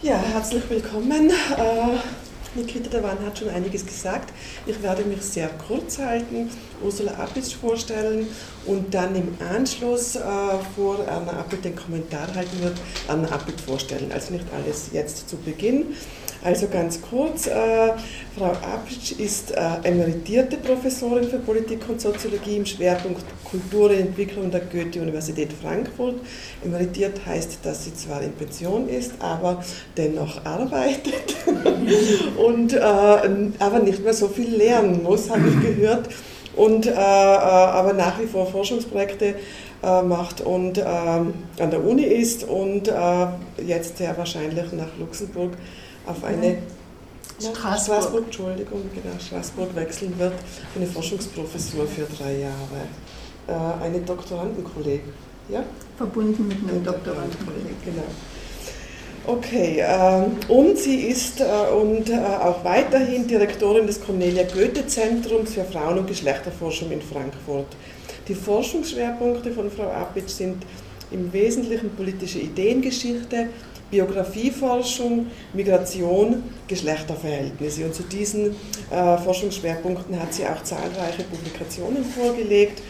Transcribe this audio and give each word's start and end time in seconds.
Ja, 0.00 0.16
herzlich 0.16 0.62
willkommen. 0.70 1.28
Äh, 1.28 2.54
Nikita 2.54 2.88
Dewan 2.88 3.18
hat 3.26 3.36
schon 3.36 3.48
einiges 3.48 3.84
gesagt. 3.84 4.32
Ich 4.64 4.80
werde 4.80 5.02
mich 5.02 5.20
sehr 5.22 5.48
kurz 5.48 5.98
halten, 5.98 6.48
Ursula 6.84 7.14
Appitsch 7.14 7.56
vorstellen 7.56 8.28
und 8.64 8.94
dann 8.94 9.16
im 9.16 9.36
Anschluss 9.40 10.14
äh, 10.14 10.20
vor 10.76 11.00
Anna 11.08 11.40
Appelt 11.40 11.64
den 11.64 11.74
Kommentar 11.74 12.32
halten 12.32 12.62
wird, 12.62 12.76
Anna 13.08 13.28
Appelt 13.28 13.60
vorstellen. 13.60 14.12
Also 14.12 14.34
nicht 14.34 14.44
alles 14.54 14.90
jetzt 14.92 15.28
zu 15.28 15.36
Beginn. 15.36 15.86
Also 16.44 16.68
ganz 16.68 17.00
kurz, 17.02 17.46
äh, 17.46 17.50
Frau 18.36 18.52
Apitsch 18.52 19.12
ist 19.18 19.50
äh, 19.50 19.58
emeritierte 19.82 20.56
Professorin 20.56 21.24
für 21.24 21.38
Politik 21.38 21.80
und 21.88 22.00
Soziologie 22.00 22.56
im 22.56 22.66
Schwerpunkt 22.66 23.24
Kultur 23.44 23.90
und 23.90 23.96
Entwicklung 23.96 24.50
der 24.50 24.60
Goethe-Universität 24.60 25.52
Frankfurt. 25.52 26.16
Emeritiert 26.64 27.26
heißt, 27.26 27.58
dass 27.64 27.84
sie 27.84 27.94
zwar 27.94 28.22
in 28.22 28.32
Pension 28.32 28.88
ist, 28.88 29.12
aber 29.18 29.64
dennoch 29.96 30.44
arbeitet 30.44 31.36
und 32.36 32.72
äh, 32.72 32.78
aber 32.80 33.78
nicht 33.80 34.04
mehr 34.04 34.14
so 34.14 34.28
viel 34.28 34.54
lernen 34.54 35.02
muss, 35.02 35.30
habe 35.30 35.48
ich 35.48 35.76
gehört, 35.76 36.08
und 36.58 36.86
äh, 36.86 36.90
äh, 36.90 36.94
aber 36.94 37.92
nach 37.92 38.20
wie 38.20 38.26
vor 38.26 38.46
Forschungsprojekte 38.46 39.36
äh, 39.82 40.02
macht 40.02 40.40
und 40.40 40.78
ähm, 40.78 41.34
an 41.58 41.70
der 41.70 41.84
Uni 41.84 42.02
ist 42.02 42.44
und 42.44 42.90
jetzt 43.64 43.98
sehr 43.98 44.16
wahrscheinlich 44.18 44.72
nach 44.72 44.96
Luxemburg 44.98 45.52
auf 46.08 46.24
eine 46.24 46.58
Straßburg. 47.38 47.82
Straßburg, 47.82 48.24
Entschuldigung, 48.24 48.82
genau, 48.94 49.14
Straßburg 49.20 49.74
wechseln 49.76 50.18
wird, 50.18 50.34
eine 50.74 50.86
Forschungsprofessur 50.86 51.86
für 51.86 52.06
drei 52.16 52.38
Jahre. 52.38 52.88
Äh, 53.46 53.84
eine 53.84 54.00
Doktorandenkollegin, 54.00 55.12
ja? 55.48 55.62
Verbunden 55.96 56.48
mit 56.48 56.58
einem 56.68 56.84
Doktorandenkolleg. 56.84 57.84
Genau. 57.84 58.02
Okay, 59.26 59.80
äh, 59.80 60.50
und 60.50 60.78
sie 60.78 61.02
ist 61.02 61.40
äh, 61.40 61.44
und 61.44 62.08
äh, 62.08 62.16
auch 62.16 62.64
weiterhin 62.64 63.26
Direktorin 63.26 63.86
des 63.86 64.00
Cornelia 64.00 64.44
Goethe 64.44 64.86
Zentrums 64.86 65.54
für 65.54 65.64
Frauen- 65.64 65.98
und 65.98 66.06
Geschlechterforschung 66.06 66.90
in 66.90 67.02
Frankfurt. 67.02 67.66
Die 68.26 68.34
Forschungsschwerpunkte 68.34 69.52
von 69.52 69.70
Frau 69.70 69.90
Appitsch 69.90 70.30
sind 70.30 70.64
im 71.10 71.32
Wesentlichen 71.32 71.90
politische 71.90 72.38
Ideengeschichte, 72.38 73.48
Biografieforschung, 73.90 75.26
Migration, 75.54 76.42
Geschlechterverhältnisse. 76.66 77.84
Und 77.84 77.94
zu 77.94 78.02
diesen 78.02 78.54
äh, 78.90 79.16
Forschungsschwerpunkten 79.18 80.20
hat 80.20 80.34
sie 80.34 80.46
auch 80.46 80.62
zahlreiche 80.62 81.24
Publikationen 81.24 82.04
vorgelegt. 82.04 82.82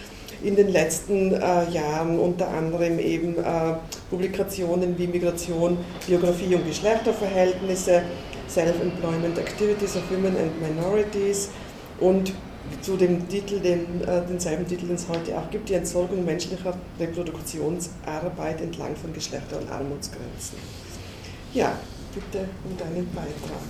In 0.43 0.55
den 0.55 0.69
letzten 0.69 1.33
äh, 1.33 1.71
Jahren 1.71 2.19
unter 2.19 2.49
anderem 2.49 2.99
eben 2.99 3.39
äh, 3.39 3.75
Publikationen 4.09 4.97
wie 4.97 5.09
Migration, 5.09 5.79
Biografie 6.07 6.55
und 6.55 6.67
Geschlechterverhältnisse, 6.67 8.03
Self-Employment 8.49 9.37
Activities 9.39 9.97
of 9.97 10.03
Women 10.11 10.37
and 10.37 10.61
Minorities 10.61 11.51
und 12.01 12.33
zu 12.83 12.97
dem 12.97 13.29
Titel, 13.29 13.61
den, 13.61 14.03
äh, 14.03 14.23
denselben 14.29 14.67
Titel, 14.67 14.87
den 14.87 14.97
es 14.97 15.09
heute 15.09 15.37
auch 15.37 15.51
gibt, 15.51 15.69
die 15.69 15.75
Entsorgung 15.75 16.25
menschlicher 16.25 16.75
Reproduktionsarbeit 16.99 18.61
entlang 18.61 18.95
von 18.97 19.13
Geschlechter- 19.13 19.59
und 19.59 19.71
Armutsgrenzen. 19.71 20.59
Ja, 21.55 21.73
bitte 22.15 22.49
um 22.65 22.77
deinen 22.77 23.09
Beitrag. 23.13 23.61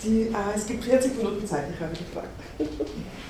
Sie, 0.00 0.30
ah, 0.34 0.52
es 0.54 0.66
gibt 0.66 0.84
40 0.84 1.16
Minuten 1.16 1.46
Zeit, 1.46 1.64
ich 1.74 1.80
habe 1.80 1.92
gefragt. 1.92 2.28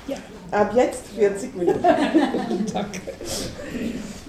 Ja. 0.07 0.17
Ab 0.51 0.71
jetzt 0.75 1.07
40 1.15 1.55
Minuten. 1.55 1.81
Danke. 2.73 3.01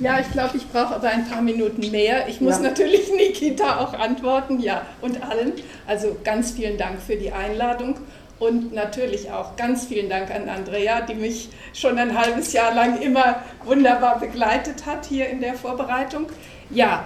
Ja, 0.00 0.20
ich 0.20 0.30
glaube, 0.30 0.56
ich 0.56 0.66
brauche 0.66 0.94
aber 0.94 1.08
ein 1.08 1.28
paar 1.28 1.42
Minuten 1.42 1.90
mehr. 1.90 2.28
Ich 2.28 2.40
muss 2.40 2.56
ja. 2.56 2.62
natürlich 2.62 3.12
Nikita 3.16 3.80
auch 3.80 3.92
antworten, 3.92 4.58
ja, 4.58 4.86
und 5.02 5.22
allen. 5.22 5.52
Also 5.86 6.16
ganz 6.24 6.52
vielen 6.52 6.78
Dank 6.78 7.02
für 7.02 7.16
die 7.16 7.30
Einladung 7.30 7.96
und 8.38 8.72
natürlich 8.74 9.30
auch 9.30 9.56
ganz 9.56 9.86
vielen 9.86 10.08
Dank 10.08 10.30
an 10.30 10.48
Andrea, 10.48 11.02
die 11.02 11.14
mich 11.14 11.50
schon 11.72 11.98
ein 11.98 12.18
halbes 12.18 12.52
Jahr 12.52 12.74
lang 12.74 13.00
immer 13.00 13.42
wunderbar 13.64 14.18
begleitet 14.18 14.86
hat 14.86 15.06
hier 15.06 15.28
in 15.28 15.40
der 15.40 15.54
Vorbereitung. 15.54 16.26
Ja, 16.70 17.04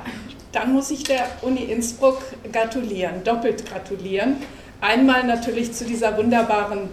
dann 0.53 0.72
muss 0.72 0.91
ich 0.91 1.05
der 1.05 1.27
Uni 1.43 1.65
Innsbruck 1.65 2.22
gratulieren, 2.53 3.25
doppelt 3.25 3.66
gratulieren. 3.66 4.37
Einmal 4.81 5.25
natürlich 5.25 5.72
zu 5.72 5.84
dieser 5.84 6.16
wunderbaren 6.16 6.88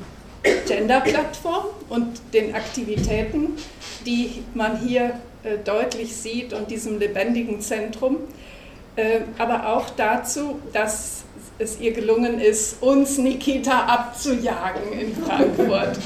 Gender-Plattform 0.68 1.66
und 1.90 2.22
den 2.34 2.54
Aktivitäten, 2.54 3.58
die 4.06 4.44
man 4.54 4.80
hier 4.80 5.14
äh, 5.44 5.58
deutlich 5.64 6.16
sieht 6.16 6.54
und 6.54 6.70
diesem 6.70 7.00
lebendigen 7.00 7.62
Zentrum, 7.62 8.18
äh, 8.96 9.22
aber 9.38 9.68
auch 9.76 9.90
dazu, 9.92 10.60
dass 10.74 11.24
es 11.60 11.80
ihr 11.80 11.92
gelungen 11.92 12.40
ist, 12.40 12.82
uns 12.82 13.18
Nikita 13.18 13.86
abzujagen 13.86 14.94
in 14.94 15.16
Frankfurt. 15.16 15.98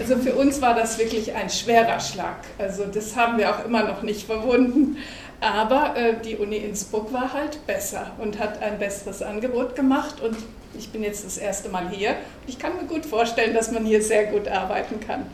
Also 0.00 0.16
für 0.16 0.34
uns 0.34 0.60
war 0.60 0.74
das 0.74 0.98
wirklich 0.98 1.34
ein 1.34 1.48
schwerer 1.48 2.00
Schlag. 2.00 2.38
Also 2.58 2.84
das 2.86 3.16
haben 3.16 3.38
wir 3.38 3.54
auch 3.54 3.64
immer 3.64 3.84
noch 3.84 4.02
nicht 4.02 4.26
verwunden. 4.26 4.96
Aber 5.40 5.96
äh, 5.96 6.14
die 6.24 6.36
Uni 6.36 6.56
Innsbruck 6.56 7.12
war 7.12 7.32
halt 7.32 7.66
besser 7.66 8.12
und 8.18 8.38
hat 8.38 8.62
ein 8.62 8.78
besseres 8.78 9.22
Angebot 9.22 9.76
gemacht. 9.76 10.20
Und 10.20 10.36
ich 10.76 10.90
bin 10.90 11.02
jetzt 11.02 11.24
das 11.24 11.38
erste 11.38 11.68
Mal 11.68 11.88
hier. 11.90 12.16
Ich 12.46 12.58
kann 12.58 12.76
mir 12.76 12.84
gut 12.84 13.04
vorstellen, 13.04 13.54
dass 13.54 13.70
man 13.70 13.84
hier 13.84 14.02
sehr 14.02 14.26
gut 14.26 14.48
arbeiten 14.48 15.00
kann. 15.00 15.26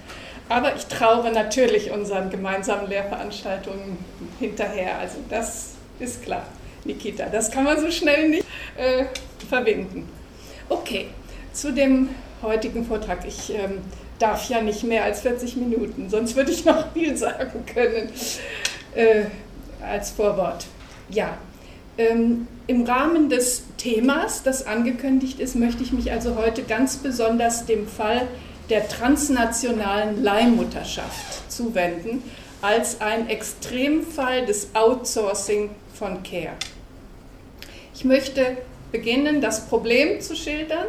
Aber 0.48 0.74
ich 0.76 0.86
traue 0.86 1.30
natürlich 1.30 1.90
unseren 1.90 2.30
gemeinsamen 2.30 2.88
Lehrveranstaltungen 2.88 3.96
hinterher. 4.38 4.98
Also 4.98 5.18
das 5.30 5.74
ist 5.98 6.22
klar, 6.22 6.46
Nikita. 6.84 7.26
Das 7.26 7.50
kann 7.50 7.64
man 7.64 7.80
so 7.80 7.90
schnell 7.90 8.28
nicht 8.28 8.44
äh, 8.76 9.04
verbinden. 9.48 10.08
Okay, 10.68 11.08
zu 11.52 11.72
dem 11.72 12.10
heutigen 12.42 12.84
Vortrag. 12.84 13.24
Ich 13.26 13.54
ähm, 13.54 13.78
darf 14.18 14.48
ja 14.48 14.60
nicht 14.60 14.84
mehr 14.84 15.04
als 15.04 15.20
40 15.20 15.56
Minuten, 15.56 16.08
sonst 16.08 16.36
würde 16.36 16.52
ich 16.52 16.64
noch 16.64 16.92
viel 16.92 17.16
sagen 17.16 17.64
können. 17.66 18.10
Äh, 18.94 19.24
als 19.84 20.10
Vorwort. 20.10 20.66
Ja, 21.08 21.36
ähm, 21.98 22.46
im 22.66 22.84
Rahmen 22.84 23.28
des 23.28 23.64
Themas, 23.76 24.42
das 24.42 24.66
angekündigt 24.66 25.40
ist, 25.40 25.56
möchte 25.56 25.82
ich 25.82 25.92
mich 25.92 26.10
also 26.10 26.36
heute 26.36 26.62
ganz 26.62 26.96
besonders 26.96 27.66
dem 27.66 27.86
Fall 27.86 28.28
der 28.70 28.88
transnationalen 28.88 30.22
Leihmutterschaft 30.22 31.50
zuwenden, 31.50 32.22
als 32.62 33.00
ein 33.00 33.28
Extremfall 33.28 34.46
des 34.46 34.68
Outsourcing 34.74 35.70
von 35.92 36.22
Care. 36.22 36.54
Ich 37.94 38.04
möchte 38.04 38.56
beginnen, 38.92 39.40
das 39.40 39.66
Problem 39.66 40.20
zu 40.20 40.36
schildern, 40.36 40.86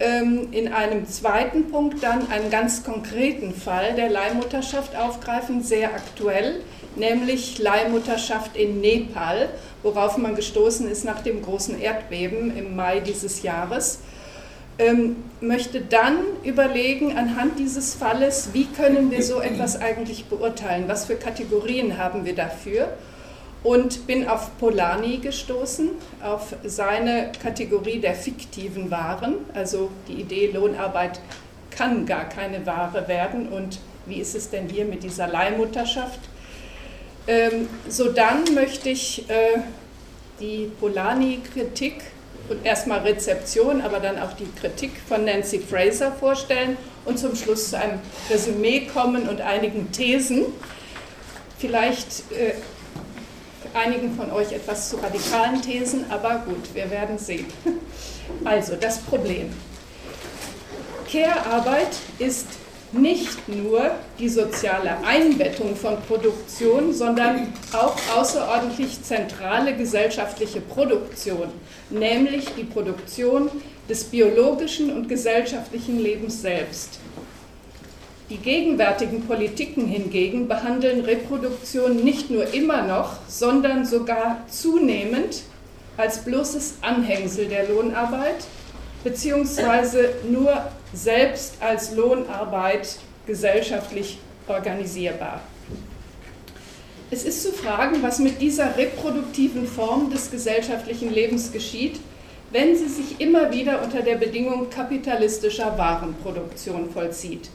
ähm, 0.00 0.48
in 0.50 0.72
einem 0.72 1.06
zweiten 1.06 1.70
Punkt 1.70 2.02
dann 2.02 2.30
einen 2.30 2.50
ganz 2.50 2.84
konkreten 2.84 3.54
Fall 3.54 3.94
der 3.94 4.10
Leihmutterschaft 4.10 4.96
aufgreifen, 4.96 5.62
sehr 5.62 5.94
aktuell, 5.94 6.60
nämlich 6.96 7.58
Leihmutterschaft 7.58 8.56
in 8.56 8.80
Nepal, 8.80 9.48
worauf 9.82 10.16
man 10.16 10.34
gestoßen 10.34 10.90
ist 10.90 11.04
nach 11.04 11.20
dem 11.20 11.42
großen 11.42 11.80
Erdbeben 11.80 12.56
im 12.56 12.76
Mai 12.76 13.00
dieses 13.00 13.42
Jahres. 13.42 14.00
Ähm, 14.78 15.16
möchte 15.40 15.80
dann 15.80 16.18
überlegen, 16.44 17.16
anhand 17.16 17.58
dieses 17.58 17.94
Falles, 17.94 18.50
wie 18.52 18.66
können 18.66 19.10
wir 19.10 19.22
so 19.22 19.40
etwas 19.40 19.80
eigentlich 19.80 20.26
beurteilen, 20.26 20.84
was 20.86 21.06
für 21.06 21.16
Kategorien 21.16 21.96
haben 21.96 22.26
wir 22.26 22.34
dafür 22.34 22.88
und 23.62 24.06
bin 24.06 24.28
auf 24.28 24.58
Polanyi 24.58 25.16
gestoßen, 25.16 25.90
auf 26.22 26.54
seine 26.62 27.32
Kategorie 27.42 28.00
der 28.00 28.14
fiktiven 28.14 28.90
Waren, 28.90 29.36
also 29.54 29.90
die 30.08 30.20
Idee, 30.20 30.50
Lohnarbeit 30.52 31.20
kann 31.70 32.06
gar 32.06 32.28
keine 32.28 32.64
Ware 32.66 33.08
werden 33.08 33.48
und 33.48 33.80
wie 34.06 34.20
ist 34.20 34.34
es 34.34 34.50
denn 34.50 34.68
hier 34.68 34.84
mit 34.84 35.02
dieser 35.02 35.26
Leihmutterschaft? 35.26 36.20
Ähm, 37.26 37.68
so 37.88 38.10
dann 38.10 38.44
möchte 38.54 38.88
ich 38.90 39.28
äh, 39.28 39.58
die 40.40 40.70
Polanyi-Kritik 40.78 41.94
und 42.48 42.64
erstmal 42.64 43.00
Rezeption, 43.00 43.80
aber 43.80 43.98
dann 43.98 44.18
auch 44.18 44.32
die 44.34 44.48
Kritik 44.60 44.92
von 45.08 45.24
Nancy 45.24 45.58
Fraser 45.58 46.12
vorstellen 46.12 46.76
und 47.04 47.18
zum 47.18 47.34
Schluss 47.34 47.70
zu 47.70 47.78
einem 47.78 47.98
Resümee 48.30 48.86
kommen 48.86 49.28
und 49.28 49.40
einigen 49.40 49.90
Thesen. 49.90 50.44
Vielleicht 51.58 52.30
äh, 52.32 52.54
einigen 53.74 54.14
von 54.14 54.30
euch 54.30 54.52
etwas 54.52 54.90
zu 54.90 54.96
radikalen 54.96 55.60
Thesen, 55.62 56.04
aber 56.10 56.44
gut, 56.46 56.74
wir 56.74 56.90
werden 56.90 57.18
sehen. 57.18 57.46
Also 58.44 58.74
das 58.74 58.98
Problem. 58.98 59.54
Care-Arbeit 61.10 61.96
ist 62.18 62.48
nicht 63.00 63.48
nur 63.48 63.90
die 64.18 64.28
soziale 64.28 64.96
Einbettung 65.04 65.76
von 65.76 65.96
Produktion, 66.02 66.92
sondern 66.92 67.52
auch 67.72 67.96
außerordentlich 68.16 69.02
zentrale 69.02 69.74
gesellschaftliche 69.76 70.60
Produktion, 70.60 71.48
nämlich 71.90 72.46
die 72.56 72.64
Produktion 72.64 73.50
des 73.88 74.04
biologischen 74.04 74.92
und 74.92 75.08
gesellschaftlichen 75.08 75.98
Lebens 75.98 76.42
selbst. 76.42 76.98
Die 78.28 78.38
gegenwärtigen 78.38 79.22
Politiken 79.22 79.86
hingegen 79.86 80.48
behandeln 80.48 81.02
Reproduktion 81.02 82.02
nicht 82.02 82.28
nur 82.28 82.52
immer 82.52 82.82
noch, 82.82 83.18
sondern 83.28 83.86
sogar 83.86 84.42
zunehmend 84.50 85.42
als 85.96 86.24
bloßes 86.24 86.78
Anhängsel 86.82 87.46
der 87.46 87.68
Lohnarbeit, 87.68 88.44
beziehungsweise 89.04 90.10
nur 90.28 90.64
selbst 90.96 91.56
als 91.60 91.94
Lohnarbeit 91.94 92.96
gesellschaftlich 93.26 94.18
organisierbar. 94.48 95.40
Es 97.10 97.24
ist 97.24 97.42
zu 97.42 97.52
fragen, 97.52 98.02
was 98.02 98.18
mit 98.18 98.40
dieser 98.40 98.76
reproduktiven 98.76 99.66
Form 99.66 100.10
des 100.10 100.30
gesellschaftlichen 100.30 101.12
Lebens 101.12 101.52
geschieht, 101.52 102.00
wenn 102.50 102.76
sie 102.76 102.88
sich 102.88 103.20
immer 103.20 103.52
wieder 103.52 103.82
unter 103.82 104.02
der 104.02 104.16
Bedingung 104.16 104.70
kapitalistischer 104.70 105.76
Warenproduktion 105.76 106.90
vollzieht. 106.90 107.50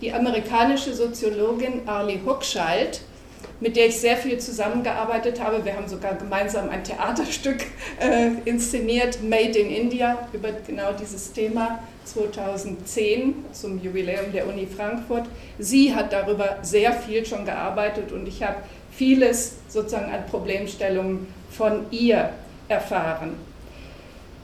Die 0.00 0.12
amerikanische 0.12 0.94
Soziologin 0.94 1.82
Arlie 1.86 2.20
Hochschild 2.24 3.00
mit 3.60 3.76
der 3.76 3.86
ich 3.86 3.98
sehr 3.98 4.16
viel 4.16 4.38
zusammengearbeitet 4.38 5.42
habe. 5.42 5.64
Wir 5.64 5.74
haben 5.74 5.88
sogar 5.88 6.14
gemeinsam 6.14 6.68
ein 6.68 6.84
Theaterstück 6.84 7.64
äh, 8.00 8.30
inszeniert, 8.44 9.22
Made 9.22 9.58
in 9.58 9.70
India, 9.70 10.28
über 10.32 10.50
genau 10.66 10.92
dieses 10.92 11.32
Thema 11.32 11.80
2010 12.04 13.34
zum 13.52 13.82
Jubiläum 13.82 14.32
der 14.32 14.46
Uni 14.46 14.66
Frankfurt. 14.66 15.26
Sie 15.58 15.94
hat 15.94 16.12
darüber 16.12 16.58
sehr 16.62 16.92
viel 16.92 17.26
schon 17.26 17.44
gearbeitet 17.44 18.12
und 18.12 18.26
ich 18.26 18.42
habe 18.42 18.56
vieles 18.92 19.56
sozusagen 19.68 20.12
an 20.12 20.26
Problemstellungen 20.26 21.26
von 21.50 21.86
ihr 21.90 22.30
erfahren. 22.68 23.34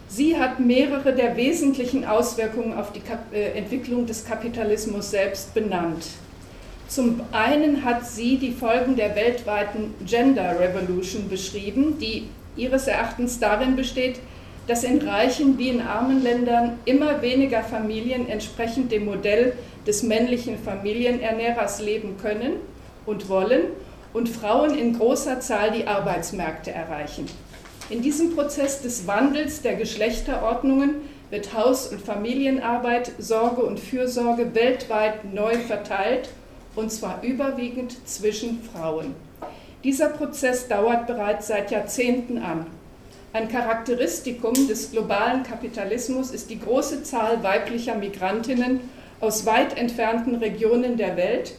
Sie 0.08 0.38
hat 0.38 0.60
mehrere 0.60 1.12
der 1.12 1.37
wesentlichen 1.37 2.05
Auswirkungen 2.05 2.75
auf 2.75 2.93
die 2.93 3.02
äh, 3.32 3.58
Entwicklung 3.58 4.06
des 4.06 4.25
Kapitalismus 4.25 5.10
selbst 5.10 5.55
benannt. 5.55 6.05
Zum 6.94 7.23
einen 7.32 7.85
hat 7.85 8.06
sie 8.06 8.37
die 8.37 8.52
Folgen 8.52 8.94
der 8.94 9.17
weltweiten 9.17 9.93
Gender 10.06 10.61
Revolution 10.61 11.29
beschrieben, 11.29 11.99
die 11.99 12.29
ihres 12.55 12.87
Erachtens 12.87 13.41
darin 13.41 13.75
besteht, 13.75 14.20
dass 14.69 14.85
in 14.85 15.02
reichen 15.02 15.58
wie 15.58 15.70
in 15.70 15.81
armen 15.81 16.23
Ländern 16.23 16.79
immer 16.85 17.20
weniger 17.20 17.64
Familien 17.64 18.29
entsprechend 18.29 18.93
dem 18.93 19.06
Modell 19.06 19.55
des 19.85 20.05
männlichen 20.05 20.56
Familienernährers 20.56 21.81
leben 21.81 22.17
können 22.17 22.52
und 23.06 23.29
wollen 23.29 23.62
und 24.12 24.29
Frauen 24.29 24.79
in 24.79 24.96
großer 24.96 25.41
Zahl 25.41 25.73
die 25.73 25.88
Arbeitsmärkte 25.88 26.70
erreichen. 26.70 27.26
In 27.91 28.02
diesem 28.02 28.37
Prozess 28.37 28.82
des 28.82 29.05
Wandels 29.08 29.62
der 29.62 29.75
Geschlechterordnungen 29.75 30.94
wird 31.31 31.55
Haus- 31.55 31.88
und 31.88 32.00
Familienarbeit, 32.00 33.11
Sorge 33.19 33.62
und 33.62 33.81
Fürsorge 33.81 34.55
weltweit 34.55 35.35
neu 35.35 35.55
verteilt 35.55 36.29
und 36.76 36.90
zwar 36.90 37.22
überwiegend 37.22 38.06
zwischen 38.06 38.62
Frauen. 38.62 39.14
Dieser 39.82 40.08
Prozess 40.08 40.66
dauert 40.68 41.06
bereits 41.06 41.48
seit 41.48 41.70
Jahrzehnten 41.70 42.38
an. 42.38 42.66
Ein 43.32 43.48
Charakteristikum 43.48 44.54
des 44.68 44.92
globalen 44.92 45.42
Kapitalismus 45.42 46.30
ist 46.30 46.50
die 46.50 46.60
große 46.60 47.02
Zahl 47.02 47.42
weiblicher 47.42 47.96
Migrantinnen 47.96 48.80
aus 49.20 49.44
weit 49.44 49.76
entfernten 49.76 50.36
Regionen 50.36 50.96
der 50.96 51.16
Welt, 51.16 51.54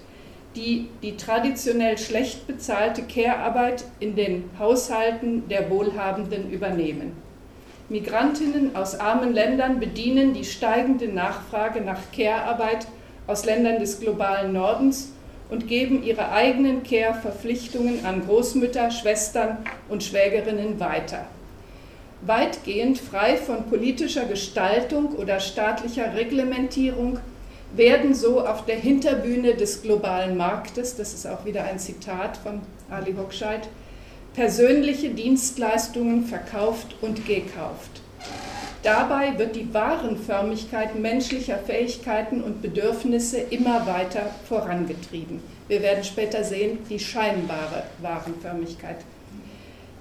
die 0.56 0.88
die 1.04 1.18
traditionell 1.18 1.98
schlecht 1.98 2.48
bezahlte 2.48 3.04
Care-Arbeit 3.04 3.84
in 4.00 4.16
den 4.16 4.50
Haushalten 4.58 5.48
der 5.50 5.70
Wohlhabenden 5.70 6.50
übernehmen. 6.50 7.12
Migrantinnen 7.90 8.76
aus 8.76 9.00
armen 9.00 9.34
Ländern 9.34 9.80
bedienen 9.80 10.34
die 10.34 10.46
steigende 10.46 11.08
Nachfrage 11.08 11.82
nach 11.82 12.00
Care-Arbeit 12.16 12.88
aus 13.28 13.46
Ländern 13.46 13.80
des 13.80 14.00
globalen 14.00 14.54
Nordens 14.54 15.12
und 15.50 15.68
geben 15.68 16.04
ihre 16.04 16.32
eigenen 16.32 16.84
Care-Verpflichtungen 16.84 18.06
an 18.06 18.26
Großmütter, 18.26 18.92
Schwestern 18.92 19.58
und 19.90 20.04
Schwägerinnen 20.04 20.80
weiter. 20.80 21.26
Weitgehend 22.22 22.98
frei 22.98 23.38
von 23.38 23.66
politischer 23.66 24.26
Gestaltung 24.26 25.16
oder 25.16 25.40
staatlicher 25.40 26.16
Reglementierung 26.16 27.20
werden 27.76 28.16
so 28.16 28.46
auf 28.46 28.66
der 28.66 28.78
Hinterbühne 28.78 29.54
des 29.56 29.82
globalen 29.82 30.38
Marktes, 30.38 30.96
das 30.96 31.14
ist 31.14 31.28
auch 31.28 31.46
wieder 31.46 31.66
ein 31.66 31.78
Zitat 31.78 32.38
von 32.38 32.62
Ali 32.90 33.14
Hochscheid, 33.14 33.68
persönliche 34.34 35.10
Dienstleistungen 35.10 36.26
verkauft 36.26 36.96
und 37.02 37.28
gekauft. 37.28 38.02
Dabei 38.86 39.40
wird 39.40 39.56
die 39.56 39.74
Warenförmigkeit 39.74 40.94
menschlicher 40.94 41.58
Fähigkeiten 41.58 42.44
und 42.44 42.62
Bedürfnisse 42.62 43.40
immer 43.40 43.88
weiter 43.88 44.30
vorangetrieben. 44.48 45.42
Wir 45.68 45.82
werden 45.82 46.04
später 46.04 46.44
sehen, 46.44 46.78
die 46.88 47.00
scheinbare 47.00 47.82
Warenförmigkeit. 48.04 48.98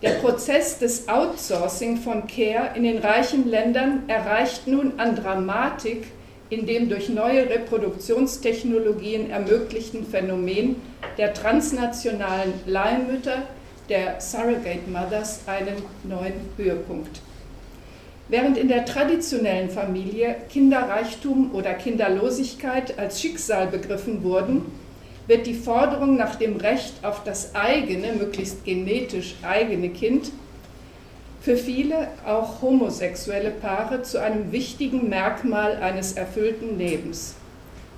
Der 0.03 0.11
Prozess 0.17 0.79
des 0.79 1.09
Outsourcing 1.09 1.97
von 1.97 2.27
Care 2.27 2.73
in 2.75 2.83
den 2.83 2.99
reichen 2.99 3.49
Ländern 3.49 4.03
erreicht 4.07 4.67
nun 4.67 4.93
an 4.99 5.17
Dramatik 5.17 6.09
in 6.51 6.67
dem 6.67 6.91
durch 6.91 7.09
neue 7.09 7.49
Reproduktionstechnologien 7.49 9.31
ermöglichten 9.31 10.05
Phänomen 10.07 10.77
der 11.17 11.33
transnationalen 11.33 12.53
Leihmütter, 12.67 13.45
der 13.89 14.21
Surrogate 14.21 14.91
Mothers, 14.93 15.41
einen 15.47 15.77
neuen 16.03 16.35
Höhepunkt. 16.59 17.24
Während 18.29 18.56
in 18.56 18.69
der 18.69 18.87
traditionellen 18.87 19.69
Familie 19.69 20.37
Kinderreichtum 20.49 21.55
oder 21.55 21.75
Kinderlosigkeit 21.75 22.99
als 22.99 23.21
Schicksal 23.21 23.67
begriffen 23.67 24.23
wurden, 24.23 24.62
wird 25.26 25.47
die 25.47 25.55
Forderung 25.55 26.17
nach 26.17 26.37
dem 26.37 26.56
Recht 26.56 26.94
auf 27.03 27.23
das 27.25 27.55
eigene, 27.55 28.12
möglichst 28.15 28.65
genetisch 28.65 29.35
eigene 29.43 29.91
Kind 29.91 30.31
für 31.41 31.59
viele, 31.59 32.09
auch 32.25 32.62
homosexuelle 32.62 33.50
Paare, 33.50 34.00
zu 34.00 34.19
einem 34.19 34.50
wichtigen 34.53 35.11
Merkmal 35.11 35.76
eines 35.76 36.15
erfüllten 36.15 36.79
Lebens. 36.79 37.35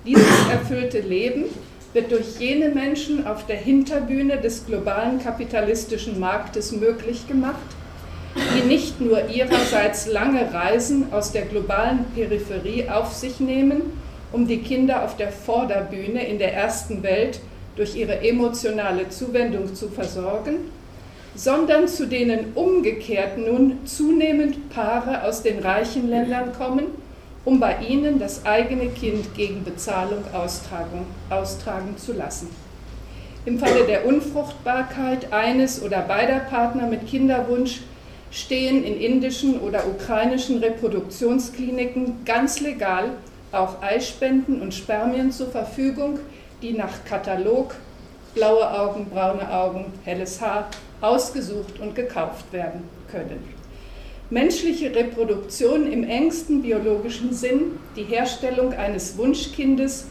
Dieses 0.05 0.49
erfüllte 0.51 0.99
Leben 0.99 1.45
wird 1.93 2.11
durch 2.11 2.39
jene 2.39 2.69
Menschen 2.69 3.25
auf 3.25 3.45
der 3.45 3.55
Hinterbühne 3.55 4.37
des 4.37 4.65
globalen 4.65 5.19
kapitalistischen 5.19 6.19
Marktes 6.19 6.73
möglich 6.73 7.25
gemacht, 7.27 7.55
die 8.55 8.67
nicht 8.67 9.01
nur 9.01 9.29
ihrerseits 9.29 10.07
lange 10.07 10.53
Reisen 10.53 11.11
aus 11.11 11.31
der 11.31 11.43
globalen 11.43 12.05
Peripherie 12.15 12.89
auf 12.89 13.13
sich 13.13 13.39
nehmen, 13.39 13.81
um 14.31 14.47
die 14.47 14.59
Kinder 14.59 15.03
auf 15.03 15.17
der 15.17 15.31
Vorderbühne 15.31 16.25
in 16.25 16.37
der 16.39 16.53
ersten 16.53 17.03
Welt 17.03 17.39
durch 17.75 17.95
ihre 17.95 18.21
emotionale 18.27 19.09
Zuwendung 19.09 19.73
zu 19.73 19.89
versorgen, 19.89 20.71
sondern 21.35 21.87
zu 21.87 22.07
denen 22.07 22.53
umgekehrt 22.55 23.37
nun 23.37 23.85
zunehmend 23.85 24.69
Paare 24.69 25.23
aus 25.23 25.43
den 25.43 25.59
reichen 25.59 26.09
Ländern 26.09 26.51
kommen, 26.53 26.85
um 27.45 27.59
bei 27.59 27.77
ihnen 27.87 28.19
das 28.19 28.45
eigene 28.45 28.87
Kind 28.87 29.35
gegen 29.35 29.63
Bezahlung 29.63 30.23
austragen, 30.33 31.95
zu 31.97 32.13
lassen. 32.13 32.49
Im 33.45 33.59
Falle 33.59 33.85
der 33.85 34.05
Unfruchtbarkeit 34.05 35.31
eines 35.31 35.81
oder 35.81 35.99
beider 36.01 36.39
Partner 36.39 36.87
mit 36.87 37.07
Kinderwunsch 37.07 37.81
stehen 38.31 38.83
in 38.83 38.99
indischen 38.99 39.59
oder 39.59 39.87
ukrainischen 39.87 40.59
Reproduktionskliniken 40.59 42.25
ganz 42.25 42.59
legal 42.59 43.11
auch 43.51 43.81
Eispenden 43.81 44.61
und 44.61 44.73
Spermien 44.73 45.31
zur 45.31 45.47
Verfügung, 45.47 46.19
die 46.61 46.73
nach 46.73 47.05
Katalog 47.05 47.75
blaue 48.33 48.69
Augen, 48.79 49.07
braune 49.09 49.51
Augen, 49.51 49.85
helles 50.03 50.41
Haar 50.41 50.69
ausgesucht 51.01 51.79
und 51.79 51.95
gekauft 51.95 52.51
werden 52.51 52.83
können. 53.09 53.43
Menschliche 54.29 54.93
Reproduktion 54.93 55.89
im 55.89 56.03
engsten 56.03 56.61
biologischen 56.61 57.33
Sinn, 57.33 57.79
die 57.95 58.03
Herstellung 58.03 58.73
eines 58.73 59.17
Wunschkindes, 59.17 60.07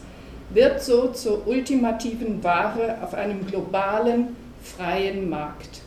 wird 0.49 0.81
so 0.81 1.09
zur 1.09 1.45
ultimativen 1.47 2.43
Ware 2.43 2.97
auf 3.03 3.13
einem 3.13 3.45
globalen, 3.45 4.35
freien 4.63 5.29
Markt. 5.29 5.81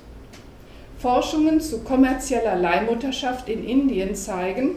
Forschungen 1.00 1.62
zu 1.62 1.78
kommerzieller 1.78 2.56
Leihmutterschaft 2.56 3.48
in 3.48 3.66
Indien 3.66 4.14
zeigen, 4.14 4.72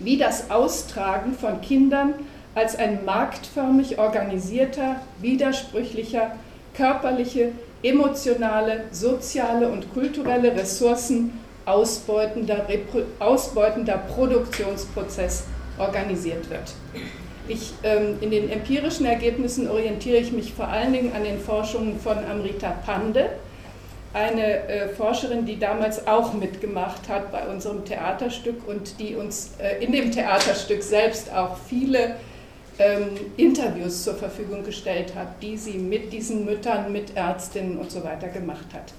wie 0.00 0.18
das 0.18 0.50
Austragen 0.50 1.32
von 1.32 1.60
Kindern 1.60 2.14
als 2.56 2.76
ein 2.76 3.04
marktförmig 3.04 3.98
organisierter, 3.98 4.96
widersprüchlicher, 5.20 6.32
körperliche, 6.74 7.52
emotionale, 7.82 8.84
soziale 8.90 9.68
und 9.68 9.92
kulturelle 9.94 10.56
Ressourcen 10.56 11.38
ausbeutender, 11.66 12.66
ausbeutender 13.20 13.98
Produktionsprozess 13.98 15.44
organisiert 15.78 16.50
wird. 16.50 16.74
Ich, 17.48 17.74
ähm, 17.84 18.16
in 18.20 18.32
den 18.32 18.50
empirischen 18.50 19.06
Ergebnissen 19.06 19.70
orientiere 19.70 20.16
ich 20.16 20.32
mich 20.32 20.52
vor 20.52 20.66
allen 20.66 20.92
Dingen 20.92 21.12
an 21.14 21.22
den 21.22 21.38
Forschungen 21.38 22.00
von 22.00 22.18
Amrita 22.18 22.70
Pande, 22.84 23.30
eine 24.16 24.66
äh, 24.68 24.88
Forscherin, 24.88 25.44
die 25.44 25.58
damals 25.58 26.06
auch 26.06 26.32
mitgemacht 26.32 27.06
hat 27.10 27.30
bei 27.30 27.46
unserem 27.46 27.84
Theaterstück 27.84 28.66
und 28.66 28.98
die 28.98 29.14
uns 29.14 29.52
äh, 29.58 29.84
in 29.84 29.92
dem 29.92 30.10
Theaterstück 30.10 30.82
selbst 30.82 31.30
auch 31.34 31.58
viele 31.68 32.16
ähm, 32.78 33.10
Interviews 33.36 34.04
zur 34.04 34.14
Verfügung 34.14 34.64
gestellt 34.64 35.14
hat, 35.14 35.42
die 35.42 35.58
sie 35.58 35.76
mit 35.76 36.14
diesen 36.14 36.46
Müttern, 36.46 36.92
mit 36.92 37.14
Ärztinnen 37.14 37.76
und 37.76 37.90
so 37.90 38.02
weiter 38.04 38.28
gemacht 38.28 38.66
hat. 38.72 38.94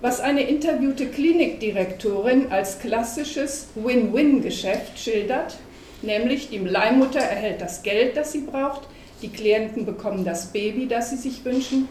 was 0.00 0.20
eine 0.20 0.42
interviewte 0.42 1.06
Klinikdirektorin 1.08 2.50
als 2.50 2.78
klassisches 2.78 3.68
Win-Win-Geschäft 3.74 4.98
schildert, 4.98 5.58
nämlich 6.00 6.48
die 6.48 6.58
Leihmutter 6.58 7.20
erhält 7.20 7.60
das 7.60 7.82
Geld, 7.82 8.16
das 8.16 8.32
sie 8.32 8.42
braucht, 8.42 8.82
die 9.20 9.28
Klienten 9.28 9.84
bekommen 9.84 10.24
das 10.24 10.46
Baby, 10.46 10.86
das 10.86 11.10
sie 11.10 11.16
sich 11.16 11.44
wünschen, 11.44 11.88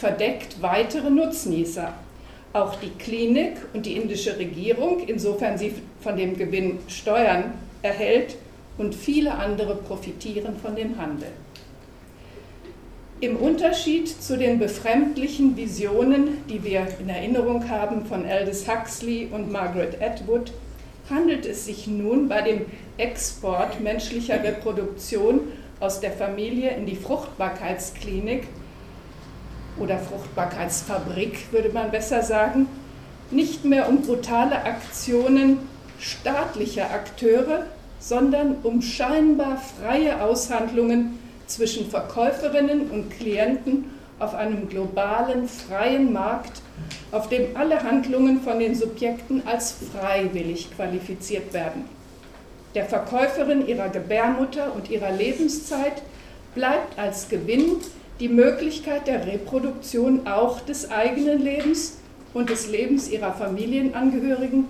verdeckt 0.00 0.62
weitere 0.62 1.10
Nutznießer. 1.10 1.92
Auch 2.54 2.76
die 2.76 2.90
Klinik 2.98 3.58
und 3.74 3.84
die 3.84 3.96
indische 3.96 4.38
Regierung, 4.38 5.06
insofern 5.06 5.58
sie 5.58 5.74
von 6.00 6.16
dem 6.16 6.36
Gewinn 6.36 6.78
Steuern 6.88 7.52
erhält, 7.82 8.36
und 8.78 8.94
viele 8.94 9.34
andere 9.34 9.74
profitieren 9.76 10.56
von 10.56 10.74
dem 10.74 10.98
Handel. 10.98 11.28
Im 13.20 13.36
Unterschied 13.36 14.08
zu 14.08 14.38
den 14.38 14.58
befremdlichen 14.58 15.54
Visionen, 15.54 16.38
die 16.48 16.64
wir 16.64 16.86
in 16.98 17.10
Erinnerung 17.10 17.68
haben 17.68 18.06
von 18.06 18.24
Aldous 18.24 18.66
Huxley 18.66 19.28
und 19.30 19.52
Margaret 19.52 20.00
Atwood, 20.00 20.52
handelt 21.10 21.44
es 21.44 21.66
sich 21.66 21.86
nun 21.86 22.28
bei 22.28 22.40
dem 22.40 22.64
Export 22.96 23.80
menschlicher 23.80 24.42
Reproduktion 24.42 25.40
aus 25.78 26.00
der 26.00 26.12
Familie 26.12 26.70
in 26.70 26.86
die 26.86 26.96
Fruchtbarkeitsklinik 26.96 28.44
oder 29.80 29.98
Fruchtbarkeitsfabrik, 29.98 31.52
würde 31.52 31.70
man 31.70 31.90
besser 31.90 32.22
sagen, 32.22 32.68
nicht 33.30 33.64
mehr 33.64 33.88
um 33.88 34.02
brutale 34.02 34.64
Aktionen 34.64 35.58
staatlicher 35.98 36.90
Akteure, 36.90 37.66
sondern 37.98 38.56
um 38.62 38.80
scheinbar 38.80 39.58
freie 39.58 40.22
Aushandlungen 40.22 41.18
zwischen 41.46 41.90
Verkäuferinnen 41.90 42.90
und 42.90 43.10
Klienten 43.10 43.86
auf 44.18 44.34
einem 44.34 44.68
globalen, 44.68 45.48
freien 45.48 46.12
Markt, 46.12 46.62
auf 47.12 47.28
dem 47.28 47.56
alle 47.56 47.82
Handlungen 47.82 48.40
von 48.42 48.58
den 48.58 48.74
Subjekten 48.74 49.42
als 49.46 49.74
freiwillig 49.92 50.74
qualifiziert 50.74 51.52
werden. 51.52 51.84
Der 52.74 52.84
Verkäuferin 52.84 53.66
ihrer 53.66 53.88
Gebärmutter 53.88 54.74
und 54.74 54.90
ihrer 54.90 55.10
Lebenszeit 55.10 56.02
bleibt 56.54 56.98
als 56.98 57.28
Gewinn 57.28 57.78
die 58.20 58.28
Möglichkeit 58.28 59.06
der 59.06 59.26
Reproduktion 59.26 60.26
auch 60.26 60.60
des 60.60 60.90
eigenen 60.90 61.42
Lebens 61.42 61.96
und 62.34 62.50
des 62.50 62.68
Lebens 62.68 63.10
ihrer 63.10 63.32
Familienangehörigen, 63.32 64.66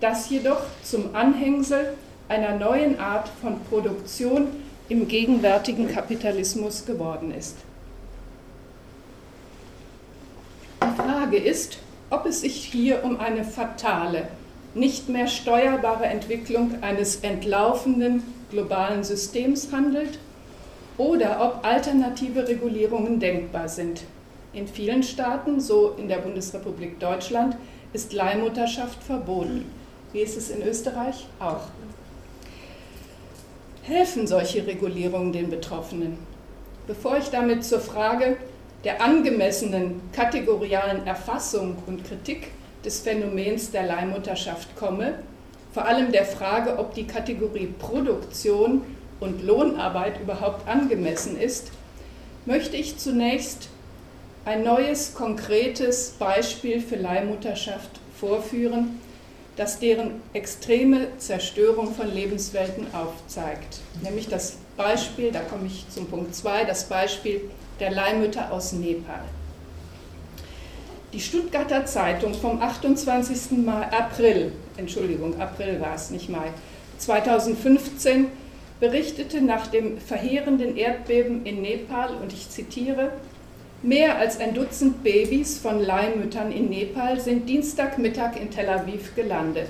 das 0.00 0.30
jedoch 0.30 0.62
zum 0.84 1.14
Anhängsel 1.14 1.94
einer 2.28 2.56
neuen 2.56 2.98
Art 3.00 3.28
von 3.40 3.60
Produktion 3.64 4.46
im 4.88 5.08
gegenwärtigen 5.08 5.88
Kapitalismus 5.88 6.86
geworden 6.86 7.34
ist. 7.34 7.56
Die 10.80 10.96
Frage 10.96 11.38
ist, 11.38 11.78
ob 12.10 12.26
es 12.26 12.42
sich 12.42 12.64
hier 12.64 13.04
um 13.04 13.18
eine 13.18 13.44
fatale, 13.44 14.28
nicht 14.74 15.08
mehr 15.08 15.26
steuerbare 15.26 16.06
Entwicklung 16.06 16.82
eines 16.82 17.16
entlaufenden 17.16 18.22
globalen 18.50 19.02
Systems 19.02 19.72
handelt 19.72 20.18
oder 20.98 21.40
ob 21.40 21.64
alternative 21.64 22.46
Regulierungen 22.46 23.18
denkbar 23.18 23.68
sind. 23.68 24.02
In 24.52 24.68
vielen 24.68 25.02
Staaten, 25.02 25.60
so 25.60 25.94
in 25.96 26.08
der 26.08 26.18
Bundesrepublik 26.18 27.00
Deutschland, 27.00 27.56
ist 27.92 28.12
Leihmutterschaft 28.12 29.02
verboten. 29.02 29.64
Wie 30.12 30.20
ist 30.20 30.36
es 30.36 30.50
in 30.50 30.62
Österreich? 30.62 31.26
Auch. 31.40 31.68
Helfen 33.82 34.26
solche 34.26 34.66
Regulierungen 34.66 35.32
den 35.32 35.48
Betroffenen? 35.50 36.18
Bevor 36.86 37.16
ich 37.16 37.30
damit 37.30 37.64
zur 37.64 37.80
Frage 37.80 38.36
der 38.84 39.00
angemessenen 39.00 40.00
kategorialen 40.12 41.06
Erfassung 41.06 41.76
und 41.86 42.04
Kritik 42.04 42.48
des 42.84 43.00
Phänomens 43.00 43.70
der 43.70 43.84
Leihmutterschaft 43.84 44.76
komme, 44.76 45.14
vor 45.72 45.86
allem 45.86 46.12
der 46.12 46.26
Frage, 46.26 46.78
ob 46.78 46.94
die 46.94 47.06
Kategorie 47.06 47.72
Produktion 47.78 48.82
und 49.22 49.44
Lohnarbeit 49.44 50.20
überhaupt 50.20 50.68
angemessen 50.68 51.40
ist, 51.40 51.70
möchte 52.44 52.76
ich 52.76 52.98
zunächst 52.98 53.68
ein 54.44 54.64
neues, 54.64 55.14
konkretes 55.14 56.10
Beispiel 56.18 56.80
für 56.80 56.96
Leihmutterschaft 56.96 58.00
vorführen, 58.18 59.00
das 59.56 59.78
deren 59.78 60.20
extreme 60.32 61.06
Zerstörung 61.18 61.94
von 61.94 62.12
Lebenswelten 62.12 62.86
aufzeigt. 62.92 63.78
Nämlich 64.02 64.28
das 64.28 64.56
Beispiel, 64.76 65.30
da 65.30 65.40
komme 65.40 65.66
ich 65.66 65.88
zum 65.88 66.06
Punkt 66.06 66.34
2, 66.34 66.64
das 66.64 66.88
Beispiel 66.88 67.42
der 67.78 67.92
Leihmütter 67.92 68.50
aus 68.50 68.72
Nepal. 68.72 69.22
Die 71.12 71.20
Stuttgarter 71.20 71.84
Zeitung 71.84 72.34
vom 72.34 72.60
28. 72.60 73.58
Mai, 73.64 73.86
April, 73.92 74.50
Entschuldigung, 74.78 75.38
April 75.40 75.80
war 75.80 75.94
es, 75.94 76.10
nicht 76.10 76.30
Mai, 76.30 76.50
2015 76.98 78.28
berichtete 78.82 79.40
nach 79.40 79.68
dem 79.68 79.96
verheerenden 79.98 80.76
Erdbeben 80.76 81.46
in 81.46 81.62
Nepal, 81.62 82.16
und 82.20 82.32
ich 82.32 82.50
zitiere, 82.50 83.12
Mehr 83.80 84.18
als 84.18 84.40
ein 84.40 84.54
Dutzend 84.54 85.04
Babys 85.04 85.58
von 85.58 85.80
Leihmüttern 85.80 86.50
in 86.50 86.68
Nepal 86.68 87.20
sind 87.20 87.48
Dienstagmittag 87.48 88.32
in 88.40 88.50
Tel 88.50 88.68
Aviv 88.68 89.14
gelandet. 89.14 89.68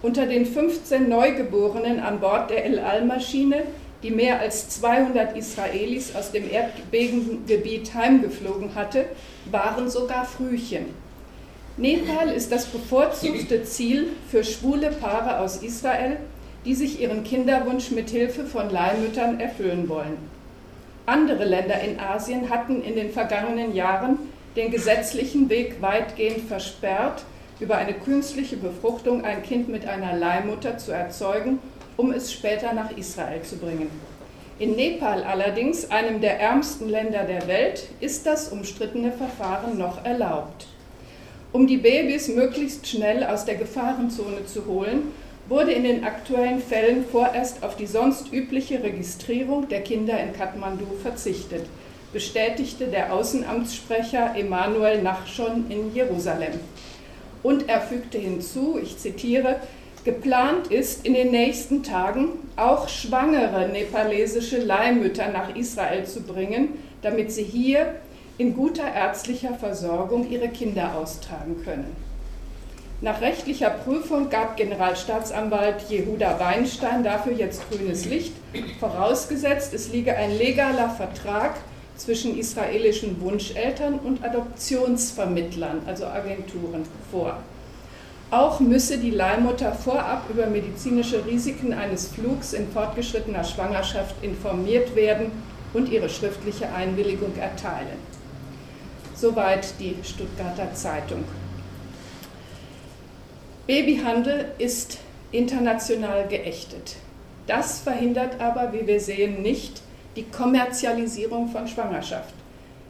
Unter 0.00 0.24
den 0.24 0.46
15 0.46 1.10
Neugeborenen 1.10 2.00
an 2.00 2.20
Bord 2.20 2.48
der 2.48 2.64
El 2.64 2.78
Al-Maschine, 2.78 3.64
die 4.02 4.10
mehr 4.10 4.40
als 4.40 4.70
200 4.80 5.36
Israelis 5.36 6.16
aus 6.16 6.32
dem 6.32 6.50
Erdbebengebiet 6.50 7.92
heimgeflogen 7.92 8.74
hatte, 8.74 9.04
waren 9.50 9.90
sogar 9.90 10.24
Frühchen. 10.24 10.86
Nepal 11.76 12.30
ist 12.30 12.50
das 12.50 12.64
bevorzugte 12.64 13.64
Ziel 13.64 14.08
für 14.30 14.42
schwule 14.42 14.90
Paare 14.90 15.38
aus 15.40 15.58
Israel, 15.58 16.16
die 16.64 16.74
sich 16.74 17.00
ihren 17.00 17.24
Kinderwunsch 17.24 17.90
mit 17.90 18.10
Hilfe 18.10 18.44
von 18.44 18.70
Leihmüttern 18.70 19.40
erfüllen 19.40 19.88
wollen. 19.88 20.16
Andere 21.06 21.44
Länder 21.44 21.80
in 21.80 21.98
Asien 21.98 22.50
hatten 22.50 22.82
in 22.82 22.94
den 22.94 23.10
vergangenen 23.10 23.74
Jahren 23.74 24.18
den 24.54 24.70
gesetzlichen 24.70 25.48
Weg 25.48 25.80
weitgehend 25.80 26.46
versperrt, 26.46 27.24
über 27.58 27.76
eine 27.76 27.94
künstliche 27.94 28.56
Befruchtung 28.56 29.24
ein 29.24 29.42
Kind 29.42 29.68
mit 29.68 29.86
einer 29.86 30.16
Leihmutter 30.16 30.78
zu 30.78 30.92
erzeugen, 30.92 31.58
um 31.96 32.12
es 32.12 32.32
später 32.32 32.72
nach 32.72 32.96
Israel 32.96 33.42
zu 33.42 33.56
bringen. 33.56 33.90
In 34.58 34.76
Nepal 34.76 35.24
allerdings, 35.24 35.90
einem 35.90 36.20
der 36.20 36.38
ärmsten 36.38 36.88
Länder 36.88 37.24
der 37.24 37.48
Welt, 37.48 37.88
ist 38.00 38.26
das 38.26 38.48
umstrittene 38.48 39.10
Verfahren 39.10 39.78
noch 39.78 40.04
erlaubt. 40.04 40.66
Um 41.52 41.66
die 41.66 41.78
Babys 41.78 42.28
möglichst 42.28 42.86
schnell 42.86 43.24
aus 43.24 43.44
der 43.44 43.56
Gefahrenzone 43.56 44.46
zu 44.46 44.66
holen, 44.66 45.12
wurde 45.52 45.72
in 45.72 45.84
den 45.84 46.02
aktuellen 46.02 46.62
Fällen 46.62 47.04
vorerst 47.04 47.62
auf 47.62 47.76
die 47.76 47.84
sonst 47.84 48.32
übliche 48.32 48.82
Registrierung 48.82 49.68
der 49.68 49.82
Kinder 49.82 50.18
in 50.18 50.32
Kathmandu 50.32 50.86
verzichtet, 51.02 51.66
bestätigte 52.10 52.86
der 52.86 53.12
Außenamtssprecher 53.12 54.34
Emanuel 54.34 55.02
Nachschon 55.02 55.66
in 55.68 55.94
Jerusalem. 55.94 56.58
Und 57.42 57.68
er 57.68 57.82
fügte 57.82 58.16
hinzu, 58.16 58.78
ich 58.82 58.96
zitiere, 58.96 59.60
Geplant 60.04 60.68
ist, 60.68 61.04
in 61.04 61.12
den 61.12 61.30
nächsten 61.30 61.82
Tagen 61.82 62.30
auch 62.56 62.88
schwangere 62.88 63.68
nepalesische 63.68 64.58
Leihmütter 64.58 65.28
nach 65.28 65.54
Israel 65.54 66.06
zu 66.06 66.22
bringen, 66.22 66.70
damit 67.02 67.30
sie 67.30 67.44
hier 67.44 67.96
in 68.38 68.54
guter 68.56 68.90
ärztlicher 68.90 69.52
Versorgung 69.52 70.30
ihre 70.30 70.48
Kinder 70.48 70.96
austragen 70.96 71.62
können. 71.62 72.01
Nach 73.02 73.20
rechtlicher 73.20 73.70
Prüfung 73.70 74.30
gab 74.30 74.56
Generalstaatsanwalt 74.56 75.82
Jehuda 75.88 76.38
Weinstein 76.38 77.02
dafür 77.02 77.32
jetzt 77.32 77.68
grünes 77.68 78.04
Licht, 78.04 78.32
vorausgesetzt 78.78 79.74
es 79.74 79.92
liege 79.92 80.16
ein 80.16 80.38
legaler 80.38 80.88
Vertrag 80.88 81.56
zwischen 81.96 82.38
israelischen 82.38 83.20
Wunscheltern 83.20 83.98
und 83.98 84.22
Adoptionsvermittlern, 84.24 85.82
also 85.84 86.06
Agenturen, 86.06 86.84
vor. 87.10 87.38
Auch 88.30 88.60
müsse 88.60 88.98
die 88.98 89.10
Leihmutter 89.10 89.72
vorab 89.72 90.30
über 90.30 90.46
medizinische 90.46 91.26
Risiken 91.26 91.72
eines 91.72 92.06
Flugs 92.06 92.52
in 92.52 92.68
fortgeschrittener 92.70 93.42
Schwangerschaft 93.42 94.14
informiert 94.22 94.94
werden 94.94 95.32
und 95.74 95.90
ihre 95.90 96.08
schriftliche 96.08 96.72
Einwilligung 96.72 97.36
erteilen. 97.36 97.98
Soweit 99.16 99.74
die 99.80 99.96
Stuttgarter 100.04 100.72
Zeitung. 100.72 101.24
Babyhandel 103.68 104.46
ist 104.58 104.98
international 105.30 106.26
geächtet. 106.26 106.96
Das 107.46 107.78
verhindert 107.78 108.40
aber, 108.40 108.72
wie 108.72 108.88
wir 108.88 108.98
sehen, 108.98 109.40
nicht 109.40 109.82
die 110.16 110.24
Kommerzialisierung 110.24 111.48
von 111.48 111.68
Schwangerschaft. 111.68 112.34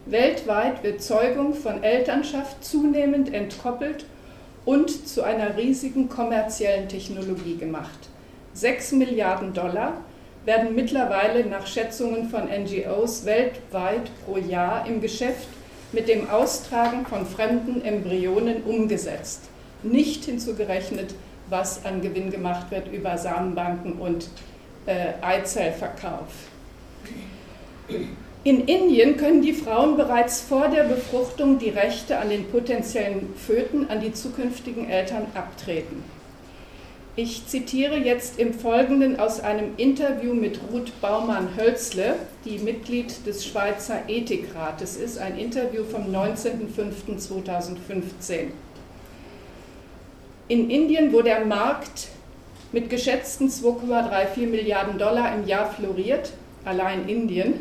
Weltweit 0.07 0.83
wird 0.83 1.03
Zeugung 1.03 1.53
von 1.53 1.83
Elternschaft 1.83 2.65
zunehmend 2.65 3.35
entkoppelt 3.35 4.07
und 4.65 5.07
zu 5.07 5.23
einer 5.23 5.59
riesigen 5.59 6.09
kommerziellen 6.09 6.89
Technologie 6.89 7.59
gemacht. 7.59 8.09
Sechs 8.55 8.93
Milliarden 8.93 9.53
Dollar 9.53 10.01
werden 10.47 10.75
mittlerweile 10.75 11.45
nach 11.45 11.67
Schätzungen 11.67 12.31
von 12.31 12.45
NGOs 12.45 13.27
weltweit 13.27 14.11
pro 14.25 14.39
Jahr 14.39 14.87
im 14.87 15.03
Geschäft 15.03 15.49
mit 15.93 16.09
dem 16.09 16.31
Austragen 16.31 17.05
von 17.05 17.27
fremden 17.27 17.85
Embryonen 17.85 18.63
umgesetzt, 18.63 19.52
nicht 19.85 20.25
hinzugerechnet, 20.25 21.15
was 21.49 21.85
an 21.85 22.01
Gewinn 22.01 22.31
gemacht 22.31 22.71
wird 22.71 22.93
über 22.93 23.19
Samenbanken 23.19 23.95
und 23.95 24.29
äh, 24.87 25.13
Eizellverkauf. 25.21 26.29
In 28.45 28.67
Indien 28.67 29.17
können 29.17 29.43
die 29.43 29.53
Frauen 29.53 29.97
bereits 29.97 30.41
vor 30.41 30.69
der 30.69 30.85
Befruchtung 30.85 31.59
die 31.59 31.69
Rechte 31.69 32.19
an 32.19 32.31
den 32.31 32.49
potenziellen 32.49 33.35
Föten 33.37 33.89
an 33.89 34.01
die 34.01 34.13
zukünftigen 34.13 34.91
Eltern 34.91 35.27
abtreten. 35.35 36.03
Ich 37.15 37.47
zitiere 37.47 37.99
jetzt 37.99 38.39
im 38.39 38.55
Folgenden 38.55 39.21
aus 39.21 39.41
einem 39.41 39.77
Interview 39.77 40.33
mit 40.33 40.59
Ruth 40.73 40.99
Baumann-Hölzle, 41.03 42.15
die 42.47 42.59
Mitglied 42.59 43.27
des 43.27 43.45
Schweizer 43.45 44.09
Ethikrates 44.09 44.97
ist, 44.97 45.19
ein 45.19 45.39
Interview 45.39 45.85
vom 45.85 46.07
19.05.2015. 46.07 48.47
In 50.49 50.71
Indien, 50.71 51.13
wo 51.13 51.23
der 51.23 51.45
Markt 51.45 52.09
mit 52.73 52.91
geschätzten 52.91 53.49
2,34 53.49 54.47
Milliarden 54.47 54.99
Dollar 54.99 55.35
im 55.35 55.47
Jahr 55.47 55.71
floriert, 55.71 56.33
allein 56.65 57.09
Indien, 57.09 57.55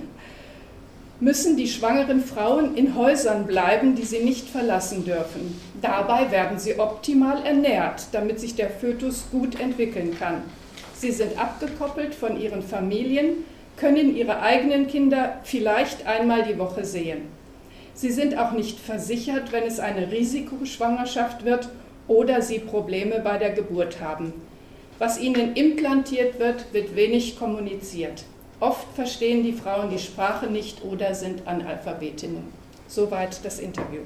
müssen 1.20 1.56
die 1.56 1.68
schwangeren 1.68 2.24
Frauen 2.24 2.76
in 2.76 2.96
Häusern 2.96 3.46
bleiben, 3.46 3.96
die 3.96 4.04
sie 4.04 4.24
nicht 4.24 4.50
verlassen 4.50 5.06
dürfen. 5.06 5.62
Dabei 5.80 6.32
werden 6.32 6.58
sie 6.58 6.80
optimal 6.80 7.46
ernährt, 7.46 8.08
damit 8.12 8.40
sich 8.40 8.56
der 8.56 8.72
Fötus 8.72 9.26
gut 9.32 9.60
entwickeln 9.60 10.18
kann. 10.18 10.42
Sie 10.96 11.12
sind 11.12 11.40
abgekoppelt 11.40 12.16
von 12.16 12.42
ihren 12.42 12.64
Familien, 12.64 13.46
können 13.78 14.16
ihre 14.16 14.42
eigenen 14.42 14.88
Kinder 14.88 15.40
vielleicht 15.44 16.08
einmal 16.08 16.44
die 16.44 16.58
Woche 16.58 16.86
sehen. 16.86 17.22
Sie 17.94 18.12
sind 18.12 18.38
auch 18.38 18.52
nicht 18.52 18.80
versichert, 18.80 19.52
wenn 19.52 19.64
es 19.64 19.80
eine 19.80 20.12
Risikoschwangerschaft 20.12 21.46
wird 21.46 21.70
oder 22.12 22.42
sie 22.42 22.60
Probleme 22.60 23.22
bei 23.24 23.38
der 23.38 23.52
Geburt 23.52 24.02
haben. 24.02 24.34
Was 25.00 25.18
ihnen 25.18 25.56
implantiert 25.56 26.40
wird, 26.40 26.74
wird 26.74 26.96
wenig 26.96 27.40
kommuniziert. 27.40 28.26
Oft 28.60 28.86
verstehen 28.94 29.44
die 29.44 29.54
Frauen 29.54 29.90
die 29.90 29.98
Sprache 29.98 30.48
nicht 30.48 30.84
oder 30.84 31.16
sind 31.16 31.48
Analphabetinnen. 31.48 32.44
Soweit 32.88 33.44
das 33.46 33.60
Interview. 33.60 34.02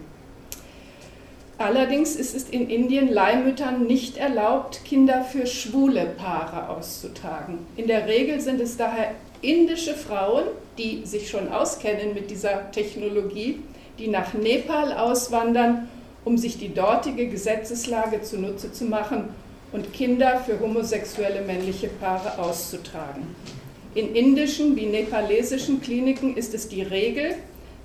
Allerdings 1.57 2.15
ist 2.15 2.35
es 2.35 2.49
in 2.49 2.69
Indien 2.69 3.11
Leihmüttern 3.11 3.87
nicht 3.87 4.17
erlaubt, 4.17 4.81
Kinder 4.85 5.23
für 5.23 5.47
schwule 5.47 6.05
Paare 6.05 6.69
auszutragen. 6.69 7.59
In 7.75 7.87
der 7.87 8.07
Regel 8.07 8.39
sind 8.39 8.61
es 8.61 8.77
daher 8.77 9.11
indische 9.41 9.95
Frauen, 9.95 10.43
die 10.77 11.05
sich 11.05 11.29
schon 11.29 11.51
auskennen 11.51 12.13
mit 12.13 12.29
dieser 12.29 12.71
Technologie, 12.71 13.61
die 13.97 14.09
nach 14.09 14.33
Nepal 14.33 14.93
auswandern, 14.93 15.89
um 16.25 16.37
sich 16.37 16.57
die 16.57 16.73
dortige 16.73 17.27
Gesetzeslage 17.27 18.21
zunutze 18.23 18.73
zu 18.73 18.85
machen 18.85 19.29
und 19.71 19.93
Kinder 19.93 20.41
für 20.45 20.59
homosexuelle 20.59 21.41
männliche 21.41 21.87
Paare 21.87 22.39
auszutragen. 22.39 23.35
In 23.93 24.13
indischen 24.13 24.75
wie 24.75 24.87
nepalesischen 24.87 25.81
Kliniken 25.81 26.35
ist 26.35 26.53
es 26.53 26.67
die 26.67 26.81
Regel, 26.81 27.35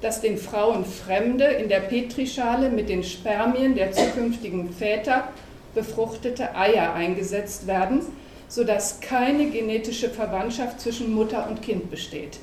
dass 0.00 0.20
den 0.20 0.38
Frauen 0.38 0.84
Fremde 0.84 1.44
in 1.44 1.68
der 1.68 1.80
Petrischale 1.80 2.70
mit 2.70 2.88
den 2.88 3.04
Spermien 3.04 3.74
der 3.74 3.92
zukünftigen 3.92 4.72
Väter 4.72 5.28
befruchtete 5.74 6.56
Eier 6.56 6.94
eingesetzt 6.94 7.66
werden, 7.66 8.00
sodass 8.48 9.00
keine 9.00 9.50
genetische 9.50 10.08
Verwandtschaft 10.08 10.80
zwischen 10.80 11.14
Mutter 11.14 11.46
und 11.48 11.62
Kind 11.62 11.90
besteht. 11.90 12.38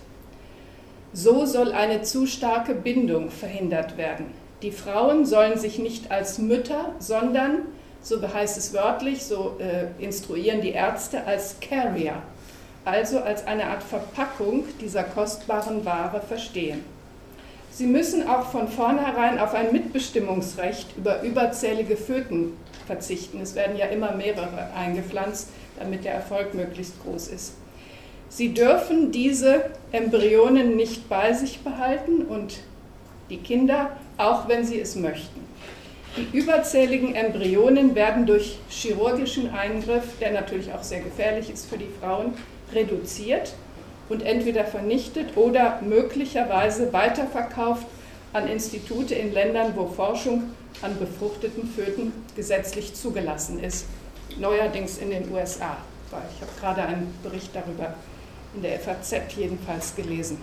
So 1.13 1.45
soll 1.45 1.71
eine 1.71 2.03
zu 2.03 2.27
starke 2.27 2.75
Bindung 2.75 3.31
verhindert 3.31 3.97
werden. 3.97 4.27
Die 4.61 4.71
Frauen 4.71 5.25
sollen 5.25 5.57
sich 5.57 5.79
nicht 5.79 6.11
als 6.11 6.39
Mütter, 6.39 6.93
sondern, 6.99 7.63
so 8.01 8.21
heißt 8.21 8.57
es 8.57 8.73
wörtlich, 8.73 9.23
so 9.23 9.57
äh, 9.59 10.03
instruieren 10.03 10.61
die 10.61 10.71
Ärzte, 10.71 11.25
als 11.25 11.59
Carrier 11.59 12.21
also 12.87 13.19
als 13.19 13.45
eine 13.45 13.65
Art 13.65 13.83
Verpackung 13.83 14.63
dieser 14.79 15.03
kostbaren 15.03 15.83
Ware 15.83 16.21
verstehen. 16.21 16.85
Sie 17.69 17.85
müssen 17.85 18.27
auch 18.27 18.49
von 18.49 18.69
vornherein 18.69 19.39
auf 19.39 19.53
ein 19.53 19.73
Mitbestimmungsrecht 19.73 20.95
über 20.97 21.21
überzählige 21.21 21.97
Föten 21.97 22.53
verzichten. 22.87 23.41
Es 23.41 23.55
werden 23.55 23.75
ja 23.75 23.87
immer 23.87 24.13
mehrere 24.13 24.69
eingepflanzt, 24.73 25.49
damit 25.77 26.05
der 26.05 26.13
Erfolg 26.13 26.53
möglichst 26.53 26.93
groß 27.03 27.27
ist. 27.27 27.53
Sie 28.29 28.53
dürfen 28.53 29.11
diese 29.11 29.65
Embryonen 29.91 30.77
nicht 30.77 31.09
bei 31.09 31.33
sich 31.33 31.59
behalten 31.59 32.23
und 32.23 32.59
die 33.29 33.37
Kinder, 33.37 33.91
auch 34.17 34.47
wenn 34.47 34.65
sie 34.65 34.79
es 34.79 34.95
möchten. 34.95 35.41
Die 36.17 36.37
überzähligen 36.37 37.13
Embryonen 37.13 37.93
werden 37.93 38.25
durch 38.25 38.57
chirurgischen 38.69 39.53
Eingriff, 39.53 40.17
der 40.19 40.31
natürlich 40.31 40.73
auch 40.73 40.81
sehr 40.81 41.01
gefährlich 41.01 41.51
ist 41.51 41.69
für 41.69 41.77
die 41.77 41.91
Frauen, 42.01 42.33
reduziert 42.73 43.53
und 44.09 44.23
entweder 44.23 44.65
vernichtet 44.65 45.37
oder 45.37 45.79
möglicherweise 45.81 46.91
weiterverkauft 46.91 47.85
an 48.33 48.47
Institute 48.47 49.13
in 49.13 49.33
Ländern, 49.33 49.73
wo 49.75 49.87
Forschung 49.87 50.51
an 50.81 50.97
befruchteten 50.97 51.67
Föten 51.67 52.13
gesetzlich 52.35 52.93
zugelassen 52.93 53.63
ist. 53.63 53.85
Neuerdings 54.39 54.97
in 54.97 55.11
den 55.11 55.31
USA. 55.31 55.77
Ich 56.07 56.41
habe 56.41 56.51
gerade 56.59 56.81
einen 56.83 57.13
Bericht 57.23 57.49
darüber 57.53 57.93
in 58.55 58.61
der 58.61 58.79
FAZ 58.79 59.13
jedenfalls 59.35 59.95
gelesen. 59.95 60.37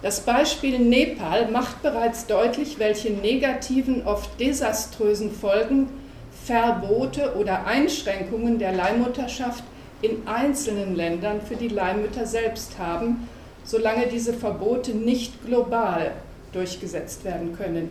Das 0.00 0.20
Beispiel 0.20 0.78
Nepal 0.78 1.50
macht 1.50 1.82
bereits 1.82 2.26
deutlich, 2.26 2.78
welche 2.78 3.10
negativen, 3.10 4.06
oft 4.06 4.38
desaströsen 4.38 5.32
Folgen 5.32 5.88
Verbote 6.44 7.34
oder 7.36 7.66
Einschränkungen 7.66 8.60
der 8.60 8.72
Leihmutterschaft 8.72 9.64
in 10.00 10.26
einzelnen 10.26 10.94
Ländern 10.94 11.40
für 11.40 11.56
die 11.56 11.68
Leihmütter 11.68 12.26
selbst 12.26 12.78
haben, 12.78 13.28
solange 13.64 14.06
diese 14.06 14.32
Verbote 14.32 14.92
nicht 14.92 15.44
global 15.44 16.12
durchgesetzt 16.52 17.24
werden 17.24 17.56
können. 17.56 17.90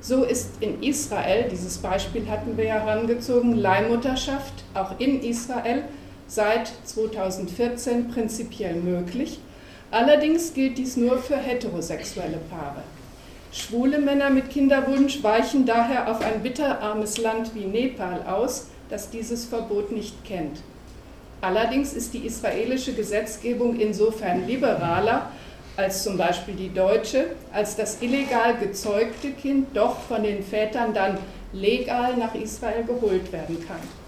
So 0.00 0.24
ist 0.24 0.50
in 0.60 0.82
Israel, 0.82 1.48
dieses 1.48 1.78
Beispiel 1.78 2.28
hatten 2.28 2.56
wir 2.56 2.64
ja 2.64 2.80
herangezogen, 2.80 3.54
Leihmutterschaft 3.54 4.64
auch 4.74 4.98
in 4.98 5.22
Israel 5.22 5.84
seit 6.26 6.72
2014 6.84 8.08
prinzipiell 8.08 8.74
möglich. 8.74 9.38
Allerdings 9.94 10.52
gilt 10.52 10.76
dies 10.76 10.96
nur 10.96 11.18
für 11.18 11.36
heterosexuelle 11.36 12.40
Paare. 12.50 12.82
Schwule 13.52 14.00
Männer 14.00 14.28
mit 14.28 14.50
Kinderwunsch 14.50 15.22
weichen 15.22 15.66
daher 15.66 16.10
auf 16.10 16.20
ein 16.20 16.42
bitterarmes 16.42 17.18
Land 17.18 17.54
wie 17.54 17.66
Nepal 17.66 18.24
aus, 18.26 18.70
das 18.90 19.08
dieses 19.08 19.44
Verbot 19.44 19.92
nicht 19.92 20.24
kennt. 20.24 20.58
Allerdings 21.40 21.92
ist 21.92 22.12
die 22.12 22.26
israelische 22.26 22.92
Gesetzgebung 22.92 23.78
insofern 23.78 24.48
liberaler 24.48 25.30
als 25.76 26.02
zum 26.02 26.16
Beispiel 26.18 26.54
die 26.56 26.74
deutsche, 26.74 27.26
als 27.52 27.76
das 27.76 28.02
illegal 28.02 28.56
gezeugte 28.56 29.30
Kind 29.30 29.76
doch 29.76 30.00
von 30.00 30.24
den 30.24 30.42
Vätern 30.42 30.92
dann 30.92 31.18
legal 31.52 32.16
nach 32.16 32.34
Israel 32.34 32.82
geholt 32.82 33.30
werden 33.30 33.64
kann. 33.64 34.03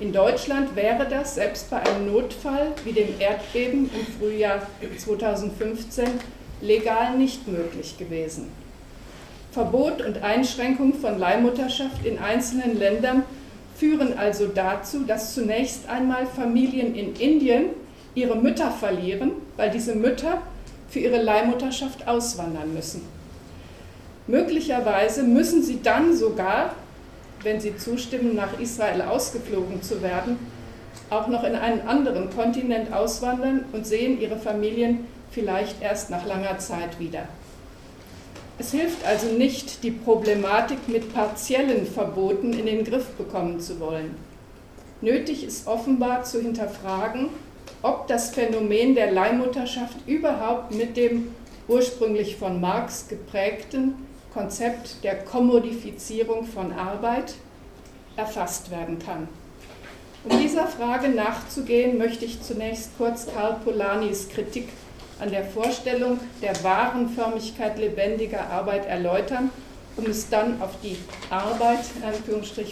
In 0.00 0.12
Deutschland 0.12 0.76
wäre 0.76 1.06
das 1.08 1.34
selbst 1.34 1.70
bei 1.70 1.78
einem 1.78 2.12
Notfall 2.12 2.68
wie 2.84 2.92
dem 2.92 3.08
Erdbeben 3.18 3.90
im 3.92 4.06
Frühjahr 4.18 4.62
2015 4.96 6.06
legal 6.60 7.16
nicht 7.16 7.48
möglich 7.48 7.98
gewesen. 7.98 8.46
Verbot 9.50 10.00
und 10.00 10.22
Einschränkung 10.22 10.94
von 10.94 11.18
Leihmutterschaft 11.18 12.06
in 12.06 12.18
einzelnen 12.18 12.78
Ländern 12.78 13.24
führen 13.74 14.16
also 14.16 14.46
dazu, 14.46 15.00
dass 15.04 15.34
zunächst 15.34 15.88
einmal 15.88 16.26
Familien 16.26 16.94
in 16.94 17.16
Indien 17.16 17.70
ihre 18.14 18.36
Mütter 18.36 18.70
verlieren, 18.70 19.32
weil 19.56 19.70
diese 19.70 19.96
Mütter 19.96 20.42
für 20.88 21.00
ihre 21.00 21.20
Leihmutterschaft 21.20 22.06
auswandern 22.06 22.72
müssen. 22.72 23.02
Möglicherweise 24.28 25.24
müssen 25.24 25.62
sie 25.62 25.80
dann 25.82 26.16
sogar, 26.16 26.74
wenn 27.42 27.60
sie 27.60 27.76
zustimmen, 27.76 28.34
nach 28.34 28.58
Israel 28.60 29.02
ausgeflogen 29.02 29.82
zu 29.82 30.02
werden, 30.02 30.38
auch 31.10 31.28
noch 31.28 31.44
in 31.44 31.54
einen 31.54 31.86
anderen 31.86 32.30
Kontinent 32.30 32.92
auswandern 32.92 33.64
und 33.72 33.86
sehen 33.86 34.20
ihre 34.20 34.36
Familien 34.36 35.06
vielleicht 35.30 35.80
erst 35.82 36.10
nach 36.10 36.26
langer 36.26 36.58
Zeit 36.58 36.98
wieder. 36.98 37.28
Es 38.58 38.72
hilft 38.72 39.06
also 39.06 39.28
nicht, 39.28 39.84
die 39.84 39.92
Problematik 39.92 40.88
mit 40.88 41.14
partiellen 41.14 41.86
Verboten 41.86 42.52
in 42.52 42.66
den 42.66 42.84
Griff 42.84 43.06
bekommen 43.10 43.60
zu 43.60 43.78
wollen. 43.78 44.16
Nötig 45.00 45.44
ist 45.44 45.68
offenbar 45.68 46.24
zu 46.24 46.42
hinterfragen, 46.42 47.28
ob 47.82 48.08
das 48.08 48.30
Phänomen 48.30 48.96
der 48.96 49.12
Leihmutterschaft 49.12 49.96
überhaupt 50.06 50.74
mit 50.74 50.96
dem 50.96 51.32
ursprünglich 51.68 52.36
von 52.36 52.60
Marx 52.60 53.06
geprägten 53.06 53.94
Konzept 54.32 55.02
der 55.02 55.24
Kommodifizierung 55.24 56.44
von 56.44 56.72
Arbeit 56.72 57.34
erfasst 58.16 58.70
werden 58.70 58.98
kann. 58.98 59.28
Um 60.24 60.38
dieser 60.38 60.66
Frage 60.66 61.08
nachzugehen, 61.08 61.96
möchte 61.96 62.24
ich 62.24 62.42
zunächst 62.42 62.90
kurz 62.98 63.26
Karl 63.32 63.56
Polanis 63.64 64.28
Kritik 64.28 64.68
an 65.20 65.30
der 65.30 65.44
Vorstellung 65.44 66.18
der 66.42 66.62
wahren 66.62 67.08
Förmigkeit 67.08 67.78
lebendiger 67.78 68.48
Arbeit 68.50 68.86
erläutern, 68.86 69.50
um 69.96 70.06
es 70.06 70.28
dann 70.28 70.60
auf 70.60 70.72
die 70.82 70.96
Arbeit 71.30 71.84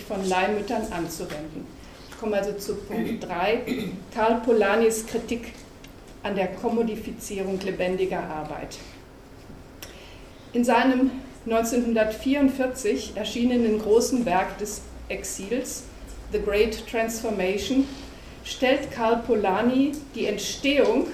von 0.06 0.28
Leihmüttern 0.28 0.82
anzuwenden. 0.90 1.66
Ich 2.10 2.18
komme 2.18 2.36
also 2.36 2.52
zu 2.54 2.74
Punkt 2.76 3.26
3, 3.26 3.62
Karl 4.14 4.40
Polanis 4.40 5.06
Kritik 5.06 5.52
an 6.22 6.34
der 6.34 6.48
Kommodifizierung 6.48 7.60
lebendiger 7.60 8.22
Arbeit. 8.22 8.78
In 10.52 10.64
seinem 10.64 11.10
1944 11.46 13.12
erschienenen 13.14 13.78
großen 13.78 14.26
Werk 14.26 14.59
des 14.59 14.82
Exils, 15.09 15.85
The 16.32 16.40
Great 16.40 16.85
Transformation, 16.90 17.87
stellt 18.44 18.90
Karl 18.90 19.18
Polanyi 19.18 19.92
die 20.16 20.26
Entstehung 20.26 21.06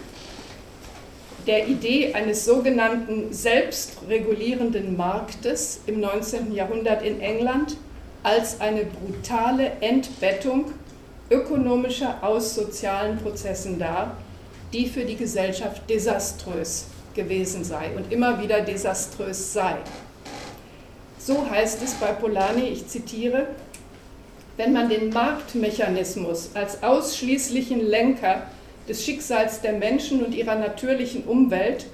der 1.47 1.69
Idee 1.69 2.15
eines 2.15 2.47
sogenannten 2.47 3.31
selbstregulierenden 3.33 4.97
Marktes 4.97 5.81
im 5.87 6.01
19. 6.01 6.55
Jahrhundert 6.55 7.03
in 7.03 7.21
England 7.21 7.77
als 8.23 8.59
eine 8.61 8.85
brutale 8.85 9.73
Entbettung 9.81 10.73
ökonomischer 11.31 12.23
aus 12.23 12.55
sozialen 12.55 13.19
Prozessen 13.19 13.79
dar, 13.79 14.17
die 14.73 14.87
für 14.87 15.05
die 15.05 15.17
Gesellschaft 15.17 15.83
desaströs 15.91 16.87
gewesen 17.15 17.65
sei 17.65 17.91
und 17.97 18.11
immer 18.11 18.41
wieder 18.41 18.63
desaströs 18.63 19.53
sei. 19.53 19.77
So 21.25 21.49
heißt 21.49 21.81
es 21.85 21.95
bei 21.95 22.09
Polanyi, 22.09 22.71
ich 22.71 22.89
zitiere, 22.89 23.47
wenn 24.57 24.73
man 24.73 24.89
den 24.89 25.11
Marktmechanismus 25.11 26.51
als 26.55 26.83
ausschließlichen 26.83 27.81
Lenker 27.81 28.43
des 28.89 29.05
Schicksals 29.05 29.61
der 29.61 29.75
Menschen 29.75 30.25
und 30.25 30.35
ihrer 30.35 30.57
natürlichen 30.57 31.23
Umwelt 31.23 31.87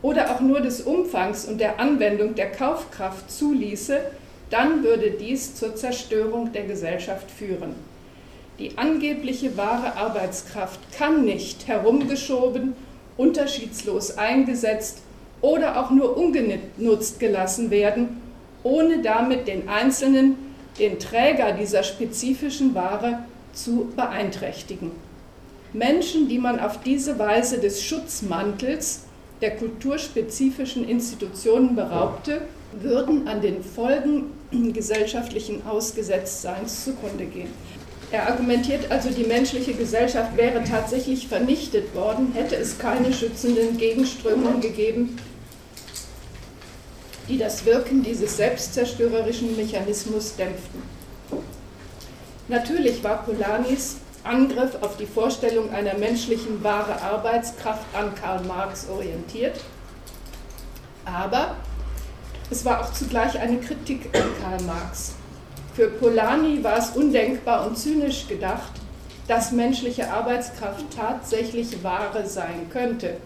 oder 0.00 0.34
auch 0.34 0.40
nur 0.40 0.62
des 0.62 0.80
Umfangs 0.80 1.44
und 1.44 1.60
der 1.60 1.80
Anwendung 1.80 2.34
der 2.34 2.50
Kaufkraft 2.50 3.30
zuließe, 3.30 4.00
dann 4.48 4.82
würde 4.82 5.10
dies 5.10 5.54
zur 5.54 5.76
Zerstörung 5.76 6.52
der 6.52 6.64
Gesellschaft 6.64 7.30
führen. 7.30 7.74
Die 8.58 8.78
angebliche 8.78 9.58
wahre 9.58 9.96
Arbeitskraft 9.96 10.80
kann 10.96 11.26
nicht 11.26 11.68
herumgeschoben, 11.68 12.72
unterschiedslos 13.18 14.16
eingesetzt 14.16 15.02
oder 15.42 15.78
auch 15.78 15.90
nur 15.90 16.16
ungenutzt 16.16 17.20
gelassen 17.20 17.70
werden, 17.70 18.21
ohne 18.62 19.02
damit 19.02 19.48
den 19.48 19.68
Einzelnen, 19.68 20.36
den 20.78 20.98
Träger 20.98 21.52
dieser 21.52 21.82
spezifischen 21.82 22.74
Ware, 22.74 23.24
zu 23.52 23.92
beeinträchtigen. 23.94 24.92
Menschen, 25.72 26.28
die 26.28 26.38
man 26.38 26.58
auf 26.60 26.80
diese 26.82 27.18
Weise 27.18 27.58
des 27.58 27.82
Schutzmantels 27.82 29.04
der 29.40 29.56
kulturspezifischen 29.56 30.88
Institutionen 30.88 31.74
beraubte, 31.74 32.42
würden 32.72 33.28
an 33.28 33.40
den 33.40 33.62
Folgen 33.62 34.30
gesellschaftlichen 34.72 35.66
Ausgesetztseins 35.66 36.84
zugrunde 36.84 37.26
gehen. 37.26 37.50
Er 38.10 38.28
argumentiert 38.28 38.90
also, 38.90 39.08
die 39.08 39.24
menschliche 39.24 39.72
Gesellschaft 39.72 40.36
wäre 40.36 40.62
tatsächlich 40.64 41.28
vernichtet 41.28 41.94
worden, 41.94 42.32
hätte 42.34 42.56
es 42.56 42.78
keine 42.78 43.12
schützenden 43.12 43.78
Gegenströmungen 43.78 44.60
gegeben, 44.60 45.16
die 47.28 47.38
das 47.38 47.64
Wirken 47.64 48.02
dieses 48.02 48.36
selbstzerstörerischen 48.36 49.56
Mechanismus 49.56 50.36
dämpften. 50.36 50.82
Natürlich 52.48 53.02
war 53.04 53.22
Polanis 53.22 53.96
Angriff 54.24 54.76
auf 54.80 54.96
die 54.96 55.06
Vorstellung 55.06 55.72
einer 55.72 55.94
menschlichen 55.94 56.62
wahre 56.62 57.00
Arbeitskraft 57.00 57.84
an 57.94 58.14
Karl 58.14 58.44
Marx 58.44 58.88
orientiert, 58.88 59.60
aber 61.04 61.56
es 62.50 62.64
war 62.64 62.82
auch 62.82 62.92
zugleich 62.92 63.38
eine 63.38 63.58
Kritik 63.58 64.10
an 64.14 64.28
Karl 64.40 64.62
Marx. 64.62 65.14
Für 65.74 65.88
Polanyi 65.88 66.62
war 66.62 66.78
es 66.78 66.90
undenkbar 66.90 67.66
und 67.66 67.78
zynisch 67.78 68.28
gedacht, 68.28 68.72
dass 69.26 69.52
menschliche 69.52 70.10
Arbeitskraft 70.10 70.84
tatsächlich 70.94 71.82
Ware 71.82 72.26
sein 72.26 72.68
könnte. 72.70 73.16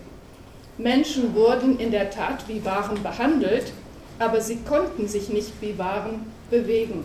Menschen 0.78 1.34
wurden 1.34 1.78
in 1.78 1.90
der 1.90 2.10
Tat 2.10 2.46
wie 2.48 2.64
Waren 2.64 3.02
behandelt, 3.02 3.72
aber 4.18 4.40
sie 4.40 4.56
konnten 4.58 5.08
sich 5.08 5.28
nicht 5.28 5.52
wie 5.60 5.78
Waren 5.78 6.32
bewegen. 6.50 7.04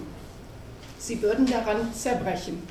Sie 0.97 1.21
würden 1.21 1.45
daran 1.45 1.93
zerbrechen. 1.93 2.61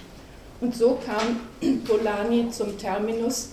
Und 0.60 0.74
so 0.74 0.98
kam 1.04 1.40
Polanyi 1.84 2.50
zum 2.50 2.78
Terminus 2.78 3.50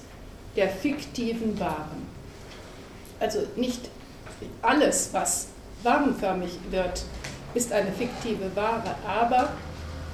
der 0.55 0.69
fiktiven 0.69 1.59
Waren. 1.59 2.07
Also 3.19 3.39
nicht 3.55 3.89
alles, 4.61 5.09
was 5.13 5.47
warenförmig 5.83 6.51
wird, 6.69 7.03
ist 7.53 7.71
eine 7.71 7.91
fiktive 7.91 8.55
Ware, 8.55 8.95
aber 9.07 9.53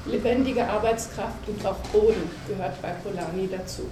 lebendige 0.05 0.67
Arbeitskraft 0.67 1.47
und 1.47 1.65
auch 1.65 1.77
Boden 1.91 2.29
gehört 2.47 2.81
bei 2.81 2.89
Polanyi 2.89 3.49
dazu. 3.49 3.83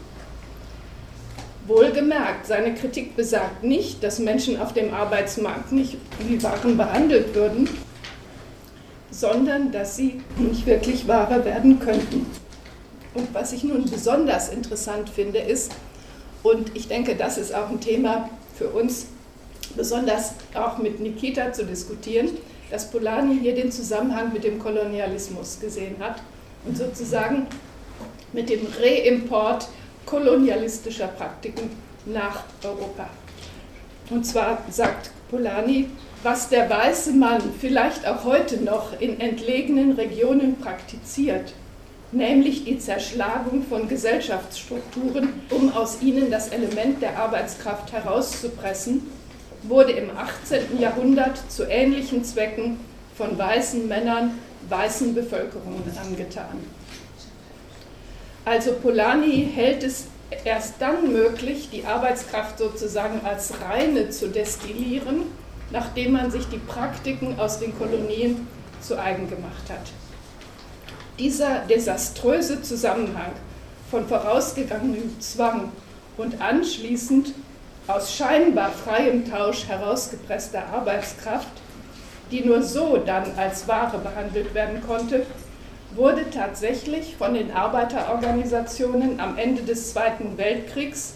Wohlgemerkt, 1.68 2.48
seine 2.48 2.74
Kritik 2.74 3.16
besagt 3.16 3.64
nicht, 3.64 4.04
dass 4.04 4.20
Menschen 4.20 4.60
auf 4.60 4.74
dem 4.74 4.94
Arbeitsmarkt 4.94 5.72
nicht 5.72 5.98
wie 6.20 6.42
Waren 6.42 6.76
behandelt 6.76 7.36
würden, 7.36 7.70
sondern 9.12 9.72
dass 9.72 9.96
sie 9.96 10.22
nicht 10.38 10.66
wirklich 10.66 11.08
Ware 11.08 11.46
werden 11.46 11.80
könnten. 11.80 12.26
Und 13.14 13.34
was 13.34 13.54
ich 13.54 13.64
nun 13.64 13.90
besonders 13.90 14.50
interessant 14.50 15.10
finde, 15.10 15.40
ist, 15.40 15.72
und 16.44 16.76
ich 16.76 16.88
denke, 16.88 17.16
das 17.16 17.38
ist 17.38 17.54
auch 17.54 17.70
ein 17.70 17.80
Thema 17.80 18.30
für 18.58 18.70
uns, 18.70 19.08
besonders 19.76 20.34
auch 20.56 20.78
mit 20.80 21.00
Nikita 21.00 21.54
zu 21.54 21.66
diskutieren, 21.66 22.30
dass 22.72 22.90
Polanyi 22.90 23.38
hier 23.40 23.54
den 23.54 23.72
Zusammenhang 23.72 24.34
mit 24.34 24.44
dem 24.44 24.58
Kolonialismus 24.58 25.60
gesehen 25.60 25.98
hat 26.00 26.22
und 26.66 26.78
sozusagen 26.78 27.46
mit 28.34 28.50
dem 28.50 28.66
Reimport 28.82 29.68
kolonialistischer 30.12 31.08
Praktiken 31.08 31.70
nach 32.06 32.44
Europa. 32.66 33.10
Und 34.10 34.26
zwar 34.26 34.62
sagt 34.70 35.10
Polanyi, 35.30 35.88
was 36.22 36.50
der 36.50 36.70
weiße 36.70 37.14
Mann 37.14 37.42
vielleicht 37.62 38.06
auch 38.06 38.26
heute 38.26 38.58
noch 38.58 39.00
in 39.00 39.22
entlegenen 39.22 39.94
Regionen 39.94 40.58
praktiziert, 40.60 41.54
nämlich 42.12 42.66
die 42.66 42.78
Zerschlagung 42.78 43.64
von 43.64 43.88
Gesellschaftsstrukturen, 43.88 45.30
um 45.50 45.74
aus 45.74 46.02
ihnen 46.02 46.30
das 46.30 46.50
Element 46.50 47.02
der 47.02 47.18
Arbeitskraft 47.18 47.94
herauszupressen, 47.94 49.08
wurde 49.64 49.94
im 49.94 50.10
18. 50.16 50.78
Jahrhundert 50.78 51.40
zu 51.50 51.64
ähnlichen 51.64 52.26
Zwecken 52.26 52.82
von 53.16 53.38
weißen 53.38 53.88
Männern 53.88 54.40
weißen 54.68 55.16
Bevölkerungen 55.16 55.84
angetan. 56.04 56.60
Also 58.44 58.74
Polanyi 58.74 59.48
hält 59.54 59.84
es 59.84 60.08
erst 60.44 60.76
dann 60.80 61.12
möglich, 61.14 61.70
die 61.72 61.86
Arbeitskraft 61.86 62.58
sozusagen 62.58 63.22
als 63.24 63.54
reine 63.62 64.10
zu 64.10 64.30
destillieren, 64.30 65.24
nachdem 65.70 66.14
man 66.14 66.32
sich 66.32 66.48
die 66.48 66.58
Praktiken 66.58 67.40
aus 67.40 67.60
den 67.60 67.78
Kolonien 67.78 68.48
zu 68.82 69.00
eigen 69.00 69.30
gemacht 69.30 69.70
hat. 69.70 69.92
Dieser 71.20 71.60
desaströse 71.70 72.62
Zusammenhang 72.64 73.34
von 73.92 74.08
vorausgegangenem 74.08 75.20
Zwang 75.20 75.72
und 76.18 76.42
anschließend 76.42 77.34
aus 77.88 78.16
scheinbar 78.16 78.72
freiem 78.72 79.30
Tausch 79.30 79.68
herausgepresster 79.68 80.66
Arbeitskraft, 80.74 81.52
die 82.32 82.42
nur 82.42 82.64
so 82.64 82.98
dann 82.98 83.26
als 83.38 83.68
Ware 83.68 84.00
behandelt 84.00 84.54
werden 84.54 84.82
konnte, 84.88 85.26
wurde 85.96 86.30
tatsächlich 86.30 87.16
von 87.18 87.34
den 87.34 87.52
Arbeiterorganisationen 87.52 89.20
am 89.20 89.38
Ende 89.38 89.62
des 89.64 89.92
Zweiten 89.92 90.38
Weltkriegs 90.38 91.16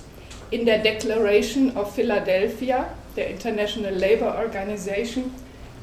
in 0.51 0.65
der 0.65 0.79
Declaration 0.79 1.75
of 1.75 1.93
Philadelphia, 1.93 2.85
der 3.15 3.29
International 3.29 3.93
Labour 3.93 4.35
Organization, 4.35 5.31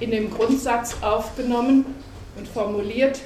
in 0.01 0.11
dem 0.11 0.31
Grundsatz 0.31 0.97
aufgenommen 1.01 1.87
und 2.37 2.49
formuliert, 2.49 3.21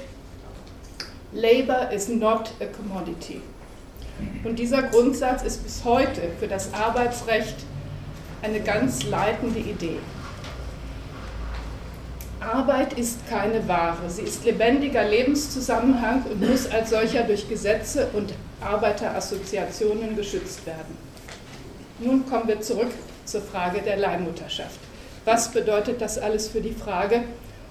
Labor 1.33 1.91
is 1.91 2.07
not 2.07 2.51
a 2.61 2.65
commodity. 2.65 3.41
Und 4.43 4.57
dieser 4.57 4.83
Grundsatz 4.83 5.43
ist 5.43 5.63
bis 5.63 5.83
heute 5.83 6.21
für 6.39 6.47
das 6.47 6.73
Arbeitsrecht 6.73 7.55
eine 8.41 8.61
ganz 8.61 9.03
leitende 9.03 9.59
Idee. 9.59 9.97
Arbeit 12.39 12.93
ist 12.93 13.27
keine 13.27 13.67
Ware, 13.67 14.09
sie 14.09 14.21
ist 14.21 14.45
lebendiger 14.45 15.03
Lebenszusammenhang 15.03 16.23
und 16.29 16.47
muss 16.47 16.69
als 16.69 16.91
solcher 16.91 17.23
durch 17.23 17.49
Gesetze 17.49 18.09
und 18.13 18.33
Arbeiterassoziationen 18.61 20.15
geschützt 20.15 20.65
werden. 20.65 20.97
Nun 21.99 22.25
kommen 22.27 22.47
wir 22.47 22.61
zurück 22.61 22.91
zur 23.25 23.41
Frage 23.41 23.81
der 23.81 23.97
Leihmutterschaft. 23.97 24.79
Was 25.25 25.51
bedeutet 25.51 25.99
das 25.99 26.17
alles 26.19 26.47
für 26.47 26.61
die 26.61 26.73
Frage, 26.73 27.23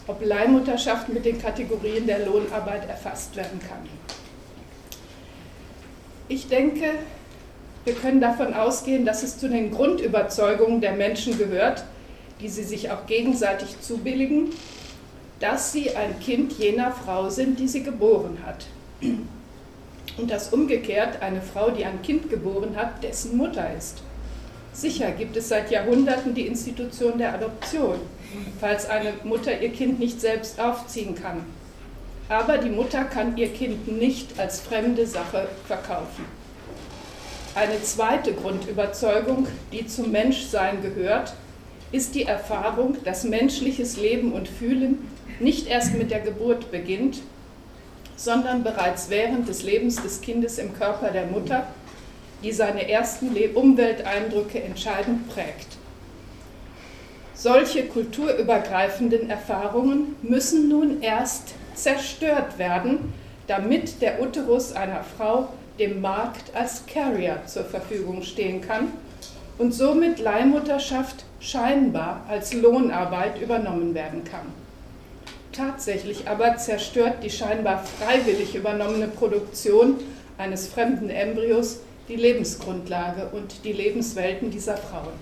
ob 0.08 0.24
Leihmutterschaft 0.24 1.08
mit 1.08 1.24
den 1.24 1.40
Kategorien 1.40 2.06
der 2.06 2.26
Lohnarbeit 2.26 2.88
erfasst 2.88 3.36
werden 3.36 3.60
kann? 3.60 3.88
Ich 6.28 6.48
denke, 6.48 6.86
wir 7.84 7.94
können 7.94 8.20
davon 8.20 8.52
ausgehen, 8.52 9.06
dass 9.06 9.22
es 9.22 9.38
zu 9.38 9.48
den 9.48 9.70
Grundüberzeugungen 9.70 10.80
der 10.80 10.92
Menschen 10.92 11.38
gehört, 11.38 11.84
die 12.40 12.48
sie 12.48 12.64
sich 12.64 12.90
auch 12.90 13.06
gegenseitig 13.06 13.80
zubilligen, 13.80 14.50
dass 15.40 15.72
sie 15.72 15.94
ein 15.94 16.18
Kind 16.20 16.52
jener 16.52 16.92
Frau 16.92 17.28
sind, 17.28 17.58
die 17.58 17.68
sie 17.68 17.82
geboren 17.82 18.38
hat. 18.44 18.66
Und 20.16 20.30
dass 20.30 20.52
umgekehrt 20.52 21.22
eine 21.22 21.42
Frau, 21.42 21.70
die 21.70 21.84
ein 21.84 22.00
Kind 22.02 22.30
geboren 22.30 22.76
hat, 22.76 23.02
dessen 23.02 23.36
Mutter 23.36 23.74
ist. 23.76 24.02
Sicher 24.72 25.10
gibt 25.10 25.36
es 25.36 25.48
seit 25.48 25.70
Jahrhunderten 25.70 26.34
die 26.34 26.46
Institution 26.46 27.18
der 27.18 27.34
Adoption, 27.34 27.98
falls 28.60 28.88
eine 28.88 29.14
Mutter 29.24 29.60
ihr 29.60 29.70
Kind 29.70 29.98
nicht 29.98 30.20
selbst 30.20 30.60
aufziehen 30.60 31.14
kann. 31.14 31.44
Aber 32.28 32.58
die 32.58 32.70
Mutter 32.70 33.04
kann 33.04 33.36
ihr 33.36 33.48
Kind 33.48 33.88
nicht 33.88 34.38
als 34.38 34.60
fremde 34.60 35.06
Sache 35.06 35.48
verkaufen. 35.66 36.24
Eine 37.54 37.82
zweite 37.82 38.34
Grundüberzeugung, 38.34 39.46
die 39.72 39.86
zum 39.86 40.10
Menschsein 40.10 40.82
gehört, 40.82 41.32
ist 41.92 42.14
die 42.14 42.24
Erfahrung, 42.24 42.96
dass 43.04 43.24
menschliches 43.24 43.96
Leben 43.96 44.32
und 44.32 44.48
Fühlen 44.48 45.08
nicht 45.40 45.68
erst 45.68 45.94
mit 45.94 46.10
der 46.10 46.20
Geburt 46.20 46.70
beginnt, 46.70 47.20
sondern 48.16 48.64
bereits 48.64 49.10
während 49.10 49.48
des 49.48 49.62
Lebens 49.62 50.02
des 50.02 50.20
Kindes 50.20 50.58
im 50.58 50.74
Körper 50.74 51.10
der 51.10 51.26
Mutter, 51.26 51.66
die 52.42 52.52
seine 52.52 52.88
ersten 52.88 53.36
Umwelteindrücke 53.54 54.62
entscheidend 54.62 55.28
prägt. 55.28 55.76
Solche 57.34 57.84
kulturübergreifenden 57.84 59.28
Erfahrungen 59.28 60.16
müssen 60.22 60.68
nun 60.68 61.02
erst 61.02 61.54
zerstört 61.74 62.58
werden, 62.58 63.12
damit 63.46 64.00
der 64.00 64.22
Uterus 64.22 64.72
einer 64.72 65.04
Frau 65.04 65.50
dem 65.78 66.00
Markt 66.00 66.54
als 66.54 66.84
Carrier 66.86 67.42
zur 67.46 67.64
Verfügung 67.64 68.22
stehen 68.22 68.62
kann 68.62 68.88
und 69.58 69.72
somit 69.72 70.18
Leihmutterschaft 70.18 71.24
scheinbar 71.40 72.24
als 72.28 72.52
Lohnarbeit 72.52 73.40
übernommen 73.40 73.94
werden 73.94 74.24
kann. 74.24 74.46
Tatsächlich 75.52 76.28
aber 76.28 76.56
zerstört 76.58 77.22
die 77.22 77.30
scheinbar 77.30 77.82
freiwillig 77.82 78.54
übernommene 78.54 79.08
Produktion 79.08 79.96
eines 80.36 80.68
fremden 80.68 81.08
Embryos 81.08 81.80
die 82.08 82.16
Lebensgrundlage 82.16 83.30
und 83.32 83.64
die 83.64 83.72
Lebenswelten 83.72 84.50
dieser 84.50 84.76
Frauen. 84.76 85.14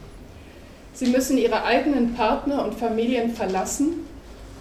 Sie 0.92 1.06
müssen 1.06 1.38
ihre 1.38 1.64
eigenen 1.64 2.14
Partner 2.14 2.64
und 2.64 2.74
Familien 2.74 3.34
verlassen, 3.34 4.06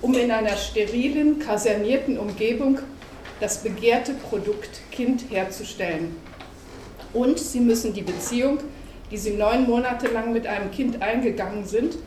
um 0.01 0.13
in 0.15 0.31
einer 0.31 0.57
sterilen, 0.57 1.39
kasernierten 1.39 2.17
Umgebung 2.17 2.79
das 3.39 3.59
begehrte 3.63 4.13
Produkt 4.13 4.81
Kind 4.91 5.25
herzustellen. 5.29 6.15
Und 7.13 7.39
sie 7.39 7.59
müssen 7.59 7.93
die 7.93 8.01
Beziehung, 8.01 8.59
die 9.13 9.19
sie 9.19 9.35
neun 9.35 9.67
Monate 9.67 10.07
lang 10.07 10.33
mit 10.33 10.47
einem 10.47 10.71
Kind 10.71 11.03
eingegangen 11.03 11.65
sind, 11.65 11.97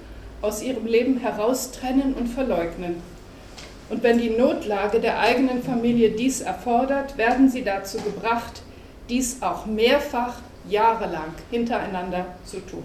aus 0.42 0.60
ihrem 0.60 0.86
Leben 0.86 1.18
heraustrennen 1.18 2.14
und 2.14 2.26
verleugnen. 2.26 3.00
Und 3.88 4.02
wenn 4.02 4.18
die 4.18 4.30
Notlage 4.30 4.98
der 4.98 5.20
eigenen 5.20 5.62
Familie 5.62 6.10
dies 6.10 6.40
erfordert, 6.40 7.16
werden 7.16 7.48
sie 7.48 7.62
dazu 7.62 7.98
gebracht, 7.98 8.62
dies 9.08 9.40
auch 9.40 9.66
mehrfach 9.66 10.40
jahrelang 10.68 11.32
hintereinander 11.52 12.26
zu 12.44 12.58
tun. 12.66 12.82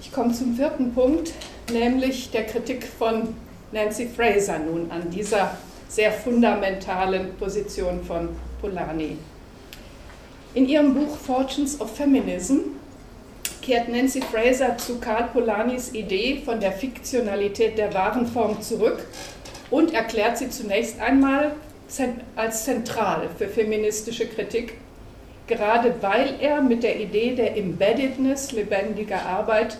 Ich 0.00 0.12
komme 0.12 0.32
zum 0.32 0.54
vierten 0.54 0.94
Punkt, 0.94 1.32
nämlich 1.72 2.30
der 2.30 2.46
Kritik 2.46 2.86
von 2.86 3.34
Nancy 3.72 4.06
Fraser 4.06 4.60
nun 4.60 4.88
an 4.92 5.10
dieser 5.10 5.56
sehr 5.88 6.12
fundamentalen 6.12 7.34
Position 7.34 8.04
von 8.04 8.28
Polanyi. 8.60 9.18
In 10.56 10.66
ihrem 10.70 10.94
Buch 10.94 11.18
Fortunes 11.18 11.78
of 11.82 11.94
Feminism 11.94 12.60
kehrt 13.60 13.90
Nancy 13.90 14.22
Fraser 14.22 14.78
zu 14.78 14.98
Karl 14.98 15.24
Polanys 15.24 15.92
Idee 15.92 16.40
von 16.42 16.60
der 16.60 16.72
Fiktionalität 16.72 17.76
der 17.76 17.92
wahren 17.92 18.26
Form 18.26 18.62
zurück 18.62 19.04
und 19.70 19.92
erklärt 19.92 20.38
sie 20.38 20.48
zunächst 20.48 20.98
einmal 20.98 21.52
als 22.36 22.64
zentral 22.64 23.28
für 23.36 23.48
feministische 23.48 24.28
Kritik, 24.28 24.78
gerade 25.46 25.94
weil 26.00 26.36
er 26.40 26.62
mit 26.62 26.84
der 26.84 27.00
Idee 27.00 27.34
der 27.34 27.54
Embeddedness 27.54 28.52
lebendiger 28.52 29.26
Arbeit 29.26 29.76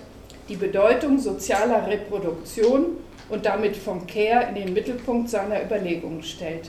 die 0.50 0.56
Bedeutung 0.56 1.18
sozialer 1.18 1.86
Reproduktion 1.86 2.98
und 3.30 3.46
damit 3.46 3.78
von 3.78 4.06
Care 4.06 4.48
in 4.50 4.56
den 4.56 4.74
Mittelpunkt 4.74 5.30
seiner 5.30 5.64
Überlegungen 5.64 6.22
stellt. 6.22 6.68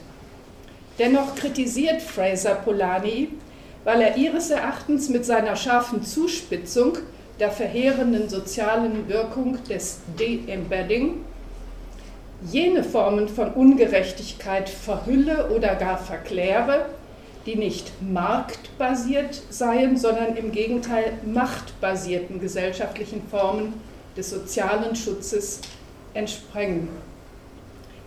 Dennoch 0.98 1.36
kritisiert 1.36 2.02
Fraser 2.02 2.56
Polanyi, 2.56 3.32
weil 3.88 4.02
er 4.02 4.18
ihres 4.18 4.50
Erachtens 4.50 5.08
mit 5.08 5.24
seiner 5.24 5.56
scharfen 5.56 6.04
Zuspitzung 6.04 6.98
der 7.40 7.52
verheerenden 7.52 8.28
sozialen 8.28 9.08
Wirkung 9.08 9.60
des 9.70 10.02
De-Embedding 10.20 11.24
jene 12.52 12.84
Formen 12.84 13.30
von 13.30 13.54
Ungerechtigkeit 13.54 14.68
verhülle 14.68 15.52
oder 15.56 15.76
gar 15.76 15.98
verkläre, 15.98 16.88
die 17.46 17.56
nicht 17.56 17.94
marktbasiert 18.02 19.42
seien, 19.50 19.96
sondern 19.96 20.36
im 20.36 20.52
Gegenteil 20.52 21.14
machtbasierten 21.26 22.42
gesellschaftlichen 22.42 23.22
Formen 23.32 23.72
des 24.18 24.32
sozialen 24.32 24.98
Schutzes 24.98 25.62
entsprengen. 26.14 26.90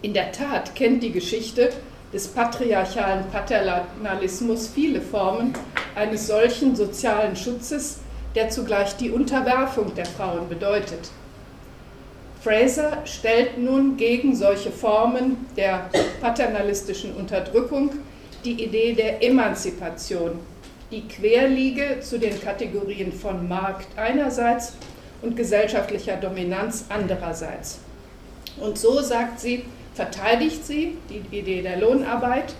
In 0.02 0.12
der 0.12 0.30
Tat 0.32 0.74
kennt 0.74 1.02
die 1.02 1.12
Geschichte 1.12 1.70
des 2.12 2.28
patriarchalen 2.28 3.24
Paternalismus 3.30 4.68
viele 4.68 5.00
Formen 5.00 5.52
eines 5.94 6.26
solchen 6.26 6.74
sozialen 6.74 7.36
Schutzes, 7.36 8.00
der 8.34 8.50
zugleich 8.50 8.96
die 8.96 9.10
Unterwerfung 9.10 9.94
der 9.94 10.06
Frauen 10.06 10.48
bedeutet. 10.48 11.10
Fraser 12.42 12.98
stellt 13.04 13.58
nun 13.58 13.96
gegen 13.96 14.34
solche 14.34 14.70
Formen 14.70 15.46
der 15.56 15.90
paternalistischen 16.20 17.14
Unterdrückung 17.14 17.90
die 18.44 18.64
Idee 18.64 18.94
der 18.94 19.22
Emanzipation, 19.22 20.32
die 20.90 21.06
quer 21.06 21.48
liege 21.48 22.00
zu 22.00 22.18
den 22.18 22.40
Kategorien 22.40 23.12
von 23.12 23.46
Markt 23.46 23.88
einerseits 23.96 24.72
und 25.20 25.36
gesellschaftlicher 25.36 26.16
Dominanz 26.16 26.86
andererseits. 26.88 27.80
Und 28.58 28.78
so, 28.78 29.00
sagt 29.02 29.40
sie, 29.40 29.64
verteidigt 29.94 30.64
sie 30.64 30.96
die 31.08 31.36
Idee 31.36 31.62
der 31.62 31.78
Lohnarbeit. 31.78 32.54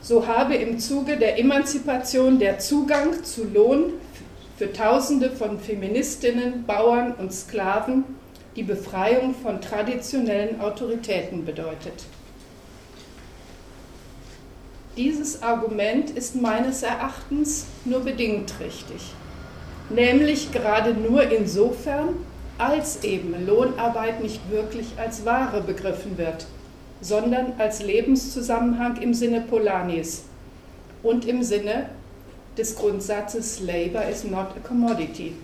So 0.00 0.26
habe 0.26 0.54
im 0.54 0.78
Zuge 0.78 1.16
der 1.16 1.38
Emanzipation 1.38 2.38
der 2.38 2.58
Zugang 2.58 3.24
zu 3.24 3.44
Lohn 3.44 3.94
für 4.56 4.72
Tausende 4.72 5.30
von 5.30 5.58
Feministinnen, 5.60 6.64
Bauern 6.64 7.12
und 7.14 7.32
Sklaven 7.32 8.04
die 8.56 8.62
Befreiung 8.62 9.34
von 9.34 9.60
traditionellen 9.60 10.60
Autoritäten 10.60 11.44
bedeutet. 11.44 12.04
Dieses 14.96 15.42
Argument 15.42 16.08
ist 16.08 16.36
meines 16.36 16.82
Erachtens 16.82 17.66
nur 17.84 18.00
bedingt 18.00 18.54
richtig, 18.60 19.12
nämlich 19.90 20.52
gerade 20.52 20.94
nur 20.94 21.30
insofern, 21.30 22.14
als 22.58 23.04
eben 23.04 23.46
Lohnarbeit 23.46 24.22
nicht 24.22 24.50
wirklich 24.50 24.86
als 24.96 25.24
Ware 25.24 25.60
begriffen 25.60 26.16
wird, 26.16 26.46
sondern 27.00 27.52
als 27.58 27.82
Lebenszusammenhang 27.82 29.00
im 29.02 29.12
Sinne 29.12 29.42
Polanis 29.42 30.24
und 31.02 31.26
im 31.26 31.42
Sinne 31.42 31.90
des 32.56 32.76
Grundsatzes 32.76 33.60
Labor 33.60 34.04
is 34.04 34.24
not 34.24 34.48
a 34.56 34.66
commodity. 34.66 35.34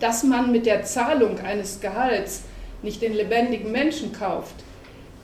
Dass 0.00 0.22
man 0.22 0.50
mit 0.50 0.64
der 0.64 0.84
Zahlung 0.84 1.38
eines 1.40 1.80
Gehalts 1.80 2.42
nicht 2.82 3.02
den 3.02 3.12
lebendigen 3.12 3.70
Menschen 3.70 4.12
kauft, 4.12 4.54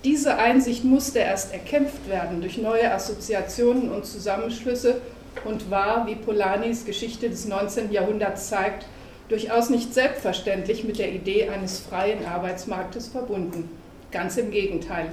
diese 0.05 0.37
Einsicht 0.37 0.85
musste 0.85 1.21
erst 1.21 1.55
erkämpft 1.55 2.11
werden 2.11 2.43
durch 2.43 2.59
neue 2.59 2.93
Assoziationen 2.93 3.91
und 3.91 4.05
Zusammenschlüsse 4.05 5.01
und 5.47 5.71
war, 5.71 6.07
wie 6.07 6.15
Polanis 6.15 6.85
Geschichte 6.85 7.31
des 7.31 7.47
19. 7.47 7.91
Jahrhunderts 7.91 8.49
zeigt, 8.49 8.85
durchaus 9.29 9.71
nicht 9.71 9.95
selbstverständlich 9.95 10.85
mit 10.85 10.99
der 10.99 11.13
Idee 11.13 11.49
eines 11.49 11.81
freien 11.81 12.25
Arbeitsmarktes 12.27 13.09
verbunden. 13.09 13.71
Ganz 14.11 14.37
im 14.37 14.51
Gegenteil. 14.51 15.13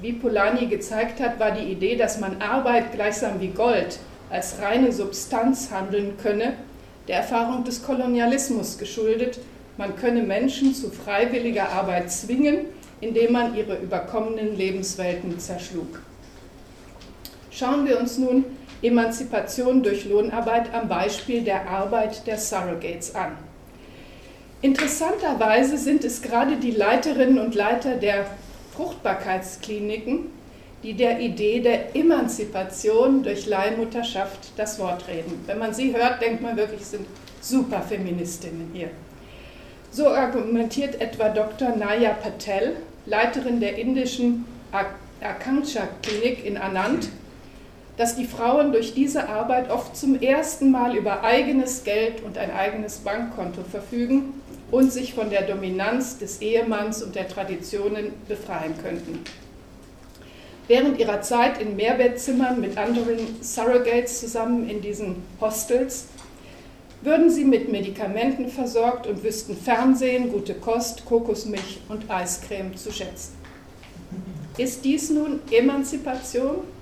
Wie 0.00 0.12
Polanyi 0.12 0.66
gezeigt 0.66 1.20
hat, 1.20 1.38
war 1.38 1.52
die 1.52 1.70
Idee, 1.72 1.96
dass 1.96 2.20
man 2.20 2.42
Arbeit 2.42 2.92
gleichsam 2.92 3.40
wie 3.40 3.48
Gold 3.48 3.98
als 4.30 4.60
reine 4.60 4.92
Substanz 4.92 5.70
handeln 5.70 6.14
könne, 6.22 6.54
der 7.08 7.18
Erfahrung 7.18 7.64
des 7.64 7.82
Kolonialismus 7.82 8.78
geschuldet, 8.78 9.38
man 9.76 9.94
könne 9.96 10.22
Menschen 10.22 10.74
zu 10.74 10.90
freiwilliger 10.90 11.68
Arbeit 11.68 12.10
zwingen, 12.10 12.66
indem 13.00 13.32
man 13.32 13.54
ihre 13.54 13.76
überkommenen 13.76 14.56
Lebenswelten 14.56 15.38
zerschlug. 15.38 16.00
Schauen 17.50 17.86
wir 17.86 18.00
uns 18.00 18.18
nun 18.18 18.44
Emanzipation 18.82 19.82
durch 19.82 20.04
Lohnarbeit 20.04 20.72
am 20.74 20.88
Beispiel 20.88 21.42
der 21.42 21.68
Arbeit 21.68 22.26
der 22.26 22.38
Surrogates 22.38 23.14
an. 23.14 23.36
Interessanterweise 24.62 25.78
sind 25.78 26.04
es 26.04 26.22
gerade 26.22 26.56
die 26.56 26.70
Leiterinnen 26.70 27.38
und 27.38 27.54
Leiter 27.54 27.96
der 27.96 28.26
Fruchtbarkeitskliniken, 28.74 30.26
die 30.82 30.94
der 30.94 31.20
Idee 31.20 31.60
der 31.60 31.96
Emanzipation 31.96 33.22
durch 33.22 33.46
Leihmutterschaft 33.46 34.52
das 34.56 34.78
Wort 34.78 35.08
reden. 35.08 35.42
Wenn 35.46 35.58
man 35.58 35.74
sie 35.74 35.96
hört, 35.96 36.20
denkt 36.20 36.42
man 36.42 36.56
wirklich, 36.56 36.84
sind 36.84 37.06
super 37.40 37.82
Feministinnen 37.82 38.70
hier. 38.72 38.90
So 39.90 40.08
argumentiert 40.08 41.00
etwa 41.00 41.30
Dr. 41.30 41.74
Naya 41.76 42.12
Patel, 42.12 42.76
Leiterin 43.06 43.60
der 43.60 43.78
indischen 43.78 44.44
Akanksha 45.20 45.88
Klinik 46.02 46.44
in 46.44 46.56
Anand, 46.56 47.08
dass 47.96 48.16
die 48.16 48.26
Frauen 48.26 48.72
durch 48.72 48.94
diese 48.94 49.28
Arbeit 49.28 49.70
oft 49.70 49.96
zum 49.96 50.20
ersten 50.20 50.70
Mal 50.70 50.96
über 50.96 51.22
eigenes 51.22 51.84
Geld 51.84 52.22
und 52.22 52.36
ein 52.36 52.50
eigenes 52.50 52.98
Bankkonto 52.98 53.62
verfügen 53.62 54.34
und 54.70 54.92
sich 54.92 55.14
von 55.14 55.30
der 55.30 55.42
Dominanz 55.42 56.18
des 56.18 56.42
Ehemanns 56.42 57.02
und 57.02 57.14
der 57.14 57.28
Traditionen 57.28 58.12
befreien 58.28 58.74
könnten. 58.82 59.20
Während 60.68 60.98
ihrer 60.98 61.22
Zeit 61.22 61.60
in 61.60 61.76
Mehrbettzimmern 61.76 62.60
mit 62.60 62.76
anderen 62.76 63.18
Surrogates 63.40 64.20
zusammen 64.20 64.68
in 64.68 64.80
diesen 64.80 65.22
Hostels 65.40 66.06
würden 67.02 67.30
sie 67.30 67.44
mit 67.44 67.70
Medikamenten 67.70 68.48
versorgt 68.48 69.06
und 69.06 69.22
wüssten 69.22 69.56
Fernsehen, 69.56 70.32
gute 70.32 70.54
Kost, 70.54 71.04
Kokosmilch 71.04 71.78
und 71.88 72.10
Eiscreme 72.10 72.74
zu 72.74 72.90
schätzen. 72.90 73.34
Ist 74.58 74.84
dies 74.84 75.10
nun 75.10 75.38
Emanzipation? 75.50 76.75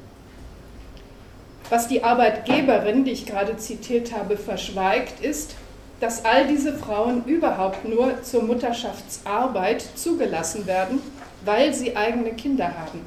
Was 1.70 1.88
die 1.88 2.05
Arbeitgeberin, 2.05 3.05
die 3.05 3.12
ich 3.12 3.27
gerade 3.27 3.57
zitiert 3.57 4.12
habe, 4.12 4.37
verschweigt, 4.37 5.24
ist, 5.24 5.55
dass 6.00 6.24
all 6.24 6.46
diese 6.46 6.74
Frauen 6.74 7.24
überhaupt 7.24 7.88
nur 7.88 8.22
zur 8.22 8.42
Mutterschaftsarbeit 8.42 9.83
zugelassen 9.94 10.66
werden, 10.66 11.00
weil 11.44 11.72
sie 11.72 11.96
eigene 11.96 12.33
Kinder 12.33 12.66
haben. 12.66 13.00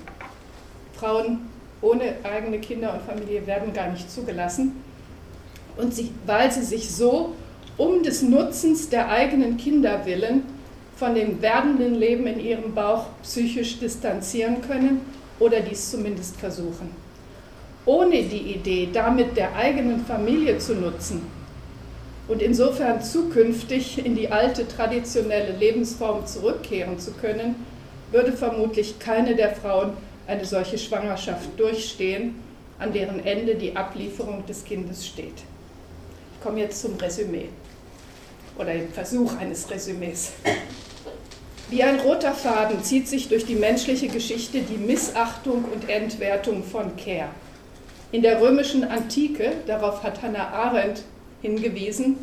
Frauen 0.93 1.47
ohne 1.81 2.15
eigene 2.23 2.59
Kinder 2.59 2.93
und 2.93 3.03
Familie 3.03 3.45
werden 3.45 3.71
gar 3.73 3.89
nicht 3.91 4.09
zugelassen. 4.09 4.83
Und 5.77 5.93
sie, 5.93 6.11
weil 6.25 6.51
sie 6.51 6.63
sich 6.63 6.89
so 6.89 7.35
um 7.77 8.01
des 8.01 8.23
Nutzens 8.23 8.89
der 8.89 9.09
eigenen 9.09 9.57
Kinder 9.57 10.05
willen 10.05 10.43
von 10.95 11.13
dem 11.13 11.39
werdenden 11.43 11.93
Leben 11.93 12.25
in 12.25 12.39
ihrem 12.39 12.73
Bauch 12.73 13.05
psychisch 13.21 13.79
distanzieren 13.79 14.61
können 14.61 15.01
oder 15.39 15.59
dies 15.59 15.91
zumindest 15.91 16.37
versuchen. 16.37 17.06
Ohne 17.87 18.23
die 18.23 18.53
Idee, 18.53 18.89
damit 18.91 19.37
der 19.37 19.55
eigenen 19.55 20.05
Familie 20.05 20.57
zu 20.57 20.75
nutzen 20.75 21.21
und 22.27 22.41
insofern 22.41 23.01
zukünftig 23.01 24.05
in 24.05 24.13
die 24.13 24.29
alte 24.29 24.67
traditionelle 24.67 25.53
Lebensform 25.57 26.25
zurückkehren 26.25 26.99
zu 26.99 27.13
können, 27.13 27.55
würde 28.11 28.33
vermutlich 28.33 28.99
keine 28.99 29.35
der 29.35 29.55
Frauen 29.55 29.93
eine 30.27 30.43
solche 30.43 30.77
Schwangerschaft 30.77 31.57
durchstehen, 31.57 32.35
an 32.77 32.91
deren 32.91 33.25
Ende 33.25 33.55
die 33.55 33.73
Ablieferung 33.73 34.45
des 34.45 34.65
Kindes 34.65 35.07
steht. 35.07 35.43
Ich 36.35 36.43
komme 36.43 36.59
jetzt 36.59 36.81
zum 36.81 36.95
Resümee 36.95 37.47
oder 38.57 38.73
dem 38.73 38.91
Versuch 38.91 39.37
eines 39.37 39.71
Resümees. 39.71 40.33
Wie 41.69 41.83
ein 41.83 42.01
roter 42.01 42.33
Faden 42.33 42.83
zieht 42.83 43.07
sich 43.07 43.29
durch 43.29 43.45
die 43.45 43.55
menschliche 43.55 44.09
Geschichte 44.09 44.59
die 44.59 44.77
Missachtung 44.77 45.63
und 45.73 45.89
Entwertung 45.89 46.65
von 46.65 46.97
Care. 46.97 47.29
In 48.11 48.21
der 48.21 48.39
römischen 48.39 48.85
Antike, 48.85 49.51
darauf 49.65 50.01
hat 50.01 50.21
Hannah 50.21 50.47
Arendt 50.47 51.03
hingewiesen, 51.41 52.15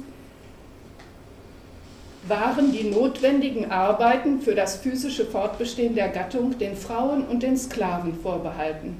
waren 2.26 2.72
die 2.72 2.84
notwendigen 2.84 3.70
Arbeiten 3.70 4.40
für 4.40 4.54
das 4.54 4.76
physische 4.76 5.26
Fortbestehen 5.26 5.94
der 5.94 6.08
Gattung 6.08 6.56
den 6.58 6.74
Frauen 6.74 7.26
und 7.26 7.42
den 7.42 7.58
Sklaven 7.58 8.14
vorbehalten. 8.14 8.96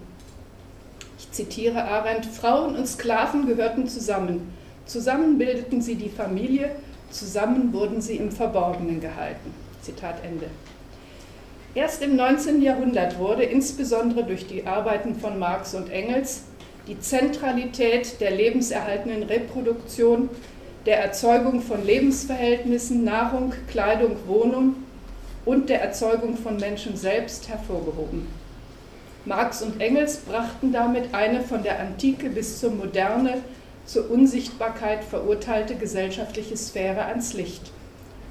Ich 1.18 1.33
zitiere 1.33 1.85
Arendt, 1.85 2.27
Frauen 2.27 2.77
und 2.77 2.87
Sklaven 2.87 3.47
gehörten 3.47 3.88
zusammen. 3.88 4.53
Zusammen 4.85 5.38
bildeten 5.38 5.81
sie 5.81 5.94
die 5.94 6.11
Familie, 6.11 6.73
zusammen 7.11 7.73
wurden 7.73 8.03
sie 8.03 8.16
im 8.16 8.31
Verborgenen 8.31 9.01
gehalten. 9.01 9.55
Zitat 9.81 10.16
Ende. 10.23 10.51
Erst 11.75 12.03
im 12.03 12.14
19. 12.14 12.61
Jahrhundert 12.61 13.18
wurde 13.18 13.44
insbesondere 13.44 14.25
durch 14.25 14.47
die 14.47 14.66
Arbeiten 14.66 15.14
von 15.14 15.38
Marx 15.38 15.75
und 15.75 15.90
Engels 15.90 16.42
die 16.87 17.01
Zentralität 17.01 18.20
der 18.20 18.31
lebenserhaltenden 18.31 19.23
Reproduktion 19.23 20.29
der 20.87 21.03
Erzeugung 21.03 21.62
von 21.62 21.85
Lebensverhältnissen, 21.85 23.05
Nahrung, 23.05 23.55
Kleidung, 23.68 24.16
Wohnung 24.27 24.77
und 25.47 25.70
der 25.70 25.81
Erzeugung 25.81 26.37
von 26.37 26.57
Menschen 26.57 26.97
selbst 26.97 27.49
hervorgehoben. 27.49 28.27
Marx 29.25 29.62
und 29.62 29.81
Engels 29.81 30.18
brachten 30.18 30.73
damit 30.73 31.14
eine 31.14 31.40
von 31.40 31.62
der 31.62 31.81
Antike 31.81 32.29
bis 32.29 32.61
zur 32.61 32.70
Moderne 32.70 33.38
zur 33.87 34.11
Unsichtbarkeit 34.11 35.05
verurteilte 35.05 35.77
gesellschaftliche 35.77 36.57
Sphäre 36.57 37.07
ans 37.07 37.33
Licht. 37.33 37.70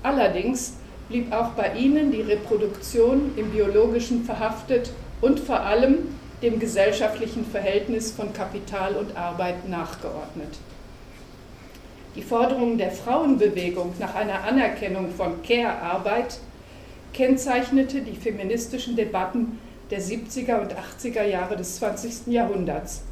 Allerdings 0.04 0.74
blieb 1.10 1.32
auch 1.32 1.50
bei 1.50 1.74
ihnen 1.74 2.12
die 2.12 2.22
Reproduktion 2.22 3.32
im 3.36 3.52
biologischen 3.52 4.24
verhaftet 4.26 4.92
und 5.22 5.40
vor 5.40 5.62
allem 5.62 6.16
dem 6.44 6.60
gesellschaftlichen 6.60 7.46
Verhältnis 7.46 8.12
von 8.12 8.34
Kapital 8.34 8.96
und 8.96 9.16
Arbeit 9.16 9.68
nachgeordnet. 9.70 10.58
Die 12.16 12.22
Forderung 12.22 12.78
der 12.78 12.92
Frauenbewegung 12.92 13.94
nach 13.98 14.14
einer 14.14 14.44
Anerkennung 14.44 15.10
von 15.10 15.42
Care-Arbeit 15.42 16.38
kennzeichnete 17.14 18.02
die 18.02 18.16
feministischen 18.16 18.96
Debatten 18.96 19.58
der 19.90 20.02
70er 20.02 20.60
und 20.60 20.74
80er 20.74 21.24
Jahre 21.24 21.56
des 21.56 21.78
20. 21.78 22.28
Jahrhunderts. 22.28 23.04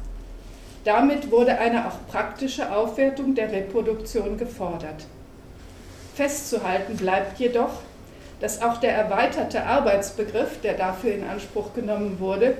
Damit 0.84 1.30
wurde 1.30 1.58
eine 1.58 1.88
auch 1.88 2.06
praktische 2.08 2.70
Aufwertung 2.70 3.34
der 3.34 3.50
Reproduktion 3.50 4.36
gefordert. 4.36 5.06
Festzuhalten 6.14 6.96
bleibt 6.96 7.38
jedoch, 7.38 7.80
dass 8.40 8.60
auch 8.60 8.78
der 8.78 8.92
erweiterte 8.92 9.64
Arbeitsbegriff, 9.64 10.60
der 10.60 10.74
dafür 10.74 11.14
in 11.14 11.24
Anspruch 11.24 11.72
genommen 11.74 12.18
wurde, 12.18 12.56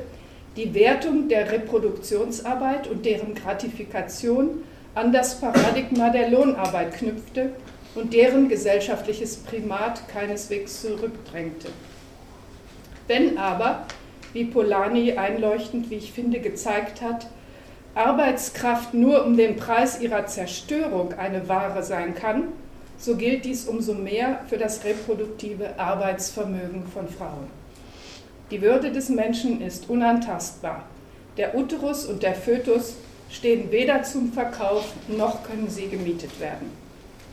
die 0.57 0.75
Wertung 0.75 1.29
der 1.29 1.51
Reproduktionsarbeit 1.51 2.87
und 2.87 3.07
deren 3.07 3.35
Gratifikation 3.35 4.63
an 4.95 5.13
das 5.13 5.41
Paradigma 5.41 6.11
der 6.11 6.29
Lohnarbeit 6.29 6.95
knüpfte 6.95 7.51
und 7.95 8.13
deren 8.13 8.49
gesellschaftliches 8.49 9.37
Primat 9.39 10.07
keineswegs 10.09 10.83
zurückdrängte. 10.83 11.69
Wenn 13.09 13.39
aber, 13.39 13.87
wie 14.33 14.45
Polanyi 14.45 15.13
einleuchtend, 15.13 15.91
wie 15.91 15.97
ich 15.97 16.13
finde, 16.13 16.41
gezeigt 16.41 17.01
hat, 17.01 17.27
Arbeitskraft 17.95 18.95
nur 18.95 19.25
um 19.25 19.37
den 19.37 19.57
Preis 19.57 20.01
ihrer 20.01 20.27
Zerstörung 20.27 21.13
eine 21.15 21.49
Ware 21.49 21.83
sein 21.83 22.15
kann, 22.15 22.49
so 22.99 23.17
gilt 23.17 23.45
dies 23.45 23.67
umso 23.67 23.95
mehr 23.95 24.41
für 24.49 24.57
das 24.57 24.85
reproduktive 24.85 25.79
Arbeitsvermögen 25.79 26.87
von 26.87 27.09
Frauen. 27.09 27.62
Die 28.53 28.61
Würde 28.61 28.93
des 28.93 29.09
Menschen 29.09 29.63
ist 29.63 29.89
unantastbar. 29.89 30.85
Der 31.39 31.57
Uterus 31.57 32.05
und 32.05 32.23
der 32.23 32.35
Fötus 32.35 32.97
stehen 33.31 33.73
weder 33.73 34.03
zum 34.03 34.31
Verkauf 34.31 34.93
noch 35.09 35.43
können 35.43 35.71
sie 35.71 35.89
gemietet 35.89 36.39
werden. 36.39 36.71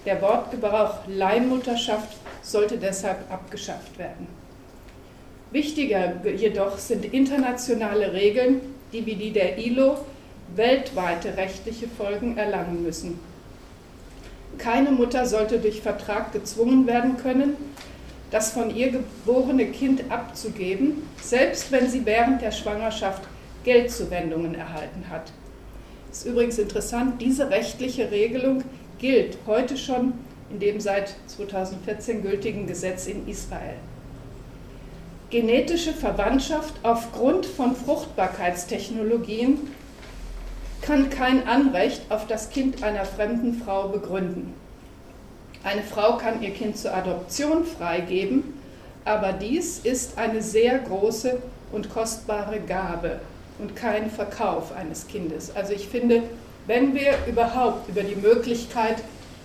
Der 0.05 0.21
Wortgebrauch 0.21 0.99
Leihmutterschaft 1.07 2.15
sollte 2.41 2.77
deshalb 2.77 3.29
abgeschafft 3.29 3.99
werden. 3.99 4.27
Wichtiger 5.51 6.25
jedoch 6.37 6.77
sind 6.77 7.03
internationale 7.13 8.13
Regeln, 8.13 8.61
die 8.93 9.05
wie 9.05 9.15
die 9.15 9.31
der 9.31 9.57
ILO 9.57 9.97
weltweite 10.55 11.35
rechtliche 11.35 11.89
Folgen 11.89 12.37
erlangen 12.37 12.81
müssen. 12.81 13.19
Keine 14.57 14.91
Mutter 14.91 15.25
sollte 15.25 15.59
durch 15.59 15.81
Vertrag 15.81 16.31
gezwungen 16.31 16.87
werden 16.87 17.17
können, 17.17 17.57
das 18.31 18.51
von 18.51 18.75
ihr 18.75 18.91
geborene 18.91 19.67
Kind 19.67 20.11
abzugeben, 20.11 21.03
selbst 21.21 21.71
wenn 21.71 21.89
sie 21.89 22.05
während 22.05 22.41
der 22.41 22.51
Schwangerschaft 22.51 23.23
Geldzuwendungen 23.63 24.55
erhalten 24.55 25.05
hat. 25.09 25.31
Ist 26.11 26.25
übrigens 26.25 26.57
interessant, 26.57 27.21
diese 27.21 27.49
rechtliche 27.49 28.11
Regelung 28.11 28.63
gilt 28.99 29.37
heute 29.45 29.77
schon 29.77 30.13
in 30.51 30.59
dem 30.59 30.79
seit 30.79 31.15
2014 31.27 32.23
gültigen 32.23 32.65
Gesetz 32.67 33.07
in 33.07 33.27
Israel. 33.27 33.75
Genetische 35.29 35.93
Verwandtschaft 35.93 36.73
aufgrund 36.81 37.45
von 37.45 37.75
Fruchtbarkeitstechnologien 37.75 39.59
kann 40.81 41.11
kein 41.11 41.47
Anrecht 41.47 42.01
auf 42.09 42.25
das 42.25 42.49
Kind 42.49 42.81
einer 42.81 43.05
fremden 43.05 43.61
Frau 43.61 43.89
begründen. 43.89 44.55
Eine 45.63 45.83
Frau 45.83 46.17
kann 46.17 46.41
ihr 46.41 46.51
Kind 46.51 46.77
zur 46.77 46.93
Adoption 46.93 47.65
freigeben, 47.65 48.59
aber 49.03 49.33
dies 49.33 49.79
ist 49.79 50.17
eine 50.17 50.41
sehr 50.41 50.79
große 50.79 51.37
und 51.71 51.89
kostbare 51.89 52.59
Gabe 52.61 53.19
und 53.59 53.75
kein 53.75 54.09
Verkauf 54.09 54.71
eines 54.75 55.07
Kindes. 55.07 55.53
Also 55.55 55.73
ich 55.73 55.87
finde, 55.87 56.23
wenn 56.65 56.93
wir 56.93 57.13
überhaupt 57.27 57.89
über 57.89 58.03
die 58.03 58.15
Möglichkeit 58.15 58.97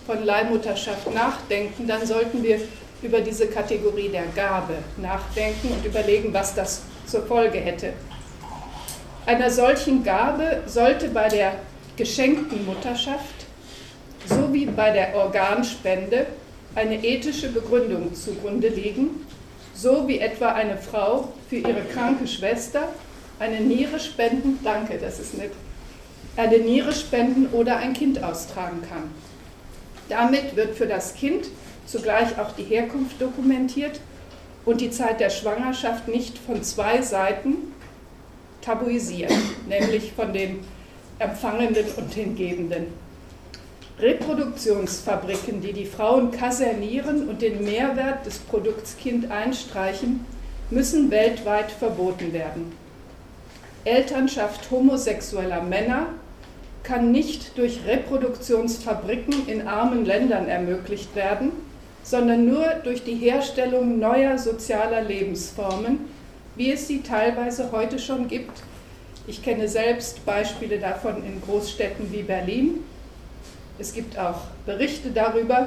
von 0.06 0.24
Leihmutterschaft 0.24 1.12
nachdenken, 1.12 1.88
dann 1.88 2.06
sollten 2.06 2.42
wir 2.42 2.60
über 3.02 3.20
diese 3.20 3.48
Kategorie 3.48 4.08
der 4.08 4.26
Gabe 4.36 4.74
nachdenken 4.98 5.68
und 5.72 5.84
überlegen, 5.84 6.32
was 6.32 6.54
das 6.54 6.82
zur 7.06 7.26
Folge 7.26 7.58
hätte. 7.58 7.92
Einer 9.26 9.50
solchen 9.50 10.04
Gabe 10.04 10.62
sollte 10.66 11.08
bei 11.08 11.28
der 11.28 11.52
geschenkten 11.96 12.64
Mutterschaft 12.66 13.43
sowie 14.26 14.66
bei 14.66 14.90
der 14.90 15.14
Organspende 15.14 16.26
eine 16.74 17.04
ethische 17.04 17.50
Begründung 17.50 18.14
zugrunde 18.14 18.68
liegen, 18.68 19.26
so 19.74 20.08
wie 20.08 20.18
etwa 20.18 20.52
eine 20.52 20.76
Frau 20.76 21.32
für 21.48 21.56
ihre 21.56 21.82
kranke 21.92 22.26
Schwester 22.26 22.88
eine 23.38 23.60
Niere 23.60 23.98
spenden, 23.98 24.60
danke, 24.62 24.98
das 24.98 25.18
ist 25.18 25.36
nett, 25.36 25.52
eine 26.36 26.58
Niere 26.58 26.92
spenden 26.92 27.48
oder 27.52 27.76
ein 27.76 27.92
Kind 27.92 28.22
austragen 28.22 28.82
kann. 28.88 29.10
Damit 30.08 30.56
wird 30.56 30.76
für 30.76 30.86
das 30.86 31.14
Kind 31.14 31.46
zugleich 31.86 32.38
auch 32.38 32.52
die 32.52 32.64
Herkunft 32.64 33.20
dokumentiert 33.20 34.00
und 34.64 34.80
die 34.80 34.90
Zeit 34.90 35.20
der 35.20 35.30
Schwangerschaft 35.30 36.08
nicht 36.08 36.38
von 36.38 36.62
zwei 36.62 37.02
Seiten 37.02 37.56
tabuisiert, 38.62 39.32
nämlich 39.68 40.12
von 40.12 40.32
den 40.32 40.60
Empfangenden 41.18 41.86
und 41.96 42.14
den 42.16 42.34
Gebenden. 42.34 43.03
Reproduktionsfabriken, 44.00 45.60
die 45.60 45.72
die 45.72 45.86
Frauen 45.86 46.32
kasernieren 46.32 47.28
und 47.28 47.42
den 47.42 47.64
Mehrwert 47.64 48.26
des 48.26 48.38
Produkts 48.38 48.96
Kind 48.96 49.30
einstreichen, 49.30 50.26
müssen 50.70 51.10
weltweit 51.10 51.70
verboten 51.70 52.32
werden. 52.32 52.72
Elternschaft 53.84 54.70
homosexueller 54.70 55.62
Männer 55.62 56.06
kann 56.82 57.12
nicht 57.12 57.56
durch 57.56 57.80
Reproduktionsfabriken 57.86 59.46
in 59.46 59.68
armen 59.68 60.04
Ländern 60.04 60.48
ermöglicht 60.48 61.14
werden, 61.14 61.52
sondern 62.02 62.46
nur 62.46 62.64
durch 62.82 63.04
die 63.04 63.14
Herstellung 63.14 63.98
neuer 63.98 64.38
sozialer 64.38 65.02
Lebensformen, 65.02 66.00
wie 66.56 66.72
es 66.72 66.88
sie 66.88 67.02
teilweise 67.02 67.72
heute 67.72 67.98
schon 67.98 68.28
gibt. 68.28 68.62
Ich 69.26 69.42
kenne 69.42 69.68
selbst 69.68 70.24
Beispiele 70.26 70.78
davon 70.78 71.24
in 71.24 71.40
Großstädten 71.40 72.12
wie 72.12 72.22
Berlin. 72.22 72.80
Es 73.78 73.92
gibt 73.92 74.16
auch 74.18 74.42
Berichte 74.66 75.10
darüber, 75.10 75.66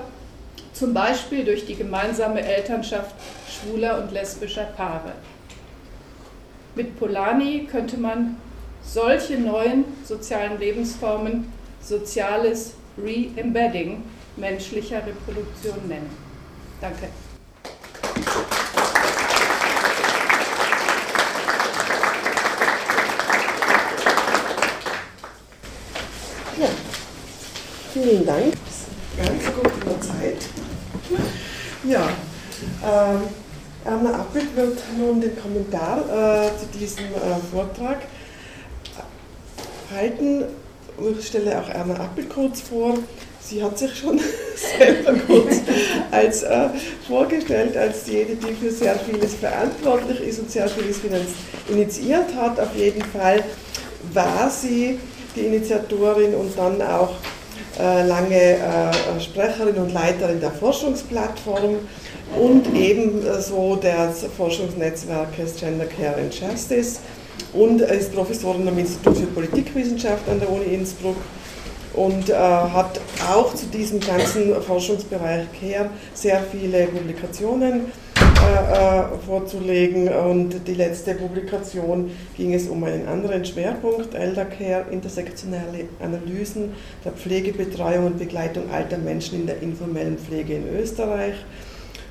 zum 0.71 0.93
Beispiel 0.93 1.43
durch 1.43 1.65
die 1.65 1.75
gemeinsame 1.75 2.41
Elternschaft 2.41 3.15
schwuler 3.49 4.01
und 4.01 4.11
lesbischer 4.11 4.63
Paare. 4.63 5.11
Mit 6.75 6.97
Polanyi 6.97 7.67
könnte 7.69 7.97
man 7.97 8.37
solche 8.81 9.37
neuen 9.37 9.83
sozialen 10.05 10.57
Lebensformen 10.57 11.51
soziales 11.81 12.75
Re-Embedding 12.97 14.03
menschlicher 14.37 15.01
Reproduktion 15.05 15.87
nennen. 15.87 16.09
Danke. 16.79 17.09
Ja, 26.59 26.69
vielen 28.01 28.25
Dank. 28.25 28.53
Ganz 29.17 29.45
gut 29.55 29.71
in 29.81 29.89
der 29.89 30.01
Zeit. 30.01 30.37
Ja, 31.83 32.09
ähm, 32.83 33.21
Erna 33.85 34.19
Appelt 34.19 34.55
wird 34.55 34.79
nun 34.97 35.21
den 35.21 35.39
Kommentar 35.39 35.99
äh, 35.99 36.49
zu 36.59 36.77
diesem 36.77 37.05
äh, 37.05 37.39
Vortrag 37.51 37.99
halten. 39.93 40.43
Ich 41.19 41.27
stelle 41.27 41.59
auch 41.59 41.69
Erna 41.69 41.95
Appelt 41.95 42.29
kurz 42.29 42.61
vor. 42.61 42.97
Sie 43.41 43.63
hat 43.63 43.77
sich 43.79 43.97
schon 43.97 44.19
selber 44.77 45.13
kurz 45.25 45.55
als 46.11 46.43
äh, 46.43 46.69
vorgestellt, 47.07 47.77
als 47.77 48.05
jede, 48.07 48.35
die 48.35 48.53
für 48.53 48.71
sehr 48.71 48.99
vieles 48.99 49.35
verantwortlich 49.35 50.19
ist 50.21 50.39
und 50.39 50.51
sehr 50.51 50.67
vieles 50.67 50.99
initiiert 51.69 52.35
hat. 52.35 52.59
Auf 52.59 52.75
jeden 52.75 53.03
Fall 53.03 53.43
war 54.13 54.49
sie 54.49 54.99
die 55.35 55.45
Initiatorin 55.45 56.35
und 56.35 56.57
dann 56.57 56.81
auch 56.81 57.13
lange 57.77 58.35
äh, 58.35 59.19
Sprecherin 59.19 59.75
und 59.75 59.93
Leiterin 59.93 60.39
der 60.39 60.51
Forschungsplattform 60.51 61.75
und 62.39 62.75
ebenso 62.75 63.75
des 63.75 64.25
Forschungsnetzwerkes 64.35 65.55
Gender 65.57 65.85
Care 65.85 66.15
and 66.15 66.33
Justice 66.33 66.99
und 67.53 67.81
ist 67.81 68.13
Professorin 68.13 68.67
am 68.67 68.77
Institut 68.77 69.17
für 69.17 69.27
Politikwissenschaft 69.27 70.27
an 70.29 70.39
der 70.39 70.49
Uni 70.49 70.73
Innsbruck 70.73 71.17
und 71.93 72.29
äh, 72.29 72.35
hat 72.35 72.99
auch 73.27 73.53
zu 73.53 73.65
diesem 73.67 73.99
ganzen 73.99 74.61
Forschungsbereich 74.61 75.47
Care 75.59 75.89
sehr 76.13 76.43
viele 76.51 76.87
Publikationen 76.87 77.91
äh, 78.47 79.25
vorzulegen 79.25 80.07
und 80.09 80.67
die 80.67 80.73
letzte 80.73 81.13
Publikation 81.13 82.11
ging 82.35 82.53
es 82.53 82.67
um 82.67 82.83
einen 82.83 83.07
anderen 83.07 83.45
Schwerpunkt, 83.45 84.13
Elder 84.13 84.45
Care, 84.45 84.85
intersektionelle 84.91 85.85
Analysen 85.99 86.73
der 87.03 87.11
Pflegebetreuung 87.11 88.05
und 88.05 88.19
Begleitung 88.19 88.69
alter 88.71 88.97
Menschen 88.97 89.41
in 89.41 89.47
der 89.47 89.61
informellen 89.61 90.17
Pflege 90.17 90.55
in 90.55 90.67
Österreich 90.79 91.35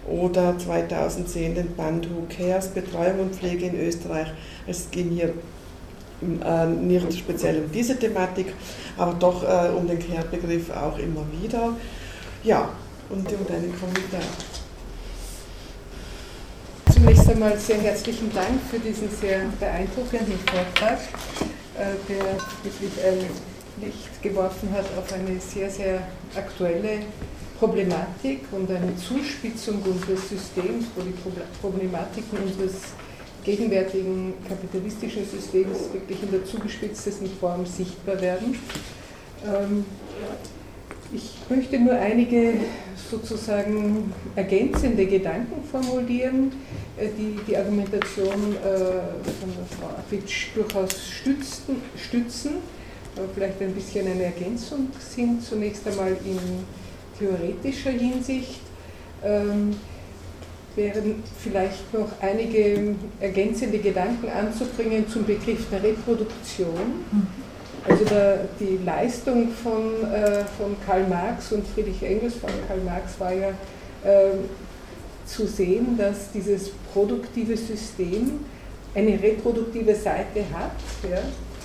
oder 0.09 0.59
2010 0.59 1.55
den 1.55 1.75
Band 1.75 2.09
Who 2.11 2.27
Cares, 2.29 2.69
Betreuung 2.69 3.21
und 3.21 3.35
Pflege 3.35 3.67
in 3.67 3.81
Österreich. 3.81 4.29
Es 4.67 4.91
ging 4.91 5.11
hier 5.11 5.33
äh, 6.45 6.67
nicht 6.67 7.19
speziell 7.19 7.59
um 7.59 7.73
diese 7.73 7.99
Thematik, 7.99 8.53
aber 8.97 9.15
doch 9.15 9.43
äh, 9.43 9.71
um 9.77 9.87
den 9.87 9.99
Care-Begriff 9.99 10.71
auch 10.71 10.99
immer 10.99 11.25
wieder. 11.41 11.77
Ja, 12.45 12.69
und 13.11 13.19
um 13.19 13.47
deinen 13.47 13.73
Kommentar. 13.79 14.21
Zunächst 17.07 17.31
einmal 17.31 17.57
sehr 17.57 17.79
herzlichen 17.79 18.33
Dank 18.35 18.61
für 18.69 18.81
diesen 18.81 19.09
sehr 19.09 19.43
beeindruckenden 19.61 20.41
Vortrag, 20.41 20.99
äh, 21.79 21.95
der 22.09 22.25
wirklich 22.65 22.91
ein 22.99 23.21
Licht 23.81 24.21
geworfen 24.21 24.69
hat 24.73 24.87
auf 24.99 25.13
eine 25.13 25.39
sehr, 25.39 25.71
sehr 25.71 26.03
aktuelle 26.35 27.03
Problematik 27.61 28.41
und 28.51 28.69
eine 28.73 28.97
Zuspitzung 28.97 29.81
unseres 29.83 30.31
Systems, 30.31 30.87
wo 30.97 31.03
die 31.03 31.15
Problematiken 31.61 32.39
unseres 32.45 32.73
gegenwärtigen 33.45 34.35
kapitalistischen 34.49 35.25
Systems 35.31 35.93
wirklich 35.93 36.21
in 36.21 36.33
der 36.33 36.45
zugespitztesten 36.45 37.31
Form 37.39 37.65
sichtbar 37.67 38.21
werden. 38.21 38.59
Ähm, 39.47 39.85
ich 41.13 41.37
möchte 41.49 41.79
nur 41.79 41.95
einige 41.95 42.55
sozusagen 43.11 44.13
ergänzende 44.35 45.07
Gedanken 45.07 45.63
formulieren, 45.71 46.53
äh, 46.97 47.09
die 47.17 47.39
die 47.47 47.57
Argumentation 47.57 48.57
äh, 48.57 48.75
von 49.23 49.79
Frau 49.79 49.89
Afitsch 49.99 50.49
durchaus 50.55 50.93
stützen, 51.07 51.77
stützen, 51.97 52.53
aber 53.17 53.27
vielleicht 53.35 53.61
ein 53.61 53.73
bisschen 53.73 54.07
eine 54.07 54.25
Ergänzung 54.25 54.89
sind. 54.99 55.43
Zunächst 55.43 55.87
einmal 55.87 56.17
in 56.25 56.39
theoretischer 57.19 57.91
Hinsicht 57.91 58.61
ähm, 59.25 59.77
wären 60.75 61.23
vielleicht 61.43 61.93
noch 61.95 62.09
einige 62.21 62.95
ergänzende 63.21 63.79
Gedanken 63.79 64.29
anzubringen 64.29 65.09
zum 65.09 65.25
Begriff 65.25 65.69
der 65.71 65.83
Reproduktion. 65.83 67.05
Also 67.89 68.05
der, 68.05 68.41
die 68.59 68.79
Leistung 68.85 69.51
von, 69.51 70.11
äh, 70.13 70.45
von 70.59 70.77
Karl 70.85 71.07
Marx 71.09 71.53
und 71.53 71.67
Friedrich 71.69 72.03
Engels, 72.03 72.35
von 72.35 72.51
Karl 72.67 72.81
Marx 72.81 73.19
war 73.19 73.33
ja 73.33 73.49
äh, 73.49 74.33
zu 75.25 75.47
sehen, 75.47 75.97
dass 75.97 76.31
dieses 76.33 76.71
produktive 76.93 77.57
System 77.57 78.41
eine 78.95 79.23
reproduktive 79.23 79.95
Seite 79.95 80.41
hat. 80.53 80.73
Ja? 81.09 81.21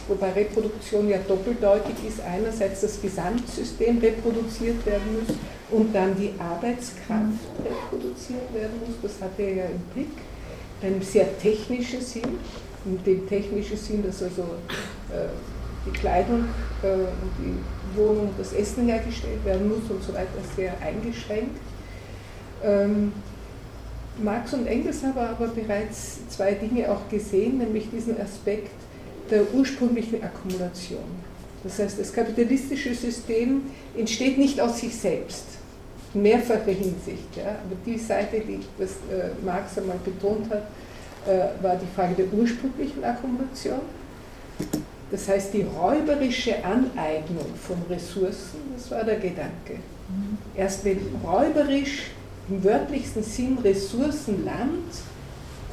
wobei 0.07 0.31
Reproduktion 0.31 1.09
ja 1.09 1.17
doppeldeutig 1.27 1.95
ist. 2.07 2.21
Einerseits 2.21 2.81
das 2.81 3.01
Gesamtsystem 3.01 3.99
reproduziert 3.99 4.85
werden 4.85 5.19
muss 5.19 5.35
und 5.71 5.93
dann 5.95 6.15
die 6.15 6.33
Arbeitskraft 6.37 7.39
reproduziert 7.63 8.53
werden 8.53 8.79
muss. 8.85 8.95
Das 9.01 9.21
hat 9.21 9.31
er 9.37 9.53
ja 9.53 9.65
im 9.65 9.79
Blick. 9.93 10.17
In 10.81 10.87
einem 10.87 11.01
sehr 11.01 11.37
technischen 11.37 12.01
Sinn, 12.01 12.39
in 12.85 13.03
dem 13.03 13.27
technischen 13.29 13.77
Sinn, 13.77 14.03
dass 14.03 14.23
also 14.23 14.41
äh, 15.11 15.27
die 15.85 15.91
Kleidung 15.91 16.45
äh, 16.83 16.87
und 16.87 17.31
die 17.39 17.97
Wohnung 17.97 18.29
und 18.29 18.39
das 18.39 18.53
Essen 18.53 18.87
hergestellt 18.87 19.43
werden 19.45 19.69
muss 19.69 19.89
und 19.89 20.03
so 20.03 20.13
weiter, 20.13 20.27
sehr 20.55 20.73
eingeschränkt. 20.81 21.57
Ähm, 22.63 23.11
Marx 24.21 24.53
und 24.53 24.67
Engels 24.67 25.03
haben 25.03 25.17
aber 25.17 25.47
bereits 25.47 26.27
zwei 26.29 26.53
Dinge 26.53 26.91
auch 26.91 27.09
gesehen, 27.09 27.57
nämlich 27.57 27.89
diesen 27.89 28.19
Aspekt 28.21 28.71
der 29.29 29.51
ursprünglichen 29.53 30.21
Akkumulation. 30.21 31.31
Das 31.63 31.79
heißt, 31.79 31.99
das 31.99 32.11
kapitalistische 32.11 32.93
System 32.93 33.63
entsteht 33.95 34.37
nicht 34.37 34.59
aus 34.59 34.79
sich 34.79 34.95
selbst, 34.95 35.45
in 36.13 36.23
mehrfacher 36.23 36.71
Hinsicht. 36.71 37.35
Ja. 37.37 37.49
Aber 37.49 37.75
die 37.85 37.97
Seite, 37.97 38.39
die 38.41 38.59
was, 38.77 38.91
äh, 38.91 39.29
Marx 39.45 39.77
einmal 39.77 39.97
betont 40.03 40.49
hat, 40.49 40.63
äh, 41.27 41.63
war 41.63 41.75
die 41.75 41.87
Frage 41.95 42.15
der 42.15 42.33
ursprünglichen 42.33 43.03
Akkumulation. 43.03 43.81
Das 45.11 45.27
heißt, 45.27 45.53
die 45.53 45.63
räuberische 45.63 46.63
Aneignung 46.63 47.53
von 47.61 47.77
Ressourcen, 47.89 48.59
das 48.75 48.89
war 48.91 49.03
der 49.03 49.17
Gedanke. 49.17 49.79
Erst 50.55 50.85
wenn 50.85 50.99
räuberisch 51.23 52.11
im 52.49 52.63
wörtlichsten 52.63 53.23
Sinn 53.23 53.57
Ressourcenland, 53.63 54.85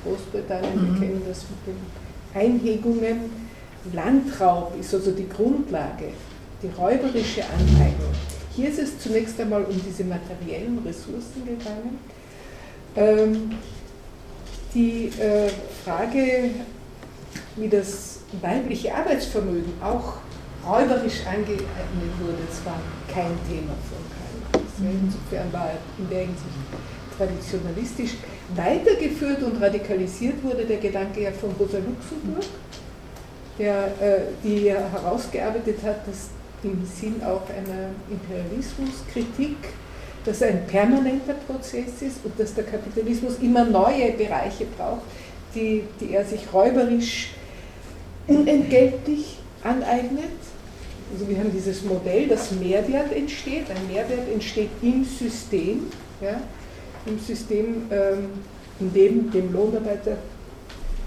Großbritannien, 0.04 0.74
wir 0.74 0.92
mhm. 0.92 1.00
kennen 1.00 1.22
das 1.28 1.42
mit 1.42 1.74
den 1.74 2.40
Einhegungen, 2.40 3.48
Landraub 3.92 4.72
ist 4.78 4.92
also 4.92 5.12
die 5.12 5.28
Grundlage, 5.28 6.10
die 6.62 6.68
räuberische 6.76 7.42
Aneignung. 7.44 8.12
Hier 8.54 8.68
ist 8.68 8.78
es 8.80 8.98
zunächst 8.98 9.40
einmal 9.40 9.62
um 9.64 9.80
diese 9.88 10.04
materiellen 10.04 10.78
Ressourcen 10.84 11.44
gegangen. 11.46 11.98
Ähm, 12.96 13.52
die 14.74 15.06
äh, 15.20 15.48
Frage, 15.84 16.50
wie 17.56 17.68
das 17.68 18.17
weibliche 18.40 18.94
Arbeitsvermögen 18.94 19.72
auch 19.82 20.14
räuberisch 20.66 21.26
angeeignet 21.26 22.12
wurde, 22.20 22.38
das 22.48 22.64
war 22.64 22.78
kein 23.12 23.32
Thema 23.48 23.74
von 23.88 24.02
Karl 24.12 24.36
Marx. 24.52 24.72
Insofern 24.80 25.52
war 25.52 25.70
er 25.70 25.78
in 25.98 26.08
der 26.10 26.20
Hinsicht 26.20 26.58
traditionalistisch. 27.16 28.10
Weitergeführt 28.54 29.42
und 29.42 29.60
radikalisiert 29.62 30.42
wurde 30.42 30.64
der 30.64 30.78
Gedanke 30.78 31.22
ja 31.22 31.32
von 31.32 31.50
Rosa 31.58 31.78
Luxemburg, 31.78 32.44
der, 33.58 33.86
äh, 34.00 34.20
die 34.42 34.70
herausgearbeitet 34.70 35.78
hat, 35.82 36.06
dass 36.06 36.30
im 36.62 36.84
Sinn 36.84 37.22
auch 37.22 37.42
einer 37.50 37.90
Imperialismuskritik, 38.10 39.56
dass 40.24 40.42
ein 40.42 40.66
permanenter 40.66 41.34
Prozess 41.34 42.02
ist 42.02 42.24
und 42.24 42.38
dass 42.38 42.54
der 42.54 42.64
Kapitalismus 42.64 43.38
immer 43.40 43.64
neue 43.64 44.12
Bereiche 44.12 44.66
braucht, 44.76 45.02
die, 45.54 45.84
die 46.00 46.12
er 46.12 46.24
sich 46.24 46.52
räuberisch 46.52 47.30
unentgeltlich 48.28 49.38
aneignet. 49.64 50.30
Also 51.12 51.28
wir 51.28 51.38
haben 51.38 51.50
dieses 51.52 51.82
Modell, 51.84 52.28
dass 52.28 52.52
Mehrwert 52.52 53.12
entsteht. 53.12 53.64
Ein 53.70 53.92
Mehrwert 53.92 54.28
entsteht 54.32 54.70
im 54.82 55.04
System, 55.04 55.86
ja, 56.20 56.40
im 57.06 57.18
System, 57.18 57.86
ähm, 57.90 58.28
in 58.78 58.92
dem 58.92 59.30
dem 59.30 59.52
Lohnarbeiter 59.52 60.18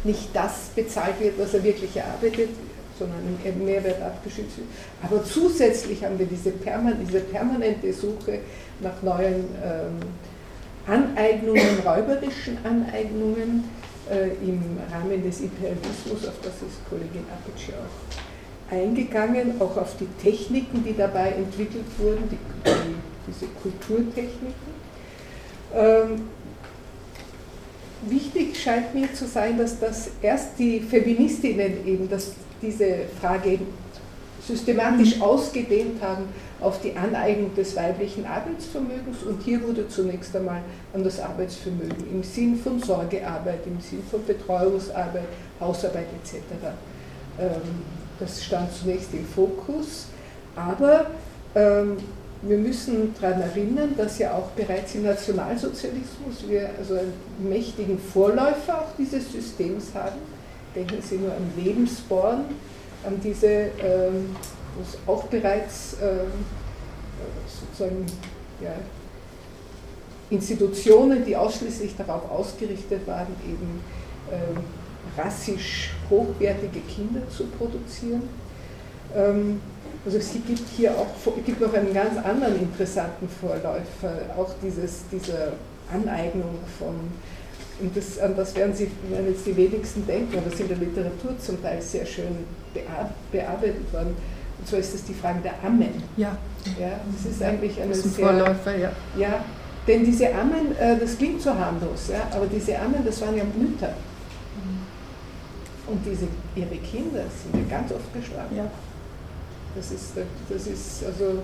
nicht 0.03 0.29
das 0.33 0.71
bezahlt 0.75 1.19
wird, 1.19 1.37
was 1.37 1.53
er 1.53 1.63
wirklich 1.63 1.95
erarbeitet, 1.95 2.49
sondern 2.97 3.19
im 3.43 3.65
Mehrwert 3.65 4.01
abgeschützt 4.01 4.57
wird. 4.57 4.67
Aber 5.03 5.23
zusätzlich 5.23 6.03
haben 6.03 6.17
wir 6.17 6.25
diese, 6.25 6.51
perman 6.51 6.97
diese 7.05 7.19
permanente 7.19 7.93
Suche 7.93 8.39
nach 8.79 9.01
neuen 9.03 9.45
ähm, 9.63 9.99
Aneignungen, 10.87 11.79
räuberischen 11.85 12.57
Aneignungen 12.63 13.63
im 14.11 14.77
Rahmen 14.91 15.23
des 15.23 15.41
Imperialismus, 15.41 16.27
auf 16.27 16.35
das 16.43 16.55
ist 16.55 16.87
Kollegin 16.89 17.25
Appic 17.31 17.73
auch 17.73 18.73
eingegangen, 18.73 19.59
auch 19.59 19.77
auf 19.77 19.95
die 19.97 20.07
Techniken, 20.21 20.83
die 20.83 20.95
dabei 20.95 21.31
entwickelt 21.31 21.85
wurden, 21.97 22.29
die, 22.29 22.37
die, 22.65 22.95
diese 23.27 23.45
Kulturtechniken. 23.61 24.81
Ähm, 25.73 26.21
wichtig 28.09 28.57
scheint 28.61 28.93
mir 28.95 29.13
zu 29.13 29.27
sein, 29.27 29.57
dass 29.57 29.79
das 29.79 30.11
erst 30.21 30.57
die 30.57 30.79
Feministinnen 30.79 31.85
eben 31.85 32.09
das, 32.09 32.33
diese 32.61 33.05
Frage 33.19 33.59
systematisch 34.51 35.21
ausgedehnt 35.21 36.01
haben 36.01 36.25
auf 36.59 36.81
die 36.81 36.95
Aneignung 36.95 37.55
des 37.55 37.75
weiblichen 37.75 38.25
Arbeitsvermögens 38.25 39.23
und 39.23 39.41
hier 39.43 39.63
wurde 39.63 39.87
zunächst 39.87 40.35
einmal 40.35 40.61
an 40.93 41.03
das 41.03 41.19
Arbeitsvermögen 41.19 42.05
im 42.11 42.21
Sinn 42.21 42.57
von 42.57 42.79
Sorgearbeit, 42.79 43.65
im 43.65 43.79
Sinn 43.79 44.03
von 44.09 44.25
Betreuungsarbeit, 44.25 45.27
Hausarbeit 45.59 46.07
etc. 46.21 46.37
Ähm, 47.39 47.49
das 48.19 48.43
stand 48.43 48.73
zunächst 48.73 49.13
im 49.13 49.25
Fokus, 49.25 50.07
aber 50.55 51.07
ähm, 51.55 51.97
wir 52.43 52.57
müssen 52.57 53.13
daran 53.19 53.41
erinnern, 53.41 53.93
dass 53.95 54.19
ja 54.19 54.33
auch 54.33 54.49
bereits 54.49 54.95
im 54.95 55.03
Nationalsozialismus 55.03 56.47
wir 56.47 56.69
also 56.77 56.95
einen 56.95 57.13
mächtigen 57.39 57.99
Vorläufer 57.99 58.81
auch 58.81 58.95
dieses 58.97 59.31
Systems 59.31 59.93
haben. 59.93 60.17
Denken 60.75 61.01
Sie 61.01 61.17
nur 61.17 61.31
an 61.31 61.51
Lebensborn, 61.55 62.45
an 63.05 63.19
diese, 63.23 63.47
ähm, 63.47 64.35
wo 64.75 64.81
es 64.83 64.97
auch 65.07 65.23
bereits 65.25 65.97
ähm, 66.01 66.45
sozusagen 67.47 68.05
ja, 68.61 68.73
Institutionen, 70.29 71.25
die 71.25 71.35
ausschließlich 71.35 71.95
darauf 71.97 72.29
ausgerichtet 72.29 73.05
waren, 73.05 73.35
eben 73.43 73.81
ähm, 74.31 74.63
rassisch 75.17 75.91
hochwertige 76.09 76.79
Kinder 76.81 77.21
zu 77.29 77.45
produzieren. 77.47 78.23
Also 80.05 80.17
es 80.17 80.31
gibt 80.31 80.69
hier 80.77 80.91
auch 80.91 81.07
gibt 81.45 81.59
noch 81.59 81.73
einen 81.73 81.93
ganz 81.93 82.17
anderen 82.23 82.57
interessanten 82.61 83.27
Vorläufer, 83.27 84.33
auch 84.37 84.49
dieses, 84.63 85.01
diese 85.11 85.51
Aneignung 85.93 86.59
von, 86.79 86.95
und 87.81 87.97
das, 87.97 88.17
an 88.19 88.35
das 88.35 88.55
werden, 88.55 88.73
Sie, 88.73 88.89
werden 89.09 89.27
jetzt 89.27 89.45
die 89.45 89.55
wenigsten 89.57 90.07
denken, 90.07 90.37
aber 90.37 90.47
es 90.47 90.53
ist 90.53 90.61
in 90.61 90.67
der 90.69 90.77
Literatur 90.77 91.37
zum 91.39 91.61
Teil 91.61 91.81
sehr 91.81 92.05
schön 92.05 92.45
bearbeitet 92.73 93.93
worden. 93.93 94.15
Und 94.59 94.67
zwar 94.67 94.79
ist 94.79 94.93
es 94.93 95.03
die 95.03 95.13
Frage 95.13 95.39
der 95.41 95.53
Ammen. 95.63 96.03
Ja. 96.17 96.37
ja 96.79 96.99
das 97.11 97.31
ist 97.31 97.41
eigentlich 97.41 97.79
eine 97.79 97.89
das 97.89 97.99
ist 97.99 98.05
ein 98.05 98.11
sehr, 98.11 98.25
Vorläufer, 98.25 98.77
ja. 98.77 98.91
Ja, 99.17 99.45
denn 99.87 100.05
diese 100.05 100.33
Ammen, 100.33 100.75
äh, 100.79 100.97
das 100.99 101.17
klingt 101.17 101.41
so 101.41 101.53
harmlos, 101.53 102.09
ja, 102.11 102.27
aber 102.35 102.45
diese 102.45 102.77
Ammen, 102.77 103.03
das 103.03 103.19
waren 103.21 103.35
ja 103.35 103.43
Mütter. 103.43 103.93
Und 105.87 106.05
diese, 106.05 106.27
ihre 106.55 106.77
Kinder 106.77 107.23
sind 107.23 107.55
ja 107.55 107.77
ganz 107.77 107.91
oft 107.91 108.13
gestorben. 108.13 108.55
Ja. 108.55 108.65
Das 109.75 109.91
ist, 109.91 110.13
das 110.49 110.67
ist 110.67 111.03
also 111.05 111.41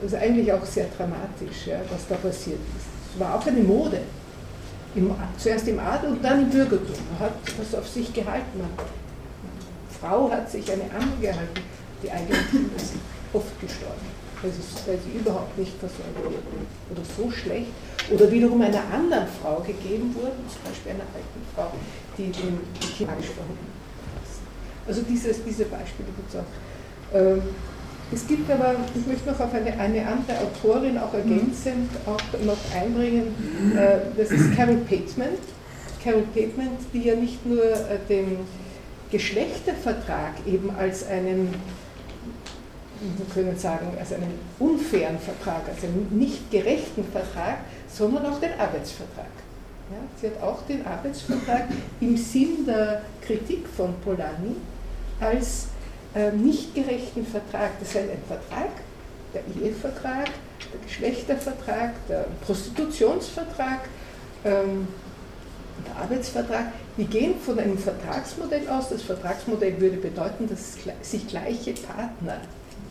das 0.00 0.12
ist 0.12 0.18
eigentlich 0.18 0.52
auch 0.52 0.64
sehr 0.64 0.86
dramatisch, 0.96 1.66
ja, 1.66 1.80
was 1.90 2.06
da 2.08 2.16
passiert 2.16 2.58
ist. 2.76 3.14
Es 3.14 3.20
war 3.20 3.34
auch 3.34 3.46
eine 3.46 3.60
Mode. 3.60 4.00
Im, 4.94 5.14
zuerst 5.36 5.68
im 5.68 5.78
Adel 5.78 6.10
und 6.10 6.24
dann 6.24 6.42
im 6.42 6.50
Bürgertum. 6.50 6.96
Man 7.12 7.28
hat 7.28 7.32
das 7.58 7.78
auf 7.78 7.86
sich 7.86 8.12
gehalten. 8.12 8.58
Man, 8.58 8.70
Frau 10.00 10.30
hat 10.30 10.50
sich 10.50 10.70
eine 10.70 10.84
Amme 10.84 11.12
gehalten. 11.20 11.60
Die 12.02 12.08
Kinder 12.08 12.78
sind 12.78 13.00
oft 13.32 13.60
gestorben, 13.60 14.06
weil 14.40 14.50
sie, 14.50 14.62
weil 14.86 14.98
sie 14.98 15.18
überhaupt 15.18 15.56
nicht 15.58 15.72
versorgt 15.78 16.16
wurden. 16.24 16.66
Oder 16.90 17.02
so 17.04 17.30
schlecht. 17.30 17.68
Oder 18.10 18.30
wiederum 18.30 18.60
einer 18.62 18.82
anderen 18.92 19.26
Frau 19.40 19.60
gegeben 19.60 20.14
wurden, 20.14 20.40
zum 20.48 20.62
Beispiel 20.64 20.92
einer 20.92 21.08
alten 21.14 21.42
Frau, 21.54 21.70
die 22.16 22.30
den 22.30 22.58
die 22.80 22.86
Kinder 22.86 23.14
gesprochen 23.16 23.58
hat. 23.60 24.88
Also 24.88 25.02
dieses, 25.02 25.44
diese 25.44 25.64
Beispiele 25.66 26.08
gibt 26.16 26.30
es 26.30 26.40
auch. 26.40 27.14
Ähm, 27.14 27.42
es 28.12 28.26
gibt 28.26 28.50
aber, 28.50 28.74
ich 28.92 29.06
möchte 29.06 29.30
noch 29.30 29.38
auf 29.38 29.54
eine, 29.54 29.78
eine 29.78 30.04
andere 30.04 30.38
Autorin 30.40 30.98
auch 30.98 31.14
ergänzend 31.14 31.90
auch 32.06 32.18
noch 32.44 32.58
einbringen, 32.74 33.28
äh, 33.76 33.98
das 34.16 34.32
ist 34.32 34.56
Carol 34.56 34.78
Pateman. 34.78 35.38
Carol 36.02 36.24
Pateman, 36.34 36.70
die 36.92 37.02
ja 37.04 37.14
nicht 37.14 37.46
nur 37.46 37.62
äh, 37.62 37.98
den 38.08 38.38
Geschlechtervertrag 39.10 40.34
eben 40.46 40.70
als 40.76 41.06
einen, 41.06 41.54
wir 43.00 43.26
können 43.34 43.58
sagen, 43.58 43.88
als 43.98 44.12
einen 44.12 44.38
unfairen 44.58 45.18
Vertrag, 45.18 45.68
als 45.68 45.82
einen 45.84 46.08
nicht 46.12 46.50
gerechten 46.50 47.04
Vertrag, 47.10 47.58
sondern 47.92 48.26
auch 48.26 48.40
den 48.40 48.52
Arbeitsvertrag. 48.52 49.26
Ja, 49.90 49.96
sie 50.20 50.26
hat 50.28 50.42
auch 50.42 50.62
den 50.66 50.86
Arbeitsvertrag 50.86 51.64
im 52.00 52.16
Sinn 52.16 52.64
der 52.64 53.02
Kritik 53.20 53.66
von 53.76 53.94
Polanyi 54.04 54.56
als 55.18 55.66
äh, 56.14 56.30
nicht 56.30 56.74
gerechten 56.74 57.26
Vertrag. 57.26 57.70
Das 57.80 57.94
heißt 57.94 58.08
ein 58.10 58.22
Vertrag, 58.28 58.70
der 59.34 59.42
Ehevertrag, 59.60 60.26
der 60.72 60.80
Geschlechtervertrag, 60.86 61.94
der 62.08 62.26
Prostitutionsvertrag, 62.44 63.80
ähm, 64.44 64.88
der 65.86 66.02
Arbeitsvertrag, 66.02 66.72
die 67.00 67.06
gehen 67.06 67.34
von 67.40 67.58
einem 67.58 67.78
Vertragsmodell 67.78 68.68
aus. 68.68 68.90
Das 68.90 69.02
Vertragsmodell 69.02 69.80
würde 69.80 69.96
bedeuten, 69.96 70.48
dass 70.48 70.76
sich 71.02 71.26
gleiche 71.26 71.72
Partner, 71.72 72.36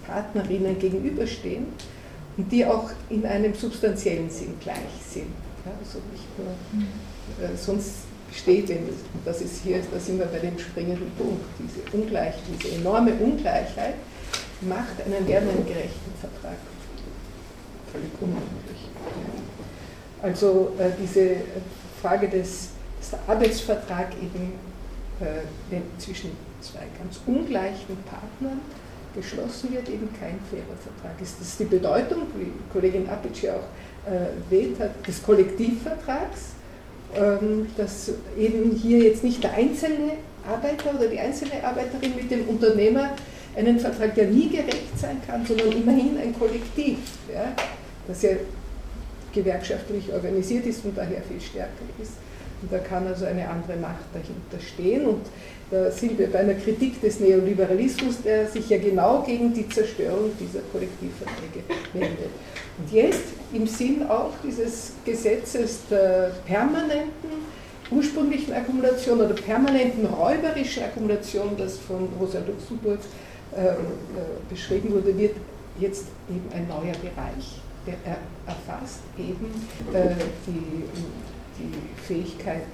Partnerinnen 0.08 0.80
gegenüberstehen 0.80 1.68
und 2.36 2.52
die 2.52 2.66
auch 2.66 2.90
in 3.12 3.24
einem 3.26 3.54
substanziellen 3.54 4.30
Sinn 4.30 4.56
gleich 4.62 4.78
sind. 5.08 5.28
Ja, 5.64 5.72
also 5.80 6.00
nicht 6.12 6.26
nur, 6.40 7.48
äh, 7.48 7.56
sonst 7.56 7.92
steht, 8.36 8.70
denn 8.70 8.90
das 9.26 9.42
ist 9.42 9.62
hier, 9.64 9.80
da 9.92 10.00
sind 10.00 10.18
wir 10.18 10.26
bei 10.26 10.40
dem 10.40 10.58
springenden 10.58 11.12
Punkt, 11.12 11.44
diese 11.60 11.96
Ungleich, 11.96 12.34
diese 12.52 12.76
enorme 12.76 13.14
Ungleichheit 13.14 13.96
macht 14.62 15.02
einen 15.06 15.26
gerne 15.28 15.52
einen 15.52 15.66
gerechten 15.66 16.12
Vertrag 16.20 16.58
völlig 17.92 18.10
unmöglich. 18.20 18.90
Also 20.22 20.74
äh, 20.80 20.90
diese 21.02 21.38
Frage 22.02 22.28
des, 22.28 22.70
Arbeitsvertrag 23.28 24.12
eben 24.22 24.54
äh, 25.20 26.00
zwischen 26.00 26.32
zwei 26.62 26.86
ganz 26.98 27.20
ungleichen 27.26 27.98
Partnern 28.06 28.60
geschlossen 29.16 29.74
wird, 29.74 29.90
eben 29.90 30.10
kein 30.20 30.40
fairer 30.50 30.78
Vertrag 30.78 31.20
ist. 31.22 31.40
Das 31.40 31.48
ist 31.48 31.60
die 31.60 31.66
Bedeutung, 31.66 32.24
wie 32.38 32.52
Kollegin 32.72 33.10
Apic 33.10 33.50
auch 33.50 34.10
äh, 34.10 34.36
erwähnt 34.46 34.80
hat, 34.80 35.06
des 35.08 35.24
Kollektivvertrags, 35.24 36.54
ähm, 37.16 37.68
dass 37.76 38.12
eben 38.38 38.72
hier 38.72 39.00
jetzt 39.00 39.24
nicht 39.24 39.44
der 39.44 39.54
einzelne 39.54 40.14
Arbeiter 40.48 40.96
oder 40.98 41.08
die 41.08 41.20
einzelne 41.20 41.64
Arbeiterin 41.64 42.16
mit 42.16 42.30
dem 42.30 42.48
Unternehmer 42.48 43.12
einen 43.56 43.80
Vertrag, 43.80 44.16
der 44.16 44.28
nie 44.28 44.50
gerecht 44.50 44.98
sein 44.98 45.18
kann, 45.26 45.46
sondern 45.46 45.72
immerhin 45.72 46.18
ein 46.18 46.38
Kollektiv, 46.38 46.98
ja, 47.34 47.52
das 48.08 48.22
ja 48.22 48.32
gewerkschaftlich 49.34 50.12
organisiert 50.14 50.66
ist 50.66 50.86
und 50.86 50.98
daher 50.98 51.22
viel 51.22 51.42
stärker 51.42 51.86
ist, 52.02 52.14
Und 52.62 52.72
da 52.72 52.80
kann 52.80 53.08
also 53.08 53.26
eine 53.26 53.48
andere 53.48 53.78
Macht 53.78 54.06
dahinter 54.14 54.60
stehen. 54.60 55.06
Und 55.06 55.26
da 55.72 55.90
sind 55.92 56.18
wir 56.18 56.32
bei 56.32 56.40
einer 56.40 56.56
Kritik 56.56 57.00
des 57.02 57.20
Neoliberalismus, 57.20 58.22
der 58.22 58.48
sich 58.48 58.70
ja 58.70 58.78
genau 58.78 59.24
gegen 59.24 59.54
die 59.54 59.68
Zerstörung 59.70 60.32
dieser 60.40 60.62
Kollektivverträge 60.72 61.64
wendet. 61.94 62.32
Und 62.78 62.92
jetzt 62.92 63.24
im 63.54 63.68
Sinn 63.68 64.08
auch 64.08 64.32
dieses 64.44 64.94
Gesetzes 65.06 65.80
der 65.90 66.32
permanenten 66.46 67.30
ursprünglichen 67.92 68.54
Akkumulation 68.54 69.20
oder 69.20 69.34
permanenten 69.34 70.06
räuberischen 70.06 70.84
Akkumulation, 70.84 71.56
das 71.58 71.78
von 71.78 72.08
Rosa 72.20 72.40
Luxemburg 72.46 73.00
äh, 73.56 73.66
äh, 73.66 73.76
beschrieben 74.50 74.92
wurde, 74.92 75.18
wird 75.18 75.36
jetzt 75.80 76.06
eben 76.30 76.46
ein 76.54 76.68
neuer 76.68 76.94
Bereich. 77.02 77.62
Der 77.88 77.96
erfasst 78.46 79.00
eben 79.18 79.48
äh, 79.94 80.14
die, 80.46 80.84
die 81.60 82.02
Fähigkeit, 82.02 82.68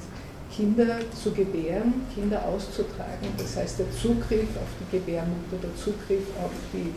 Kinder 0.55 0.99
zu 1.21 1.31
gebären, 1.31 2.05
Kinder 2.13 2.45
auszutragen. 2.45 3.27
Das 3.37 3.57
heißt, 3.57 3.79
der 3.79 3.91
Zugriff 3.91 4.47
auf 4.55 4.71
die 4.79 4.97
Gebärmutter, 4.97 5.57
der 5.61 5.75
Zugriff 5.75 6.23
auf 6.41 6.51
die 6.71 6.93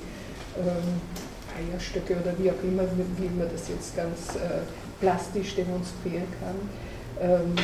ähm, 0.59 1.01
Eierstöcke 1.59 2.17
oder 2.17 2.33
wie 2.39 2.51
auch 2.51 2.63
immer, 2.63 2.85
wie 3.17 3.29
man 3.37 3.49
das 3.51 3.69
jetzt 3.69 3.97
ganz 3.97 4.37
äh, 4.37 4.61
plastisch 5.01 5.57
demonstrieren 5.57 6.27
kann, 6.41 6.57
ähm, 7.21 7.55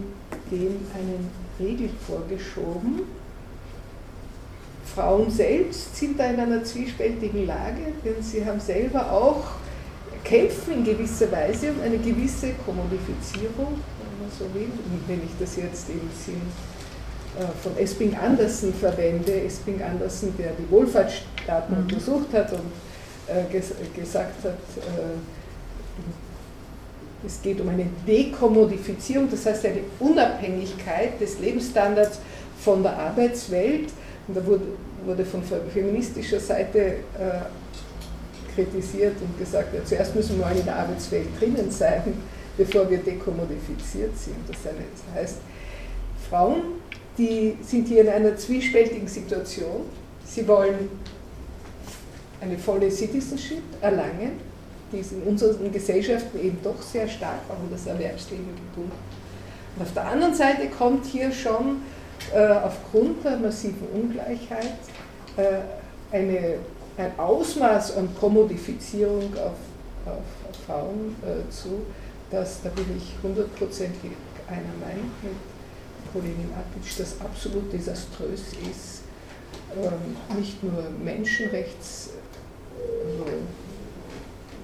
dem 0.52 0.78
einen 0.94 1.30
Riegel 1.60 1.90
vorgeschoben 2.06 3.02
Frauen 4.94 5.30
selbst 5.30 5.96
sind 5.96 6.20
da 6.20 6.26
in 6.26 6.40
einer 6.40 6.64
zwiespältigen 6.64 7.48
Lage, 7.48 7.94
denn 8.04 8.22
sie 8.22 8.46
haben 8.46 8.60
selber 8.60 9.12
auch, 9.12 9.44
kämpfen 10.24 10.74
in 10.74 10.84
gewisser 10.84 11.32
Weise 11.32 11.72
um 11.72 11.82
eine 11.82 11.98
gewisse 11.98 12.54
Kommodifizierung, 12.66 13.80
wenn 14.00 14.20
man 14.20 14.32
so 14.38 14.46
will, 14.54 14.70
wenn 15.08 15.20
ich 15.20 15.32
das 15.40 15.56
jetzt 15.56 15.90
im 15.90 16.10
Sinn 16.18 16.42
äh, 17.40 17.46
von 17.62 17.78
Esping 17.78 18.16
Andersen 18.16 18.74
verwende, 18.74 19.42
Esping 19.42 19.82
Andersen, 19.82 20.34
der 20.38 20.52
die 20.52 20.70
Wohlfahrtsstaaten 20.70 21.76
mhm. 21.76 21.84
untersucht 21.84 22.34
hat 22.34 22.52
und 22.52 22.72
äh, 23.28 23.44
gesagt 23.96 24.44
hat, 24.44 24.52
äh, 24.52 25.18
es 27.26 27.42
geht 27.42 27.62
um 27.62 27.70
eine 27.70 27.86
Dekommodifizierung, 28.08 29.30
das 29.30 29.46
heißt 29.46 29.66
eine 29.66 29.82
Unabhängigkeit 30.00 31.22
des 31.22 31.40
Lebensstandards 31.40 32.20
von 32.60 32.82
der 32.82 32.98
Arbeitswelt 32.98 33.90
und 34.28 34.38
da 34.38 34.46
wurde, 34.46 34.64
wurde 35.06 35.24
von 35.24 35.44
feministischer 35.72 36.40
Seite 36.40 36.96
kritisiert 38.56 39.16
und 39.22 39.38
gesagt, 39.38 39.74
ja, 39.74 39.84
zuerst 39.84 40.16
müssen 40.16 40.38
wir 40.38 40.46
mal 40.46 40.56
in 40.56 40.66
der 40.66 40.76
Arbeitswelt 40.76 41.28
drinnen 41.40 41.70
sein, 41.72 42.14
bevor 42.58 42.90
wir 42.90 42.98
dekommodifiziert 43.00 44.18
sind. 44.18 44.38
Das 44.48 44.58
heißt, 45.16 45.38
Frauen, 46.30 46.62
die 47.18 47.58
sind 47.62 47.88
hier 47.88 48.02
in 48.02 48.10
einer 48.10 48.36
zwiespältigen 48.38 49.08
Situation. 49.08 49.86
Sie 50.26 50.48
wollen 50.48 50.90
eine 52.42 52.58
volle 52.58 52.90
Citizenship 52.90 53.64
erlangen, 53.82 54.40
die 54.92 55.00
ist 55.00 55.14
in 55.14 55.22
unseren 55.24 55.72
Gesellschaften 55.72 56.40
eben 56.40 56.58
doch 56.64 56.82
sehr 56.82 57.08
stark 57.08 57.40
auch 57.50 57.64
in 57.64 57.72
das 57.72 57.86
Erwerbsleben 57.86 58.46
gebunden. 58.56 58.92
Und 59.76 59.84
auf 59.84 59.94
der 59.94 60.06
anderen 60.06 60.34
Seite 60.34 60.68
kommt 60.68 61.06
hier 61.06 61.32
schon 61.32 61.82
äh, 62.34 62.46
aufgrund 62.46 63.24
der 63.24 63.38
massiven 63.38 63.88
Ungleichheit 63.94 64.78
äh, 65.38 66.16
eine, 66.16 66.56
ein 67.02 67.20
Ausmaß 67.20 67.98
an 67.98 68.10
Kommodifizierung 68.20 69.34
auf, 69.34 69.58
auf, 70.06 70.66
Frauen 70.66 71.16
äh, 71.24 71.50
zu, 71.50 71.86
dass, 72.30 72.62
da 72.62 72.70
bin 72.70 72.86
ich 72.96 73.14
hundertprozentig 73.24 74.12
einer 74.48 74.74
Meinung 74.80 75.10
mit 75.24 75.34
Kollegin 76.14 76.52
Apitsch, 76.54 77.00
das 77.00 77.20
absolut 77.20 77.72
desaströs 77.74 78.42
ist, 78.70 79.02
ähm, 79.76 80.38
nicht 80.38 80.62
nur 80.64 80.84
Menschenrechts, 81.04 82.12
also 83.06 83.32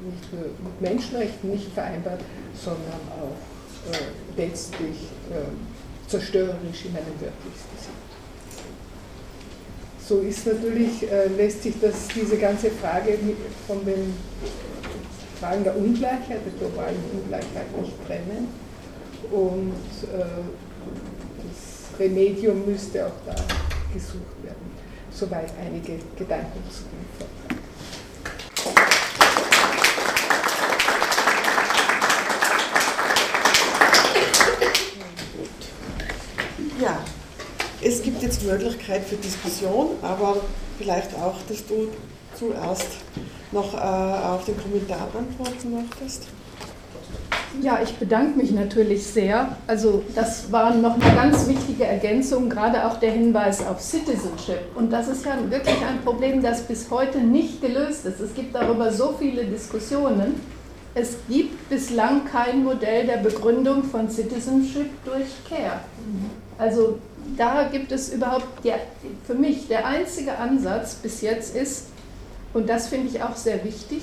nicht 0.05 0.33
nur 0.33 0.43
mit 0.43 0.81
Menschenrechten 0.81 1.49
nicht 1.51 1.71
vereinbart, 1.73 2.21
sondern 2.53 3.01
auch 3.11 3.91
äh, 3.91 4.41
letztlich 4.41 5.07
äh, 5.31 6.09
zerstörerisch 6.09 6.85
in 6.85 6.95
einem 6.95 7.19
wörtlichsten 7.19 7.77
Sinn. 7.79 7.96
So 10.07 10.19
ist 10.19 10.47
natürlich, 10.47 11.03
äh, 11.11 11.27
lässt 11.35 11.63
sich 11.63 11.75
das, 11.81 12.07
diese 12.15 12.37
ganze 12.37 12.71
Frage 12.71 13.19
von 13.67 13.83
den 13.83 14.13
Fragen 15.37 15.65
der 15.65 15.75
Ungleichheit, 15.75 16.39
der 16.45 16.53
globalen 16.57 16.95
Ungleichheit 17.11 17.77
nicht 17.77 17.93
trennen. 18.07 18.47
Und 19.29 19.73
äh, 20.03 20.23
das 21.43 21.99
Remedium 21.99 22.65
müsste 22.65 23.05
auch 23.07 23.11
da 23.25 23.35
gesucht 23.93 24.43
werden. 24.43 24.71
Soweit 25.11 25.51
einige 25.59 25.99
Gedanken 26.17 26.63
zu 26.71 26.83
dem 26.83 27.03
Vortrag. 27.17 27.57
Ja, 36.79 37.03
jetzt 38.37 38.45
Möglichkeit 38.45 39.03
für 39.03 39.15
Diskussion, 39.15 39.87
aber 40.01 40.37
vielleicht 40.77 41.13
auch, 41.15 41.35
dass 41.47 41.65
du 41.65 41.89
zuerst 42.35 42.87
noch 43.51 43.73
äh, 43.73 43.77
auf 43.77 44.45
den 44.45 44.55
Kommentar 44.57 45.07
antworten 45.17 45.73
möchtest. 45.73 46.27
Ja, 47.61 47.79
ich 47.81 47.95
bedanke 47.95 48.37
mich 48.37 48.51
natürlich 48.51 49.07
sehr. 49.07 49.57
Also 49.65 50.03
das 50.13 50.51
war 50.51 50.75
noch 50.75 50.95
eine 50.95 51.15
ganz 51.15 51.47
wichtige 51.47 51.85
Ergänzung, 51.85 52.49
gerade 52.49 52.85
auch 52.85 52.99
der 52.99 53.11
Hinweis 53.11 53.65
auf 53.65 53.81
Citizenship. 53.81 54.59
Und 54.75 54.91
das 54.91 55.07
ist 55.07 55.25
ja 55.25 55.37
wirklich 55.49 55.77
ein 55.77 56.03
Problem, 56.03 56.43
das 56.43 56.61
bis 56.61 56.91
heute 56.91 57.19
nicht 57.19 57.61
gelöst 57.61 58.05
ist. 58.05 58.19
Es 58.19 58.35
gibt 58.35 58.53
darüber 58.53 58.91
so 58.91 59.15
viele 59.17 59.45
Diskussionen. 59.45 60.39
Es 60.93 61.17
gibt 61.27 61.69
bislang 61.69 62.25
kein 62.25 62.63
Modell 62.63 63.07
der 63.07 63.17
Begründung 63.17 63.83
von 63.83 64.09
Citizenship 64.09 64.89
durch 65.05 65.27
Care. 65.49 65.79
Also 66.59 66.97
da 67.35 67.67
gibt 67.71 67.91
es 67.91 68.13
überhaupt, 68.13 68.63
der, 68.63 68.79
für 69.25 69.35
mich 69.35 69.67
der 69.67 69.85
einzige 69.85 70.37
Ansatz 70.37 70.95
bis 70.95 71.21
jetzt 71.21 71.55
ist, 71.55 71.87
und 72.53 72.69
das 72.69 72.87
finde 72.87 73.09
ich 73.09 73.21
auch 73.21 73.35
sehr 73.35 73.63
wichtig, 73.63 74.01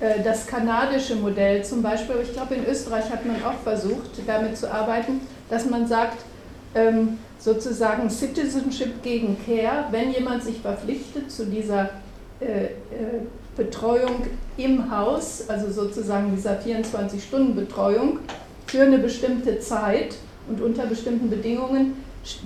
äh, 0.00 0.22
das 0.22 0.46
kanadische 0.46 1.16
Modell 1.16 1.64
zum 1.64 1.82
Beispiel, 1.82 2.16
ich 2.22 2.32
glaube 2.32 2.56
in 2.56 2.66
Österreich 2.66 3.10
hat 3.10 3.24
man 3.24 3.36
auch 3.44 3.58
versucht, 3.62 4.10
damit 4.26 4.56
zu 4.56 4.72
arbeiten, 4.72 5.20
dass 5.48 5.66
man 5.66 5.86
sagt, 5.86 6.18
ähm, 6.74 7.18
sozusagen 7.38 8.10
Citizenship 8.10 9.02
gegen 9.02 9.36
Care, 9.44 9.86
wenn 9.90 10.12
jemand 10.12 10.42
sich 10.42 10.60
verpflichtet 10.60 11.30
zu 11.30 11.46
dieser 11.46 11.90
äh, 12.40 12.64
äh, 12.64 12.68
Betreuung 13.56 14.26
im 14.58 14.90
Haus, 14.90 15.48
also 15.48 15.70
sozusagen 15.70 16.34
dieser 16.34 16.60
24-Stunden-Betreuung 16.60 18.18
für 18.66 18.82
eine 18.82 18.98
bestimmte 18.98 19.58
Zeit 19.60 20.16
und 20.48 20.60
unter 20.60 20.86
bestimmten 20.86 21.30
Bedingungen, 21.30 21.94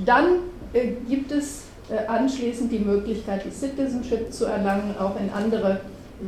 dann 0.04 0.40
äh, 0.72 0.92
gibt 1.08 1.32
es 1.32 1.64
äh, 1.90 2.06
anschließend 2.06 2.70
die 2.70 2.78
Möglichkeit, 2.78 3.44
die 3.44 3.50
Citizenship 3.50 4.32
zu 4.32 4.44
erlangen, 4.46 4.94
auch 4.98 5.18
in 5.18 5.30
andere, 5.30 5.80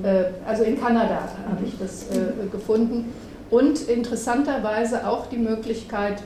äh, 0.03 0.24
also 0.46 0.64
in 0.64 0.80
Kanada 0.80 1.28
habe 1.48 1.64
ich 1.64 1.78
das 1.78 2.07
gefunden. 2.50 3.12
Und 3.50 3.88
interessanterweise 3.88 5.07
auch 5.07 5.26
die 5.26 5.36
Möglichkeit, 5.36 6.22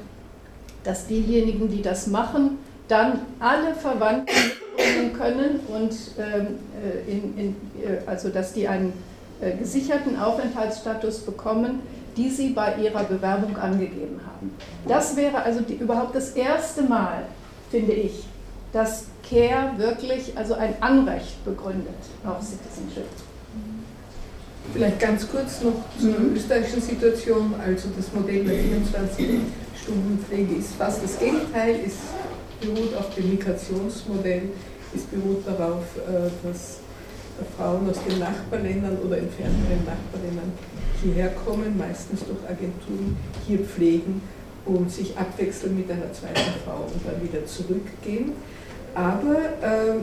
dass 0.85 1.09
diejenigen, 1.09 1.69
die 1.69 1.83
das 1.83 2.07
machen, 2.07 2.59
dann 2.87 3.21
alle 3.41 3.75
Verwandten 3.75 4.33
mitbringen 4.77 5.13
können 5.13 5.61
und 5.69 5.93
ähm, 6.19 6.59
äh, 6.85 7.11
in, 7.11 7.39
in, 7.39 7.57
also 8.07 8.29
dass 8.29 8.53
die 8.53 8.69
einen 8.69 8.93
gesicherten 9.59 10.19
Aufenthaltsstatus 10.19 11.19
bekommen, 11.19 11.81
die 12.17 12.31
sie 12.31 12.51
bei 12.51 12.77
ihrer 12.77 13.05
Bewerbung 13.05 13.57
angegeben 13.57 14.21
haben. 14.27 14.51
Das 14.89 15.17
wäre 15.17 15.43
also 15.43 15.61
die, 15.61 15.75
überhaupt 15.75 16.15
das 16.15 16.31
erste 16.31 16.83
Mal, 16.83 17.25
finde 17.71 17.93
ich, 17.93 18.25
dass 18.73 19.07
CARE 19.29 19.73
wirklich 19.77 20.33
also 20.37 20.55
ein 20.55 20.75
Anrecht 20.81 21.45
begründet 21.45 21.95
auf 22.25 22.43
Citizenship. 22.43 23.05
Vielleicht 24.73 25.01
ganz 25.01 25.29
kurz 25.31 25.63
noch 25.63 25.85
zur 25.99 26.19
mhm. 26.19 26.35
österreichischen 26.35 26.83
Situation. 26.83 27.55
Also 27.65 27.89
das 27.97 28.13
Modell 28.13 28.45
der 28.45 28.57
24-Stunden-Pflege 28.57 30.57
ist 30.57 30.75
fast 30.75 31.05
das 31.05 31.19
Gegenteil, 31.19 31.81
es 31.87 31.95
beruht 32.61 32.95
auf 32.97 33.15
dem 33.15 33.31
Migrationsmodell, 33.31 34.51
es 34.95 35.03
beruht 35.03 35.47
darauf, 35.47 35.85
äh, 35.97 36.31
dass 36.47 36.81
Frauen 37.57 37.89
aus 37.89 37.99
den 38.09 38.19
Nachbarländern 38.19 38.99
oder 38.99 39.19
entfernteren 39.19 39.85
Nachbarländern 39.85 40.53
hierher 41.03 41.29
kommen, 41.29 41.77
meistens 41.77 42.21
durch 42.25 42.39
Agenturen 42.49 43.17
hier 43.47 43.61
pflegen 43.61 44.23
und 44.65 44.91
sich 44.91 45.17
abwechseln 45.17 45.77
mit 45.77 45.91
einer 45.91 46.13
zweiten 46.13 46.53
Frau 46.65 46.89
und 46.93 47.01
dann 47.07 47.23
wieder 47.23 47.45
zurückgehen. 47.47 48.33
Aber 48.95 49.37
äh, 49.63 49.99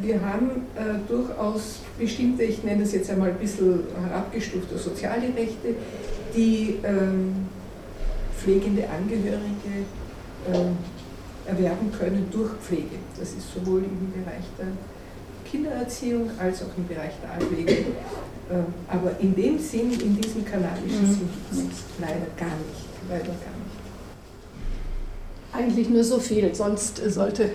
wir 0.00 0.20
haben 0.24 0.66
äh, 0.76 0.98
durchaus 1.08 1.80
bestimmte, 1.98 2.44
ich 2.44 2.62
nenne 2.64 2.82
das 2.82 2.92
jetzt 2.92 3.10
einmal 3.10 3.30
ein 3.30 3.38
bisschen 3.38 3.80
herabgestufte 4.08 4.78
soziale 4.78 5.34
Rechte, 5.36 5.74
die 6.34 6.76
ähm, 6.84 7.46
pflegende 8.38 8.84
Angehörige 8.88 9.84
äh, 10.52 11.50
erwerben 11.50 11.90
können 11.98 12.28
durch 12.30 12.52
Pflege. 12.62 12.96
Das 13.18 13.30
ist 13.30 13.52
sowohl 13.52 13.80
im 13.80 14.12
Bereich 14.12 14.44
der 14.58 14.66
Kindererziehung 15.50 16.30
als 16.38 16.62
auch 16.62 16.76
im 16.76 16.86
Bereich 16.86 17.12
der 17.22 17.32
Altpflege. 17.32 17.86
Ähm, 18.50 18.64
aber 18.88 19.18
in 19.20 19.34
dem 19.34 19.58
Sinn, 19.58 19.92
in 19.92 20.20
diesem 20.20 20.44
kanadischen 20.44 21.08
mhm. 21.08 21.28
Sinn, 21.50 21.70
leider 22.00 22.26
gar 22.36 22.56
nicht. 22.56 22.88
Leider 23.08 23.24
gar 23.24 23.32
nicht. 23.34 23.78
Eigentlich 25.52 25.88
nur 25.88 26.04
so 26.04 26.18
viel, 26.18 26.54
sonst 26.54 26.96
sollte 27.10 27.50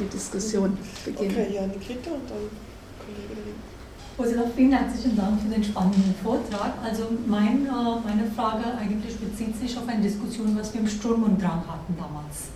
die 0.00 0.06
Diskussion 0.06 0.76
beginnen. 1.04 1.30
Okay, 1.30 1.54
ja, 1.54 1.66
Nikita 1.66 2.10
und 2.10 2.28
dann 2.28 2.50
Kollegin. 2.98 3.54
Ursula, 4.16 4.44
vielen 4.54 4.72
herzlichen 4.72 5.16
Dank 5.16 5.40
für 5.40 5.48
den 5.48 5.64
spannenden 5.64 6.14
Vortrag. 6.22 6.74
Also 6.82 7.08
mein, 7.26 7.66
äh, 7.66 7.70
meine 8.04 8.30
Frage 8.36 8.64
eigentlich 8.78 9.16
bezieht 9.16 9.58
sich 9.58 9.76
auf 9.76 9.88
eine 9.88 10.02
Diskussion, 10.02 10.56
was 10.56 10.72
wir 10.72 10.80
im 10.80 10.88
Sturm 10.88 11.24
und 11.24 11.42
Drang 11.42 11.64
hatten 11.66 11.96
damals. 11.96 12.50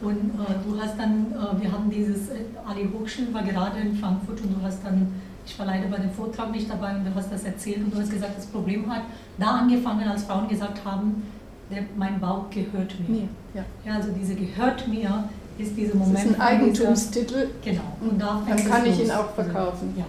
Und 0.00 0.40
äh, 0.40 0.54
du 0.66 0.80
hast 0.80 0.98
dann, 0.98 1.32
äh, 1.32 1.62
wir 1.62 1.70
haben 1.70 1.90
dieses, 1.90 2.30
äh, 2.30 2.44
Ali 2.66 2.88
Hochschul 2.88 3.32
war 3.32 3.42
gerade 3.42 3.80
in 3.80 3.94
Frankfurt 3.96 4.40
und 4.40 4.58
du 4.58 4.64
hast 4.64 4.82
dann, 4.84 5.12
ich 5.44 5.58
war 5.58 5.66
leider 5.66 5.88
bei 5.88 5.98
dem 5.98 6.10
Vortrag 6.10 6.50
nicht 6.50 6.70
dabei 6.70 6.94
und 6.94 7.04
du 7.04 7.14
hast 7.14 7.32
das 7.32 7.44
erzählt 7.44 7.78
und 7.78 7.94
du 7.94 8.00
hast 8.00 8.10
gesagt, 8.10 8.36
das 8.36 8.46
Problem 8.46 8.88
hat 8.92 9.02
da 9.38 9.58
angefangen, 9.58 10.08
als 10.08 10.24
Frauen 10.24 10.48
gesagt 10.48 10.84
haben, 10.84 11.22
der, 11.70 11.84
mein 11.96 12.20
Bauch 12.20 12.50
gehört 12.50 12.94
mir. 13.08 13.28
Ja. 13.54 13.64
ja. 13.84 13.94
also 13.94 14.10
diese 14.12 14.34
gehört 14.34 14.86
mir 14.88 15.24
ist 15.58 15.76
dieser 15.76 15.94
Moment. 15.94 16.16
Das 16.16 16.24
ist 16.24 16.34
ein 16.34 16.40
Eigentumstitel. 16.40 17.48
Dieser, 17.64 17.72
genau. 17.72 17.96
Und 18.00 18.20
da 18.20 18.42
dann 18.46 18.64
kann 18.64 18.86
ich 18.86 19.00
ihn 19.00 19.10
auch 19.10 19.30
verkaufen. 19.30 19.94
Ja. 19.96 20.06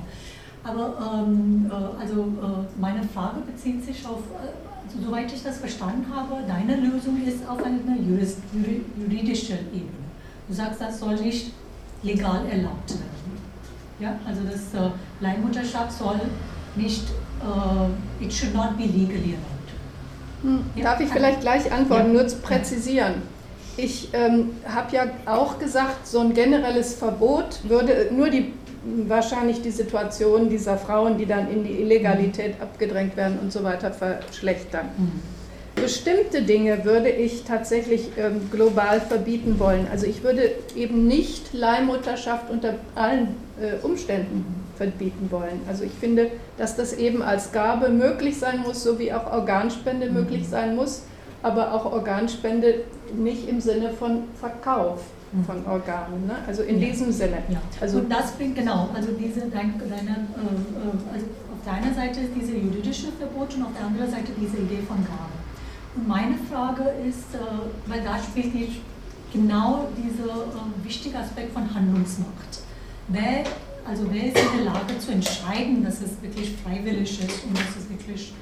Aber 0.63 1.23
ähm, 1.25 1.69
äh, 1.69 2.01
also 2.01 2.21
äh, 2.21 2.79
meine 2.79 3.03
Frage 3.03 3.41
bezieht 3.41 3.83
sich 3.83 4.05
auf, 4.05 4.19
äh, 4.19 4.47
also, 4.87 5.05
soweit 5.05 5.31
ich 5.31 5.43
das 5.43 5.57
verstanden 5.57 6.05
habe, 6.13 6.35
deine 6.47 6.79
Lösung 6.79 7.21
ist 7.25 7.47
auf 7.47 7.63
einer 7.63 7.97
jurist, 7.99 8.39
juridischen 8.97 9.59
Ebene. 9.73 10.03
Du 10.47 10.53
sagst, 10.53 10.79
das 10.79 10.99
soll 10.99 11.15
nicht 11.15 11.51
legal 12.03 12.45
erlaubt 12.49 12.91
werden. 12.91 13.22
Ja, 13.99 14.15
also 14.27 14.41
das 14.43 14.73
äh, 14.79 14.89
Leihmutterschaft 15.19 15.91
soll 15.91 16.19
nicht, 16.75 17.03
äh, 17.41 18.23
it 18.23 18.33
should 18.33 18.53
not 18.53 18.77
be 18.77 18.83
legally 18.83 19.35
allowed. 19.35 20.43
Hm, 20.43 20.59
ja, 20.75 20.83
Darf 20.83 20.99
ich 20.99 21.09
vielleicht 21.09 21.41
gleich 21.41 21.71
antworten, 21.71 22.07
ja. 22.07 22.21
nur 22.21 22.27
zu 22.27 22.37
präzisieren? 22.37 23.13
Ich 23.77 24.09
ähm, 24.13 24.51
habe 24.67 24.95
ja 24.95 25.05
auch 25.25 25.57
gesagt, 25.57 26.05
so 26.05 26.19
ein 26.19 26.33
generelles 26.33 26.93
Verbot 26.95 27.59
würde 27.63 28.09
nur 28.11 28.29
die 28.29 28.53
wahrscheinlich 29.07 29.61
die 29.61 29.71
Situation 29.71 30.49
dieser 30.49 30.77
Frauen, 30.77 31.17
die 31.17 31.25
dann 31.25 31.49
in 31.49 31.63
die 31.63 31.81
Illegalität 31.81 32.55
abgedrängt 32.61 33.15
werden 33.15 33.39
und 33.41 33.51
so 33.51 33.63
weiter, 33.63 33.91
verschlechtern. 33.91 34.87
Mhm. 34.97 35.21
Bestimmte 35.75 36.43
Dinge 36.43 36.85
würde 36.85 37.09
ich 37.09 37.45
tatsächlich 37.45 38.09
ähm, 38.17 38.49
global 38.51 39.01
verbieten 39.01 39.57
wollen. 39.57 39.87
Also 39.91 40.05
ich 40.05 40.23
würde 40.23 40.51
eben 40.75 41.07
nicht 41.07 41.53
Leihmutterschaft 41.53 42.49
unter 42.51 42.75
allen 42.93 43.35
Umständen 43.83 44.45
verbieten 44.75 45.27
wollen. 45.29 45.61
Also 45.67 45.83
ich 45.83 45.91
finde, 45.91 46.31
dass 46.57 46.75
das 46.75 46.93
eben 46.93 47.21
als 47.21 47.51
Gabe 47.51 47.89
möglich 47.89 48.37
sein 48.37 48.61
muss, 48.61 48.83
so 48.83 48.97
wie 48.97 49.13
auch 49.13 49.31
Organspende 49.31 50.07
mhm. 50.07 50.13
möglich 50.13 50.47
sein 50.47 50.75
muss, 50.75 51.03
aber 51.43 51.73
auch 51.73 51.85
Organspende 51.85 52.81
nicht 53.15 53.47
im 53.47 53.61
Sinne 53.61 53.91
von 53.91 54.23
Verkauf 54.39 55.01
von 55.45 55.65
Organen. 55.65 56.27
Ne? 56.27 56.35
Also 56.45 56.61
in 56.63 56.79
ja. 56.79 56.89
diesem 56.89 57.11
Sinne. 57.11 57.37
Ja. 57.49 57.59
Also 57.81 57.99
und 57.99 58.11
das 58.11 58.33
bringt 58.33 58.55
genau, 58.55 58.89
also 58.93 59.09
diese 59.19 59.41
deine 59.41 59.71
äh, 59.71 59.71
äh, 59.71 61.13
also 61.13 61.25
auf 61.25 61.65
deiner 61.65 61.93
Seite 61.93 62.19
ist 62.21 62.31
diese 62.39 62.55
juridische 62.55 63.07
Verbot 63.17 63.55
und 63.55 63.63
auf 63.63 63.71
der 63.77 63.87
anderen 63.87 64.11
Seite 64.11 64.31
diese 64.39 64.57
Idee 64.57 64.83
von 64.87 64.97
Gabe. 64.97 65.33
Und 65.95 66.07
meine 66.07 66.35
Frage 66.51 66.83
ist, 67.07 67.33
äh, 67.33 67.39
weil 67.87 68.01
da 68.03 68.17
spielt 68.19 68.53
nicht 68.53 68.81
genau 69.33 69.87
dieser 69.97 70.33
äh, 70.33 70.85
wichtige 70.85 71.17
Aspekt 71.17 71.51
von 71.51 71.73
Handlungsmacht. 71.73 72.61
Wer, 73.09 73.43
also 73.85 74.03
wer 74.09 74.25
ist 74.25 74.37
in 74.37 74.63
der 74.63 74.73
Lage 74.73 74.97
zu 74.97 75.11
entscheiden, 75.11 75.83
dass 75.83 76.01
es 76.01 76.21
wirklich 76.21 76.55
freiwillig 76.63 77.19
ist 77.19 77.43
und 77.45 77.57
dass 77.57 77.75
es 77.77 77.89
wirklich 77.89 78.33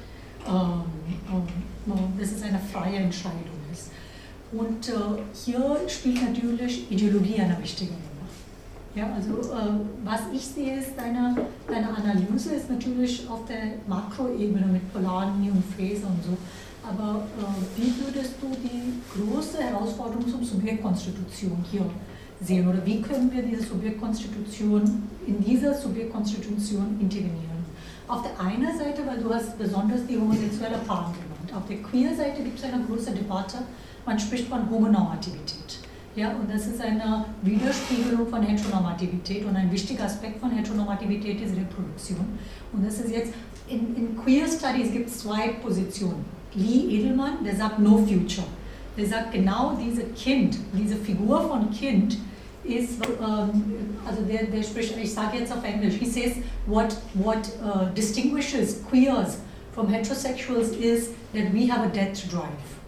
ähm, 0.46 0.82
ähm, 1.30 2.18
dass 2.18 2.32
es 2.32 2.42
eine 2.42 2.58
freie 2.58 2.96
Entscheidung 2.96 3.58
ist. 3.72 3.90
Und 4.52 4.88
äh, 4.88 4.92
hier 5.32 5.76
spielt 5.88 6.22
natürlich 6.22 6.90
Ideologie 6.90 7.40
eine 7.40 7.60
wichtige 7.60 7.90
Rolle. 7.90 8.02
Ja, 8.94 9.12
also 9.14 9.52
äh, 9.52 9.80
was 10.04 10.20
ich 10.32 10.44
sehe, 10.44 10.78
ist 10.78 10.90
deine, 10.96 11.34
deine 11.66 11.88
Analyse 11.88 12.54
ist 12.54 12.70
natürlich 12.70 13.26
auf 13.28 13.44
der 13.46 13.78
Makroebene 13.88 14.66
mit 14.66 14.92
Polanyi 14.92 15.50
und 15.50 15.64
Fraser 15.74 16.08
und 16.08 16.22
so. 16.22 16.36
Aber 16.86 17.24
äh, 17.38 17.80
wie 17.80 17.92
würdest 18.04 18.34
du 18.40 18.48
die 18.62 19.00
große 19.18 19.62
Herausforderung 19.62 20.28
zum 20.28 20.44
Subjektkonstitution 20.44 21.64
hier 21.70 21.86
sehen? 22.42 22.68
Oder 22.68 22.84
wie 22.84 23.00
können 23.00 23.32
wir 23.32 23.42
diese 23.42 23.62
Subjektkonstitution 23.62 25.02
in 25.26 25.44
dieser 25.44 25.74
Subjektkonstitution 25.74 26.98
integrieren? 27.00 27.62
Auf 28.08 28.22
der 28.22 28.38
einen 28.44 28.76
Seite, 28.76 29.02
weil 29.06 29.18
du 29.18 29.32
hast 29.32 29.56
besonders 29.58 30.06
die 30.06 30.18
homosexuelle 30.18 30.78
Paaren 30.86 31.12
genannt. 31.12 31.54
Auf 31.56 31.66
der 31.68 31.78
Queer-Seite 31.78 32.42
gibt 32.42 32.58
es 32.58 32.64
eine 32.64 32.84
große 32.84 33.12
Debatte 33.12 33.58
man 34.04 34.18
spricht 34.18 34.48
von 34.48 34.68
Homonormativität. 34.68 35.78
Ja, 36.14 36.30
und 36.30 36.50
das 36.52 36.66
ist 36.66 36.80
eine 36.80 37.24
Widerspiegelung 37.42 38.26
von 38.26 38.42
Heteronormativität 38.42 39.46
und 39.46 39.56
ein 39.56 39.72
wichtiger 39.72 40.04
Aspekt 40.04 40.40
von 40.40 40.50
Heteronormativität 40.50 41.40
ist 41.40 41.56
Reproduktion. 41.56 42.38
Und 42.72 42.86
das 42.86 42.98
ist 42.98 43.10
jetzt, 43.10 43.32
in, 43.68 43.96
in 43.96 44.16
Queer 44.16 44.46
Studies 44.46 44.92
gibt 44.92 45.08
es 45.08 45.20
zwei 45.20 45.48
Positionen. 45.62 46.24
Lee 46.54 46.98
Edelmann, 46.98 47.42
der 47.44 47.56
sagt 47.56 47.78
No 47.78 47.96
Future. 47.98 48.46
Der 48.98 49.06
sagt 49.06 49.32
genau 49.32 49.78
diese 49.82 50.02
Kind, 50.04 50.58
diese 50.74 50.96
Figur 50.96 51.48
von 51.48 51.70
Kind 51.70 52.18
ist, 52.64 53.02
ähm, 53.20 53.96
also 54.06 54.22
der, 54.22 54.44
der 54.44 54.62
spricht, 54.62 54.96
ich 54.96 55.12
sage 55.12 55.38
jetzt 55.38 55.52
auf 55.52 55.64
Englisch, 55.64 55.94
he 55.94 56.06
says 56.06 56.36
what, 56.66 56.96
what 57.14 57.50
uh, 57.62 57.86
distinguishes 57.94 58.82
queers 58.88 59.38
from 59.72 59.88
heterosexuals 59.88 60.72
is 60.78 61.10
that 61.32 61.52
we 61.52 61.66
have 61.66 61.84
a 61.84 61.88
death 61.88 62.28
drive. 62.30 62.80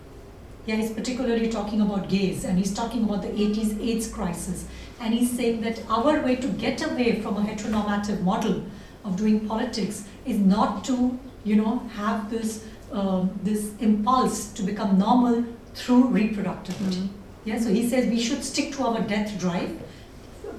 Yeah, 0.66 0.76
he's 0.76 0.92
particularly 0.92 1.48
talking 1.48 1.80
about 1.82 2.08
gays 2.08 2.44
and 2.44 2.58
he's 2.58 2.72
talking 2.72 3.04
about 3.04 3.22
the 3.22 3.28
80s 3.28 3.78
AIDS 3.86 4.08
crisis. 4.08 4.66
And 5.00 5.12
he's 5.12 5.30
saying 5.30 5.60
that 5.62 5.82
our 5.90 6.20
way 6.22 6.36
to 6.36 6.46
get 6.48 6.82
away 6.82 7.20
from 7.20 7.36
a 7.36 7.40
heteronormative 7.40 8.22
model 8.22 8.64
of 9.04 9.16
doing 9.16 9.46
politics 9.46 10.04
is 10.24 10.38
not 10.38 10.84
to, 10.84 11.18
you 11.44 11.56
know, 11.56 11.80
have 11.96 12.30
this, 12.30 12.64
uh, 12.92 13.26
this 13.42 13.72
impulse 13.80 14.52
to 14.52 14.62
become 14.62 14.98
normal 14.98 15.44
through 15.74 16.04
reproductivity. 16.04 17.08
Mm-hmm. 17.08 17.23
Yeah, 17.44 17.58
so 17.58 17.68
he 17.68 17.88
says 17.88 18.06
we 18.06 18.20
should 18.20 18.42
stick 18.42 18.72
to 18.76 18.84
our 18.84 19.00
death 19.00 19.38
drive. 19.38 19.70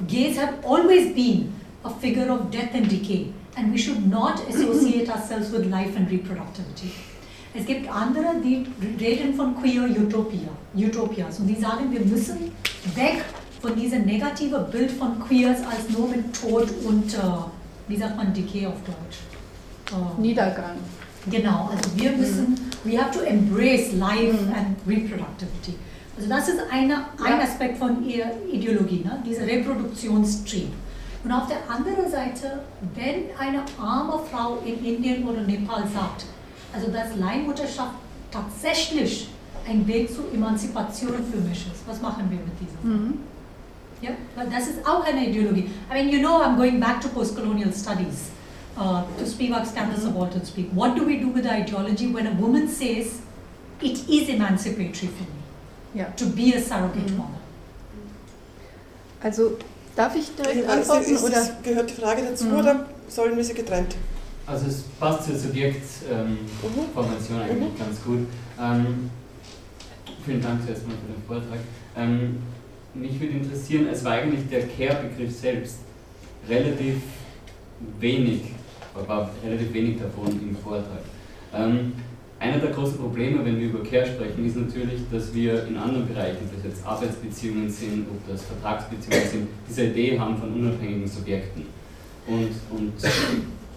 Gays 0.08 0.38
have 0.38 0.64
always 0.64 1.16
been 1.16 1.54
a 1.84 1.90
figure 1.90 2.30
of 2.30 2.52
death 2.52 2.76
and 2.76 2.88
decay, 2.90 3.32
and 3.58 3.72
we 3.72 3.78
should 3.78 4.06
not 4.08 4.40
associate 4.48 5.10
ourselves 5.16 5.52
with 5.52 5.66
life 5.66 5.96
and 5.96 6.10
reproductivity. 6.10 6.92
Es 7.58 7.66
gibt 7.66 7.88
andere, 7.90 8.42
die 8.44 8.66
reden 9.00 9.34
von 9.34 9.56
Queer 9.56 9.84
Utopia, 9.86 10.50
Utopias 10.76 11.40
und 11.40 11.48
die 11.48 11.56
sagen, 11.56 11.90
wir 11.90 12.02
müssen 12.02 12.52
weg 12.96 13.24
von 13.62 13.76
diesem 13.76 14.06
negativen 14.06 14.70
Bild 14.70 14.92
von 14.92 15.20
Queers 15.22 15.60
als 15.66 15.90
nur 15.90 16.10
mit 16.10 16.40
Tod 16.40 16.68
und, 16.86 17.14
äh, 17.14 17.18
wie 17.88 17.96
sagt 17.96 18.18
man, 18.18 18.34
Decay 18.34 18.68
auf 18.68 18.76
Deutsch? 18.86 19.20
Äh, 19.92 20.22
Niedergang. 20.22 20.78
Genau, 21.32 21.70
also 21.72 21.90
wir 21.96 22.12
müssen, 22.12 22.56
we 22.84 23.02
have 23.02 23.18
to 23.18 23.24
embrace 23.24 23.94
life 23.94 24.34
mhm. 24.34 24.54
and 24.54 24.78
reproductivity. 24.86 25.76
Also 26.18 26.30
das 26.30 26.48
ist 26.48 26.60
eine, 26.72 27.06
ein 27.24 27.42
Aspekt 27.42 27.78
von 27.78 28.06
ihrer 28.08 28.32
Ideologie, 28.52 29.04
ne? 29.04 29.22
dieser 29.26 29.46
Reproduktionstrieb. 29.46 30.70
Und 31.24 31.32
auf 31.32 31.48
der 31.48 31.58
anderen 31.70 32.10
Seite, 32.10 32.62
wenn 32.94 33.26
eine 33.38 33.64
arme 33.80 34.20
Frau 34.32 34.60
in 34.64 34.86
Indien 34.86 35.28
oder 35.28 35.42
Nepal 35.42 35.84
sagt, 35.88 36.26
also 36.72 36.92
dass 36.92 37.16
Leihmutterschaft 37.18 37.96
tatsächlich 38.32 39.30
ein 39.68 39.86
Weg 39.88 40.14
zur 40.14 40.32
Emanzipation 40.34 41.14
für 41.32 41.38
mich 41.38 41.66
ist, 41.68 41.88
was 41.88 42.02
machen 42.02 42.30
wir 42.30 42.38
mit 42.38 42.54
diesem? 42.62 43.08
Mhm. 43.08 43.14
Ja, 44.02 44.12
das 44.50 44.68
ist 44.68 44.88
auch 44.88 45.04
eine 45.04 45.28
Ideologie. 45.28 45.70
I 45.90 45.94
mean, 45.94 46.10
you 46.10 46.20
know, 46.20 46.42
I'm 46.42 46.56
going 46.56 46.80
back 46.80 47.02
to 47.02 47.08
postcolonial 47.10 47.74
studies 47.74 48.30
uh, 48.78 49.02
to 49.18 49.26
Spivak's 49.26 49.74
Campus 49.74 50.04
mm 50.04 50.08
-hmm. 50.08 50.14
Subaltern 50.14 50.46
speak. 50.46 50.68
What 50.76 50.96
do 50.96 51.06
we 51.06 51.18
do 51.18 51.28
with 51.34 51.44
the 51.44 51.58
ideology 51.62 52.08
when 52.14 52.28
a 52.28 52.34
woman 52.40 52.68
says 52.68 53.08
it 53.82 53.98
is 54.10 54.30
emancipatory 54.30 55.10
for 55.18 55.26
me 55.34 55.45
yeah. 55.96 56.16
to 56.16 56.26
be 56.28 56.54
a 56.56 56.60
surrogate 56.60 57.10
-hmm. 57.10 57.18
mother? 57.18 57.40
Also 59.22 59.58
darf 59.96 60.16
ich 60.16 60.36
direkt 60.36 60.70
antworten? 60.70 61.16
Ist, 61.16 61.24
oder? 61.24 61.50
Gehört 61.64 61.90
die 61.90 61.94
Frage 61.94 62.22
dazu 62.30 62.46
mhm. 62.46 62.58
oder 62.58 62.86
sollen 63.08 63.36
wir 63.36 63.44
sie 63.44 63.54
getrennt? 63.54 63.96
Also 64.46 64.68
es 64.68 64.84
passt 65.00 65.26
zur 65.26 65.36
Subjektformation 65.36 66.30
ähm, 66.70 67.36
mhm. 67.36 67.42
eigentlich 67.42 67.74
mhm. 67.74 67.80
ganz 67.80 68.04
gut. 68.04 68.20
Ähm, 68.60 69.10
vielen 70.24 70.42
Dank 70.42 70.64
zuerst 70.64 70.88
mal 70.88 70.96
für 70.96 71.12
den 71.12 71.24
Vortrag. 71.28 71.60
Ähm, 71.98 72.38
mich 72.94 73.20
würde 73.20 73.34
interessieren, 73.34 73.88
es 73.92 74.06
war 74.06 74.14
eigentlich 74.14 74.48
der 74.50 74.68
Care-Begriff 74.68 75.36
selbst 75.36 75.80
relativ 76.48 76.98
wenig, 78.00 78.42
war 78.94 79.32
relativ 79.44 79.74
wenig 79.74 80.00
davon 80.00 80.28
im 80.28 80.56
Vortrag. 80.56 81.02
Einer 82.40 82.60
der 82.60 82.72
großen 82.72 82.98
Probleme, 82.98 83.46
wenn 83.46 83.60
wir 83.60 83.68
über 83.68 83.82
Care 83.84 84.06
sprechen, 84.06 84.46
ist 84.46 84.58
natürlich, 84.58 85.02
dass 85.12 85.34
wir 85.34 85.66
in 85.68 85.78
anderen 85.78 86.08
Bereichen, 86.08 86.38
ob 86.44 86.56
das 86.56 86.72
jetzt 86.72 86.86
Arbeitsbeziehungen 86.86 87.70
sind, 87.70 88.06
ob 88.10 88.28
das 88.30 88.44
Vertragsbeziehungen 88.44 89.30
sind, 89.30 89.48
diese 89.70 89.86
Idee 89.86 90.20
haben 90.20 90.38
von 90.38 90.54
unabhängigen 90.54 91.08
Subjekten. 91.08 91.66
Und, 92.28 92.52
und 92.72 92.92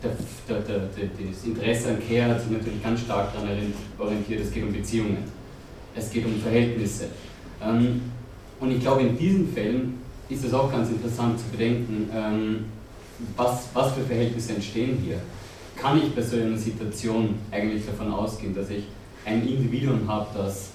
der, 0.03 0.11
der, 0.49 0.61
der, 0.61 0.79
das 0.89 1.45
Interesse 1.45 1.91
an 1.91 1.99
Care 2.07 2.31
hat 2.31 2.41
sich 2.41 2.51
natürlich 2.51 2.83
ganz 2.83 3.01
stark 3.01 3.33
daran 3.33 3.49
orientiert, 3.99 4.41
es 4.41 4.53
geht 4.53 4.65
um 4.65 4.73
Beziehungen, 4.73 5.25
es 5.95 6.11
geht 6.11 6.25
um 6.25 6.41
Verhältnisse. 6.41 7.07
Ähm, 7.63 8.01
und 8.61 8.73
ich 8.73 8.81
glaube, 8.81 9.03
in 9.03 9.17
diesen 9.17 9.53
Fällen 9.53 9.95
ist 10.29 10.45
es 10.45 10.53
auch 10.53 10.71
ganz 10.71 10.91
interessant 10.91 11.39
zu 11.39 11.47
bedenken, 11.47 12.11
ähm, 12.15 12.65
was, 13.37 13.69
was 13.73 13.93
für 13.93 14.03
Verhältnisse 14.03 14.55
entstehen 14.55 14.99
hier. 15.05 15.19
Kann 15.81 15.99
ich 15.99 16.13
bei 16.15 16.23
so 16.23 16.37
einer 16.37 16.57
Situation 16.57 17.37
eigentlich 17.51 17.87
davon 17.87 18.13
ausgehen, 18.13 18.55
dass 18.55 18.69
ich 18.71 18.85
ein 19.25 19.47
Individuum 19.47 20.09
habe, 20.09 20.27
das 20.37 20.71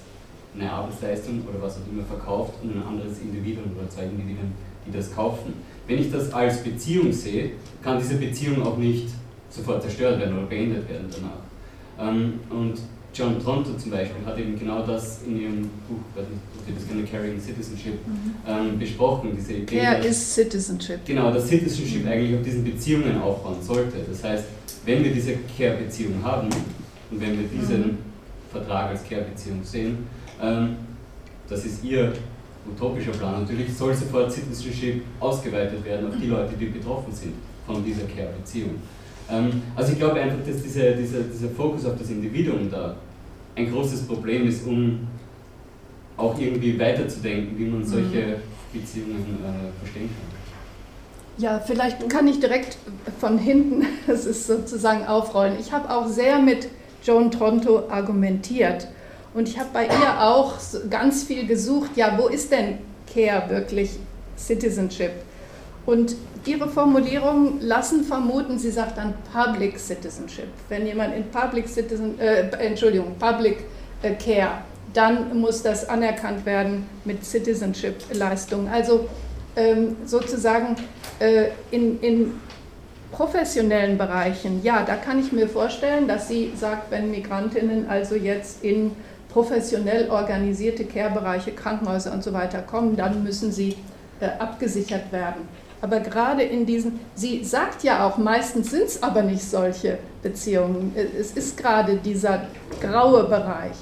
eine 0.58 0.70
Arbeitsleistung 0.70 1.42
oder 1.48 1.60
was 1.60 1.76
auch 1.76 1.92
immer 1.92 2.04
verkauft 2.04 2.54
und 2.62 2.76
ein 2.76 2.82
anderes 2.82 3.18
Individuum 3.20 3.72
oder 3.76 3.88
zwei 3.90 4.04
Individuen, 4.04 4.52
die 4.86 4.92
das 4.96 5.14
kaufen? 5.14 5.52
Wenn 5.86 5.98
ich 5.98 6.10
das 6.10 6.32
als 6.32 6.62
Beziehung 6.62 7.12
sehe, 7.12 7.52
kann 7.82 7.98
diese 7.98 8.14
Beziehung 8.14 8.62
auch 8.62 8.78
nicht 8.78 9.08
sofort 9.50 9.82
zerstört 9.82 10.18
werden 10.20 10.38
oder 10.38 10.46
beendet 10.46 10.88
werden 10.88 11.08
danach. 11.10 12.08
Ähm, 12.10 12.40
und 12.48 12.78
John 13.14 13.42
Tronto 13.42 13.74
zum 13.74 13.92
Beispiel 13.92 14.26
hat 14.26 14.36
eben 14.38 14.58
genau 14.58 14.84
das 14.84 15.22
in 15.22 15.40
ihrem 15.40 15.62
Buch, 15.88 16.00
weiß 16.16 16.26
nicht, 16.28 16.40
ob 16.58 16.68
ihr 16.68 16.74
das 16.74 16.88
kennen, 16.88 17.08
Carrying 17.08 17.40
Citizenship, 17.40 17.94
mhm. 18.06 18.34
ähm, 18.46 18.78
besprochen, 18.78 19.30
diese 19.36 19.52
Idee. 19.52 19.76
Er 19.76 20.00
ist 20.04 20.34
Citizenship. 20.34 21.00
Genau, 21.06 21.32
dass 21.32 21.46
Citizenship 21.46 22.02
mhm. 22.02 22.10
eigentlich 22.10 22.36
auf 22.36 22.42
diesen 22.42 22.64
Beziehungen 22.64 23.20
aufbauen 23.22 23.62
sollte. 23.62 23.98
Das 24.10 24.24
heißt, 24.24 24.44
wenn 24.84 25.04
wir 25.04 25.12
diese 25.12 25.36
Care-Beziehung 25.56 26.22
haben 26.22 26.48
und 27.10 27.20
wenn 27.20 27.38
wir 27.38 27.46
diesen 27.46 27.82
mhm. 27.82 27.98
Vertrag 28.50 28.90
als 28.90 29.08
Care-Beziehung 29.08 29.62
sehen, 29.62 29.98
ähm, 30.42 30.76
das 31.48 31.64
ist 31.64 31.84
ihr 31.84 32.12
utopischer 32.68 33.12
Plan. 33.12 33.42
Natürlich 33.42 33.72
soll 33.76 33.94
sofort 33.94 34.32
Citizenship 34.32 35.02
ausgeweitet 35.20 35.84
werden 35.84 36.08
auf 36.08 36.14
die 36.20 36.26
Leute, 36.26 36.54
die 36.58 36.66
betroffen 36.66 37.12
sind 37.12 37.34
von 37.66 37.84
dieser 37.84 38.06
Care-Beziehung. 38.06 38.76
Ähm, 39.30 39.62
also 39.74 39.92
ich 39.92 39.98
glaube 39.98 40.20
einfach, 40.20 40.38
dass 40.46 40.62
diese, 40.62 40.92
dieser, 40.92 41.20
dieser 41.20 41.48
Fokus 41.50 41.86
auf 41.86 41.98
das 41.98 42.10
Individuum 42.10 42.70
da 42.70 42.96
ein 43.56 43.70
großes 43.70 44.06
Problem 44.06 44.46
ist, 44.46 44.66
um 44.66 45.06
auch 46.16 46.38
irgendwie 46.38 46.78
weiterzudenken, 46.78 47.58
wie 47.58 47.64
man 47.64 47.80
mhm. 47.80 47.84
solche 47.84 48.36
Beziehungen 48.72 49.38
äh, 49.42 49.78
verstehen 49.80 50.08
kann. 50.08 50.34
Ja, 51.36 51.58
vielleicht 51.58 52.08
kann 52.08 52.28
ich 52.28 52.38
direkt 52.38 52.78
von 53.18 53.38
hinten, 53.38 53.86
das 54.06 54.24
ist 54.24 54.46
sozusagen 54.46 55.04
aufrollen. 55.06 55.56
Ich 55.58 55.72
habe 55.72 55.90
auch 55.90 56.06
sehr 56.06 56.38
mit 56.38 56.68
Joan 57.02 57.30
Tronto 57.30 57.88
argumentiert 57.88 58.88
und 59.34 59.48
ich 59.48 59.58
habe 59.58 59.70
bei 59.72 59.86
ihr 59.86 60.20
auch 60.20 60.54
ganz 60.88 61.24
viel 61.24 61.46
gesucht, 61.46 61.90
ja, 61.96 62.16
wo 62.16 62.28
ist 62.28 62.52
denn 62.52 62.78
Care 63.12 63.50
wirklich 63.50 63.90
Citizenship? 64.38 65.10
Und 65.86 66.16
Ihre 66.46 66.68
Formulierungen 66.68 67.60
lassen 67.60 68.04
vermuten, 68.04 68.58
sie 68.58 68.70
sagt 68.70 68.98
dann 68.98 69.14
Public 69.32 69.78
Citizenship. 69.78 70.48
Wenn 70.68 70.86
jemand 70.86 71.14
in 71.14 71.24
Public 71.30 71.68
Citizen, 71.68 72.18
äh, 72.20 72.48
Entschuldigung, 72.58 73.14
Public 73.18 73.64
äh, 74.02 74.12
Care, 74.14 74.58
dann 74.92 75.38
muss 75.38 75.62
das 75.62 75.88
anerkannt 75.88 76.44
werden 76.46 76.86
mit 77.04 77.24
Citizenship-Leistungen. 77.24 78.68
Also 78.68 79.08
ähm, 79.56 79.96
sozusagen 80.04 80.76
äh, 81.18 81.48
in, 81.70 82.00
in 82.00 82.32
professionellen 83.10 83.96
Bereichen, 83.96 84.62
ja, 84.62 84.82
da 84.82 84.96
kann 84.96 85.18
ich 85.18 85.32
mir 85.32 85.48
vorstellen, 85.48 86.06
dass 86.06 86.28
sie 86.28 86.52
sagt, 86.56 86.90
wenn 86.90 87.10
Migrantinnen 87.10 87.88
also 87.88 88.14
jetzt 88.14 88.62
in 88.62 88.92
professionell 89.28 90.10
organisierte 90.10 90.84
Care-Bereiche, 90.84 91.52
Krankenhäuser 91.52 92.12
und 92.12 92.22
so 92.22 92.32
weiter 92.32 92.60
kommen, 92.62 92.96
dann 92.96 93.24
müssen 93.24 93.50
sie 93.50 93.76
äh, 94.20 94.26
abgesichert 94.38 95.10
werden. 95.10 95.48
Aber 95.84 96.00
gerade 96.00 96.42
in 96.42 96.64
diesen, 96.64 96.98
sie 97.14 97.44
sagt 97.44 97.82
ja 97.82 98.06
auch, 98.06 98.16
meistens 98.16 98.70
sind 98.70 98.84
es 98.84 99.02
aber 99.02 99.20
nicht 99.20 99.42
solche 99.42 99.98
Beziehungen. 100.22 100.96
Es 100.96 101.32
ist 101.32 101.58
gerade 101.58 101.96
dieser 101.96 102.46
graue 102.80 103.24
Bereich, 103.24 103.76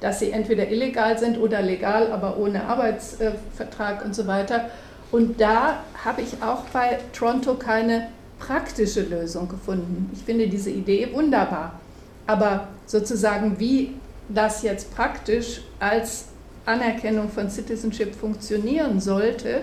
dass 0.00 0.18
sie 0.18 0.30
entweder 0.30 0.68
illegal 0.70 1.18
sind 1.18 1.38
oder 1.38 1.62
legal, 1.62 2.12
aber 2.12 2.36
ohne 2.36 2.64
Arbeitsvertrag 2.64 4.04
und 4.04 4.14
so 4.14 4.26
weiter. 4.26 4.68
Und 5.10 5.40
da 5.40 5.84
habe 6.04 6.20
ich 6.20 6.42
auch 6.42 6.64
bei 6.70 6.98
Toronto 7.14 7.54
keine 7.54 8.08
praktische 8.38 9.00
Lösung 9.00 9.48
gefunden. 9.48 10.10
Ich 10.12 10.22
finde 10.24 10.48
diese 10.48 10.68
Idee 10.68 11.08
wunderbar. 11.14 11.80
Aber 12.26 12.68
sozusagen, 12.84 13.58
wie 13.58 13.94
das 14.28 14.62
jetzt 14.62 14.94
praktisch 14.94 15.62
als 15.80 16.26
Anerkennung 16.66 17.30
von 17.30 17.48
Citizenship 17.48 18.14
funktionieren 18.14 19.00
sollte, 19.00 19.62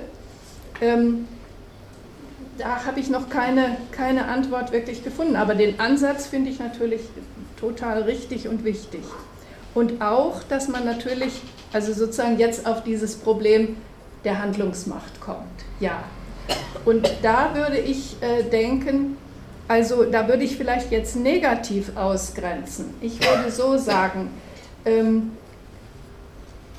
ähm, 0.82 1.28
da 2.58 2.86
habe 2.86 3.00
ich 3.00 3.10
noch 3.10 3.30
keine, 3.30 3.78
keine 3.92 4.26
Antwort 4.28 4.72
wirklich 4.72 5.04
gefunden. 5.04 5.36
Aber 5.36 5.56
den 5.56 5.80
Ansatz 5.80 6.28
finde 6.28 6.50
ich 6.50 6.60
natürlich 6.60 7.02
total 7.60 8.04
richtig 8.04 8.48
und 8.48 8.64
wichtig. 8.64 9.02
Und 9.74 10.02
auch, 10.02 10.44
dass 10.44 10.68
man 10.68 10.86
natürlich, 10.86 11.42
also 11.74 11.94
sozusagen 11.94 12.40
jetzt 12.40 12.66
auf 12.66 12.84
dieses 12.84 13.16
Problem 13.16 13.78
der 14.24 14.42
Handlungsmacht 14.42 15.20
kommt. 15.20 15.66
Ja. 15.80 16.04
Und 16.86 17.10
da 17.22 17.54
würde 17.54 17.78
ich 17.78 18.16
äh, 18.22 18.44
denken, 18.44 19.18
also 19.68 20.04
da 20.04 20.28
würde 20.28 20.44
ich 20.44 20.58
vielleicht 20.58 20.92
jetzt 20.92 21.16
negativ 21.16 21.96
ausgrenzen. 21.98 22.94
Ich 23.02 23.20
würde 23.20 23.52
so 23.52 23.78
sagen, 23.78 24.30
ähm, 24.86 25.32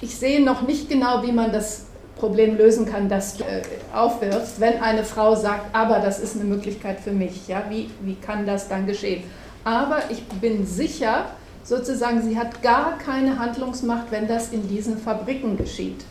ich 0.00 0.16
sehe 0.16 0.44
noch 0.44 0.62
nicht 0.62 0.88
genau, 0.88 1.22
wie 1.22 1.32
man 1.32 1.52
das 1.52 1.85
Problem 2.16 2.56
lösen 2.56 2.86
kann, 2.86 3.08
das 3.08 3.36
du 3.36 3.44
äh, 3.44 3.62
aufwirfst, 3.94 4.58
wenn 4.58 4.80
eine 4.80 5.04
Frau 5.04 5.34
sagt, 5.34 5.74
aber 5.74 6.00
das 6.00 6.18
ist 6.18 6.34
eine 6.34 6.44
Möglichkeit 6.44 7.00
für 7.00 7.12
mich. 7.12 7.46
Ja? 7.46 7.64
Wie, 7.68 7.90
wie 8.00 8.14
kann 8.14 8.46
das 8.46 8.68
dann 8.68 8.86
geschehen? 8.86 9.24
Aber 9.64 9.98
ich 10.10 10.24
bin 10.24 10.66
sicher, 10.66 11.26
sozusagen, 11.62 12.22
sie 12.22 12.38
hat 12.38 12.62
gar 12.62 12.96
keine 12.98 13.38
Handlungsmacht, 13.38 14.10
wenn 14.10 14.28
das 14.28 14.50
in 14.52 14.68
diesen 14.68 14.98
Fabriken 14.98 15.56
geschieht. 15.56 16.04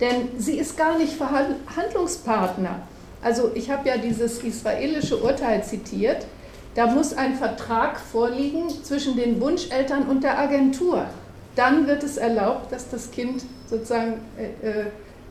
Denn 0.00 0.28
sie 0.38 0.58
ist 0.58 0.76
gar 0.76 0.96
nicht 0.98 1.14
Verhandlungspartner. 1.14 2.80
Also 3.22 3.50
ich 3.54 3.70
habe 3.70 3.88
ja 3.88 3.98
dieses 3.98 4.42
israelische 4.42 5.18
Urteil 5.18 5.62
zitiert. 5.64 6.26
Da 6.74 6.86
muss 6.86 7.12
ein 7.12 7.34
Vertrag 7.34 7.98
vorliegen 7.98 8.68
zwischen 8.84 9.16
den 9.16 9.40
Wunscheltern 9.40 10.04
und 10.04 10.22
der 10.22 10.38
Agentur. 10.38 11.06
dann 11.56 11.86
wird 11.86 12.02
es 12.04 12.16
erlaubt, 12.16 12.72
dass 12.72 12.88
das 12.88 13.10
Kind 13.10 13.42
sozusagen 13.68 14.20
äh, 14.38 14.66
äh, 14.66 14.84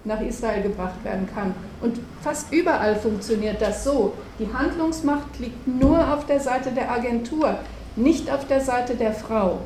nach 0.09 0.19
Israel 0.21 0.61
gebracht 0.61 1.03
werden 1.05 1.29
kann. 1.33 1.53
Und 1.81 1.99
fast 2.21 2.51
überall 2.51 2.97
funktioniert 2.97 3.61
das 3.61 3.85
so. 3.85 4.13
Die 4.39 4.47
Handlungsmacht 4.51 5.39
liegt 5.39 5.65
nur 5.67 6.13
auf 6.13 6.25
der 6.25 6.41
Seite 6.41 6.71
der 6.71 6.91
Agentur, 6.91 7.59
nicht 7.95 8.29
auf 8.29 8.45
der 8.47 8.59
Seite 8.59 8.95
der 8.95 9.13
Frau. 9.13 9.59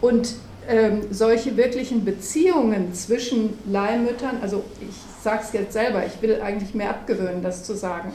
Und 0.00 0.34
ähm, 0.68 1.00
solche 1.10 1.56
wirklichen 1.56 2.04
Beziehungen 2.04 2.94
zwischen 2.94 3.58
Leihmüttern, 3.66 4.36
also 4.42 4.62
ich 4.80 4.94
sage 5.24 5.40
es 5.42 5.52
jetzt 5.52 5.72
selber, 5.72 6.04
ich 6.06 6.20
will 6.22 6.40
eigentlich 6.40 6.74
mehr 6.74 6.90
abgewöhnen, 6.90 7.42
das 7.42 7.64
zu 7.64 7.74
sagen. 7.74 8.12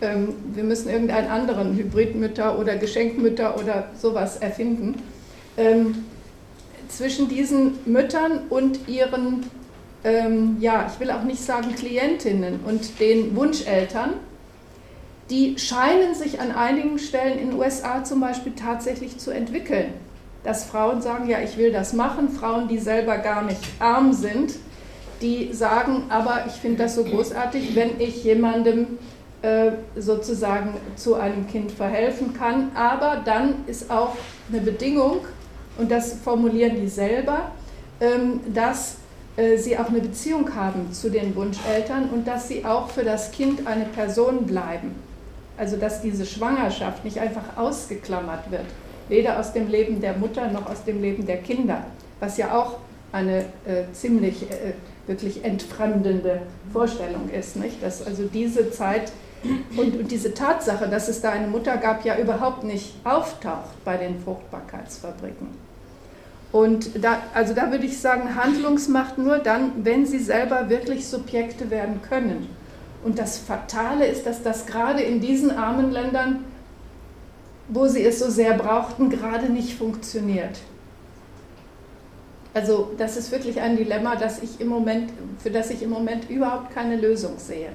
Ähm, 0.00 0.34
wir 0.52 0.64
müssen 0.64 0.90
irgendeinen 0.90 1.30
anderen 1.30 1.74
Hybridmütter 1.74 2.58
oder 2.58 2.76
Geschenkmütter 2.76 3.58
oder 3.58 3.88
sowas 4.00 4.36
erfinden. 4.36 5.02
Ähm, 5.56 6.04
zwischen 6.88 7.28
diesen 7.28 7.78
Müttern 7.86 8.40
und 8.50 8.88
ihren, 8.88 9.44
ähm, 10.04 10.58
ja, 10.60 10.86
ich 10.92 11.00
will 11.00 11.10
auch 11.10 11.22
nicht 11.22 11.42
sagen 11.42 11.74
Klientinnen 11.74 12.60
und 12.66 13.00
den 13.00 13.34
Wunscheltern, 13.36 14.14
die 15.30 15.58
scheinen 15.58 16.14
sich 16.14 16.40
an 16.40 16.52
einigen 16.52 16.98
Stellen 16.98 17.38
in 17.38 17.50
den 17.50 17.58
USA 17.58 18.04
zum 18.04 18.20
Beispiel 18.20 18.52
tatsächlich 18.54 19.18
zu 19.18 19.30
entwickeln. 19.30 19.94
Dass 20.44 20.64
Frauen 20.64 21.00
sagen, 21.00 21.26
ja, 21.28 21.38
ich 21.40 21.56
will 21.56 21.72
das 21.72 21.94
machen, 21.94 22.28
Frauen, 22.28 22.68
die 22.68 22.78
selber 22.78 23.16
gar 23.16 23.42
nicht 23.42 23.62
arm 23.78 24.12
sind, 24.12 24.54
die 25.22 25.54
sagen, 25.54 26.04
aber 26.10 26.44
ich 26.46 26.52
finde 26.52 26.82
das 26.82 26.96
so 26.96 27.04
großartig, 27.04 27.74
wenn 27.74 27.98
ich 27.98 28.22
jemandem 28.24 28.98
äh, 29.40 29.72
sozusagen 29.96 30.74
zu 30.96 31.14
einem 31.14 31.46
Kind 31.46 31.72
verhelfen 31.72 32.34
kann. 32.34 32.72
Aber 32.74 33.22
dann 33.24 33.64
ist 33.66 33.90
auch 33.90 34.16
eine 34.50 34.60
Bedingung, 34.60 35.20
und 35.76 35.90
das 35.90 36.14
formulieren 36.14 36.76
die 36.80 36.88
selber, 36.88 37.50
ähm, 38.00 38.40
dass 38.52 38.96
sie 39.56 39.76
auch 39.76 39.88
eine 39.88 40.00
Beziehung 40.00 40.54
haben 40.54 40.92
zu 40.92 41.10
den 41.10 41.34
Wunscheltern 41.34 42.10
und 42.10 42.26
dass 42.26 42.46
sie 42.46 42.64
auch 42.64 42.88
für 42.88 43.02
das 43.02 43.32
Kind 43.32 43.66
eine 43.66 43.84
Person 43.86 44.46
bleiben. 44.46 44.94
Also 45.56 45.76
dass 45.76 46.02
diese 46.02 46.26
Schwangerschaft 46.26 47.04
nicht 47.04 47.18
einfach 47.18 47.56
ausgeklammert 47.56 48.50
wird, 48.50 48.66
weder 49.08 49.38
aus 49.38 49.52
dem 49.52 49.68
Leben 49.68 50.00
der 50.00 50.16
Mutter 50.16 50.48
noch 50.50 50.66
aus 50.70 50.84
dem 50.84 51.00
Leben 51.00 51.26
der 51.26 51.38
Kinder, 51.38 51.84
was 52.20 52.36
ja 52.36 52.56
auch 52.56 52.78
eine 53.12 53.40
äh, 53.64 53.84
ziemlich 53.92 54.42
äh, 54.50 54.74
wirklich 55.06 55.44
entfremdende 55.44 56.42
Vorstellung 56.72 57.28
ist, 57.30 57.56
nicht? 57.56 57.82
Dass 57.82 58.04
also 58.04 58.24
diese 58.24 58.70
Zeit 58.70 59.12
und, 59.76 59.98
und, 59.98 60.10
diese 60.10 60.32
Tatsache, 60.32 60.88
dass 60.88 61.08
es 61.08 61.20
da 61.20 61.30
eine 61.30 61.46
Mutter 61.46 61.76
gab, 61.76 62.04
ja 62.04 62.18
überhaupt 62.18 62.64
nicht 62.64 62.94
auftaucht 63.04 63.84
bei 63.84 63.96
den 63.96 64.18
Fruchtbarkeitsfabriken. 64.20 65.63
Und 66.54 67.04
da, 67.04 67.20
also 67.34 67.52
da 67.52 67.72
würde 67.72 67.84
ich 67.84 67.98
sagen, 67.98 68.36
Handlungsmacht 68.36 69.18
nur 69.18 69.38
dann, 69.38 69.84
wenn 69.84 70.06
sie 70.06 70.20
selber 70.20 70.68
wirklich 70.68 71.04
Subjekte 71.04 71.68
werden 71.68 72.00
können. 72.00 72.46
Und 73.02 73.18
das 73.18 73.38
Fatale 73.38 74.06
ist, 74.06 74.24
dass 74.24 74.44
das 74.44 74.64
gerade 74.64 75.02
in 75.02 75.20
diesen 75.20 75.50
armen 75.50 75.90
Ländern, 75.90 76.44
wo 77.66 77.88
sie 77.88 78.04
es 78.04 78.20
so 78.20 78.30
sehr 78.30 78.54
brauchten, 78.54 79.10
gerade 79.10 79.50
nicht 79.50 79.76
funktioniert. 79.76 80.60
Also 82.54 82.92
das 82.98 83.16
ist 83.16 83.32
wirklich 83.32 83.60
ein 83.60 83.76
Dilemma, 83.76 84.14
das 84.14 84.40
ich 84.40 84.60
im 84.60 84.68
Moment, 84.68 85.10
für 85.42 85.50
das 85.50 85.70
ich 85.70 85.82
im 85.82 85.90
Moment 85.90 86.30
überhaupt 86.30 86.72
keine 86.72 86.94
Lösung 86.94 87.32
sehe. 87.36 87.70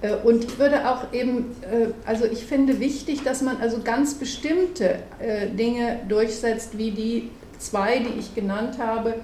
Äh, 0.00 0.14
und 0.24 0.44
ich 0.44 0.58
würde 0.58 0.88
auch 0.88 1.12
eben, 1.12 1.56
äh, 1.62 1.88
also 2.06 2.24
ich 2.24 2.44
finde 2.44 2.80
wichtig, 2.80 3.22
dass 3.22 3.42
man 3.42 3.58
also 3.60 3.80
ganz 3.82 4.14
bestimmte 4.14 5.00
äh, 5.18 5.48
Dinge 5.48 6.00
durchsetzt, 6.08 6.78
wie 6.78 6.90
die 6.90 7.30
zwei, 7.58 7.98
die 7.98 8.18
ich 8.18 8.34
genannt 8.34 8.78
habe. 8.78 9.14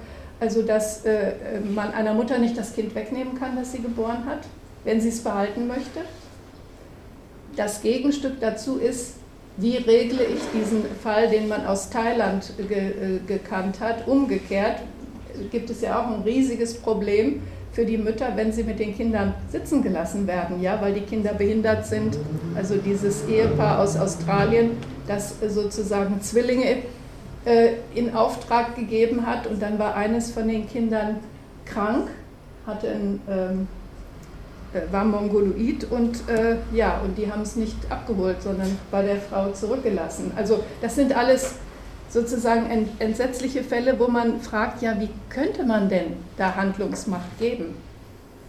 Also, 0.41 0.63
dass 0.63 1.05
man 1.73 1.95
einer 1.95 2.13
Mutter 2.13 2.39
nicht 2.39 2.59
das 2.59 2.75
Kind 2.75 2.95
wegnehmen 2.97 3.39
kann, 3.39 3.57
das 3.57 3.71
sie 3.71 3.79
geboren 3.79 4.27
hat, 4.27 4.41
wenn 4.83 5.01
sie 5.01 5.09
es 5.09 5.23
behalten 5.23 5.69
möchte. 5.69 6.01
Das 7.57 7.81
Gegenstück 7.81 8.41
dazu 8.41 8.79
ist, 8.79 9.15
wie 9.57 9.77
regle 9.77 10.25
ich 10.25 10.43
diesen 10.53 10.85
Fall, 11.03 11.31
den 11.31 11.49
man 11.49 11.65
aus 11.65 11.89
Thailand 11.89 12.53
ge 12.69 13.21
gekannt 13.27 13.79
hat, 13.79 14.09
umgekehrt. 14.09 14.81
Gibt 15.53 15.71
es 15.71 15.81
ja 15.81 16.01
auch 16.01 16.09
ein 16.09 16.23
riesiges 16.23 16.75
Problem 16.75 17.41
für 17.75 17.85
die 17.85 17.99
Mütter, 17.99 18.29
wenn 18.37 18.53
sie 18.53 18.63
mit 18.63 18.79
den 18.79 18.97
Kindern 18.97 19.35
sitzen 19.51 19.83
gelassen 19.83 20.27
werden, 20.27 20.63
ja, 20.63 20.81
weil 20.81 20.95
die 20.95 21.01
Kinder 21.01 21.35
behindert 21.35 21.85
sind. 21.85 22.17
Also 22.55 22.77
dieses 22.77 23.27
Ehepaar 23.29 23.81
aus 23.81 23.97
Australien, 23.97 24.71
das 25.09 25.35
sozusagen 25.49 26.21
Zwillinge 26.21 26.79
äh, 27.45 27.73
in 27.95 28.15
Auftrag 28.15 28.77
gegeben 28.77 29.27
hat 29.27 29.49
und 29.49 29.61
dann 29.61 29.79
war 29.79 29.97
eines 29.97 30.31
von 30.31 30.47
den 30.47 30.69
Kindern 30.69 31.17
krank, 31.67 32.09
hatte 32.65 32.89
ein, 32.89 33.21
ähm, 33.29 33.69
äh, 34.73 34.93
war 34.93 35.05
Mongoloid 35.05 35.91
und 35.91 36.29
äh, 36.29 36.57
ja, 36.73 37.01
und 37.05 37.19
die 37.19 37.31
haben 37.31 37.43
es 37.43 37.57
nicht 37.57 37.77
abgeholt, 37.91 38.41
sondern 38.41 38.79
bei 38.91 39.03
der 39.03 39.17
Frau 39.17 39.51
zurückgelassen. 39.51 40.31
Also 40.37 40.63
das 40.81 40.95
sind 40.95 41.15
alles 41.17 41.57
sozusagen 42.15 42.89
entsetzliche 43.01 43.65
Fälle, 43.65 43.99
wo 43.99 44.07
man 44.07 44.41
fragt, 44.41 44.83
ja, 44.83 44.95
wie 45.01 45.09
könnte 45.31 45.65
man 45.65 45.89
denn 45.89 46.17
da 46.37 46.55
Handlungsmacht 46.55 47.41
geben? 47.41 47.75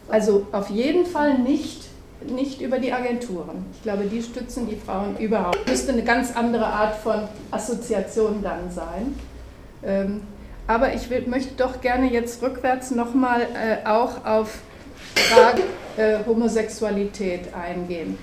Also 0.07 0.45
auf 0.51 0.69
jeden 0.69 1.07
Fall 1.07 1.39
nicht, 1.39 1.85
nicht 2.29 2.61
über 2.61 2.77
die 2.77 2.93
Agenturen. 2.93 3.65
Ich 3.73 3.81
glaube, 3.81 4.03
die 4.03 4.21
stützen 4.21 4.69
die 4.69 4.75
Frauen 4.75 5.17
überhaupt. 5.17 5.67
Müsste 5.67 5.93
eine 5.93 6.03
ganz 6.03 6.35
andere 6.35 6.67
Art 6.67 6.93
von 6.93 7.21
Assoziation 7.49 8.43
dann 8.43 8.69
sein. 8.69 9.15
Ähm, 9.83 10.21
aber 10.67 10.93
ich 10.93 11.09
will, 11.09 11.23
möchte 11.25 11.55
doch 11.57 11.81
gerne 11.81 12.11
jetzt 12.11 12.43
rückwärts 12.43 12.91
nochmal 12.91 13.41
äh, 13.41 13.87
auch 13.87 14.23
auf 14.25 14.59
Fragen 15.15 15.63
äh, 15.97 16.23
Homosexualität 16.27 17.51
eingehen. 17.55 18.19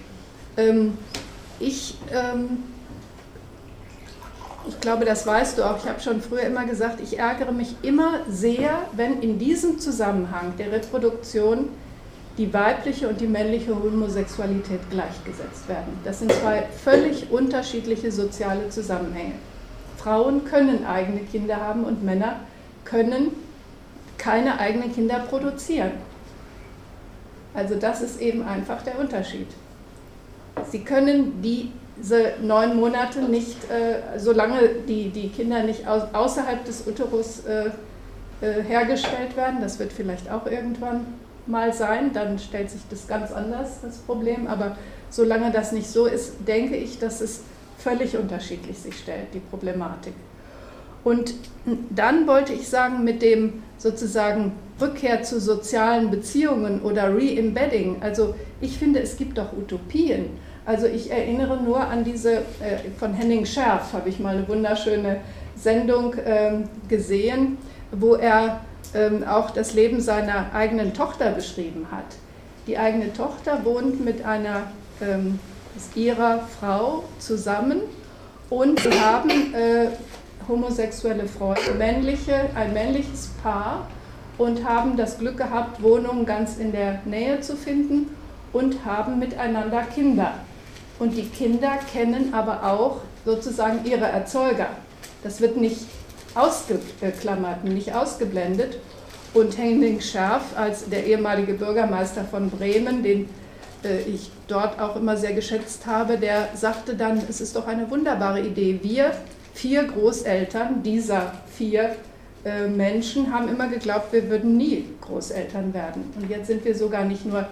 Ähm, 0.57 0.97
ich 1.59 1.99
ähm, 2.13 2.59
ich 4.69 4.81
glaube, 4.81 5.05
das 5.05 5.27
weißt 5.27 5.59
du 5.59 5.65
auch, 5.65 5.77
ich 5.79 5.89
habe 5.89 6.01
schon 6.01 6.21
früher 6.21 6.43
immer 6.43 6.65
gesagt, 6.65 7.01
ich 7.01 7.19
ärgere 7.19 7.53
mich 7.53 7.75
immer 7.83 8.21
sehr, 8.29 8.79
wenn 8.93 9.21
in 9.21 9.39
diesem 9.39 9.79
Zusammenhang 9.79 10.55
der 10.59 10.73
Reproduktion 10.73 11.69
die 12.39 12.53
weibliche 12.55 13.09
und 13.09 13.21
die 13.21 13.27
männliche 13.27 13.75
Homosexualität 13.75 14.81
gleichgesetzt 14.91 15.69
werden. 15.69 15.99
Das 16.05 16.21
sind 16.21 16.33
zwei 16.33 16.65
völlig 16.83 17.31
unterschiedliche 17.31 18.11
soziale 18.11 18.71
Zusammenhänge. 18.71 19.35
Frauen 19.99 20.45
können 20.45 20.87
eigene 20.87 21.21
Kinder 21.21 21.57
haben 21.57 21.85
und 21.85 22.03
Männer 22.03 22.37
können 22.85 23.33
keine 24.17 24.59
eigenen 24.59 24.95
Kinder 24.95 25.19
produzieren. 25.29 25.93
Also 27.55 27.75
das 27.75 28.01
ist 28.01 28.21
eben 28.21 28.43
einfach 28.47 28.83
der 28.83 28.99
Unterschied. 28.99 29.49
Sie 30.71 30.81
können 30.85 31.43
die 31.43 31.71
diese 31.99 32.35
neun 32.43 32.77
Monate 32.77 33.21
nicht, 33.23 33.71
äh, 33.71 34.19
solange 34.19 34.69
die, 34.89 35.11
die 35.11 35.29
Kinder 35.29 35.63
nicht 35.63 35.87
au 35.87 36.03
außerhalb 36.13 36.65
des 36.65 36.87
Uterus 36.87 37.45
äh, 37.45 37.71
äh, 38.41 38.63
hergestellt 38.63 39.37
werden, 39.37 39.61
das 39.61 39.79
wird 39.79 39.93
vielleicht 39.93 40.31
auch 40.31 40.47
irgendwann 40.47 41.07
mal 41.47 41.73
sein, 41.73 42.13
dann 42.13 42.39
stellt 42.39 42.71
sich 42.71 42.83
das 42.89 43.07
ganz 43.07 43.33
anders, 43.33 43.81
das 43.83 43.99
Problem, 43.99 44.47
aber 44.47 44.77
solange 45.11 45.51
das 45.51 45.73
nicht 45.73 45.89
so 45.89 46.07
ist, 46.07 46.35
denke 46.47 46.77
ich, 46.77 46.99
dass 46.99 47.21
es 47.21 47.43
völlig 47.79 48.17
unterschiedlich 48.17 48.79
sich 48.79 48.99
stellt, 48.99 49.35
die 49.35 49.41
Problematik. 49.41 50.15
Und 51.05 51.35
dann 51.91 52.27
wollte 52.29 52.53
ich 52.53 52.69
sagen, 52.69 53.03
mit 53.03 53.23
dem 53.23 53.63
sozusagen 53.77 54.53
Rückkehr 54.81 55.23
zu 55.23 55.41
sozialen 55.41 56.11
Beziehungen 56.11 56.81
oder 56.83 57.15
Re-Embedding, 57.15 57.97
also 58.01 58.35
ich 58.61 58.79
finde, 58.79 59.01
es 59.01 59.17
gibt 59.17 59.39
doch 59.39 59.53
Utopien. 59.53 60.27
Also 60.65 60.87
ich 60.87 61.11
erinnere 61.11 61.61
nur 61.61 61.81
an 61.81 62.05
diese, 62.05 62.35
äh, 62.35 62.91
von 62.99 63.15
Henning 63.15 63.45
Scherf 63.45 63.93
habe 63.93 64.09
ich 64.09 64.21
mal 64.21 64.37
eine 64.37 64.49
wunderschöne 64.49 65.21
Sendung 65.57 66.15
ähm, 66.25 66.69
gesehen, 66.89 67.59
wo 67.91 68.15
er 68.15 68.61
ähm, 68.95 69.25
auch 69.25 69.51
das 69.51 69.75
Leben 69.75 70.01
seiner 70.01 70.55
eigenen 70.55 70.95
Tochter 70.95 71.31
beschrieben 71.31 71.89
hat. 71.91 72.05
Die 72.67 72.79
eigene 72.79 73.13
Tochter 73.13 73.65
wohnt 73.65 74.05
mit 74.05 74.25
einer 74.25 74.63
ähm, 75.01 75.41
ihrer 75.97 76.47
Frau 76.61 77.05
zusammen 77.19 77.81
und 78.51 78.79
sie 78.81 78.93
haben 79.01 79.31
äh, 79.55 79.89
homosexuelle 80.47 81.27
Freunde, 81.27 81.75
männliche, 81.77 82.51
ein 82.55 82.73
männliches 82.73 83.31
Paar 83.43 83.89
und 84.39 84.65
haben 84.65 84.97
das 84.97 85.19
Glück 85.19 85.39
gehabt, 85.39 85.83
Wohnungen 85.83 86.25
ganz 86.25 86.57
in 86.57 86.73
der 86.73 87.01
Nähe 87.05 87.41
zu 87.41 87.57
finden 87.57 88.15
und 88.53 88.85
haben 88.85 89.19
miteinander 89.19 89.83
Kinder. 89.83 90.35
Und 91.03 91.17
die 91.17 91.27
Kinder 91.27 91.81
kennen 91.93 92.33
aber 92.33 92.63
auch 92.63 92.99
sozusagen 93.25 93.85
ihre 93.85 94.05
Erzeuger. 94.05 94.69
Das 95.25 95.41
wird 95.41 95.57
nicht 95.57 95.81
ausgeklammert, 96.37 97.65
nicht 97.65 97.93
ausgeblendet. 97.93 98.79
Und 99.35 99.59
Henning 99.59 100.01
Scherf 100.01 100.57
als 100.57 100.89
der 100.89 101.05
ehemalige 101.05 101.55
Bürgermeister 101.55 102.23
von 102.23 102.51
Bremen, 102.51 103.03
den 103.03 103.29
äh, 103.83 104.03
ich 104.03 104.31
dort 104.47 104.81
auch 104.81 104.95
immer 104.95 105.17
sehr 105.17 105.33
geschätzt 105.33 105.87
habe, 105.87 106.19
der 106.19 106.51
sagte 106.55 106.95
dann, 106.95 107.21
es 107.29 107.41
ist 107.41 107.57
doch 107.57 107.67
eine 107.67 107.91
wunderbare 107.91 108.41
Idee. 108.41 108.79
Wir, 108.81 109.11
vier 109.55 109.83
Großeltern 109.83 110.85
dieser 110.85 111.33
vier 111.53 111.97
äh, 112.45 112.69
Menschen 112.69 113.35
haben 113.35 113.49
immer 113.49 113.67
geglaubt, 113.67 114.13
wir 114.13 114.31
würden 114.31 114.57
nie 114.57 114.85
Großeltern 115.01 115.75
werden. 115.75 116.05
Und 116.15 116.31
jetzt 116.31 116.47
sind 116.47 116.65
wir 116.65 116.77
sogar 116.77 117.05
nicht 117.05 117.27
nur, 117.27 117.49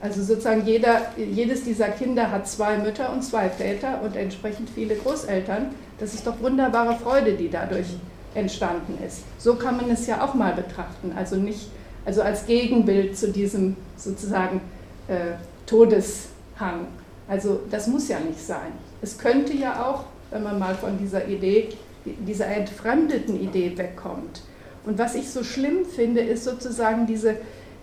also 0.00 0.22
sozusagen 0.22 0.66
jeder, 0.66 1.12
jedes 1.16 1.64
dieser 1.64 1.88
Kinder 1.88 2.30
hat 2.30 2.48
zwei 2.48 2.78
Mütter 2.78 3.12
und 3.12 3.22
zwei 3.22 3.48
Väter 3.48 4.02
und 4.02 4.16
entsprechend 4.16 4.68
viele 4.70 4.96
Großeltern. 4.96 5.68
Das 5.98 6.14
ist 6.14 6.26
doch 6.26 6.40
wunderbare 6.40 6.96
Freude, 6.96 7.34
die 7.34 7.48
dadurch 7.48 7.86
entstanden 8.34 8.98
ist. 9.06 9.22
So 9.38 9.54
kann 9.54 9.76
man 9.76 9.90
es 9.90 10.06
ja 10.06 10.24
auch 10.24 10.34
mal 10.34 10.52
betrachten. 10.52 11.12
Also 11.16 11.36
nicht, 11.36 11.68
also 12.04 12.22
als 12.22 12.46
Gegenbild 12.46 13.16
zu 13.16 13.30
diesem 13.30 13.76
sozusagen 13.96 14.60
äh, 15.08 15.36
Todeshang. 15.64 16.88
Also 17.28 17.60
das 17.70 17.86
muss 17.86 18.08
ja 18.08 18.18
nicht 18.18 18.44
sein. 18.44 18.72
Es 19.00 19.16
könnte 19.16 19.54
ja 19.54 19.86
auch, 19.86 20.04
wenn 20.30 20.42
man 20.42 20.58
mal 20.58 20.74
von 20.74 20.98
dieser 20.98 21.26
Idee 21.28 21.68
dieser 22.06 22.46
entfremdeten 22.46 23.40
Idee 23.40 23.76
wegkommt. 23.76 24.42
Und 24.84 24.98
was 24.98 25.14
ich 25.14 25.30
so 25.30 25.42
schlimm 25.42 25.84
finde, 25.84 26.20
ist 26.20 26.44
sozusagen 26.44 27.06
diese, 27.06 27.36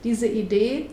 diese 0.04 0.28
Idee, 0.28 0.78
äh, 0.80 0.86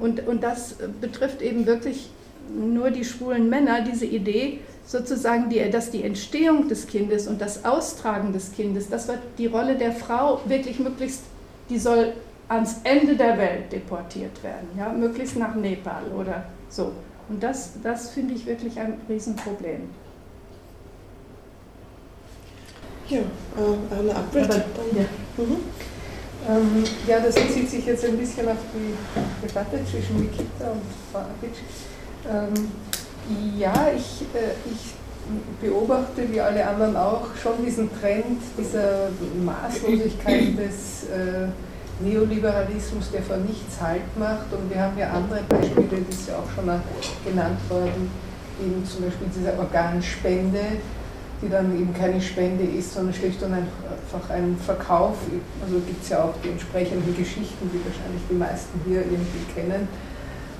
und, 0.00 0.26
und 0.26 0.42
das 0.42 0.76
betrifft 1.00 1.40
eben 1.40 1.66
wirklich 1.66 2.10
nur 2.48 2.90
die 2.90 3.04
schwulen 3.04 3.48
Männer, 3.48 3.82
diese 3.82 4.06
Idee, 4.06 4.60
sozusagen, 4.86 5.48
die, 5.48 5.70
dass 5.70 5.90
die 5.90 6.02
Entstehung 6.02 6.68
des 6.68 6.86
Kindes 6.86 7.26
und 7.26 7.40
das 7.40 7.64
Austragen 7.64 8.32
des 8.32 8.52
Kindes, 8.52 8.88
das 8.88 9.08
wird 9.08 9.20
die 9.38 9.46
Rolle 9.46 9.76
der 9.76 9.92
Frau 9.92 10.40
wirklich 10.46 10.78
möglichst, 10.78 11.22
die 11.70 11.78
soll 11.78 12.12
ans 12.48 12.80
Ende 12.84 13.16
der 13.16 13.38
Welt 13.38 13.72
deportiert 13.72 14.42
werden, 14.42 14.68
ja, 14.76 14.92
möglichst 14.92 15.36
nach 15.36 15.54
Nepal 15.54 16.02
oder 16.18 16.44
so. 16.68 16.92
Und 17.28 17.42
das, 17.42 17.74
das 17.82 18.10
finde 18.10 18.34
ich 18.34 18.44
wirklich 18.46 18.78
ein 18.78 19.00
Riesenproblem. 19.08 19.88
Ja, 23.08 23.18
äh, 23.18 24.00
eine 24.00 24.14
Abbild. 24.14 24.50
Aber, 24.50 24.60
ja. 24.94 25.04
Mhm. 25.36 25.56
Ähm, 26.48 26.84
ja, 27.06 27.20
das 27.20 27.34
bezieht 27.34 27.70
sich 27.70 27.86
jetzt 27.86 28.04
ein 28.04 28.16
bisschen 28.16 28.48
auf 28.48 28.56
die 28.74 29.46
Debatte 29.46 29.78
zwischen 29.88 30.20
Mikita 30.20 30.72
und 30.72 30.82
Frau 31.12 31.20
Abic. 31.20 31.52
Ähm, 32.28 32.72
ja, 33.56 33.90
ich, 33.94 34.22
äh, 34.34 34.52
ich 34.66 34.94
beobachte, 35.60 36.30
wie 36.30 36.40
alle 36.40 36.66
anderen 36.66 36.96
auch, 36.96 37.28
schon 37.40 37.64
diesen 37.64 37.88
Trend 38.00 38.38
dieser 38.58 39.08
Maßlosigkeit 39.44 40.48
des 40.58 41.04
äh, 41.10 41.46
Neoliberalismus, 42.00 43.10
der 43.12 43.22
vor 43.22 43.36
nichts 43.36 43.80
Halt 43.80 44.02
macht. 44.18 44.52
Und 44.52 44.68
wir 44.68 44.80
haben 44.80 44.98
ja 44.98 45.10
andere 45.10 45.42
Beispiele, 45.48 46.02
das 46.08 46.16
ist 46.18 46.28
ja 46.28 46.34
auch 46.36 46.54
schon 46.54 46.66
mal 46.66 46.80
genannt 47.24 47.58
worden, 47.68 48.10
eben 48.60 48.84
zum 48.84 49.04
Beispiel 49.04 49.28
diese 49.34 49.56
Organspende, 49.58 50.60
die 51.42 51.48
dann 51.48 51.76
eben 51.78 51.92
keine 51.92 52.20
Spende 52.20 52.64
ist, 52.64 52.94
sondern 52.94 53.12
schlicht 53.12 53.42
und 53.42 53.52
einfach 53.52 54.30
ein 54.30 54.56
Verkauf. 54.64 55.16
Also 55.62 55.74
gibt 55.80 56.02
es 56.02 56.10
ja 56.10 56.24
auch 56.24 56.34
die 56.42 56.50
entsprechenden 56.50 57.16
Geschichten, 57.16 57.68
die 57.72 57.80
wahrscheinlich 57.84 58.22
die 58.30 58.34
meisten 58.34 58.80
hier 58.86 59.00
irgendwie 59.00 59.44
kennen. 59.52 59.88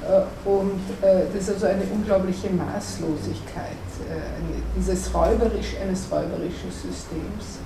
Äh, 0.03 0.49
und 0.49 0.81
äh, 1.01 1.27
das 1.33 1.49
ist 1.49 1.55
also 1.55 1.67
eine 1.67 1.85
unglaubliche 1.85 2.51
Maßlosigkeit 2.51 3.79
äh, 4.11 4.21
dieses 4.77 5.15
räuberisch, 5.15 5.77
eines 5.81 6.11
räuberischen 6.11 6.71
Systems. 6.71 7.63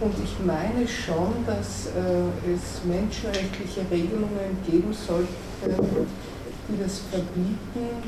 Und 0.00 0.14
ich 0.24 0.34
meine 0.44 0.88
schon, 0.88 1.32
dass 1.46 1.86
es 1.86 2.84
menschenrechtliche 2.84 3.82
Regelungen 3.88 4.58
geben 4.66 4.92
sollte, 4.92 5.28
die 5.62 6.82
das 6.82 7.02
verbieten, 7.08 8.02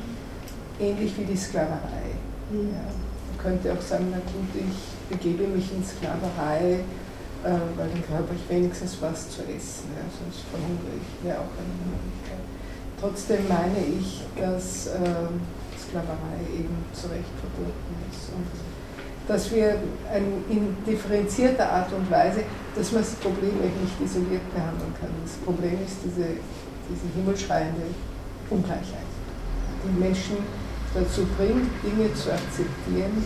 ähnlich 0.80 1.12
wie 1.16 1.24
die 1.24 1.36
Sklaverei. 1.36 2.18
Mhm. 2.50 2.70
Ja 2.70 3.03
könnte 3.44 3.72
auch 3.72 3.80
sagen, 3.80 4.08
na 4.10 4.16
gut, 4.24 4.48
ich 4.56 5.12
begebe 5.12 5.46
mich 5.46 5.70
in 5.70 5.84
Sklaverei, 5.84 6.80
äh, 7.44 7.60
weil 7.76 7.88
dann 7.92 8.16
habe 8.16 8.32
ich 8.34 8.48
wenigstens 8.48 8.96
was 9.02 9.28
zu 9.28 9.42
essen, 9.42 9.92
ja, 9.92 10.08
sonst 10.08 10.48
verhungere 10.48 10.96
ich, 10.96 11.08
wäre 11.20 11.44
auch 11.44 11.52
eine 11.60 11.76
Möglichkeit. 11.84 12.40
Trotzdem 12.98 13.44
meine 13.46 13.84
ich, 13.84 14.24
dass 14.40 14.88
äh, 14.96 15.28
Sklaverei 15.76 16.40
eben 16.56 16.72
zu 16.96 17.12
Recht 17.12 17.36
verboten 17.36 17.92
ist 18.08 18.32
und 18.32 18.48
dass 19.28 19.52
wir 19.52 19.76
ein, 20.12 20.44
in 20.48 20.76
differenzierter 20.84 21.68
Art 21.68 21.92
und 21.92 22.10
Weise, 22.10 22.44
dass 22.74 22.92
man 22.92 23.02
das 23.02 23.12
Problem 23.14 23.56
eben 23.60 23.80
nicht 23.80 24.00
isoliert 24.00 24.44
behandeln 24.52 24.92
kann. 25.00 25.08
Das 25.24 25.36
Problem 25.44 25.78
ist 25.84 25.96
diese, 26.04 26.40
diese 26.88 27.06
himmelschreiende 27.14 27.88
Ungleichheit, 28.50 29.08
die 29.84 30.00
Menschen 30.00 30.36
dazu 30.94 31.26
bringt, 31.36 31.68
Dinge 31.82 32.14
zu 32.14 32.32
akzeptieren, 32.32 33.24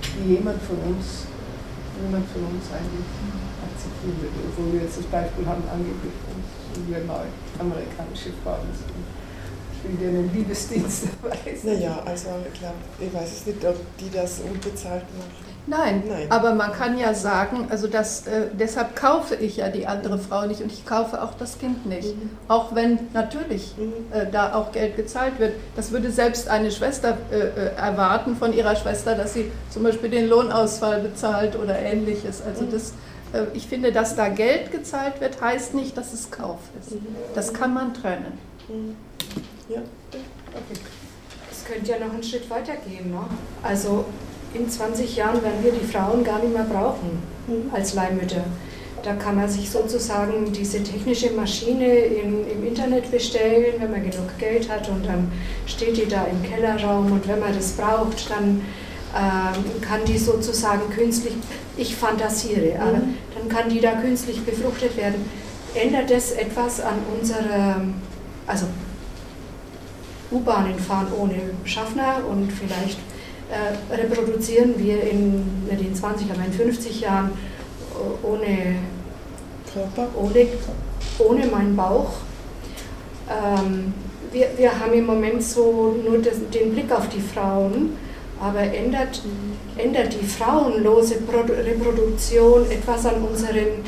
die 0.00 0.34
jemand 0.34 0.62
von 0.62 0.78
uns, 0.78 1.26
niemand 2.00 2.26
von 2.30 2.42
uns 2.46 2.64
eigentlich 2.70 3.10
akzeptieren 3.60 4.16
würde. 4.22 4.38
Obwohl 4.48 4.72
wir 4.72 4.82
jetzt 4.86 4.98
das 4.98 5.06
Beispiel 5.06 5.44
haben, 5.44 5.62
angeblich, 5.66 6.14
dass 6.14 6.78
wir 6.86 7.04
neu 7.04 7.26
amerikanische 7.58 8.30
Frauen 8.42 8.70
sind. 8.72 9.04
Ich 9.74 9.80
will 9.84 9.96
dir 9.96 10.08
einen 10.08 10.32
Liebesdienst 10.32 11.08
erweisen. 11.22 11.66
Naja, 11.66 12.02
also 12.04 12.28
ich 12.46 13.06
ich 13.06 13.12
weiß 13.12 13.32
es 13.32 13.46
nicht, 13.46 13.64
ob 13.64 13.76
die 13.98 14.10
das 14.10 14.40
unbezahlt 14.40 15.04
machen. 15.18 15.49
Nein, 15.66 16.02
Nein, 16.08 16.26
aber 16.30 16.54
man 16.54 16.72
kann 16.72 16.98
ja 16.98 17.14
sagen, 17.14 17.68
also 17.70 17.86
das, 17.86 18.26
äh, 18.26 18.46
deshalb 18.52 18.96
kaufe 18.96 19.34
ich 19.34 19.58
ja 19.58 19.68
die 19.68 19.86
andere 19.86 20.18
Frau 20.18 20.46
nicht 20.46 20.62
und 20.62 20.72
ich 20.72 20.84
kaufe 20.84 21.22
auch 21.22 21.34
das 21.38 21.58
Kind 21.58 21.86
nicht. 21.86 22.16
Mhm. 22.16 22.30
Auch 22.48 22.74
wenn 22.74 22.98
natürlich 23.12 23.74
mhm. 23.76 23.92
äh, 24.12 24.26
da 24.30 24.54
auch 24.54 24.72
Geld 24.72 24.96
gezahlt 24.96 25.38
wird. 25.38 25.54
Das 25.76 25.92
würde 25.92 26.10
selbst 26.10 26.48
eine 26.48 26.70
Schwester 26.70 27.16
äh, 27.30 27.36
äh, 27.38 27.74
erwarten 27.76 28.36
von 28.36 28.52
ihrer 28.52 28.74
Schwester, 28.76 29.14
dass 29.14 29.34
sie 29.34 29.50
zum 29.70 29.82
Beispiel 29.82 30.10
den 30.10 30.28
Lohnausfall 30.28 31.00
bezahlt 31.00 31.56
oder 31.56 31.78
ähnliches. 31.78 32.42
Also 32.42 32.64
mhm. 32.64 32.70
das, 32.72 32.92
äh, 33.32 33.44
ich 33.54 33.66
finde, 33.66 33.92
dass 33.92 34.16
da 34.16 34.28
Geld 34.28 34.72
gezahlt 34.72 35.20
wird, 35.20 35.40
heißt 35.40 35.74
nicht, 35.74 35.96
dass 35.96 36.12
es 36.12 36.30
Kauf 36.30 36.58
ist. 36.80 36.92
Mhm. 36.92 37.06
Das 37.34 37.52
kann 37.52 37.74
man 37.74 37.94
trennen. 37.94 38.38
Mhm. 38.68 38.96
Ja, 39.68 39.82
okay. 40.10 40.80
Es 41.50 41.64
könnte 41.64 41.90
ja 41.90 41.98
noch 41.98 42.12
einen 42.12 42.22
Schritt 42.22 42.48
weiter 42.50 42.72
gehen. 42.86 43.10
Ne? 43.10 43.20
Also 43.62 44.06
in 44.54 44.68
20 44.68 45.16
Jahren 45.16 45.42
werden 45.42 45.62
wir 45.62 45.72
die 45.72 45.86
Frauen 45.86 46.24
gar 46.24 46.38
nicht 46.40 46.52
mehr 46.52 46.64
brauchen 46.64 47.22
mhm. 47.46 47.74
als 47.74 47.94
Leihmütter. 47.94 48.44
Da 49.02 49.14
kann 49.14 49.36
man 49.36 49.48
sich 49.48 49.70
sozusagen 49.70 50.52
diese 50.52 50.82
technische 50.82 51.30
Maschine 51.30 51.86
in, 51.86 52.46
im 52.50 52.66
Internet 52.66 53.10
bestellen, 53.10 53.74
wenn 53.78 53.90
man 53.90 54.02
genug 54.02 54.38
Geld 54.38 54.68
hat 54.68 54.88
und 54.88 55.06
dann 55.06 55.32
steht 55.66 55.96
die 55.96 56.06
da 56.06 56.24
im 56.24 56.42
Kellerraum 56.42 57.10
und 57.12 57.26
wenn 57.26 57.40
man 57.40 57.54
das 57.54 57.72
braucht, 57.72 58.28
dann 58.30 58.60
ähm, 59.16 59.80
kann 59.80 60.04
die 60.06 60.18
sozusagen 60.18 60.90
künstlich, 60.90 61.34
ich 61.76 61.96
fantasiere, 61.96 62.78
mhm. 62.78 63.14
dann 63.34 63.48
kann 63.48 63.70
die 63.70 63.80
da 63.80 63.92
künstlich 63.92 64.44
befruchtet 64.44 64.96
werden. 64.96 65.24
Ändert 65.74 66.10
das 66.10 66.32
etwas 66.32 66.80
an 66.80 66.96
unserer, 67.18 67.80
also 68.46 68.66
U-Bahnen 70.30 70.78
fahren 70.78 71.08
ohne 71.18 71.36
Schaffner 71.64 72.22
und 72.28 72.52
vielleicht 72.52 72.98
äh, 73.50 73.94
reproduzieren 73.94 74.74
wir 74.78 75.02
in, 75.02 75.66
nicht 75.68 75.80
in 75.80 75.94
20, 75.94 76.30
aber 76.30 76.44
in 76.44 76.52
50 76.52 77.00
Jahren 77.00 77.30
äh, 77.30 78.26
ohne 78.26 78.76
Körper, 79.72 80.08
ohne, 80.16 80.46
ohne 81.18 81.46
meinen 81.46 81.76
Bauch. 81.76 82.12
Ähm, 83.28 83.92
wir, 84.32 84.48
wir 84.56 84.78
haben 84.78 84.92
im 84.92 85.06
Moment 85.06 85.42
so 85.42 85.96
nur 86.04 86.18
das, 86.18 86.34
den 86.54 86.72
Blick 86.72 86.92
auf 86.92 87.08
die 87.08 87.20
Frauen, 87.20 87.96
aber 88.40 88.60
ändert, 88.60 89.22
ändert 89.76 90.14
die 90.14 90.24
frauenlose 90.24 91.16
Reproduktion 91.66 92.70
etwas 92.70 93.06
an 93.06 93.22
unseren, 93.22 93.84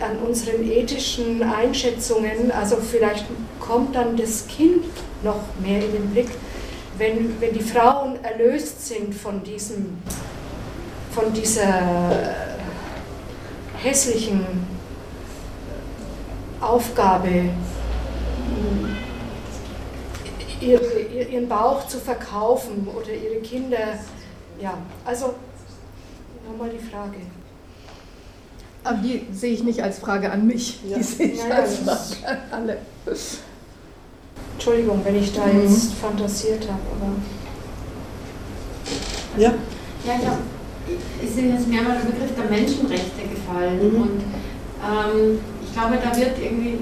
an 0.00 0.16
unseren 0.26 0.64
ethischen 0.64 1.42
Einschätzungen? 1.42 2.50
Also 2.50 2.76
vielleicht 2.76 3.26
kommt 3.60 3.94
dann 3.94 4.16
das 4.16 4.46
Kind 4.46 4.84
noch 5.22 5.40
mehr 5.62 5.84
in 5.84 5.92
den 5.92 6.06
Blick 6.10 6.28
wenn, 7.00 7.40
wenn 7.40 7.54
die 7.54 7.62
Frauen 7.62 8.22
erlöst 8.22 8.86
sind 8.86 9.14
von, 9.14 9.42
diesem, 9.42 9.98
von 11.12 11.32
dieser 11.32 12.36
hässlichen 13.82 14.44
Aufgabe, 16.60 17.48
ihren 20.60 21.48
Bauch 21.48 21.86
zu 21.88 21.98
verkaufen 21.98 22.86
oder 22.86 23.10
ihre 23.10 23.40
Kinder. 23.40 23.98
Ja, 24.60 24.76
also 25.06 25.34
nochmal 26.46 26.68
die 26.68 26.86
Frage. 26.86 27.16
Aber 28.84 28.98
die 28.98 29.26
sehe 29.32 29.54
ich 29.54 29.62
nicht 29.62 29.82
als 29.82 29.98
Frage 29.98 30.30
an 30.30 30.46
mich, 30.46 30.80
ja. 30.86 30.98
die 30.98 31.02
sehe 31.02 31.26
ich 31.28 31.42
naja, 31.42 31.62
als 31.62 31.76
Frage 31.78 32.28
an 32.28 32.38
alle. 32.50 32.78
Entschuldigung, 34.54 35.00
wenn 35.04 35.16
ich 35.16 35.32
da 35.32 35.46
mhm. 35.46 35.62
jetzt 35.62 35.94
fantasiert 35.94 36.68
habe, 36.68 36.80
aber. 36.96 37.12
Ja. 39.40 39.54
Ja, 40.06 40.14
ich 40.14 40.20
glaube, 40.20 40.38
es 41.22 41.30
ist 41.30 41.38
jetzt 41.38 41.68
mehrmals 41.68 42.02
der 42.02 42.12
Begriff 42.12 42.30
der 42.36 42.50
Menschenrechte 42.50 43.22
gefallen 43.30 43.92
mhm. 43.92 44.02
und 44.02 44.20
ähm, 44.80 45.40
ich 45.62 45.72
glaube, 45.72 45.98
da 46.02 46.16
wird 46.16 46.38
irgendwie 46.38 46.78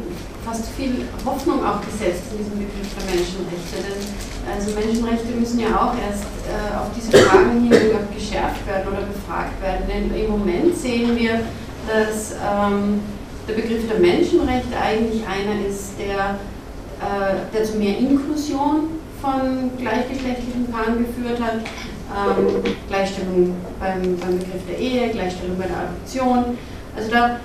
fast 0.49 0.71
viel 0.77 1.05
Hoffnung 1.27 1.65
auch 1.65 1.81
gesetzt 1.83 2.33
in 2.33 2.39
diesem 2.39 2.59
Begriff 2.59 2.89
der 2.97 3.05
Menschenrechte. 3.05 3.77
Denn 3.85 4.01
also 4.49 4.73
Menschenrechte 4.73 5.33
müssen 5.39 5.61
ja 5.61 5.77
auch 5.77 5.93
erst 5.93 6.25
äh, 6.49 6.73
auf 6.73 6.89
diese 6.97 7.13
Fragen 7.19 7.69
hin 7.69 7.71
geschärft 8.15 8.67
werden 8.67 8.89
oder 8.89 9.03
befragt 9.03 9.61
werden. 9.61 9.85
Denn 9.89 10.15
im 10.15 10.31
Moment 10.31 10.77
sehen 10.77 11.17
wir, 11.17 11.41
dass 11.87 12.33
ähm, 12.33 13.01
der 13.47 13.55
Begriff 13.55 13.89
der 13.89 13.99
Menschenrechte 13.99 14.77
eigentlich 14.77 15.23
einer 15.27 15.67
ist, 15.69 15.99
der, 15.99 16.39
der 17.53 17.65
zu 17.65 17.79
mehr 17.79 17.99
Inklusion 17.99 18.99
von 19.21 19.71
gleichgeschlechtlichen 19.79 20.67
Paaren 20.71 20.99
geführt 20.99 21.41
hat. 21.41 21.61
Ähm, 22.09 22.65
Gleichstellung 22.89 23.55
beim, 23.79 24.17
beim 24.17 24.39
Begriff 24.39 24.65
der 24.67 24.79
Ehe, 24.79 25.11
Gleichstellung 25.11 25.59
bei 25.59 25.67
der 25.67 25.77
Adoption. 25.77 26.57
Also 26.97 27.11
da, 27.11 27.37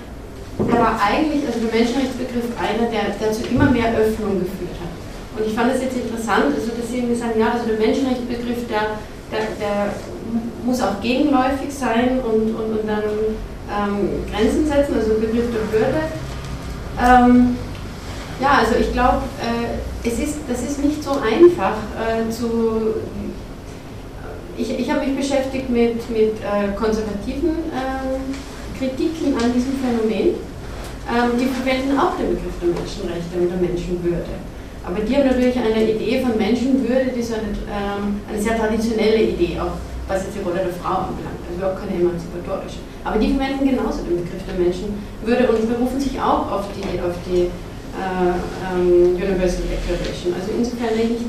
da 0.56 0.72
war 0.78 0.98
eigentlich 1.04 1.44
also 1.46 1.60
der 1.60 1.68
Menschenrechtsbegriff 1.68 2.48
einer, 2.56 2.88
der, 2.88 3.12
der 3.20 3.32
zu 3.32 3.44
immer 3.46 3.68
mehr 3.70 3.92
Öffnung 3.92 4.40
geführt 4.40 4.80
hat. 4.80 4.92
Und 5.36 5.46
ich 5.46 5.54
fand 5.54 5.74
es 5.74 5.82
jetzt 5.82 5.96
interessant, 5.96 6.54
also 6.54 6.72
dass 6.72 6.88
Sie 6.88 6.98
irgendwie 6.98 7.14
sagen, 7.14 7.38
ja, 7.38 7.52
also 7.52 7.66
der 7.66 7.78
Menschenrechtsbegriff, 7.78 8.66
der, 8.70 8.96
der, 9.28 9.52
der 9.60 9.92
muss 10.64 10.80
auch 10.80 11.00
gegenläufig 11.02 11.68
sein 11.68 12.20
und, 12.24 12.54
und, 12.54 12.78
und 12.78 12.88
dann 12.88 13.04
ähm, 13.68 14.24
Grenzen 14.30 14.66
setzen, 14.66 14.94
also 14.96 15.20
Begriff 15.20 15.52
der 15.52 15.64
Würde. 15.68 16.00
Ähm, 16.96 17.56
ja, 18.40 18.58
also 18.58 18.74
ich 18.80 18.92
glaube, 18.92 19.22
äh, 19.40 20.08
es 20.08 20.18
ist, 20.18 20.38
das 20.48 20.62
ist 20.62 20.84
nicht 20.84 21.02
so 21.02 21.12
einfach 21.12 21.76
äh, 21.94 22.30
zu. 22.30 22.94
Ich, 24.56 24.78
ich 24.78 24.90
habe 24.90 25.04
mich 25.06 25.16
beschäftigt 25.16 25.68
mit, 25.68 26.08
mit 26.10 26.38
äh, 26.38 26.72
konservativen 26.76 27.50
ähm, 27.74 28.34
Kritiken 28.78 29.34
an 29.34 29.52
diesem 29.52 29.74
Phänomen. 29.82 30.34
Ähm, 31.04 31.36
die 31.38 31.46
verwenden 31.46 31.98
auch 31.98 32.16
den 32.16 32.34
Begriff 32.34 32.54
der 32.62 32.70
Menschenrechte 32.72 33.36
und 33.36 33.50
der 33.50 33.58
Menschenwürde. 33.58 34.34
Aber 34.86 35.00
die 35.00 35.16
haben 35.16 35.26
natürlich 35.26 35.56
eine 35.56 35.90
Idee 35.90 36.20
von 36.20 36.36
Menschenwürde, 36.36 37.10
die 37.16 37.22
so 37.22 37.34
eine, 37.34 37.52
ähm, 37.68 38.20
eine 38.28 38.40
sehr 38.40 38.56
traditionelle 38.56 39.32
Idee, 39.32 39.58
auch 39.60 39.76
was 40.08 40.24
jetzt 40.24 40.36
die 40.36 40.44
Rolle 40.44 40.60
der 40.60 40.72
Frau 40.76 41.08
anbelangt, 41.08 41.40
also 41.48 41.56
überhaupt 41.56 41.80
keine 41.80 42.00
emanzipatorische. 42.00 42.84
Aber 43.04 43.18
die 43.18 43.32
verwenden 43.32 43.64
genauso 43.68 44.04
den 44.04 44.20
Begriff 44.20 44.44
der 44.44 44.56
Menschenwürde 44.60 45.48
und 45.48 45.68
berufen 45.68 46.00
sich 46.00 46.20
auch 46.20 46.52
auf 46.52 46.64
die, 46.76 47.00
auf 47.00 47.16
die 47.24 47.48
äh, 47.98 48.74
ähm, 48.74 49.14
Universal 49.14 49.62
Declaration. 49.70 50.34
Also 50.34 50.52
insofern 50.56 50.96
denke 50.96 51.14
ich, 51.14 51.22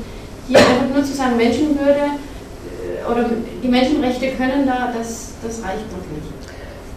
hier 0.48 0.58
einfach 0.58 0.94
nur 0.94 1.04
zu 1.04 1.12
sagen, 1.12 1.36
Menschenwürde 1.36 2.00
äh, 2.00 3.10
oder 3.10 3.30
die 3.62 3.68
Menschenrechte 3.68 4.32
können 4.32 4.66
da, 4.66 4.92
das, 4.96 5.32
das 5.42 5.62
reicht 5.62 5.90
noch 5.92 6.06
nicht. 6.12 6.32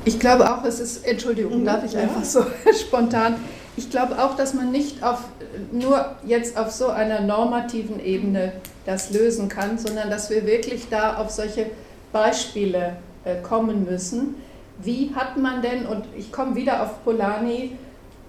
Ich 0.05 0.19
glaube 0.19 0.51
auch, 0.51 0.63
es 0.63 0.79
ist, 0.79 1.05
Entschuldigung, 1.05 1.61
mhm, 1.61 1.65
darf 1.65 1.83
ich 1.83 1.93
ja. 1.93 2.01
einfach 2.01 2.23
so 2.23 2.43
spontan, 2.79 3.35
ich 3.75 3.89
glaube 3.89 4.21
auch, 4.21 4.35
dass 4.35 4.53
man 4.53 4.71
nicht 4.71 5.03
auf, 5.03 5.19
nur 5.71 6.15
jetzt 6.25 6.57
auf 6.57 6.71
so 6.71 6.87
einer 6.87 7.21
normativen 7.21 8.03
Ebene 8.03 8.53
das 8.85 9.11
lösen 9.11 9.47
kann, 9.47 9.77
sondern 9.77 10.09
dass 10.09 10.29
wir 10.29 10.45
wirklich 10.45 10.87
da 10.89 11.15
auf 11.17 11.29
solche 11.29 11.67
Beispiele 12.11 12.97
äh, 13.23 13.35
kommen 13.41 13.85
müssen. 13.85 14.35
Wie 14.81 15.11
hat 15.15 15.37
man 15.37 15.61
denn, 15.61 15.85
und 15.85 16.05
ich 16.17 16.31
komme 16.31 16.55
wieder 16.55 16.83
auf 16.83 17.03
Polanyi, 17.03 17.77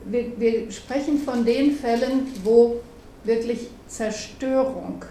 wir, 0.05 0.39
wir 0.39 0.71
sprechen 0.71 1.19
von 1.19 1.45
den 1.45 1.73
Fällen, 1.73 2.29
wo 2.45 2.81
wirklich 3.25 3.69
Zerstörung 3.87 5.05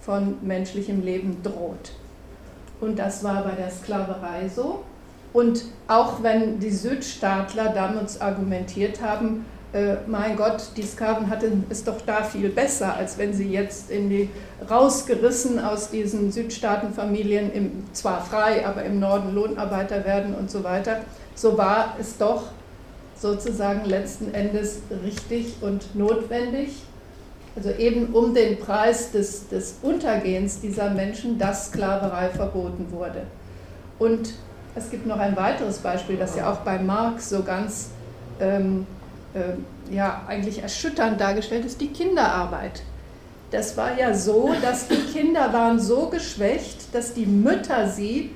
von 0.00 0.36
menschlichem 0.42 1.02
Leben 1.02 1.42
droht. 1.42 1.92
Und 2.80 2.98
das 2.98 3.24
war 3.24 3.42
bei 3.44 3.52
der 3.52 3.70
Sklaverei 3.70 4.48
so. 4.48 4.84
Und 5.32 5.64
auch 5.88 6.22
wenn 6.22 6.60
die 6.60 6.70
Südstaatler 6.70 7.68
damals 7.68 8.20
argumentiert 8.20 9.02
haben, 9.02 9.44
äh, 9.72 9.96
mein 10.06 10.36
Gott, 10.36 10.70
die 10.76 10.82
Sklaven 10.82 11.28
hatten 11.28 11.66
es 11.68 11.84
doch 11.84 12.00
da 12.00 12.22
viel 12.22 12.48
besser, 12.48 12.94
als 12.94 13.18
wenn 13.18 13.34
sie 13.34 13.50
jetzt 13.50 13.90
in 13.90 14.08
die 14.08 14.30
rausgerissen 14.70 15.58
aus 15.58 15.90
diesen 15.90 16.32
Südstaatenfamilien, 16.32 17.52
im, 17.52 17.84
zwar 17.92 18.24
frei, 18.24 18.66
aber 18.66 18.84
im 18.84 19.00
Norden 19.00 19.34
Lohnarbeiter 19.34 20.04
werden 20.04 20.34
und 20.34 20.50
so 20.50 20.64
weiter. 20.64 21.00
So 21.34 21.58
war 21.58 21.96
es 22.00 22.16
doch 22.16 22.44
sozusagen 23.18 23.84
letzten 23.84 24.34
Endes 24.34 24.80
richtig 25.04 25.56
und 25.60 25.94
notwendig. 25.94 26.82
Also 27.56 27.70
eben 27.70 28.12
um 28.12 28.34
den 28.34 28.58
Preis 28.58 29.12
des, 29.12 29.48
des 29.48 29.76
Untergehens 29.82 30.60
dieser 30.60 30.90
Menschen, 30.90 31.38
dass 31.38 31.68
Sklaverei 31.68 32.28
verboten 32.28 32.90
wurde. 32.90 33.22
Und 33.98 34.34
es 34.74 34.90
gibt 34.90 35.06
noch 35.06 35.18
ein 35.18 35.36
weiteres 35.36 35.78
Beispiel, 35.78 36.18
das 36.18 36.36
ja 36.36 36.52
auch 36.52 36.58
bei 36.58 36.78
Marx 36.78 37.30
so 37.30 37.42
ganz 37.42 37.88
ähm, 38.40 38.86
äh, 39.32 39.94
ja, 39.94 40.22
eigentlich 40.26 40.62
erschütternd 40.62 41.18
dargestellt 41.18 41.64
ist, 41.64 41.80
die 41.80 41.88
Kinderarbeit. 41.88 42.82
Das 43.50 43.76
war 43.76 43.98
ja 43.98 44.12
so, 44.12 44.52
dass 44.60 44.88
die 44.88 45.00
Kinder 45.12 45.52
waren 45.52 45.80
so 45.80 46.08
geschwächt, 46.08 46.94
dass 46.94 47.14
die 47.14 47.26
Mütter 47.26 47.88
sie, 47.88 48.32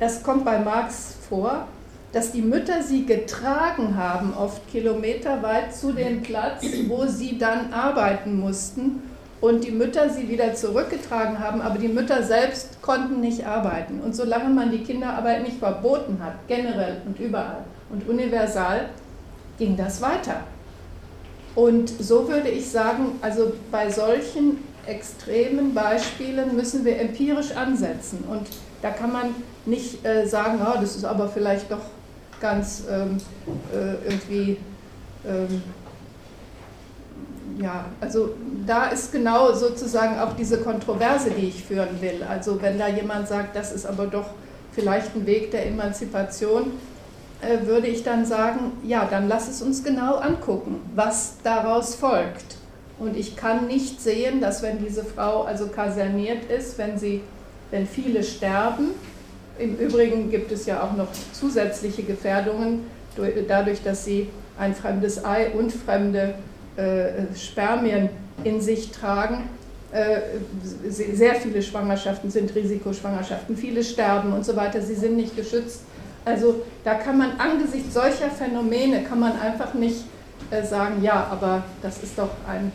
das 0.00 0.22
kommt 0.22 0.44
bei 0.44 0.58
Marx 0.58 1.16
vor, 1.28 1.68
dass 2.12 2.32
die 2.32 2.42
Mütter 2.42 2.82
sie 2.82 3.06
getragen 3.06 3.96
haben, 3.96 4.34
oft 4.34 4.68
kilometerweit 4.70 5.74
zu 5.74 5.92
dem 5.92 6.22
Platz, 6.22 6.64
wo 6.88 7.06
sie 7.06 7.38
dann 7.38 7.72
arbeiten 7.72 8.38
mussten 8.38 9.02
und 9.40 9.64
die 9.64 9.70
Mütter 9.70 10.10
sie 10.10 10.28
wieder 10.28 10.54
zurückgetragen 10.54 11.38
haben, 11.38 11.62
aber 11.62 11.78
die 11.78 11.88
Mütter 11.88 12.22
selbst 12.22 12.82
konnten 12.82 13.20
nicht 13.20 13.46
arbeiten. 13.46 14.00
Und 14.00 14.14
solange 14.14 14.50
man 14.50 14.70
die 14.70 14.84
Kinderarbeit 14.84 15.42
nicht 15.42 15.58
verboten 15.58 16.18
hat, 16.22 16.34
generell 16.46 17.02
und 17.06 17.18
überall 17.18 17.64
und 17.90 18.08
universal, 18.08 18.90
ging 19.58 19.76
das 19.76 20.00
weiter. 20.02 20.42
Und 21.54 21.88
so 21.88 22.28
würde 22.28 22.48
ich 22.48 22.70
sagen, 22.70 23.18
also 23.20 23.52
bei 23.70 23.90
solchen 23.90 24.58
extremen 24.86 25.74
Beispielen 25.74 26.54
müssen 26.56 26.84
wir 26.84 27.00
empirisch 27.00 27.54
ansetzen. 27.56 28.24
Und 28.30 28.46
da 28.80 28.90
kann 28.90 29.12
man 29.12 29.34
nicht 29.64 30.04
äh, 30.04 30.26
sagen, 30.26 30.60
oh, 30.64 30.80
das 30.80 30.96
ist 30.96 31.04
aber 31.04 31.28
vielleicht 31.28 31.70
doch 31.70 31.82
ganz 32.42 32.82
ähm, 32.90 33.16
äh, 33.72 33.94
irgendwie, 34.04 34.58
ähm, 35.26 35.62
ja, 37.58 37.86
also 38.00 38.34
da 38.66 38.86
ist 38.86 39.12
genau 39.12 39.54
sozusagen 39.54 40.18
auch 40.18 40.34
diese 40.34 40.58
Kontroverse, 40.58 41.30
die 41.30 41.48
ich 41.48 41.64
führen 41.64 42.00
will. 42.00 42.22
Also 42.28 42.60
wenn 42.60 42.78
da 42.78 42.88
jemand 42.88 43.28
sagt, 43.28 43.56
das 43.56 43.72
ist 43.72 43.86
aber 43.86 44.06
doch 44.06 44.26
vielleicht 44.72 45.14
ein 45.14 45.26
Weg 45.26 45.52
der 45.52 45.66
Emanzipation, 45.66 46.72
äh, 47.40 47.66
würde 47.66 47.86
ich 47.86 48.02
dann 48.02 48.26
sagen, 48.26 48.72
ja, 48.84 49.06
dann 49.08 49.28
lass 49.28 49.48
es 49.48 49.62
uns 49.62 49.82
genau 49.84 50.16
angucken, 50.16 50.80
was 50.94 51.36
daraus 51.42 51.94
folgt. 51.94 52.56
Und 52.98 53.16
ich 53.16 53.36
kann 53.36 53.66
nicht 53.66 54.00
sehen, 54.00 54.40
dass 54.40 54.62
wenn 54.62 54.84
diese 54.84 55.04
Frau 55.04 55.42
also 55.42 55.68
kaserniert 55.68 56.50
ist, 56.50 56.78
wenn 56.78 56.98
sie, 56.98 57.22
wenn 57.70 57.86
viele 57.86 58.22
sterben, 58.22 58.90
im 59.58 59.76
Übrigen 59.76 60.30
gibt 60.30 60.52
es 60.52 60.66
ja 60.66 60.82
auch 60.82 60.96
noch 60.96 61.08
zusätzliche 61.32 62.02
Gefährdungen, 62.02 62.86
dadurch, 63.48 63.82
dass 63.82 64.04
sie 64.04 64.28
ein 64.58 64.74
fremdes 64.74 65.24
Ei 65.24 65.50
und 65.50 65.72
fremde 65.72 66.34
äh, 66.76 67.34
Spermien 67.36 68.08
in 68.44 68.60
sich 68.60 68.90
tragen. 68.90 69.48
Äh, 69.92 70.20
sehr 70.88 71.34
viele 71.34 71.62
Schwangerschaften 71.62 72.30
sind 72.30 72.54
Risikoschwangerschaften, 72.54 73.56
viele 73.56 73.84
sterben 73.84 74.32
und 74.32 74.44
so 74.44 74.56
weiter, 74.56 74.80
sie 74.80 74.94
sind 74.94 75.16
nicht 75.16 75.36
geschützt. 75.36 75.82
Also 76.24 76.62
da 76.84 76.94
kann 76.94 77.18
man 77.18 77.32
angesichts 77.38 77.92
solcher 77.92 78.30
Phänomene, 78.30 79.02
kann 79.02 79.20
man 79.20 79.38
einfach 79.38 79.74
nicht 79.74 80.04
äh, 80.50 80.62
sagen, 80.62 81.02
ja, 81.02 81.26
aber 81.30 81.64
das 81.82 82.02
ist 82.02 82.18
doch 82.18 82.30
ein, 82.48 82.72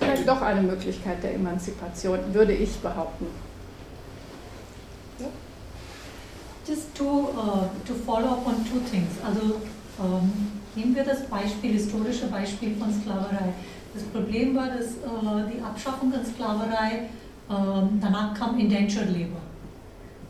vielleicht 0.00 0.26
doch 0.26 0.42
eine 0.42 0.62
Möglichkeit 0.62 1.22
der 1.22 1.34
Emanzipation, 1.34 2.18
würde 2.32 2.54
ich 2.54 2.76
behaupten. 2.78 3.26
Just 6.66 6.94
to, 6.96 7.28
uh, 7.36 7.68
to 7.86 7.94
follow 7.94 8.28
up 8.28 8.46
on 8.46 8.64
two 8.64 8.80
things. 8.90 9.10
Also 9.24 9.60
ähm, 10.00 10.30
nehmen 10.76 10.94
wir 10.94 11.04
das 11.04 11.26
Beispiel, 11.26 11.72
historische 11.72 12.26
Beispiel 12.26 12.74
von 12.76 12.92
Sklaverei. 12.92 13.52
Das 13.94 14.04
Problem 14.04 14.54
war, 14.54 14.68
dass 14.68 14.86
äh, 14.86 15.52
die 15.52 15.60
Abschaffung 15.60 16.12
der 16.12 16.24
Sklaverei, 16.24 17.08
äh, 17.48 17.54
danach 18.00 18.34
kam 18.34 18.58
Indentured 18.58 19.10
Labor. 19.10 19.40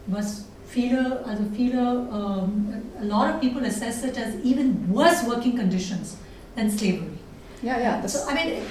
Was 0.07 0.47
viele, 0.67 1.25
also 1.27 1.45
viele, 1.55 2.09
um, 2.11 2.75
a 3.01 3.05
lot 3.05 3.35
of 3.35 3.41
people 3.41 3.65
assess 3.65 4.03
it 4.03 4.17
as 4.19 4.35
even 4.43 4.89
worse 4.91 5.25
working 5.27 5.57
conditions 5.57 6.17
than 6.57 6.71
slavery. 6.71 7.19
Yeah, 7.63 7.79
yeah. 7.79 8.07
So 8.07 8.29
I 8.29 8.35
mean, 8.35 8.63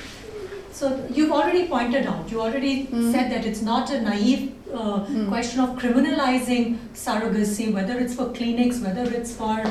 so 0.73 0.99
you've 1.13 1.31
already 1.31 1.67
pointed 1.67 2.05
out, 2.05 2.29
you 2.29 2.41
already 2.41 2.87
mm. 2.87 3.11
said 3.11 3.31
that 3.31 3.45
it's 3.45 3.61
not 3.61 3.89
a 3.91 4.01
naive 4.01 4.51
uh, 4.73 5.05
mm. 5.05 5.27
question 5.27 5.59
of 5.59 5.77
criminalizing 5.77 6.77
surrogacy, 6.93 7.73
whether 7.73 7.97
it's 7.97 8.15
for 8.15 8.31
clinics, 8.31 8.79
whether 8.79 9.03
it's 9.03 9.33
for 9.35 9.63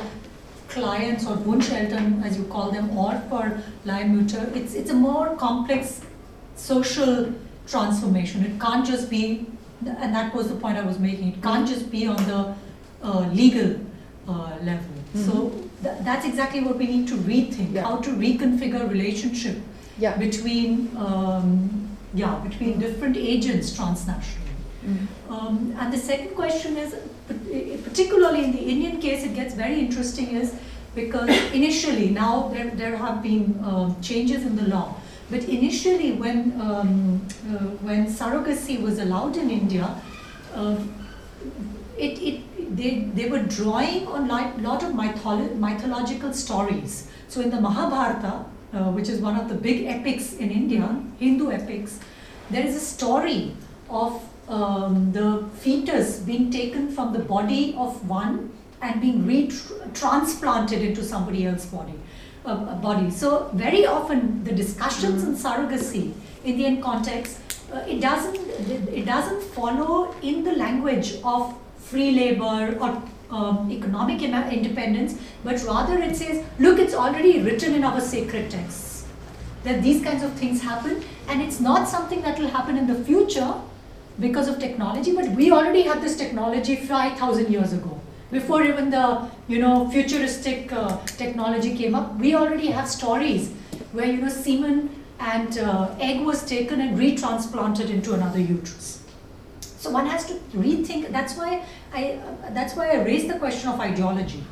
clients 0.69 1.27
or 1.27 1.37
Wunscheltern, 1.37 2.25
as 2.25 2.39
you 2.39 2.45
call 2.45 2.71
them, 2.71 2.97
or 2.97 3.21
for 3.29 3.61
Leihmutter. 3.85 4.55
It's, 4.55 4.75
it's 4.75 4.91
a 4.91 4.95
more 4.95 5.37
complex 5.37 6.03
social 6.57 7.33
transformation. 7.67 8.45
It 8.45 8.61
can't 8.61 8.87
just 8.87 9.11
be, 9.11 9.47
and 9.85 10.15
that 10.15 10.35
was 10.35 10.49
the 10.49 10.57
point 10.57 10.79
I 10.79 10.83
was 10.83 10.99
making, 10.99 11.29
it 11.29 11.43
can't 11.43 11.67
mm. 11.67 11.73
just 11.73 11.91
be 11.91 12.07
on 12.07 12.17
the 12.27 12.55
uh, 13.03 13.21
legal 13.33 13.81
uh, 14.29 14.57
level. 14.63 14.95
Mm-hmm. 15.15 15.31
So 15.31 15.51
th- 15.83 15.99
that's 16.03 16.27
exactly 16.27 16.61
what 16.61 16.77
we 16.77 16.87
need 16.87 17.09
to 17.09 17.17
rethink, 17.17 17.73
yeah. 17.73 17.83
how 17.83 17.97
to 17.97 18.11
reconfigure 18.11 18.89
relationship 18.89 19.57
yeah. 19.99 20.17
between 20.17 20.95
um, 20.97 21.89
yeah 22.15 22.35
between 22.37 22.79
different 22.79 23.17
agents 23.17 23.73
transnationally. 23.73 24.40
Mm-hmm. 24.85 25.33
Um, 25.33 25.77
and 25.79 25.93
the 25.93 25.99
second 25.99 26.35
question 26.35 26.77
is, 26.77 26.95
particularly 27.85 28.45
in 28.45 28.53
the 28.53 28.63
Indian 28.63 29.01
case, 29.01 29.25
it 29.25 29.35
gets 29.35 29.55
very 29.55 29.79
interesting 29.79 30.37
is 30.37 30.55
because 30.95 31.29
initially, 31.53 32.11
now 32.11 32.49
there, 32.49 32.71
there 32.71 32.97
have 32.97 33.23
been 33.23 33.61
um, 33.65 34.01
changes 34.01 34.43
in 34.43 34.57
the 34.57 34.69
law, 34.69 34.95
but 35.31 35.45
initially 35.45 36.13
when, 36.13 36.61
um, 36.61 37.27
uh, 37.51 37.59
when 37.87 38.07
surrogacy 38.07 38.81
was 38.81 38.99
allowed 38.99 39.37
in 39.37 39.51
India, 39.51 40.01
uh, 40.55 40.77
it, 41.97 42.19
it, 42.23 42.77
they, 42.77 43.01
they 43.15 43.29
were 43.29 43.43
drawing 43.43 44.07
on 44.07 44.31
a 44.31 44.57
lot 44.63 44.83
of 44.83 44.93
mytholo 44.93 45.55
mythological 45.57 46.33
stories. 46.33 47.09
So 47.29 47.41
in 47.43 47.51
the 47.51 47.61
Mahabharata, 47.61 48.45
uh, 48.73 48.91
which 48.93 49.09
is 49.09 49.21
one 49.21 49.37
of 49.37 49.49
the 49.49 49.55
big 49.55 49.85
epics 49.87 50.35
in 50.35 50.51
India, 50.51 51.03
Hindu 51.19 51.51
epics, 51.51 52.01
there 52.51 52.65
is 52.65 52.75
a 52.75 52.81
story 52.81 53.55
of 53.89 54.23
um, 54.51 55.13
the 55.13 55.45
fetus 55.61 56.19
being 56.19 56.51
taken 56.51 56.91
from 56.93 57.13
the 57.13 57.21
body 57.21 57.75
of 57.79 58.07
one 58.09 58.53
and 58.83 59.01
being 59.01 59.23
retransplanted 59.25 60.81
into 60.81 61.05
somebody 61.05 61.47
else's 61.47 61.71
body. 61.71 61.95
Uh, 62.45 62.75
body. 62.77 63.11
So 63.11 63.51
very 63.53 63.87
often 63.87 64.43
the 64.45 64.53
discussions 64.53 65.25
in 65.25 65.35
surrogacy, 65.37 66.15
Indian 66.43 66.81
context, 66.81 67.39
uh, 67.71 67.81
it 67.87 68.01
doesn't 68.01 68.35
it 68.35 69.05
doesn't 69.05 69.43
follow 69.43 70.15
in 70.23 70.43
the 70.43 70.53
language 70.53 71.17
of 71.23 71.55
free 71.77 72.13
labor 72.13 72.79
or 72.81 73.03
um, 73.31 73.71
economic 73.71 74.23
independence, 74.23 75.19
but 75.45 75.63
rather 75.65 75.99
it 75.99 76.17
says, 76.17 76.43
look, 76.59 76.79
it's 76.79 76.95
already 76.95 77.43
written 77.43 77.75
in 77.75 77.85
our 77.85 78.01
sacred 78.01 78.51
texts 78.51 79.05
that 79.63 79.83
these 79.83 80.03
kinds 80.03 80.23
of 80.23 80.33
things 80.33 80.63
happen, 80.63 81.05
and 81.29 81.43
it's 81.43 81.61
not 81.61 81.87
something 81.87 82.23
that 82.23 82.39
will 82.39 82.49
happen 82.49 82.79
in 82.79 82.87
the 82.87 83.05
future 83.05 83.53
because 84.21 84.49
of 84.49 84.59
technology, 84.59 85.15
but 85.15 85.29
we 85.31 85.51
already 85.51 85.83
had 85.83 86.03
this 86.03 86.17
technology 86.17 86.77
5,000 86.77 87.51
years 87.51 87.73
ago. 87.73 88.01
Before 88.31 88.63
even 88.63 88.91
the 88.91 89.29
you 89.49 89.59
know 89.59 89.91
futuristic 89.91 90.73
uh, 90.73 90.99
technology 91.07 91.77
came 91.77 91.97
up, 91.97 92.17
we 92.19 92.35
already 92.37 92.69
have 92.69 92.89
stories 92.89 93.51
where 93.93 94.07
you 94.07 94.19
know 94.19 94.29
semen 94.29 94.89
and 95.19 95.59
uh, 95.59 95.95
egg 95.99 96.25
was 96.25 96.45
taken 96.45 96.81
and 96.81 96.97
retransplanted 96.97 97.91
into 97.91 98.15
another 98.15 98.39
uterus. 98.39 99.03
So 99.63 99.91
one 99.91 100.07
has 100.07 100.27
to 100.27 100.35
rethink. 100.55 101.11
That's 101.11 101.37
why 101.37 101.65
I. 101.93 102.13
Uh, 102.13 102.51
that's 102.51 102.77
why 102.77 102.91
I 102.91 103.03
raised 103.03 103.29
the 103.29 103.39
question 103.39 103.71
of 103.71 103.81
ideology. 103.81 104.45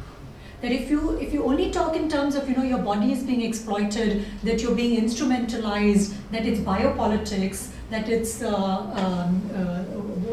That 0.61 0.73
if 0.73 0.91
you 0.91 1.17
if 1.19 1.33
you 1.33 1.45
only 1.45 1.71
talk 1.71 1.95
in 1.95 2.09
terms 2.09 2.35
of 2.35 2.49
you 2.49 2.57
know 2.57 2.65
your 2.65 2.79
body 2.79 3.13
is 3.13 3.23
being 3.23 3.43
exploited, 3.43 4.25
that 4.43 4.61
you're 4.61 4.75
being 4.75 5.01
instrumentalized, 5.01 6.15
that 6.33 6.47
it's 6.47 6.59
biopolitics, 6.59 7.69
that 7.91 8.09
it's 8.09 8.43
uh, 8.43 8.55
um, 8.55 9.51
uh, 9.55 9.83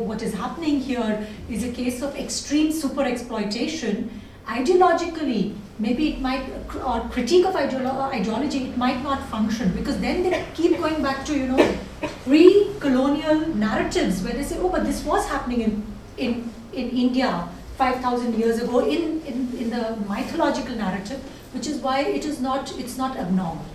what 0.10 0.22
is 0.22 0.34
happening 0.34 0.80
here 0.80 1.28
is 1.50 1.64
a 1.64 1.72
case 1.72 2.02
of 2.02 2.16
extreme 2.16 2.72
super 2.72 3.04
exploitation. 3.04 4.22
Ideologically, 4.48 5.56
maybe 5.80 6.10
it 6.10 6.22
might, 6.22 6.46
or 6.86 7.02
critique 7.10 7.46
of 7.46 7.56
ideolo 7.56 8.12
ideology, 8.14 8.66
it 8.66 8.78
might 8.78 9.02
not 9.04 9.28
function 9.30 9.72
because 9.72 10.00
then 10.00 10.24
they 10.24 10.46
keep 10.54 10.78
going 10.78 11.02
back 11.02 11.26
to, 11.26 11.38
you 11.38 11.48
know, 11.48 11.78
pre 12.26 12.72
colonial 12.80 13.48
narratives 13.56 14.22
where 14.22 14.34
they 14.34 14.44
say, 14.44 14.58
oh, 14.60 14.70
but 14.70 14.86
this 14.86 15.04
was 15.04 15.28
happening 15.28 15.62
in, 15.62 15.84
in, 16.18 16.50
in 16.74 16.90
India 16.90 17.48
5,000 17.78 18.36
years 18.36 18.62
ago 18.62 18.80
in, 18.80 19.22
in, 19.22 19.58
in 19.58 19.70
the 19.70 19.98
mythological 20.08 20.76
narrative, 20.76 21.20
which 21.54 21.68
is 21.68 21.80
why 21.80 22.02
it 22.02 22.26
is 22.26 22.40
not, 22.40 22.78
it's 22.78 22.98
not 22.98 23.18
abnormal, 23.18 23.66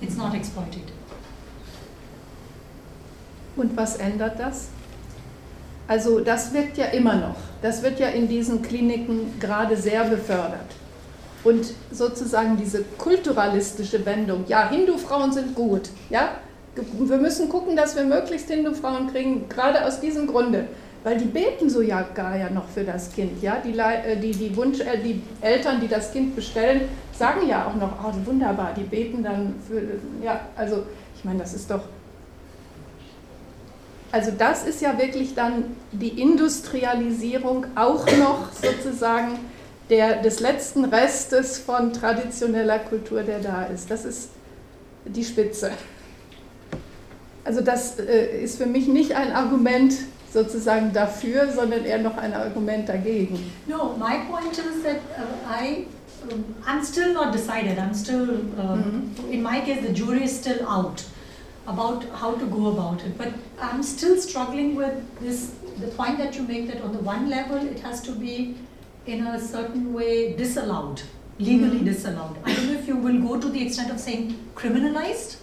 it's 0.00 0.16
not 0.16 0.34
exploited. 0.34 0.90
Und 3.58 3.76
was 3.76 3.96
ändert 3.96 4.38
das? 4.38 4.68
Also 5.88 6.20
das 6.20 6.52
wirkt 6.52 6.78
ja 6.78 6.86
immer 6.86 7.16
noch. 7.16 7.36
Das 7.60 7.82
wird 7.82 7.98
ja 7.98 8.08
in 8.08 8.28
diesen 8.28 8.62
Kliniken 8.62 9.38
gerade 9.40 9.76
sehr 9.76 10.04
befördert. 10.04 10.70
Und 11.44 11.72
sozusagen 11.90 12.56
diese 12.56 12.84
kulturalistische 12.98 14.04
Wendung, 14.04 14.44
ja, 14.48 14.68
Hindu-Frauen 14.70 15.32
sind 15.32 15.54
gut, 15.54 15.90
ja, 16.10 16.30
wir 16.74 17.16
müssen 17.16 17.48
gucken, 17.48 17.76
dass 17.76 17.96
wir 17.96 18.04
möglichst 18.04 18.48
Hindu-Frauen 18.48 19.10
kriegen, 19.10 19.48
gerade 19.48 19.84
aus 19.84 20.00
diesem 20.00 20.26
Grunde, 20.26 20.66
weil 21.04 21.16
die 21.16 21.24
beten 21.26 21.70
so 21.70 21.80
ja 21.80 22.02
gar 22.02 22.36
ja 22.36 22.50
noch 22.50 22.68
für 22.68 22.84
das 22.84 23.12
Kind, 23.12 23.42
ja, 23.42 23.56
die, 23.64 23.76
äh, 23.78 24.16
die, 24.16 24.32
die, 24.32 24.54
Wunsch, 24.56 24.80
äh, 24.80 24.98
die 24.98 25.22
Eltern, 25.40 25.80
die 25.80 25.88
das 25.88 26.12
Kind 26.12 26.36
bestellen, 26.36 26.82
sagen 27.12 27.48
ja 27.48 27.66
auch 27.66 27.74
noch, 27.74 27.92
oh, 28.04 28.26
wunderbar, 28.26 28.74
die 28.76 28.82
beten 28.82 29.22
dann 29.22 29.54
für, 29.66 29.80
ja, 30.24 30.40
also 30.56 30.84
ich 31.16 31.24
meine, 31.24 31.38
das 31.38 31.54
ist 31.54 31.70
doch 31.70 31.82
also 34.10 34.30
das 34.30 34.64
ist 34.64 34.80
ja 34.80 34.98
wirklich 34.98 35.34
dann 35.34 35.76
die 35.92 36.20
Industrialisierung 36.20 37.66
auch 37.74 38.06
noch 38.18 38.52
sozusagen 38.52 39.38
der, 39.90 40.22
des 40.22 40.40
letzten 40.40 40.84
Restes 40.84 41.58
von 41.58 41.92
traditioneller 41.92 42.78
Kultur, 42.78 43.22
der 43.22 43.40
da 43.40 43.64
ist. 43.64 43.90
Das 43.90 44.04
ist 44.04 44.30
die 45.04 45.24
Spitze. 45.24 45.70
Also 47.44 47.60
das 47.60 47.98
äh, 47.98 48.42
ist 48.42 48.58
für 48.58 48.66
mich 48.66 48.88
nicht 48.88 49.14
ein 49.14 49.32
Argument 49.32 49.94
sozusagen 50.32 50.92
dafür, 50.92 51.50
sondern 51.50 51.84
eher 51.84 51.98
noch 51.98 52.18
ein 52.18 52.34
Argument 52.34 52.88
dagegen. 52.88 53.50
No, 53.66 53.94
my 53.98 54.18
point 54.30 54.52
is 54.52 54.82
that 54.82 54.96
uh, 55.16 55.50
I 55.50 55.86
I'm 56.66 56.84
still 56.84 57.14
not 57.14 57.32
decided. 57.32 57.78
I'm 57.78 57.94
still 57.94 58.28
uh, 58.58 58.76
mm 58.76 58.82
-hmm. 58.82 59.32
in 59.32 59.42
my 59.42 59.60
case 59.60 59.80
the 59.86 59.92
jury 59.94 60.24
is 60.24 60.36
still 60.36 60.60
out. 60.66 61.04
About 61.68 62.04
how 62.20 62.34
to 62.34 62.46
go 62.46 62.68
about 62.68 63.04
it. 63.04 63.16
But 63.18 63.34
I'm 63.60 63.82
still 63.82 64.16
struggling 64.16 64.74
with 64.74 64.94
this 65.20 65.54
the 65.78 65.88
point 65.88 66.18
that 66.18 66.34
you 66.34 66.42
make 66.42 66.66
that 66.68 66.82
on 66.82 66.92
the 66.92 66.98
one 66.98 67.28
level 67.30 67.56
it 67.56 67.80
has 67.80 68.00
to 68.02 68.12
be 68.12 68.56
in 69.06 69.26
a 69.26 69.38
certain 69.40 69.92
way 69.94 70.34
disallowed, 70.36 71.02
legally 71.38 71.78
mm 71.78 71.86
-hmm. 71.86 71.92
disallowed. 71.92 72.36
I 72.46 72.54
don't 72.54 72.66
know 72.68 72.78
if 72.80 72.88
you 72.88 72.96
will 73.06 73.20
go 73.28 73.38
to 73.44 73.48
the 73.56 73.62
extent 73.66 73.90
of 73.94 73.98
saying 74.06 74.34
criminalized, 74.60 75.38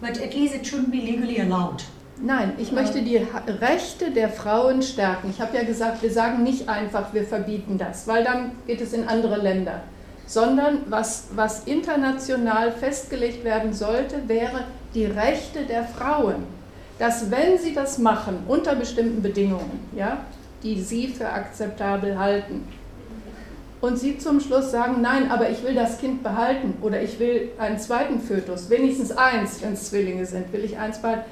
but 0.00 0.14
at 0.26 0.34
least 0.34 0.54
it 0.54 0.66
shouldn't 0.66 0.92
be 0.98 1.02
legally 1.10 1.38
allowed. 1.46 1.80
Nein, 2.20 2.54
ich 2.58 2.72
möchte 2.72 3.02
die 3.02 3.20
Rechte 3.60 4.10
der 4.10 4.28
Frauen 4.28 4.82
stärken. 4.82 5.30
Ich 5.30 5.40
habe 5.40 5.56
ja 5.56 5.62
gesagt, 5.62 6.02
wir 6.02 6.10
sagen 6.10 6.42
nicht 6.42 6.68
einfach, 6.68 7.14
wir 7.14 7.24
verbieten 7.24 7.78
das, 7.78 8.08
weil 8.08 8.24
dann 8.24 8.52
geht 8.66 8.80
es 8.80 8.92
in 8.92 9.06
andere 9.06 9.36
Länder. 9.36 9.82
Sondern 10.26 10.74
was, 10.88 11.28
was 11.36 11.52
international 11.66 12.72
festgelegt 12.72 13.44
werden 13.44 13.72
sollte, 13.72 14.28
wäre 14.28 14.64
die 14.94 15.04
Rechte 15.06 15.64
der 15.64 15.84
Frauen, 15.84 16.44
dass 16.98 17.30
wenn 17.30 17.58
sie 17.58 17.74
das 17.74 17.98
machen, 17.98 18.38
unter 18.48 18.74
bestimmten 18.74 19.22
Bedingungen, 19.22 19.88
ja, 19.94 20.18
die 20.62 20.80
sie 20.80 21.08
für 21.08 21.28
akzeptabel 21.28 22.18
halten, 22.18 22.64
und 23.80 23.96
sie 23.96 24.18
zum 24.18 24.40
Schluss 24.40 24.72
sagen, 24.72 25.00
nein, 25.02 25.30
aber 25.30 25.50
ich 25.50 25.62
will 25.62 25.74
das 25.74 25.98
Kind 25.98 26.22
behalten 26.22 26.74
oder 26.82 27.00
ich 27.00 27.20
will 27.20 27.50
einen 27.58 27.78
zweiten 27.78 28.20
Fötus, 28.20 28.70
wenigstens 28.70 29.12
eins, 29.12 29.62
wenn 29.62 29.74
es 29.74 29.90
Zwillinge 29.90 30.26
sind, 30.26 30.52
will 30.52 30.64
ich 30.64 30.78
eins 30.78 30.98
behalten, 30.98 31.30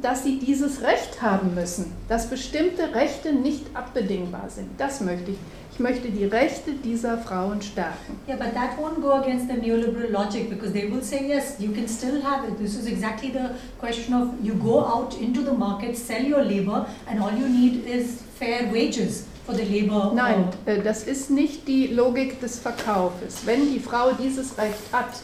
dass 0.00 0.22
sie 0.22 0.38
dieses 0.38 0.82
Recht 0.82 1.20
haben 1.20 1.54
müssen, 1.54 1.92
dass 2.08 2.28
bestimmte 2.28 2.94
Rechte 2.94 3.32
nicht 3.32 3.66
abbedingbar 3.74 4.48
sind. 4.48 4.68
Das 4.78 5.00
möchte 5.00 5.32
ich. 5.32 5.38
Ich 5.78 5.84
möchte 5.84 6.08
die 6.08 6.24
Rechte 6.24 6.72
dieser 6.72 7.18
Frauen 7.18 7.62
stärken. 7.62 8.18
Yeah, 8.26 8.36
but 8.36 8.52
that 8.52 8.70
won't 8.76 9.00
go 9.00 9.12
against 9.12 9.46
the 9.46 9.54
neoliberal 9.54 10.10
logic 10.10 10.50
because 10.50 10.72
they 10.72 10.90
will 10.90 11.00
say 11.00 11.28
yes, 11.28 11.54
you 11.60 11.70
can 11.70 11.86
still 11.86 12.20
have 12.20 12.48
it. 12.48 12.58
This 12.58 12.74
is 12.74 12.88
exactly 12.88 13.30
the 13.30 13.50
question 13.78 14.12
of 14.12 14.30
you 14.42 14.54
go 14.54 14.80
out 14.80 15.14
into 15.20 15.40
the 15.40 15.52
market, 15.52 15.96
sell 15.96 16.20
your 16.20 16.42
labor, 16.42 16.84
and 17.08 17.22
all 17.22 17.30
you 17.30 17.48
need 17.48 17.86
is 17.86 18.24
fair 18.40 18.68
wages. 18.72 19.26
For 19.46 19.54
the 19.54 19.62
labor 19.62 20.10
Nein, 20.16 20.48
äh, 20.66 20.82
das 20.82 21.04
ist 21.04 21.30
nicht 21.30 21.68
die 21.68 21.86
Logik 21.86 22.40
des 22.40 22.58
Verkaufes. 22.58 23.46
Wenn 23.46 23.72
die 23.72 23.78
Frau 23.78 24.10
dieses 24.20 24.58
Recht 24.58 24.92
hat, 24.92 25.22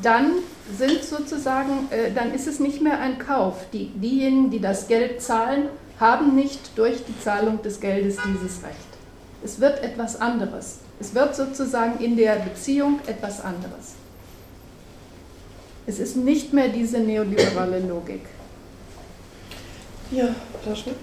dann 0.00 0.30
sind 0.78 1.02
sozusagen, 1.02 1.88
äh, 1.90 2.12
dann 2.14 2.32
ist 2.32 2.46
es 2.46 2.60
nicht 2.60 2.80
mehr 2.82 3.00
ein 3.00 3.18
Kauf. 3.18 3.66
Die, 3.72 3.86
diejenigen, 3.88 4.48
die 4.48 4.60
das 4.60 4.86
Geld 4.86 5.20
zahlen, 5.20 5.70
haben 5.98 6.36
nicht 6.36 6.78
durch 6.78 7.04
die 7.04 7.18
Zahlung 7.20 7.62
des 7.62 7.80
Geldes 7.80 8.16
dieses 8.24 8.62
Recht. 8.62 8.85
Es 9.44 9.60
wird 9.60 9.82
etwas 9.82 10.20
anderes. 10.20 10.78
Es 10.98 11.14
wird 11.14 11.36
sozusagen 11.36 12.02
in 12.02 12.16
der 12.16 12.36
Beziehung 12.36 13.00
etwas 13.06 13.40
anderes. 13.40 13.94
Es 15.86 15.98
ist 15.98 16.16
nicht 16.16 16.52
mehr 16.52 16.68
diese 16.68 16.98
neoliberale 16.98 17.80
Logik. 17.80 18.22
Ja, 20.10 20.28
Frau 20.64 20.74
Schmidt? 20.74 20.96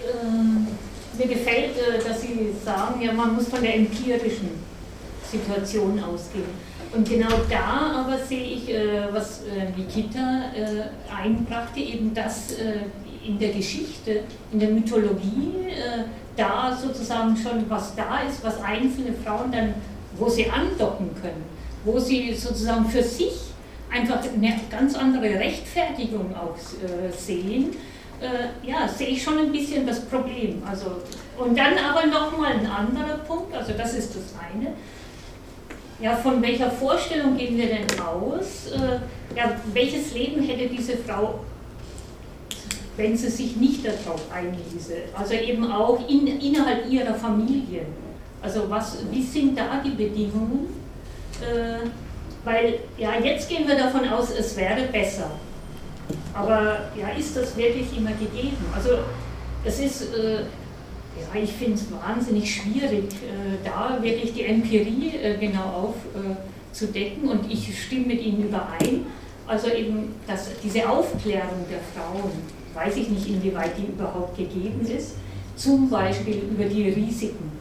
Ähm, 0.00 0.66
mir 1.18 1.26
gefällt, 1.26 1.76
äh, 1.76 2.02
dass 2.06 2.22
Sie 2.22 2.50
sagen, 2.64 3.00
ja, 3.00 3.12
man 3.12 3.34
muss 3.34 3.48
von 3.48 3.62
der 3.62 3.76
empirischen 3.76 4.50
Situation 5.30 6.02
ausgehen. 6.02 6.74
Und 6.92 7.08
genau 7.08 7.30
da 7.48 8.04
aber 8.04 8.18
sehe 8.18 8.44
ich, 8.44 8.68
äh, 8.70 9.12
was 9.12 9.42
äh, 9.42 9.70
Nikita 9.76 10.52
einbrachte, 11.12 11.80
eben 11.80 12.14
das 12.14 12.52
in 13.26 13.38
der 13.38 13.52
Geschichte, 13.52 14.20
in 14.52 14.60
der 14.60 14.70
Mythologie 14.70 15.52
da 16.36 16.76
sozusagen 16.76 17.36
schon 17.36 17.68
was 17.68 17.94
da 17.94 18.20
ist, 18.20 18.44
was 18.44 18.60
einzelne 18.62 19.12
Frauen 19.24 19.52
dann, 19.52 19.74
wo 20.16 20.28
sie 20.28 20.50
andocken 20.50 21.10
können, 21.20 21.44
wo 21.84 21.98
sie 21.98 22.34
sozusagen 22.34 22.86
für 22.86 23.02
sich 23.02 23.34
einfach 23.90 24.18
eine 24.22 24.60
ganz 24.70 24.96
andere 24.96 25.26
Rechtfertigung 25.26 26.34
auch 26.34 26.56
äh, 26.56 27.12
sehen 27.16 27.70
äh, 28.20 28.68
ja, 28.68 28.88
sehe 28.88 29.08
ich 29.08 29.22
schon 29.22 29.38
ein 29.38 29.52
bisschen 29.52 29.86
das 29.86 30.00
Problem. 30.00 30.62
Also, 30.68 31.02
und 31.38 31.56
dann 31.56 31.74
aber 31.78 32.06
nochmal 32.06 32.52
ein 32.52 32.66
anderer 32.66 33.18
Punkt, 33.18 33.54
also 33.54 33.72
das 33.76 33.94
ist 33.94 34.14
das 34.14 34.34
eine. 34.40 34.72
Ja, 36.00 36.16
von 36.16 36.42
welcher 36.42 36.70
Vorstellung 36.70 37.36
gehen 37.36 37.56
wir 37.56 37.66
denn 37.66 37.86
aus? 38.00 38.72
Äh, 38.72 39.36
ja, 39.36 39.52
welches 39.72 40.12
Leben 40.14 40.42
hätte 40.42 40.68
diese 40.68 40.96
Frau, 40.96 41.40
wenn 42.96 43.16
sie 43.16 43.28
sich 43.28 43.56
nicht 43.56 43.84
darauf 43.84 44.22
einließe? 44.32 44.94
Also 45.14 45.34
eben 45.34 45.70
auch 45.70 46.08
in, 46.08 46.26
innerhalb 46.26 46.90
ihrer 46.90 47.14
Familie. 47.14 47.82
Also 48.42 48.68
was, 48.68 48.98
wie 49.10 49.22
sind 49.22 49.58
da 49.58 49.82
die 49.84 49.90
Bedingungen? 49.90 50.68
Äh, 51.40 51.88
weil 52.44 52.80
ja, 52.98 53.18
jetzt 53.22 53.48
gehen 53.48 53.66
wir 53.66 53.76
davon 53.76 54.06
aus, 54.08 54.30
es 54.30 54.56
wäre 54.56 54.82
besser. 54.92 55.30
Aber 56.34 56.90
ja, 56.98 57.08
ist 57.18 57.36
das 57.36 57.56
wirklich 57.56 57.96
immer 57.96 58.10
gegeben? 58.10 58.64
Also 58.74 58.90
es 59.64 59.80
ist, 59.80 60.14
äh, 60.14 60.40
ja, 60.42 61.40
ich 61.42 61.52
finde 61.52 61.74
es 61.74 61.86
wahnsinnig 61.90 62.54
schwierig, 62.54 63.04
äh, 63.04 63.64
da 63.64 63.98
wirklich 64.02 64.34
die 64.34 64.44
Empirie 64.44 65.16
äh, 65.16 65.38
genau 65.38 65.94
aufzudecken 66.72 67.28
und 67.28 67.50
ich 67.50 67.82
stimme 67.82 68.06
mit 68.06 68.20
Ihnen 68.20 68.48
überein. 68.48 69.06
Also 69.46 69.68
eben 69.68 70.14
dass 70.26 70.50
diese 70.62 70.88
Aufklärung 70.88 71.64
der 71.70 71.80
Frauen, 71.94 72.32
weiß 72.74 72.96
ich 72.96 73.08
nicht, 73.08 73.28
inwieweit 73.28 73.72
die 73.78 73.86
überhaupt 73.86 74.36
gegeben 74.36 74.86
ist, 74.86 75.14
zum 75.56 75.88
Beispiel 75.88 76.42
über 76.50 76.64
die 76.64 76.90
Risiken, 76.90 77.52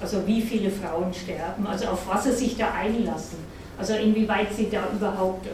also 0.00 0.26
wie 0.26 0.40
viele 0.40 0.70
Frauen 0.70 1.12
sterben, 1.12 1.66
also 1.66 1.86
auf 1.88 2.06
was 2.08 2.24
sie 2.24 2.32
sich 2.32 2.56
da 2.56 2.72
einlassen, 2.72 3.38
also 3.78 3.94
inwieweit 3.94 4.52
sie 4.54 4.68
da 4.70 4.84
überhaupt 4.94 5.46
äh, 5.46 5.50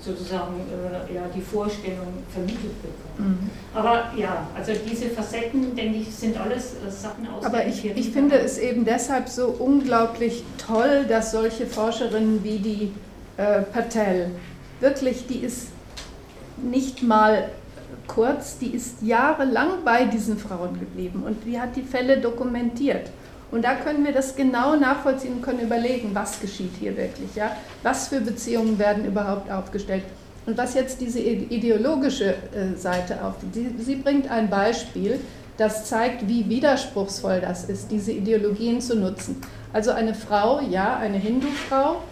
sozusagen 0.00 0.54
äh, 0.70 1.14
ja, 1.14 1.22
die 1.34 1.40
Vorstellung 1.40 2.06
vermittelt 2.32 2.74
bekommen. 2.80 3.38
Mhm. 3.40 3.50
Aber 3.74 4.12
ja, 4.16 4.46
also 4.56 4.72
diese 4.88 5.10
Facetten, 5.10 5.74
denke 5.74 5.98
ich, 5.98 6.14
sind 6.14 6.38
alles 6.38 6.74
äh, 6.74 6.90
Sachen 6.90 7.26
aus 7.28 7.44
Aber 7.44 7.66
ich, 7.66 7.84
ich 7.84 8.10
finde 8.10 8.38
es 8.38 8.58
eben 8.58 8.84
deshalb 8.84 9.28
so 9.28 9.48
unglaublich 9.48 10.44
toll, 10.64 11.04
dass 11.08 11.32
solche 11.32 11.66
Forscherinnen 11.66 12.44
wie 12.44 12.58
die 12.58 12.92
äh, 13.36 13.62
Patel, 13.62 14.30
wirklich, 14.80 15.26
die 15.26 15.38
ist 15.38 15.68
nicht 16.56 17.02
mal 17.02 17.50
kurz, 18.06 18.58
die 18.58 18.74
ist 18.74 19.02
jahrelang 19.02 19.84
bei 19.84 20.04
diesen 20.04 20.38
Frauen 20.38 20.78
geblieben 20.78 21.22
und 21.26 21.44
die 21.44 21.60
hat 21.60 21.76
die 21.76 21.82
Fälle 21.82 22.18
dokumentiert. 22.18 23.10
Und 23.50 23.64
da 23.64 23.74
können 23.74 24.04
wir 24.04 24.12
das 24.12 24.34
genau 24.34 24.74
nachvollziehen 24.76 25.34
und 25.34 25.42
können 25.42 25.60
überlegen, 25.60 26.10
was 26.12 26.40
geschieht 26.40 26.72
hier 26.80 26.96
wirklich, 26.96 27.34
ja? 27.36 27.56
Was 27.82 28.08
für 28.08 28.20
Beziehungen 28.20 28.78
werden 28.78 29.04
überhaupt 29.04 29.50
aufgestellt? 29.50 30.02
Und 30.46 30.58
was 30.58 30.74
jetzt 30.74 31.00
diese 31.00 31.20
ideologische 31.20 32.34
äh, 32.34 32.76
Seite 32.76 33.24
auf, 33.24 33.34
sie, 33.52 33.74
sie 33.78 33.96
bringt 33.96 34.30
ein 34.30 34.50
Beispiel, 34.50 35.20
das 35.56 35.86
zeigt, 35.86 36.28
wie 36.28 36.48
widerspruchsvoll 36.48 37.40
das 37.40 37.64
ist, 37.64 37.90
diese 37.90 38.12
Ideologien 38.12 38.80
zu 38.80 38.96
nutzen. 38.96 39.40
Also 39.72 39.90
eine 39.90 40.14
Frau, 40.14 40.60
ja, 40.60 40.96
eine 40.96 41.18
Hindu-Frau, 41.18 42.02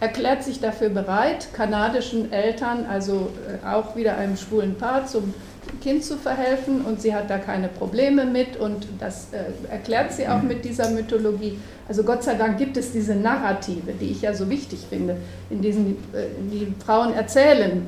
erklärt 0.00 0.42
sich 0.42 0.60
dafür 0.60 0.88
bereit, 0.88 1.48
kanadischen 1.52 2.32
Eltern, 2.32 2.86
also 2.86 3.30
äh, 3.46 3.66
auch 3.66 3.94
wieder 3.96 4.16
einem 4.16 4.36
schwulen 4.36 4.76
Paar, 4.76 5.06
zum 5.06 5.34
Kind 5.82 6.04
zu 6.04 6.16
verhelfen 6.16 6.82
und 6.82 7.00
sie 7.00 7.14
hat 7.14 7.30
da 7.30 7.38
keine 7.38 7.68
Probleme 7.68 8.24
mit 8.24 8.56
und 8.56 8.86
das 8.98 9.28
äh, 9.32 9.70
erklärt 9.70 10.12
sie 10.12 10.26
auch 10.26 10.42
mit 10.42 10.64
dieser 10.64 10.90
Mythologie. 10.90 11.58
Also 11.86 12.02
Gott 12.02 12.24
sei 12.24 12.34
Dank 12.34 12.58
gibt 12.58 12.76
es 12.76 12.92
diese 12.92 13.14
Narrative, 13.14 13.92
die 13.92 14.06
ich 14.06 14.22
ja 14.22 14.34
so 14.34 14.48
wichtig 14.48 14.86
finde, 14.88 15.16
in 15.50 15.62
denen 15.62 15.96
äh, 16.12 16.26
die 16.50 16.72
Frauen 16.84 17.12
erzählen 17.12 17.86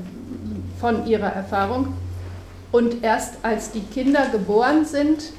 von 0.79 1.07
ihrer 1.07 1.33
Erfahrung. 1.33 1.93
Und 2.71 3.03
erst 3.03 3.35
als 3.43 3.71
die 3.71 3.81
Kinder 3.81 4.27
geboren 4.31 4.85
sind, 4.85 5.31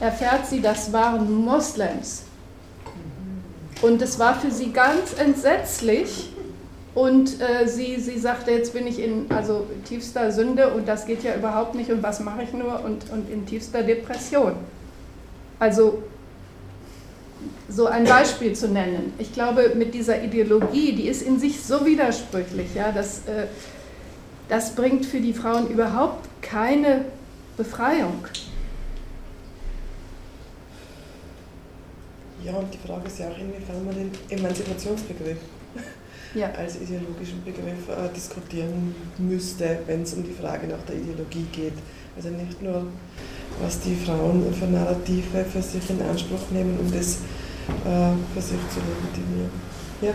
erfährt 0.00 0.46
sie, 0.46 0.60
das 0.60 0.92
waren 0.92 1.44
Moslems. 1.44 2.25
Und 3.82 4.00
es 4.02 4.18
war 4.18 4.38
für 4.40 4.50
sie 4.50 4.72
ganz 4.72 5.14
entsetzlich, 5.18 6.30
und 6.96 7.42
äh, 7.42 7.68
sie, 7.68 8.00
sie 8.00 8.18
sagte, 8.18 8.52
jetzt 8.52 8.72
bin 8.72 8.86
ich 8.86 8.98
in 8.98 9.26
also, 9.28 9.66
tiefster 9.84 10.32
Sünde 10.32 10.70
und 10.70 10.88
das 10.88 11.04
geht 11.04 11.22
ja 11.22 11.34
überhaupt 11.34 11.74
nicht 11.74 11.90
und 11.90 12.02
was 12.02 12.20
mache 12.20 12.44
ich 12.44 12.54
nur 12.54 12.82
und, 12.82 13.10
und 13.10 13.30
in 13.30 13.44
tiefster 13.44 13.82
Depression. 13.82 14.54
Also 15.58 16.02
so 17.68 17.84
ein 17.84 18.04
Beispiel 18.04 18.54
zu 18.54 18.68
nennen. 18.68 19.12
Ich 19.18 19.34
glaube, 19.34 19.72
mit 19.74 19.92
dieser 19.92 20.22
Ideologie, 20.22 20.94
die 20.94 21.06
ist 21.08 21.20
in 21.20 21.38
sich 21.38 21.62
so 21.62 21.84
widersprüchlich, 21.84 22.74
ja, 22.74 22.92
das, 22.92 23.18
äh, 23.26 23.46
das 24.48 24.74
bringt 24.74 25.04
für 25.04 25.20
die 25.20 25.34
Frauen 25.34 25.68
überhaupt 25.68 26.26
keine 26.40 27.04
Befreiung. 27.58 28.24
Ja, 32.46 32.52
und 32.52 32.72
die 32.72 32.78
Frage 32.78 33.08
ist 33.08 33.18
ja 33.18 33.26
auch, 33.26 33.38
inwiefern 33.38 33.84
man 33.84 33.94
den 33.96 34.10
Emanzipationsbegriff 34.30 35.38
ja. 36.32 36.48
als 36.56 36.76
ideologischen 36.76 37.42
Begriff 37.44 37.88
äh, 37.88 38.08
diskutieren 38.14 38.94
müsste, 39.18 39.80
wenn 39.86 40.02
es 40.02 40.14
um 40.14 40.22
die 40.22 40.32
Frage 40.32 40.68
nach 40.68 40.80
der 40.88 40.94
Ideologie 40.94 41.46
geht. 41.50 41.72
Also 42.14 42.28
nicht 42.28 42.62
nur, 42.62 42.86
was 43.60 43.80
die 43.80 43.96
Frauen 43.96 44.54
für 44.54 44.66
Narrative 44.66 45.44
für 45.44 45.60
sich 45.60 45.90
in 45.90 46.00
Anspruch 46.02 46.50
nehmen, 46.52 46.78
um 46.78 46.92
das 46.92 47.16
äh, 47.84 48.14
für 48.32 48.40
sich 48.40 48.60
zu 48.70 48.78
legitimieren. 48.78 49.50
Ja. 50.00 50.12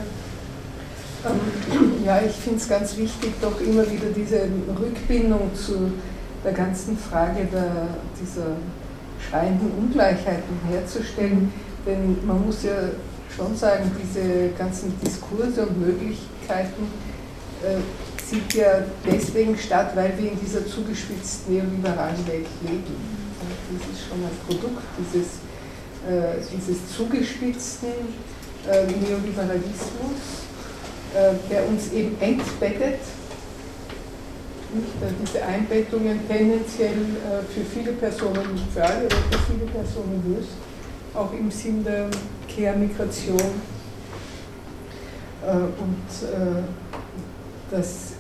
Ähm, 1.30 2.00
ja, 2.06 2.22
ich 2.22 2.32
finde 2.32 2.60
es 2.60 2.70
ganz 2.70 2.96
wichtig, 2.96 3.34
doch 3.42 3.60
immer 3.60 3.84
wieder 3.92 4.08
diese 4.16 4.48
Rückbindung 4.80 5.54
zu 5.54 5.92
der 6.46 6.54
ganzen 6.54 6.98
Frage 6.98 7.46
der, 7.52 7.90
dieser 8.22 8.56
schreienden 9.30 9.70
Ungleichheiten 9.78 10.60
herzustellen. 10.70 11.52
Denn 11.86 12.26
man 12.26 12.46
muss 12.46 12.64
ja 12.64 12.90
schon 13.36 13.56
sagen, 13.56 13.92
diese 14.02 14.50
ganzen 14.58 14.94
Diskurse 15.00 15.66
und 15.66 15.80
Möglichkeiten 15.80 16.84
äh, 17.64 17.78
sind 18.32 18.54
ja 18.54 18.84
deswegen 19.06 19.58
statt, 19.58 19.92
weil 19.96 20.14
wir 20.18 20.32
in 20.32 20.40
dieser 20.40 20.66
zugespitzten 20.66 21.54
neoliberalen 21.56 22.26
Welt 22.28 22.48
leben. 22.62 23.22
Das 23.80 23.98
ist 23.98 24.08
schon 24.08 24.20
ein 24.20 24.38
Produkt 24.48 24.84
dieses, 25.00 25.42
äh, 26.08 26.40
dieses 26.56 26.96
zugespitzten 26.96 27.90
äh, 28.70 28.86
Neoliberalismus, 28.86 30.46
äh, 31.16 31.34
der 31.50 31.68
uns 31.68 31.92
eben 31.92 32.16
entbettet. 32.22 33.00
Nicht, 34.74 34.94
diese 35.22 35.44
Einbettungen 35.44 36.20
tendenziell 36.30 36.92
äh, 36.94 37.44
für 37.54 37.66
viele 37.66 37.92
Personen, 37.94 38.54
nicht 38.54 38.72
für 38.74 38.84
alle, 38.84 39.06
aber 39.06 39.16
für 39.30 39.52
viele 39.52 39.70
Personen 39.70 40.24
löst, 40.34 40.52
auch 41.14 41.34
im 41.34 41.52
Sinn 41.52 41.84
der 41.84 42.08
Kehrmigration. 42.48 43.40
Äh, 45.46 45.52
und 45.52 46.30
äh, 46.30 46.64
das 47.70 48.14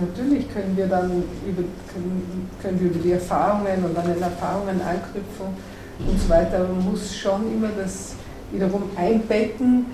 natürlich 0.00 0.52
können 0.52 0.76
wir 0.76 0.86
dann 0.86 1.10
über, 1.46 1.62
können, 1.92 2.50
können 2.60 2.80
wir 2.80 2.90
über 2.90 2.98
die 2.98 3.12
Erfahrungen 3.12 3.84
und 3.84 3.96
an 3.96 4.12
den 4.12 4.22
Erfahrungen 4.22 4.80
anknüpfen 4.80 5.46
und 5.98 6.20
so 6.20 6.28
weiter, 6.28 6.58
aber 6.58 6.74
man 6.74 6.92
muss 6.92 7.16
schon 7.16 7.52
immer 7.52 7.70
das 7.76 8.12
wiederum 8.52 8.84
einbetten 8.96 9.86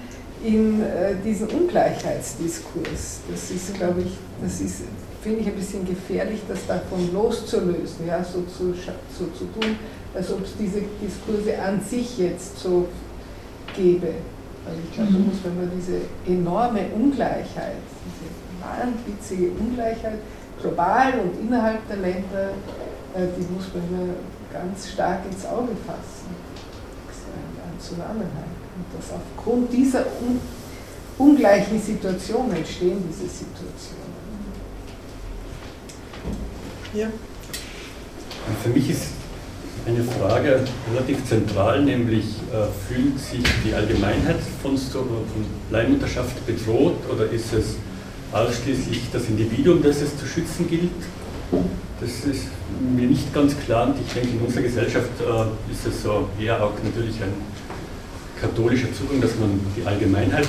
in 0.45 0.83
äh, 0.83 1.15
diesen 1.25 1.49
Ungleichheitsdiskurs. 1.49 3.21
Das 3.31 3.51
ist, 3.51 3.75
glaube 3.75 4.03
ich, 4.03 4.19
das 4.43 4.61
ist, 4.61 4.83
finde 5.23 5.41
ich 5.41 5.47
ein 5.47 5.55
bisschen 5.55 5.87
gefährlich, 5.87 6.41
das 6.49 6.67
davon 6.67 7.13
loszulösen, 7.13 8.07
ja, 8.07 8.23
so 8.23 8.43
zu, 8.43 8.75
so 9.19 9.27
zu 9.27 9.45
tun, 9.59 9.77
als 10.15 10.32
ob 10.32 10.45
es 10.45 10.57
diese 10.59 10.82
Diskurse 11.03 11.59
an 11.61 11.81
sich 11.81 12.19
jetzt 12.19 12.59
so 12.59 12.89
gäbe. 13.77 14.15
Also 14.66 14.81
ich 14.82 14.95
glaube, 14.95 15.11
mhm. 15.12 15.27
muss, 15.27 15.36
wenn 15.45 15.57
man 15.57 15.70
diese 15.77 16.01
enorme 16.27 16.86
Ungleichheit, 16.95 17.82
diese 18.07 18.31
wahnwitzige 18.62 19.51
Ungleichheit, 19.61 20.19
global 20.61 21.12
und 21.20 21.47
innerhalb 21.47 21.86
der 21.89 21.97
Länder, 21.97 22.51
äh, 23.15 23.27
die 23.36 23.53
muss 23.53 23.66
man 23.74 23.82
immer 23.89 24.15
ganz 24.53 24.91
stark 24.93 25.20
ins 25.31 25.45
Auge 25.45 25.73
fassen. 25.86 26.35
Das 27.07 27.16
ist 27.16 27.27
ein, 27.27 27.78
Zusammenhang. 27.78 28.55
Und 28.77 28.99
dass 28.99 29.11
aufgrund 29.12 29.73
dieser 29.73 30.07
un 30.23 30.41
ungleichen 31.19 31.81
Situationen 31.81 32.57
entstehen 32.57 33.05
diese 33.09 33.28
Situationen. 33.28 34.15
Ja. 36.95 37.09
Für 38.62 38.69
mich 38.70 38.91
ist 38.91 39.03
eine 39.86 40.02
Frage 40.02 40.61
relativ 40.93 41.24
zentral, 41.27 41.82
nämlich 41.82 42.24
äh, 42.52 42.66
fühlt 42.89 43.19
sich 43.19 43.43
die 43.65 43.74
Allgemeinheit 43.74 44.39
von, 44.62 44.78
von 44.78 45.06
Leihmutterschaft 45.70 46.47
bedroht 46.47 46.97
oder 47.12 47.31
ist 47.31 47.52
es 47.52 47.77
ausschließlich 48.32 49.02
das 49.12 49.27
Individuum, 49.28 49.82
das 49.82 50.01
es 50.01 50.19
zu 50.19 50.27
schützen 50.27 50.69
gilt? 50.69 50.90
Das 52.01 52.11
ist 52.24 52.47
mir 52.94 53.06
nicht 53.06 53.32
ganz 53.35 53.55
klar 53.65 53.89
und 53.89 53.97
ich 54.01 54.12
denke, 54.12 54.36
in 54.36 54.40
unserer 54.40 54.62
Gesellschaft 54.62 55.11
äh, 55.20 55.73
ist 55.73 55.86
es 55.86 56.02
so 56.02 56.28
eher 56.40 56.62
auch 56.65 56.73
natürlich 56.82 57.16
ein 57.23 57.35
katholischer 58.40 58.93
Zugang, 58.93 59.20
dass 59.20 59.36
man 59.39 59.61
die 59.77 59.86
Allgemeinheit 59.86 60.48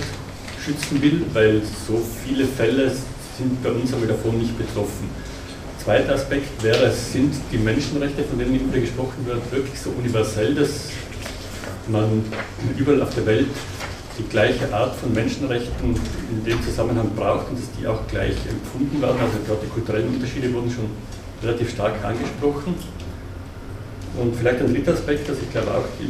schützen 0.64 1.02
will, 1.02 1.24
weil 1.34 1.62
so 1.88 2.02
viele 2.24 2.46
Fälle 2.46 2.90
sind 3.38 3.62
bei 3.62 3.70
uns 3.70 3.94
aber 3.94 4.08
davon 4.08 4.40
nicht 4.40 4.58
betroffen. 4.58 5.10
Zweiter 5.86 6.16
Aspekt 6.16 6.64
wäre, 6.64 6.90
sind 6.92 7.36
die 7.52 7.60
Menschenrechte, 7.60 8.24
von 8.24 8.40
denen 8.40 8.60
immer 8.60 8.74
gesprochen 8.74 9.24
wird, 9.26 9.52
wirklich 9.52 9.80
so 9.80 9.92
universell, 9.92 10.56
dass 10.56 10.90
man 11.88 12.26
überall 12.76 13.04
auf 13.04 13.14
der 13.14 13.28
Welt 13.28 13.48
die 14.18 14.24
gleiche 14.24 14.74
Art 14.74 14.96
von 14.96 15.14
Menschenrechten 15.14 15.96
in 16.32 16.44
dem 16.44 16.60
Zusammenhang 16.64 17.12
braucht 17.16 17.50
und 17.50 17.60
dass 17.60 17.70
die 17.80 17.86
auch 17.86 18.00
gleich 18.08 18.36
empfunden 18.50 19.00
werden. 19.00 19.18
Also 19.22 19.38
gerade 19.46 19.62
die 19.64 19.70
kulturellen 19.70 20.08
Unterschiede 20.08 20.52
wurden 20.52 20.72
schon 20.72 20.90
relativ 21.44 21.70
stark 21.70 22.04
angesprochen. 22.04 22.74
Und 24.18 24.36
vielleicht 24.36 24.62
ein 24.62 24.74
dritter 24.74 24.94
Aspekt, 24.94 25.30
also 25.30 25.42
ich 25.44 25.52
glaube 25.52 25.70
auch, 25.70 25.86
die, 26.00 26.10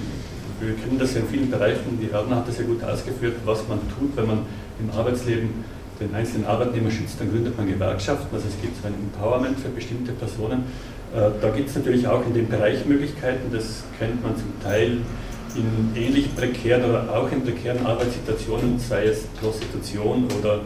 wir 0.66 0.76
kennen 0.76 0.98
das 0.98 1.16
ja 1.16 1.20
in 1.20 1.28
vielen 1.28 1.52
Bereichen, 1.52 2.00
die 2.00 2.10
Erna 2.12 2.38
hat 2.38 2.48
das 2.48 2.60
ja 2.60 2.64
gut 2.64 2.82
ausgeführt, 2.82 3.36
was 3.44 3.68
man 3.68 3.80
tut, 4.00 4.16
wenn 4.16 4.28
man 4.28 4.40
im 4.80 4.90
Arbeitsleben 4.98 5.50
den 6.00 6.14
einzelnen 6.14 6.46
Arbeitnehmer 6.46 6.92
schützt, 6.92 7.20
dann 7.20 7.32
gründet 7.32 7.58
man 7.58 7.68
Gewerkschaften, 7.68 8.34
also 8.34 8.48
es 8.48 8.62
gibt 8.62 8.82
so 8.82 8.88
ein 8.88 8.94
Empowerment 8.94 9.60
für 9.60 9.70
bestimmte 9.70 10.12
Personen. 10.12 10.64
Äh, 11.14 11.30
da 11.42 11.50
gibt 11.50 11.70
es 11.70 11.76
natürlich 11.76 12.08
auch 12.08 12.26
in 12.26 12.34
dem 12.34 12.48
Bereich 12.48 12.86
Möglichkeiten, 12.86 13.52
das 13.52 13.84
kennt 13.98 14.22
man 14.22 14.36
zum 14.36 14.52
Teil 14.62 14.98
in 15.56 15.92
ähnlich 15.96 16.36
prekären 16.36 16.84
oder 16.90 17.16
auch 17.16 17.32
in 17.32 17.44
prekären 17.44 17.86
Arbeitssituationen, 17.86 18.78
sei 18.78 19.06
es 19.06 19.24
Prostitution 19.42 20.28
oder 20.38 20.62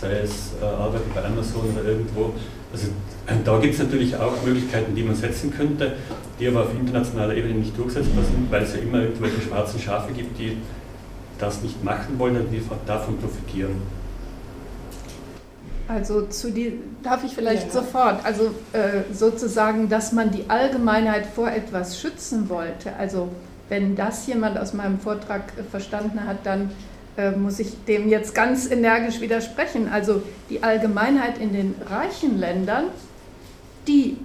sei 0.00 0.20
es 0.20 0.52
äh, 0.60 0.64
Arbeit 0.64 1.02
bei 1.14 1.24
Amazon 1.24 1.62
oder 1.72 1.86
irgendwo. 1.86 2.32
Also 2.72 2.86
äh, 3.26 3.34
da 3.44 3.58
gibt 3.58 3.74
es 3.74 3.80
natürlich 3.80 4.16
auch 4.16 4.42
Möglichkeiten, 4.44 4.94
die 4.94 5.02
man 5.02 5.14
setzen 5.14 5.52
könnte, 5.52 5.92
die 6.38 6.48
aber 6.48 6.62
auf 6.62 6.74
internationaler 6.78 7.34
Ebene 7.34 7.54
nicht 7.54 7.76
durchsetzbar 7.76 8.24
sind, 8.24 8.50
weil 8.50 8.62
es 8.62 8.74
ja 8.74 8.80
immer 8.80 9.02
irgendwelche 9.02 9.42
schwarzen 9.42 9.78
Schafe 9.78 10.12
gibt, 10.12 10.38
die 10.38 10.56
das 11.38 11.62
nicht 11.62 11.82
machen 11.84 12.18
wollen 12.18 12.36
und 12.36 12.50
die 12.50 12.62
davon 12.86 13.18
profitieren. 13.18 13.99
Also 15.92 16.22
zu 16.26 16.52
die, 16.52 16.78
darf 17.02 17.24
ich 17.24 17.34
vielleicht 17.34 17.66
ja. 17.66 17.72
sofort, 17.80 18.24
also 18.24 18.54
äh, 18.72 19.12
sozusagen, 19.12 19.88
dass 19.88 20.12
man 20.12 20.30
die 20.30 20.48
Allgemeinheit 20.48 21.26
vor 21.26 21.50
etwas 21.50 22.00
schützen 22.00 22.48
wollte. 22.48 22.94
Also 22.96 23.28
wenn 23.68 23.96
das 23.96 24.26
jemand 24.28 24.56
aus 24.56 24.72
meinem 24.72 25.00
Vortrag 25.00 25.42
verstanden 25.70 26.24
hat, 26.26 26.38
dann 26.44 26.70
äh, 27.16 27.32
muss 27.32 27.58
ich 27.58 27.84
dem 27.86 28.08
jetzt 28.08 28.36
ganz 28.36 28.70
energisch 28.70 29.20
widersprechen. 29.20 29.88
Also 29.92 30.22
die 30.48 30.62
Allgemeinheit 30.62 31.38
in 31.38 31.52
den 31.52 31.74
reichen 31.88 32.38
Ländern, 32.38 32.84
die 33.88 34.16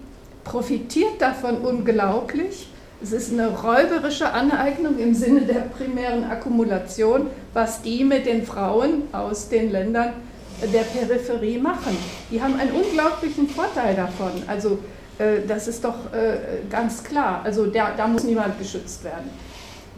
profitiert 0.43 1.19
davon 1.19 1.57
unglaublich. 1.57 2.67
Es 3.01 3.11
ist 3.11 3.33
eine 3.33 3.47
räuberische 3.47 4.31
Aneignung 4.31 4.99
im 4.99 5.15
Sinne 5.15 5.41
der 5.41 5.61
primären 5.61 6.25
Akkumulation, 6.25 7.27
was 7.53 7.81
die 7.81 8.03
mit 8.03 8.27
den 8.27 8.45
Frauen 8.45 9.03
aus 9.11 9.49
den 9.49 9.71
Ländern 9.71 10.13
der 10.61 10.84
Peripherie 10.84 11.57
machen. 11.57 11.98
Die 12.32 12.41
haben 12.41 12.60
einen 12.60 12.72
unglaublichen 12.72 13.49
Vorteil 13.49 13.95
davon. 13.95 14.32
Also 14.48 14.80
äh, 15.18 15.45
das 15.48 15.68
ist 15.68 15.84
doch 15.84 16.14
äh, 16.14 16.65
ganz 16.69 17.03
klar. 17.03 17.41
Also 17.44 17.68
der, 17.68 17.94
da 17.95 18.07
muss 18.07 18.23
niemand 18.23 18.57
geschützt 18.60 19.03
werden. 19.03 19.30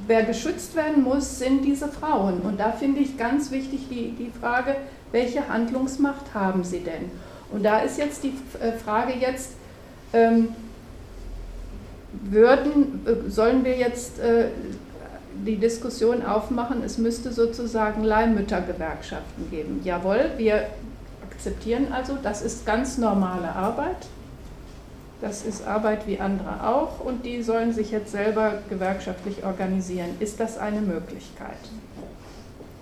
Wer 0.05 0.23
geschützt 0.23 0.75
werden 0.75 1.03
muss, 1.03 1.39
sind 1.39 1.63
diese 1.65 1.87
Frauen. 1.87 2.41
Und 2.41 2.59
da 2.59 2.71
finde 2.71 3.01
ich 3.01 3.17
ganz 3.17 3.51
wichtig 3.51 3.87
die, 3.89 4.11
die 4.11 4.31
Frage, 4.39 4.75
welche 5.11 5.47
Handlungsmacht 5.47 6.33
haben 6.33 6.63
sie 6.63 6.79
denn? 6.79 7.11
Und 7.51 7.63
da 7.63 7.79
ist 7.79 7.97
jetzt 7.97 8.23
die 8.23 8.33
äh, 8.61 8.73
Frage 8.73 9.13
jetzt, 9.13 9.51
ähm, 10.13 10.49
würden, 12.29 13.05
sollen 13.27 13.63
wir 13.63 13.77
jetzt 13.77 14.19
die 15.45 15.57
Diskussion 15.57 16.25
aufmachen, 16.25 16.83
es 16.83 16.97
müsste 16.97 17.31
sozusagen 17.31 18.03
Leihmüttergewerkschaften 18.03 19.49
geben. 19.49 19.81
Jawohl, 19.83 20.31
wir 20.37 20.67
akzeptieren 21.29 21.91
also, 21.91 22.17
das 22.21 22.41
ist 22.41 22.65
ganz 22.65 22.97
normale 22.97 23.49
Arbeit. 23.49 24.07
Das 25.21 25.43
ist 25.43 25.65
Arbeit 25.65 26.05
wie 26.07 26.19
andere 26.19 26.67
auch 26.67 26.99
und 27.03 27.25
die 27.25 27.41
sollen 27.41 27.73
sich 27.73 27.89
jetzt 27.89 28.11
selber 28.11 28.59
gewerkschaftlich 28.69 29.43
organisieren. 29.43 30.09
Ist 30.19 30.39
das 30.39 30.59
eine 30.59 30.81
Möglichkeit? 30.81 31.57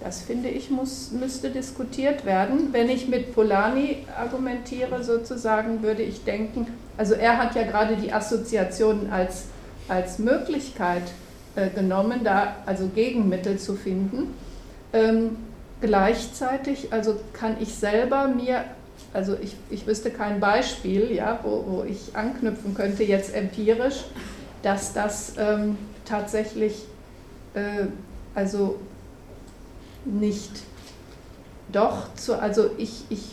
Das 0.04 0.22
finde 0.22 0.50
ich 0.50 0.70
muss, 0.70 1.12
müsste 1.12 1.50
diskutiert 1.50 2.26
werden. 2.26 2.74
Wenn 2.74 2.90
ich 2.90 3.08
mit 3.08 3.34
Polani 3.34 4.06
argumentiere, 4.20 5.04
sozusagen, 5.04 5.82
würde 5.82 6.04
ich 6.04 6.26
denken, 6.26 6.68
also 6.98 7.16
er 7.16 7.38
hat 7.38 7.56
ja 7.56 7.64
gerade 7.64 7.96
die 7.96 8.14
Assoziationen 8.14 9.12
als, 9.12 9.46
als 9.88 10.20
Möglichkeit 10.20 11.04
genommen, 11.74 12.22
da 12.24 12.56
also 12.66 12.88
Gegenmittel 12.88 13.58
zu 13.58 13.76
finden. 13.76 14.34
Ähm, 14.94 15.38
gleichzeitig 15.82 16.92
also 16.92 17.20
kann 17.34 17.58
ich 17.60 17.74
selber 17.74 18.28
mir, 18.28 18.64
also 19.14 19.36
ich, 19.42 19.56
ich 19.70 19.88
wüsste 19.88 20.12
kein 20.12 20.40
Beispiel, 20.40 21.12
ja, 21.12 21.40
wo, 21.44 21.66
wo 21.68 21.84
ich 21.84 22.16
anknüpfen 22.16 22.74
könnte, 22.74 23.04
jetzt 23.04 23.34
empirisch, 23.34 24.06
dass 24.62 24.94
das 24.94 25.34
ähm, 25.38 25.78
tatsächlich 26.06 26.84
äh, 27.54 27.88
also 28.34 28.80
nicht 30.06 30.52
doch 31.72 32.14
zu, 32.16 32.40
also 32.40 32.70
ich, 32.78 33.06
ich 33.10 33.24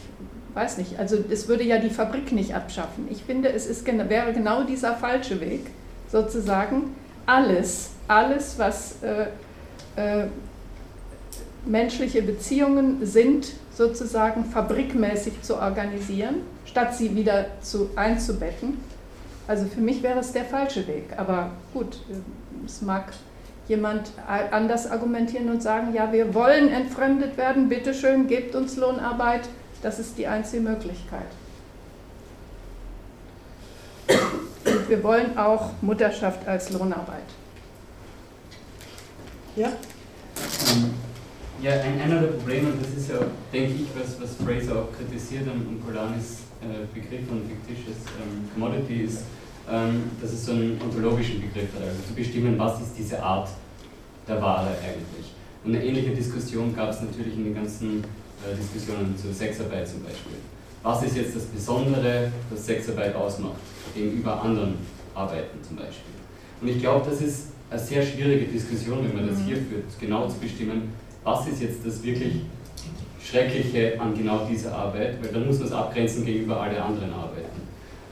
weiß 0.55 0.79
nicht, 0.79 0.99
also 0.99 1.17
es 1.31 1.49
würde 1.49 1.65
ja 1.65 1.79
die 1.79 1.91
Fabrik 1.91 2.33
nicht 2.33 2.55
abschaffen. 2.55 3.07
Ich 3.11 3.23
finde, 3.25 3.51
es 3.51 3.67
ist, 3.67 3.87
wäre 3.87 4.33
genau 4.33 4.65
dieser 4.65 4.95
falsche 4.95 5.41
Weg, 5.41 5.67
sozusagen 6.11 6.95
alles 7.27 7.92
alles, 8.09 8.59
was 8.59 9.03
äh, 9.03 9.27
äh, 9.97 10.27
menschliche 11.65 12.23
Beziehungen 12.23 13.05
sind, 13.07 13.53
sozusagen 13.75 14.45
fabrikmäßig 14.45 15.43
zu 15.43 15.57
organisieren, 15.57 16.43
statt 16.65 16.95
sie 16.95 17.15
wieder 17.15 17.47
zu, 17.61 17.91
einzubetten. 17.97 18.79
Also 19.47 19.67
für 19.67 19.81
mich 19.81 20.03
wäre 20.03 20.21
es 20.21 20.33
der 20.33 20.45
falsche 20.45 20.87
Weg. 20.87 21.11
Aber 21.17 21.51
gut, 21.73 21.97
äh, 22.11 22.67
es 22.67 22.83
mag 22.83 23.13
jemand 23.69 24.11
anders 24.51 24.91
argumentieren 24.91 25.49
und 25.49 25.63
sagen, 25.63 25.95
ja, 25.95 26.13
wir 26.13 26.35
wollen 26.35 26.69
entfremdet 26.69 27.37
werden, 27.37 27.69
bitteschön, 27.69 28.27
gebt 28.27 28.55
uns 28.55 28.77
Lohnarbeit, 28.77 29.43
das 29.83 29.99
ist 29.99 30.19
die 30.19 30.27
einzige 30.27 30.63
Möglichkeit. 30.63 31.27
Und 34.65 34.89
wir 34.89 35.03
wollen 35.03 35.39
auch 35.39 35.71
Mutterschaft 35.81 36.47
als 36.47 36.71
Lohnarbeit. 36.71 37.23
Ja? 39.57 39.69
Ähm, 39.69 40.95
ja, 41.63 41.73
ein, 41.73 42.01
einer 42.01 42.21
der 42.21 42.29
Probleme, 42.29 42.73
und 42.73 42.83
das 42.83 42.91
ist 42.97 43.11
ja, 43.11 43.19
denke 43.53 43.75
ich, 43.75 43.87
was, 43.95 44.21
was 44.21 44.37
Fraser 44.37 44.81
auch 44.81 44.89
kritisiert 44.97 45.47
an 45.47 45.79
Polanis 45.85 46.39
äh, 46.63 46.87
Begriff 46.93 47.29
von 47.29 47.43
fictitious 47.47 47.99
ähm, 48.19 48.49
Commodity 48.55 49.03
ist, 49.03 49.25
ähm, 49.71 50.05
dass 50.21 50.33
es 50.33 50.47
so 50.47 50.53
einen 50.53 50.81
ontologischen 50.83 51.41
Begriff 51.41 51.69
hat, 51.75 51.83
also 51.83 52.03
zu 52.09 52.15
bestimmen, 52.15 52.59
was 52.59 52.81
ist 52.81 52.93
diese 52.99 53.23
Art 53.23 53.49
der 54.27 54.41
Ware 54.41 54.71
eigentlich. 54.83 55.33
Und 55.65 55.75
eine 55.75 55.85
ähnliche 55.85 56.11
Diskussion 56.11 56.75
gab 56.75 56.91
es 56.91 57.03
natürlich 57.03 57.37
in 57.37 57.45
den 57.45 57.55
ganzen 57.55 58.03
äh, 58.03 58.57
Diskussionen 58.57 59.15
zur 59.17 59.33
Sexarbeit 59.33 59.87
zum 59.87 60.03
Beispiel. 60.03 60.39
Was 60.83 61.03
ist 61.05 61.17
jetzt 61.17 61.37
das 61.37 61.45
Besondere, 61.45 62.33
das 62.51 62.67
Sexarbeit 62.67 63.15
ausmacht, 63.15 63.61
gegenüber 63.95 64.43
anderen 64.43 64.75
Arbeiten 65.15 65.63
zum 65.63 65.77
Beispiel? 65.77 66.15
Und 66.61 66.69
ich 66.69 66.81
glaube, 66.81 67.09
das 67.09 67.21
ist 67.21 67.49
eine 67.73 67.81
sehr 67.81 68.03
schwierige 68.03 68.47
Diskussion, 68.47 68.99
wenn 69.03 69.17
man 69.17 69.29
das 69.29 69.39
hier 69.45 69.57
führt, 69.57 69.85
genau 69.99 70.29
zu 70.29 70.39
bestimmen, 70.39 70.93
was 71.25 71.47
ist 71.49 71.63
jetzt 71.63 71.87
das 71.87 72.03
wirklich 72.03 72.43
Schreckliche 73.25 73.99
an 73.99 74.15
genau 74.15 74.47
dieser 74.51 74.75
Arbeit, 74.75 75.23
weil 75.23 75.33
dann 75.33 75.47
muss 75.47 75.59
man 75.59 75.69
es 75.69 75.73
abgrenzen 75.73 76.25
gegenüber 76.25 76.61
alle 76.61 76.83
anderen 76.83 77.13
Arbeiten. 77.13 77.63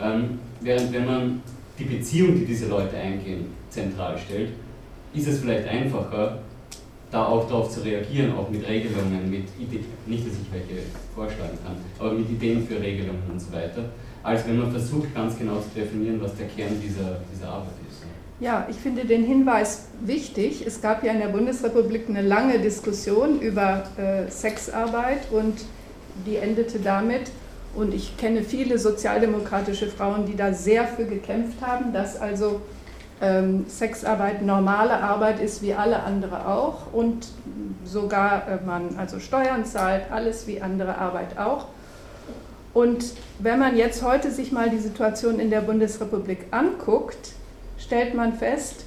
Ähm, 0.00 0.38
während 0.60 0.92
wenn 0.92 1.04
man 1.04 1.42
die 1.78 1.84
Beziehung, 1.84 2.36
die 2.36 2.46
diese 2.46 2.68
Leute 2.68 2.96
eingehen, 2.96 3.46
zentral 3.68 4.16
stellt, 4.18 4.50
ist 5.12 5.28
es 5.28 5.40
vielleicht 5.40 5.68
einfacher, 5.68 6.38
da 7.10 7.26
auch 7.26 7.46
darauf 7.48 7.70
zu 7.70 7.80
reagieren, 7.80 8.32
auch 8.36 8.48
mit 8.48 8.66
Regelungen, 8.66 9.28
mit 9.28 9.48
Ideen, 9.58 9.84
nicht, 10.06 10.24
dass 10.26 10.34
ich 10.34 10.52
welche 10.52 10.82
vorschlagen 11.12 11.58
kann, 11.64 11.74
aber 11.98 12.12
mit 12.14 12.30
Ideen 12.30 12.64
für 12.66 12.80
Regelungen 12.80 13.22
und 13.30 13.40
so 13.40 13.52
weiter, 13.52 13.84
als 14.22 14.46
wenn 14.46 14.58
man 14.58 14.70
versucht, 14.70 15.12
ganz 15.12 15.36
genau 15.36 15.56
zu 15.56 15.68
definieren, 15.74 16.20
was 16.22 16.36
der 16.36 16.46
Kern 16.46 16.80
dieser, 16.80 17.18
dieser 17.34 17.48
Arbeit 17.48 17.74
ist. 17.88 17.89
Ja, 18.40 18.66
ich 18.70 18.76
finde 18.76 19.04
den 19.04 19.22
Hinweis 19.22 19.88
wichtig. 20.00 20.66
Es 20.66 20.80
gab 20.80 21.04
ja 21.04 21.12
in 21.12 21.18
der 21.18 21.28
Bundesrepublik 21.28 22.08
eine 22.08 22.22
lange 22.22 22.58
Diskussion 22.58 23.38
über 23.38 23.82
äh, 23.98 24.30
Sexarbeit 24.30 25.30
und 25.30 25.60
die 26.24 26.36
endete 26.36 26.78
damit. 26.78 27.30
Und 27.76 27.92
ich 27.92 28.16
kenne 28.16 28.42
viele 28.42 28.78
sozialdemokratische 28.78 29.88
Frauen, 29.88 30.24
die 30.24 30.36
da 30.36 30.54
sehr 30.54 30.86
für 30.86 31.04
gekämpft 31.04 31.60
haben, 31.60 31.92
dass 31.92 32.18
also 32.18 32.62
ähm, 33.20 33.66
Sexarbeit 33.68 34.40
normale 34.40 35.02
Arbeit 35.02 35.38
ist 35.38 35.60
wie 35.60 35.74
alle 35.74 36.02
andere 36.02 36.48
auch 36.48 36.94
und 36.94 37.28
sogar 37.84 38.48
äh, 38.48 38.64
man 38.64 38.96
also 38.96 39.20
Steuern 39.20 39.66
zahlt, 39.66 40.10
alles 40.10 40.46
wie 40.46 40.62
andere 40.62 40.96
Arbeit 40.96 41.38
auch. 41.38 41.66
Und 42.72 43.04
wenn 43.38 43.58
man 43.58 43.76
jetzt 43.76 44.02
heute 44.02 44.30
sich 44.30 44.50
mal 44.50 44.70
die 44.70 44.78
Situation 44.78 45.38
in 45.38 45.50
der 45.50 45.60
Bundesrepublik 45.60 46.46
anguckt, 46.52 47.34
stellt 47.90 48.14
man 48.14 48.34
fest, 48.34 48.84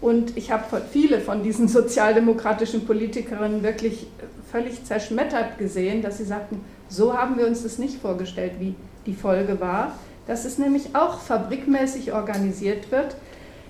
und 0.00 0.36
ich 0.36 0.52
habe 0.52 0.82
viele 0.92 1.20
von 1.20 1.42
diesen 1.42 1.66
sozialdemokratischen 1.78 2.86
Politikerinnen 2.86 3.64
wirklich 3.64 4.06
völlig 4.52 4.84
zerschmettert 4.84 5.58
gesehen, 5.58 6.00
dass 6.00 6.18
sie 6.18 6.24
sagten, 6.24 6.60
so 6.88 7.16
haben 7.16 7.36
wir 7.36 7.46
uns 7.46 7.64
das 7.64 7.78
nicht 7.78 8.00
vorgestellt, 8.00 8.52
wie 8.60 8.76
die 9.04 9.14
Folge 9.14 9.60
war. 9.60 9.94
dass 10.28 10.44
es 10.44 10.58
nämlich 10.58 10.94
auch 10.94 11.20
fabrikmäßig 11.20 12.12
organisiert 12.12 12.90
wird. 12.90 13.16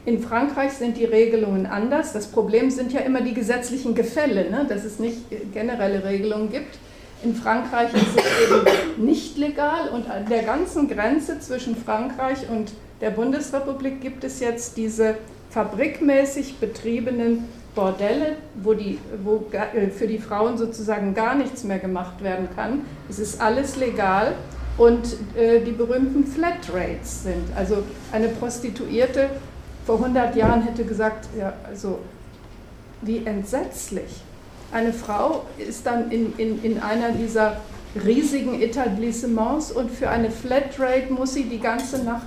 In 0.07 0.23
Frankreich 0.23 0.73
sind 0.73 0.97
die 0.97 1.05
Regelungen 1.05 1.67
anders. 1.67 2.15
Das 2.15 2.29
Problem 2.29 2.71
sind 2.71 2.93
ja 2.93 3.01
immer 3.01 3.21
die 3.21 3.35
gesetzlichen 3.35 3.95
Gefälle, 3.95 4.51
ne? 4.51 4.67
dass 4.67 4.85
es 4.85 4.99
nicht 4.99 5.19
generelle 5.53 6.05
Regelungen 6.05 6.51
gibt. 6.51 6.79
In 7.23 7.35
Frankreich 7.35 7.93
ist 7.93 8.07
es 8.17 8.25
eben 8.47 9.05
nicht 9.07 9.37
legal 9.37 9.89
und 9.91 10.11
an 10.11 10.27
der 10.31 10.45
ganzen 10.45 10.89
Grenze 10.89 11.41
zwischen 11.41 11.77
Frankreich 11.77 12.49
und 12.51 12.73
der 13.01 13.11
Bundesrepublik 13.11 14.01
gibt 14.01 14.25
es 14.25 14.41
jetzt 14.41 14.77
diese 14.77 15.17
fabrikmäßig 15.51 16.59
betriebenen 16.59 17.45
Bordelle, 17.75 18.37
wo, 18.63 18.73
die, 18.75 18.99
wo 19.23 19.45
äh, 19.53 19.91
für 19.91 20.07
die 20.07 20.19
Frauen 20.19 20.57
sozusagen 20.57 21.15
gar 21.15 21.35
nichts 21.35 21.63
mehr 21.63 21.79
gemacht 21.79 22.23
werden 22.23 22.49
kann. 22.57 22.83
Es 23.09 23.19
ist 23.19 23.41
alles 23.41 23.77
legal 23.77 24.35
und 24.79 25.17
äh, 25.37 25.61
die 25.61 25.73
berühmten 25.73 26.27
Flatrates 26.27 27.23
sind. 27.23 27.45
Also 27.55 27.83
eine 28.13 28.29
Prostituierte 28.29 29.31
vor 29.85 29.97
100 29.97 30.35
Jahren 30.35 30.63
hätte 30.63 30.85
gesagt, 30.85 31.29
ja, 31.39 31.53
also 31.69 31.99
wie 33.03 33.25
entsetzlich. 33.25 34.23
Eine 34.73 34.93
Frau 34.93 35.45
ist 35.59 35.87
dann 35.87 36.11
in, 36.11 36.35
in, 36.39 36.63
in 36.65 36.81
einer 36.81 37.13
dieser 37.13 37.59
riesigen 38.05 38.61
Etablissements 38.61 39.71
und 39.71 39.91
für 39.91 40.09
eine 40.09 40.31
Flatrate 40.31 41.13
muss 41.13 41.35
sie 41.35 41.45
die 41.45 41.61
ganze 41.61 42.03
Nacht 42.03 42.27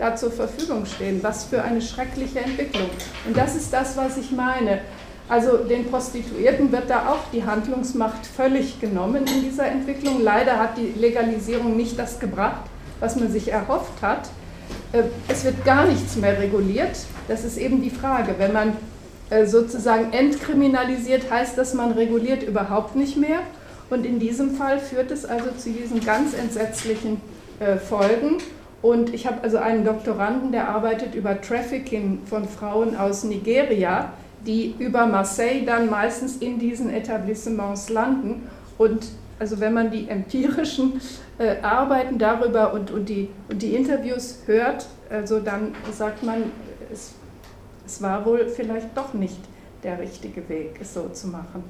da 0.00 0.16
zur 0.16 0.32
Verfügung 0.32 0.86
stehen. 0.86 1.22
Was 1.22 1.44
für 1.44 1.62
eine 1.62 1.80
schreckliche 1.80 2.40
Entwicklung. 2.40 2.88
Und 3.26 3.36
das 3.36 3.54
ist 3.54 3.72
das, 3.72 3.96
was 3.96 4.16
ich 4.16 4.32
meine. 4.32 4.80
Also 5.28 5.58
den 5.58 5.86
Prostituierten 5.88 6.72
wird 6.72 6.90
da 6.90 7.08
auch 7.10 7.30
die 7.32 7.44
Handlungsmacht 7.44 8.26
völlig 8.26 8.80
genommen 8.80 9.26
in 9.26 9.42
dieser 9.42 9.66
Entwicklung. 9.66 10.20
Leider 10.22 10.58
hat 10.58 10.76
die 10.76 10.98
Legalisierung 10.98 11.76
nicht 11.76 11.96
das 11.98 12.18
gebracht, 12.18 12.62
was 12.98 13.14
man 13.14 13.30
sich 13.30 13.52
erhofft 13.52 14.02
hat. 14.02 14.28
Äh, 14.92 15.04
es 15.28 15.44
wird 15.44 15.64
gar 15.64 15.86
nichts 15.86 16.16
mehr 16.16 16.40
reguliert. 16.40 16.98
Das 17.28 17.44
ist 17.44 17.58
eben 17.58 17.80
die 17.82 17.90
Frage. 17.90 18.34
Wenn 18.38 18.52
man 18.52 18.76
äh, 19.28 19.46
sozusagen 19.46 20.12
entkriminalisiert, 20.12 21.30
heißt 21.30 21.56
das, 21.56 21.74
man 21.74 21.92
reguliert 21.92 22.42
überhaupt 22.42 22.96
nicht 22.96 23.16
mehr. 23.16 23.40
Und 23.90 24.06
in 24.06 24.18
diesem 24.18 24.56
Fall 24.56 24.80
führt 24.80 25.10
es 25.10 25.24
also 25.24 25.50
zu 25.56 25.70
diesen 25.70 26.04
ganz 26.04 26.34
entsetzlichen 26.34 27.20
äh, 27.60 27.76
Folgen. 27.76 28.38
Und 28.82 29.12
ich 29.12 29.26
habe 29.26 29.42
also 29.42 29.58
einen 29.58 29.84
Doktoranden, 29.84 30.52
der 30.52 30.68
arbeitet 30.68 31.14
über 31.14 31.40
Trafficking 31.40 32.20
von 32.24 32.46
Frauen 32.46 32.96
aus 32.96 33.24
Nigeria, 33.24 34.12
die 34.46 34.74
über 34.78 35.06
Marseille 35.06 35.64
dann 35.66 35.90
meistens 35.90 36.38
in 36.38 36.58
diesen 36.58 36.88
Etablissements 36.88 37.90
landen. 37.90 38.48
Und 38.78 39.08
also 39.38 39.60
wenn 39.60 39.74
man 39.74 39.90
die 39.90 40.08
empirischen 40.08 41.00
äh, 41.38 41.60
Arbeiten 41.60 42.18
darüber 42.18 42.72
und, 42.72 42.90
und, 42.90 43.08
die, 43.08 43.28
und 43.50 43.60
die 43.60 43.74
Interviews 43.74 44.40
hört, 44.46 44.86
also 45.10 45.40
dann 45.40 45.74
sagt 45.92 46.22
man, 46.22 46.44
es, 46.90 47.12
es 47.86 48.00
war 48.00 48.24
wohl 48.24 48.48
vielleicht 48.48 48.96
doch 48.96 49.12
nicht 49.12 49.40
der 49.82 49.98
richtige 49.98 50.48
Weg, 50.48 50.78
es 50.80 50.94
so 50.94 51.08
zu 51.08 51.28
machen. 51.28 51.64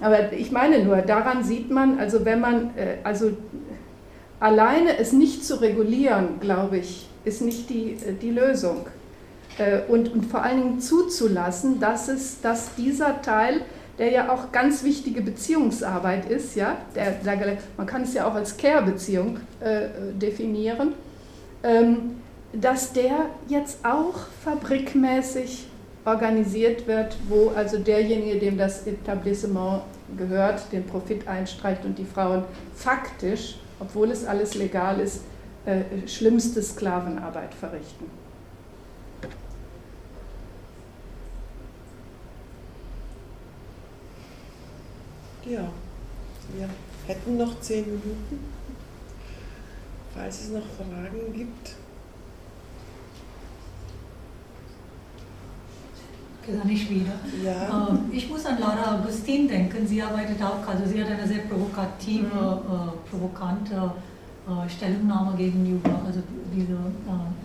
Aber 0.00 0.32
ich 0.32 0.52
meine 0.52 0.84
nur, 0.84 0.98
daran 0.98 1.42
sieht 1.42 1.70
man, 1.70 1.98
also 1.98 2.24
wenn 2.24 2.40
man, 2.40 2.76
äh, 2.76 2.98
also 3.02 3.30
alleine 4.40 4.98
es 4.98 5.12
nicht 5.12 5.44
zu 5.44 5.60
regulieren, 5.60 6.40
glaube 6.40 6.78
ich, 6.78 7.08
ist 7.24 7.42
nicht 7.42 7.68
die, 7.70 7.96
die 8.20 8.30
Lösung. 8.30 8.86
Äh, 9.58 9.80
und, 9.88 10.12
und 10.12 10.26
vor 10.26 10.42
allen 10.42 10.62
Dingen 10.62 10.80
zuzulassen, 10.80 11.80
dass, 11.80 12.08
es, 12.08 12.40
dass 12.40 12.74
dieser 12.74 13.22
Teil, 13.22 13.62
der 13.98 14.10
ja 14.10 14.32
auch 14.32 14.52
ganz 14.52 14.84
wichtige 14.84 15.22
Beziehungsarbeit 15.22 16.30
ist, 16.30 16.54
ja, 16.54 16.76
der, 16.94 17.12
der 17.12 17.56
man 17.76 17.86
kann 17.86 18.02
es 18.02 18.14
ja 18.14 18.28
auch 18.28 18.34
als 18.34 18.56
Care-Beziehung 18.56 19.38
äh, 19.60 19.88
definieren, 20.14 20.92
ähm, 21.62 22.16
dass 22.52 22.92
der 22.92 23.26
jetzt 23.48 23.84
auch 23.84 24.14
fabrikmäßig 24.44 25.66
organisiert 26.04 26.86
wird, 26.86 27.16
wo 27.28 27.52
also 27.56 27.78
derjenige, 27.78 28.38
dem 28.38 28.56
das 28.56 28.86
Etablissement 28.86 29.82
gehört, 30.16 30.70
den 30.72 30.84
Profit 30.84 31.26
einstreicht 31.26 31.84
und 31.84 31.98
die 31.98 32.04
Frauen 32.04 32.44
faktisch 32.74 33.56
obwohl 33.78 34.10
es 34.10 34.24
alles 34.24 34.54
legal 34.54 35.00
ist, 35.00 35.22
äh, 35.64 36.06
schlimmste 36.06 36.62
Sklavenarbeit 36.62 37.54
verrichten. 37.54 38.06
Ja, 45.44 45.68
wir 46.56 46.68
hätten 47.06 47.36
noch 47.36 47.60
zehn 47.60 47.84
Minuten, 47.84 48.52
falls 50.12 50.40
es 50.40 50.48
noch 50.50 50.64
Fragen 50.76 51.32
gibt. 51.32 51.76
Ich 56.68 56.90
wieder. 56.90 57.12
Ja. 57.44 57.88
Ähm, 57.90 57.98
ich 58.12 58.28
muss 58.28 58.46
an 58.46 58.58
Laura 58.60 58.96
Augustin 58.96 59.48
denken. 59.48 59.86
Sie 59.86 60.00
arbeitet 60.00 60.40
auch, 60.42 60.66
also 60.66 60.86
sie 60.86 61.02
hat 61.02 61.10
eine 61.10 61.26
sehr 61.26 61.40
provokative, 61.40 62.26
mhm. 62.26 62.30
äh, 62.30 63.10
provokante 63.10 63.92
äh, 64.46 64.68
Stellungnahme 64.68 65.36
gegenüber, 65.36 65.90
also 66.06 66.22
diese, 66.54 66.72
äh, 66.72 67.36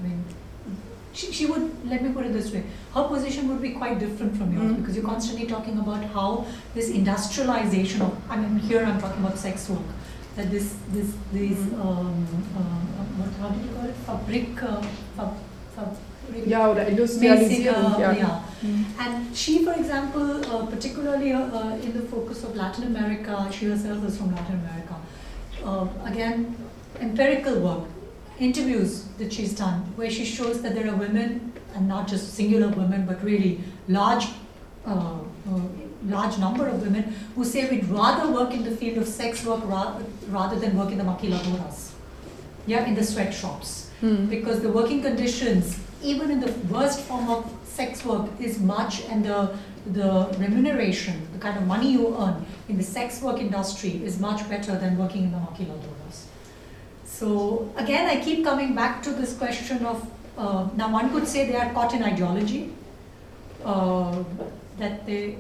she, 1.14 1.32
she 1.32 1.46
would, 1.46 1.62
let 1.86 2.02
me 2.02 2.10
put 2.10 2.26
it 2.26 2.34
this 2.34 2.52
way, 2.54 2.64
her 2.94 3.04
position 3.04 3.48
would 3.50 3.62
be 3.62 3.72
quite 3.72 4.00
different 4.00 4.36
from 4.38 4.54
yours 4.54 4.72
mm. 4.72 4.78
because 4.78 4.96
you're 4.96 5.06
constantly 5.06 5.46
talking 5.46 5.78
about 5.80 6.04
how 6.14 6.46
this 6.74 6.90
industrialization 6.90 8.02
of, 8.02 8.16
I 8.30 8.38
mean, 8.38 8.60
here 8.60 8.84
I'm 8.84 9.00
talking 9.00 9.24
about 9.24 9.38
sex 9.38 9.70
work, 9.70 9.82
that 10.36 10.50
this, 10.50 10.76
this, 10.94 11.12
these, 11.34 11.58
mm. 11.58 11.82
um, 11.82 12.28
uh, 12.56 13.04
what, 13.18 13.30
how 13.42 13.50
do 13.50 13.66
you 13.66 13.74
call 13.76 13.86
it, 13.86 13.96
fabric, 14.06 14.64
uh, 14.64 14.82
fab, 15.18 15.34
fab, 15.76 15.98
ja, 16.46 16.72
oder 16.72 16.88
Industrialisierung. 16.88 18.00
ja. 18.00 18.12
ja. 18.12 18.44
Mm. 18.62 18.86
And 19.00 19.36
she, 19.36 19.64
for 19.64 19.74
example, 19.74 20.42
uh, 20.46 20.66
particularly 20.68 21.34
uh, 21.34 21.74
in 21.84 21.94
the 21.94 22.02
focus 22.02 22.44
of 22.44 22.56
Latin 22.56 22.84
America, 22.84 23.50
she 23.52 23.66
herself 23.66 24.04
is 24.08 24.18
from 24.18 24.36
Latin 24.36 24.60
America. 24.60 24.96
Uh, 25.66 25.88
again, 26.06 26.56
empirical 27.00 27.60
work, 27.60 27.88
interviews 28.40 29.06
that 29.18 29.34
she's 29.34 29.54
done, 29.54 29.82
where 29.96 30.10
she 30.10 30.26
shows 30.26 30.62
that 30.62 30.76
there 30.76 30.88
are 30.92 30.96
women, 30.96 31.52
and 31.76 31.88
not 31.88 32.08
just 32.08 32.36
singular 32.36 32.68
women, 32.68 33.06
but 33.06 33.24
really 33.24 33.62
large, 33.88 34.28
uh, 34.86 34.92
uh, 34.92 35.60
large 36.08 36.38
number 36.38 36.68
of 36.68 36.82
women 36.82 37.16
who 37.36 37.44
say 37.44 37.70
we'd 37.70 37.86
rather 37.86 38.32
work 38.32 38.54
in 38.54 38.64
the 38.64 38.72
field 38.72 38.98
of 38.98 39.08
sex 39.08 39.46
work 39.46 39.62
ra 39.66 40.00
rather 40.30 40.60
than 40.60 40.78
work 40.78 40.92
in 40.92 40.98
the 40.98 41.04
maquiladoras, 41.04 41.92
yeah, 42.68 42.86
in 42.86 42.96
the 42.96 43.04
sweatshops, 43.04 43.90
mm. 44.02 44.30
because 44.30 44.62
the 44.62 44.70
working 44.70 45.02
conditions 45.02 45.80
even 46.04 46.32
in 46.32 46.40
the 46.40 46.52
worst 46.74 47.02
form 47.02 47.30
of 47.30 47.50
sex 47.64 48.04
work 48.06 48.30
is 48.40 48.60
much 48.60 49.04
and 49.06 49.24
the, 49.26 49.58
the 49.88 50.36
remuneration, 50.38 51.28
the 51.34 51.40
kind 51.40 51.58
of 51.58 51.66
money 51.66 51.92
you 51.92 52.16
earn 52.18 52.46
in 52.70 52.78
the 52.78 52.84
sex 52.84 53.22
work 53.22 53.40
industry 53.40 54.02
is 54.04 54.20
much 54.20 54.48
better 54.50 54.78
than 54.78 54.98
working 54.98 55.24
in 55.24 55.32
the 55.32 55.38
maquiladoras. 55.38 56.26
So 57.06 57.72
again, 57.78 58.08
I 58.08 58.22
keep 58.22 58.44
coming 58.44 58.76
back 58.76 59.04
to 59.04 59.12
this 59.12 59.38
question 59.38 59.86
of, 59.86 60.10
uh, 60.38 60.70
now 60.76 60.92
one 60.92 61.12
could 61.12 61.28
say 61.28 61.46
they 61.46 61.56
are 61.56 61.72
caught 61.74 61.94
in 61.94 62.04
ideology, 62.04 62.74
uh, 63.64 64.24
that 64.78 65.06
they, 65.06 65.38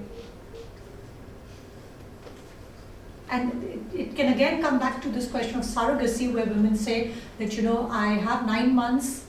and 3.29 3.63
it, 3.63 3.99
it 3.99 4.15
can 4.15 4.33
again 4.33 4.61
come 4.61 4.77
back 4.77 5.01
to 5.01 5.09
this 5.09 5.29
question 5.31 5.59
of 5.59 5.65
surrogacy 5.65 6.31
where 6.31 6.45
women 6.45 6.75
say 6.75 7.13
that, 7.39 7.55
you 7.55 7.63
know, 7.63 7.88
I 7.89 8.07
have 8.13 8.45
nine 8.45 8.75
months 8.75 9.25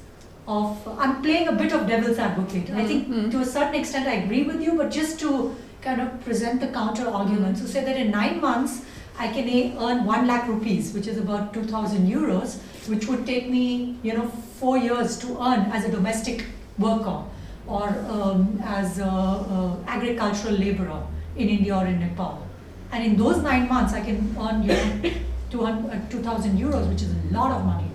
of 0.46 0.98
I'm 0.98 1.22
playing 1.22 1.48
a 1.48 1.52
bit 1.52 1.72
of 1.72 1.86
devil's 1.86 2.18
advocate. 2.18 2.66
Mm-hmm. 2.66 2.76
I 2.76 2.84
think 2.86 3.08
mm-hmm. 3.08 3.30
to 3.30 3.40
a 3.40 3.44
certain 3.44 3.74
extent 3.74 4.08
I 4.08 4.14
agree 4.24 4.42
with 4.42 4.60
you, 4.60 4.76
but 4.76 4.90
just 4.90 5.20
to 5.20 5.54
kind 5.80 6.00
of 6.00 6.24
present 6.24 6.60
the 6.60 6.68
counter 6.68 7.08
argument. 7.08 7.56
Mm-hmm. 7.56 7.66
So 7.66 7.72
say 7.72 7.84
that 7.84 7.96
in 7.96 8.10
nine 8.10 8.40
months 8.40 8.84
I 9.18 9.28
can 9.28 9.48
earn 9.78 10.04
one 10.04 10.26
lakh 10.26 10.48
rupees, 10.48 10.92
which 10.94 11.06
is 11.06 11.18
about 11.18 11.52
two 11.54 11.64
thousand 11.64 12.10
euros, 12.10 12.58
which 12.88 13.06
would 13.06 13.24
take 13.26 13.48
me 13.48 13.98
you 14.02 14.14
know 14.14 14.26
four 14.58 14.78
years 14.78 15.18
to 15.18 15.38
earn 15.40 15.60
as 15.72 15.84
a 15.84 15.90
domestic 15.90 16.44
worker 16.78 17.22
or 17.66 17.88
um, 18.08 18.60
as 18.64 18.98
a, 18.98 19.76
agricultural 19.86 20.54
laborer 20.54 21.02
in 21.36 21.48
India 21.48 21.76
or 21.76 21.86
in 21.86 22.00
Nepal. 22.00 22.46
And 22.90 23.04
in 23.04 23.16
those 23.16 23.42
nine 23.42 23.68
months 23.68 23.92
I 23.94 24.00
can 24.00 24.36
earn 24.38 24.62
you 24.62 24.72
know 24.72 25.20
2,000 26.10 26.58
euros, 26.58 26.88
which 26.88 27.02
is 27.02 27.10
a 27.10 27.34
lot 27.34 27.52
of 27.52 27.64
money 27.64 27.86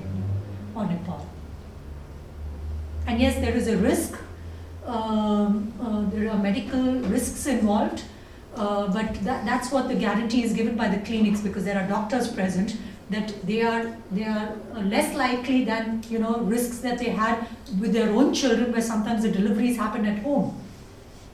or 0.75 0.85
Nepal. 0.85 1.26
And 3.07 3.21
yes, 3.21 3.35
there 3.35 3.55
is 3.55 3.67
a 3.69 3.77
risk. 3.77 4.17
Um, 4.85 5.73
uh, 5.81 6.09
there 6.13 6.29
are 6.29 6.37
medical 6.37 6.81
risks 7.09 7.45
involved, 7.47 8.03
uh, 8.55 8.87
but 8.87 9.13
that, 9.23 9.45
that's 9.45 9.71
what 9.71 9.87
the 9.87 9.95
guarantee 9.95 10.43
is 10.43 10.53
given 10.53 10.75
by 10.75 10.89
the 10.89 10.97
clinics 11.05 11.41
because 11.41 11.63
there 11.63 11.77
are 11.77 11.87
doctors 11.87 12.27
present 12.27 12.77
that 13.09 13.33
they 13.47 13.61
are 13.61 13.95
they 14.11 14.25
are 14.25 14.53
less 14.83 15.15
likely 15.15 15.63
than 15.63 16.03
you 16.09 16.19
know 16.19 16.39
risks 16.41 16.79
that 16.79 16.99
they 16.99 17.09
had 17.09 17.47
with 17.79 17.93
their 17.93 18.09
own 18.11 18.33
children 18.33 18.71
where 18.73 18.81
sometimes 18.81 19.23
the 19.23 19.31
deliveries 19.31 19.77
happen 19.77 20.05
at 20.05 20.19
home 20.23 20.61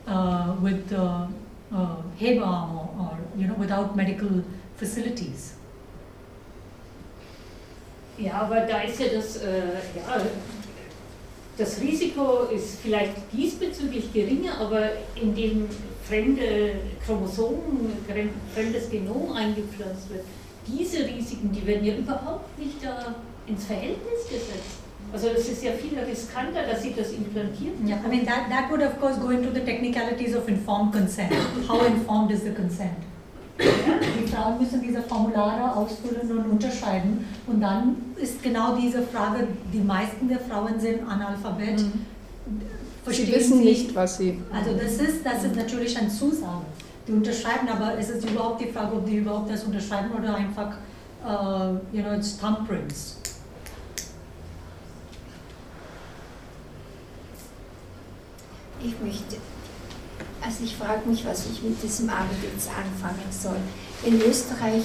uh, 0.07 0.55
with 0.61 0.93
uh, 0.93 1.25
uh, 1.73 1.95
or, 2.21 2.89
or 2.99 3.17
you 3.35 3.47
know 3.47 3.55
without 3.55 3.95
medical 3.95 4.43
facilities. 4.77 5.53
Ja, 8.17 8.41
aber 8.41 8.67
da 8.67 8.81
ist 8.81 8.99
ja, 8.99 9.09
das 11.57 11.79
Risiko 11.81 12.43
ist 12.53 12.79
vielleicht 12.81 13.15
diesbezüglich 13.31 14.11
geringer, 14.11 14.59
aber 14.59 14.89
indem 15.15 15.67
fremde 16.07 16.75
Chromosomen, 17.05 17.91
fremdes 18.53 18.89
Genom 18.89 19.31
eingepflanzt 19.33 20.09
wird, 20.09 20.23
diese 20.67 21.05
Risiken, 21.05 21.51
die 21.51 21.65
werden 21.65 21.85
ja 21.85 21.95
überhaupt 21.95 22.57
nicht 22.57 22.83
da 22.83 23.15
ins 23.45 23.65
Verhältnis 23.65 24.23
gesetzt. 24.23 24.79
Also 25.11 25.27
es 25.27 25.47
ist 25.47 25.63
ja 25.63 25.73
viel 25.73 25.97
riskanter, 25.99 26.63
dass 26.63 26.81
sie 26.81 26.93
das 26.95 27.11
implantieren. 27.11 27.87
Yeah, 27.87 27.99
I 28.03 28.07
mean 28.07 28.25
that, 28.25 28.49
that 28.49 28.71
would 28.71 28.81
of 28.81 28.99
course 28.99 29.19
go 29.19 29.29
into 29.29 29.51
the 29.53 29.59
technicalities 29.59 30.35
of 30.35 30.47
informed 30.47 30.93
consent. 30.93 31.31
How 31.67 31.85
informed 31.85 32.31
is 32.31 32.43
the 32.43 32.51
consent? 32.51 32.97
Die 33.59 34.27
Frauen 34.27 34.59
müssen 34.59 34.81
diese 34.81 35.01
Formulare 35.01 35.75
ausfüllen 35.75 36.31
und 36.31 36.51
unterschreiben. 36.51 37.25
Und 37.45 37.61
dann 37.61 37.97
ist 38.15 38.41
genau 38.41 38.75
diese 38.75 39.03
Frage, 39.03 39.47
die 39.71 39.79
meisten 39.79 40.27
der 40.27 40.39
Frauen 40.39 40.79
sind 40.79 41.07
Analphabet. 41.07 41.79
Mhm. 41.79 42.05
Sie 43.05 43.31
wissen 43.31 43.59
sie, 43.59 43.63
nicht, 43.63 43.95
was 43.95 44.17
sie. 44.17 44.41
Also 44.51 44.73
das 44.75 44.93
ist, 44.93 45.25
das 45.25 45.43
ist 45.43 45.55
natürlich 45.55 45.97
ein 45.97 46.09
Zusage. 46.09 46.65
Die 47.07 47.11
unterschreiben, 47.11 47.67
aber 47.67 47.97
es 47.99 48.09
ist 48.09 48.27
überhaupt 48.27 48.61
die 48.61 48.71
Frage, 48.71 48.95
ob 48.95 49.05
die 49.05 49.17
überhaupt 49.17 49.51
das 49.51 49.63
unterschreiben 49.65 50.11
oder 50.17 50.35
einfach, 50.35 50.77
uh, 51.25 51.77
you 51.91 52.01
know, 52.01 52.13
it's 52.13 52.37
thumbprints. 52.37 53.17
Ich 58.81 58.99
möchte, 59.01 59.37
also 60.43 60.63
ich 60.63 60.75
frage 60.75 61.07
mich, 61.07 61.25
was 61.25 61.45
ich 61.51 61.61
mit 61.63 61.81
diesem 61.81 62.09
Abend 62.09 62.31
jetzt 62.43 62.69
anfangen 62.69 63.23
soll. 63.31 63.57
In 64.05 64.21
Österreich 64.21 64.83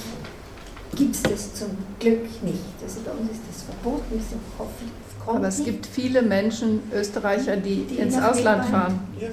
gibt 0.95 1.15
es 1.15 1.23
das 1.23 1.53
zum 1.53 1.69
Glück 1.99 2.23
nicht. 2.43 2.63
Also 2.81 3.01
bei 3.01 3.11
uns 3.11 3.31
ist 3.31 3.41
das 3.51 3.63
verboten, 3.63 4.17
ist 4.17 4.27
hoffe 4.57 4.71
ich, 4.85 5.27
Aber 5.27 5.47
es 5.47 5.63
gibt 5.63 5.85
viele 5.85 6.21
Menschen, 6.21 6.81
Österreicher, 6.93 7.57
die, 7.57 7.85
die 7.85 7.97
ins 7.97 8.17
Ausland 8.17 8.65
fahren. 8.65 8.99
Ja. 9.19 9.29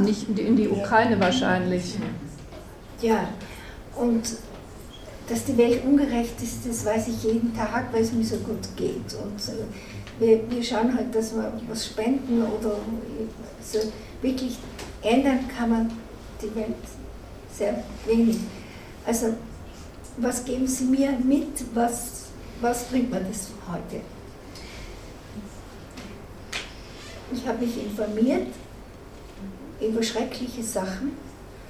Nicht 0.00 0.28
in 0.38 0.56
die 0.56 0.68
Ukraine 0.68 1.18
wahrscheinlich. 1.18 1.96
Ja, 3.00 3.28
und 3.96 4.22
dass 5.28 5.44
die 5.44 5.56
Welt 5.56 5.84
ungerecht 5.84 6.40
ist, 6.40 6.66
das 6.68 6.84
weiß 6.84 7.08
ich 7.08 7.24
jeden 7.24 7.54
Tag, 7.54 7.92
weil 7.92 8.02
es 8.02 8.12
mir 8.12 8.24
so 8.24 8.36
gut 8.36 8.68
geht. 8.76 8.94
Und 8.96 9.48
äh, 9.48 9.64
wir, 10.20 10.50
wir 10.50 10.62
schauen 10.62 10.94
halt, 10.96 11.14
dass 11.14 11.34
wir 11.34 11.52
was 11.68 11.86
spenden 11.86 12.42
oder 12.42 12.76
also 13.60 13.92
wirklich 14.20 14.56
ändern 15.02 15.40
kann 15.48 15.70
man 15.70 15.90
die 16.40 16.54
Welt 16.54 16.74
sehr 17.52 17.82
wenig. 18.06 18.38
Also 19.06 19.34
was 20.16 20.44
geben 20.44 20.66
Sie 20.66 20.84
mir 20.84 21.12
mit, 21.12 21.64
was, 21.74 22.26
was 22.60 22.84
bringt 22.84 23.10
mir 23.10 23.20
das 23.20 23.48
heute? 23.70 24.02
Ich 27.32 27.46
habe 27.46 27.64
mich 27.64 27.82
informiert 27.82 28.48
über 29.80 30.02
schreckliche 30.02 30.62
Sachen. 30.62 31.12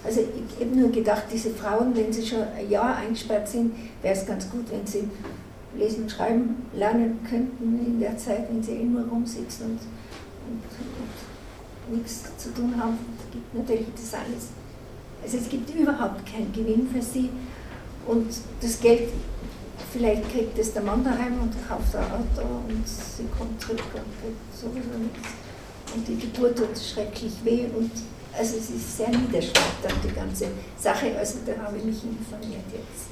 Also 0.04 0.20
ich 0.20 0.64
habe 0.64 0.76
nur 0.76 0.90
gedacht, 0.90 1.24
diese 1.32 1.50
Frauen, 1.50 1.94
wenn 1.94 2.12
sie 2.12 2.26
schon 2.26 2.42
ein 2.42 2.68
Jahr 2.68 2.96
eingesperrt 2.96 3.48
sind, 3.48 3.72
wäre 4.02 4.14
es 4.14 4.26
ganz 4.26 4.50
gut, 4.50 4.70
wenn 4.72 4.84
sie 4.84 5.08
lesen 5.76 6.02
und 6.02 6.10
schreiben 6.10 6.66
lernen 6.74 7.20
könnten 7.28 7.86
in 7.86 8.00
der 8.00 8.16
Zeit, 8.18 8.48
wenn 8.50 8.62
sie 8.62 8.74
immer 8.74 9.06
rumsitzen 9.06 9.66
und, 9.66 9.78
und, 10.48 10.62
und 11.88 11.98
nichts 11.98 12.24
zu 12.36 12.52
tun 12.52 12.74
haben. 12.76 12.98
Gibt 13.32 13.54
natürlich 13.54 13.88
das 13.96 14.14
alles. 14.14 14.48
Also 15.22 15.38
es 15.38 15.48
gibt 15.48 15.74
überhaupt 15.74 16.26
keinen 16.26 16.52
Gewinn 16.52 16.88
für 16.92 17.00
sie 17.00 17.30
und 18.06 18.26
das 18.60 18.80
Geld, 18.80 19.08
vielleicht 19.92 20.30
kriegt 20.30 20.58
es 20.58 20.72
der 20.72 20.82
Mann 20.82 21.04
daheim 21.04 21.40
und 21.40 21.54
kauft 21.68 21.94
ein 21.94 22.04
Auto 22.04 22.46
und 22.68 22.86
sie 22.86 23.24
kommt 23.38 23.60
zurück 23.60 23.80
und 23.94 24.20
kriegt 24.20 24.54
sowieso 24.54 24.98
nichts. 24.98 25.28
Und 25.94 26.08
die 26.08 26.16
Geburt 26.18 26.58
tut 26.58 26.76
schrecklich 26.76 27.32
weh 27.44 27.66
und 27.76 27.90
also 28.36 28.56
es 28.56 28.70
ist 28.70 28.96
sehr 28.96 29.10
niederschmetternd, 29.10 30.02
die 30.02 30.14
ganze 30.14 30.48
Sache. 30.78 31.16
Also 31.18 31.38
da 31.46 31.62
habe 31.62 31.76
ich 31.76 31.84
mich 31.84 32.02
informiert 32.02 32.64
jetzt. 32.72 33.11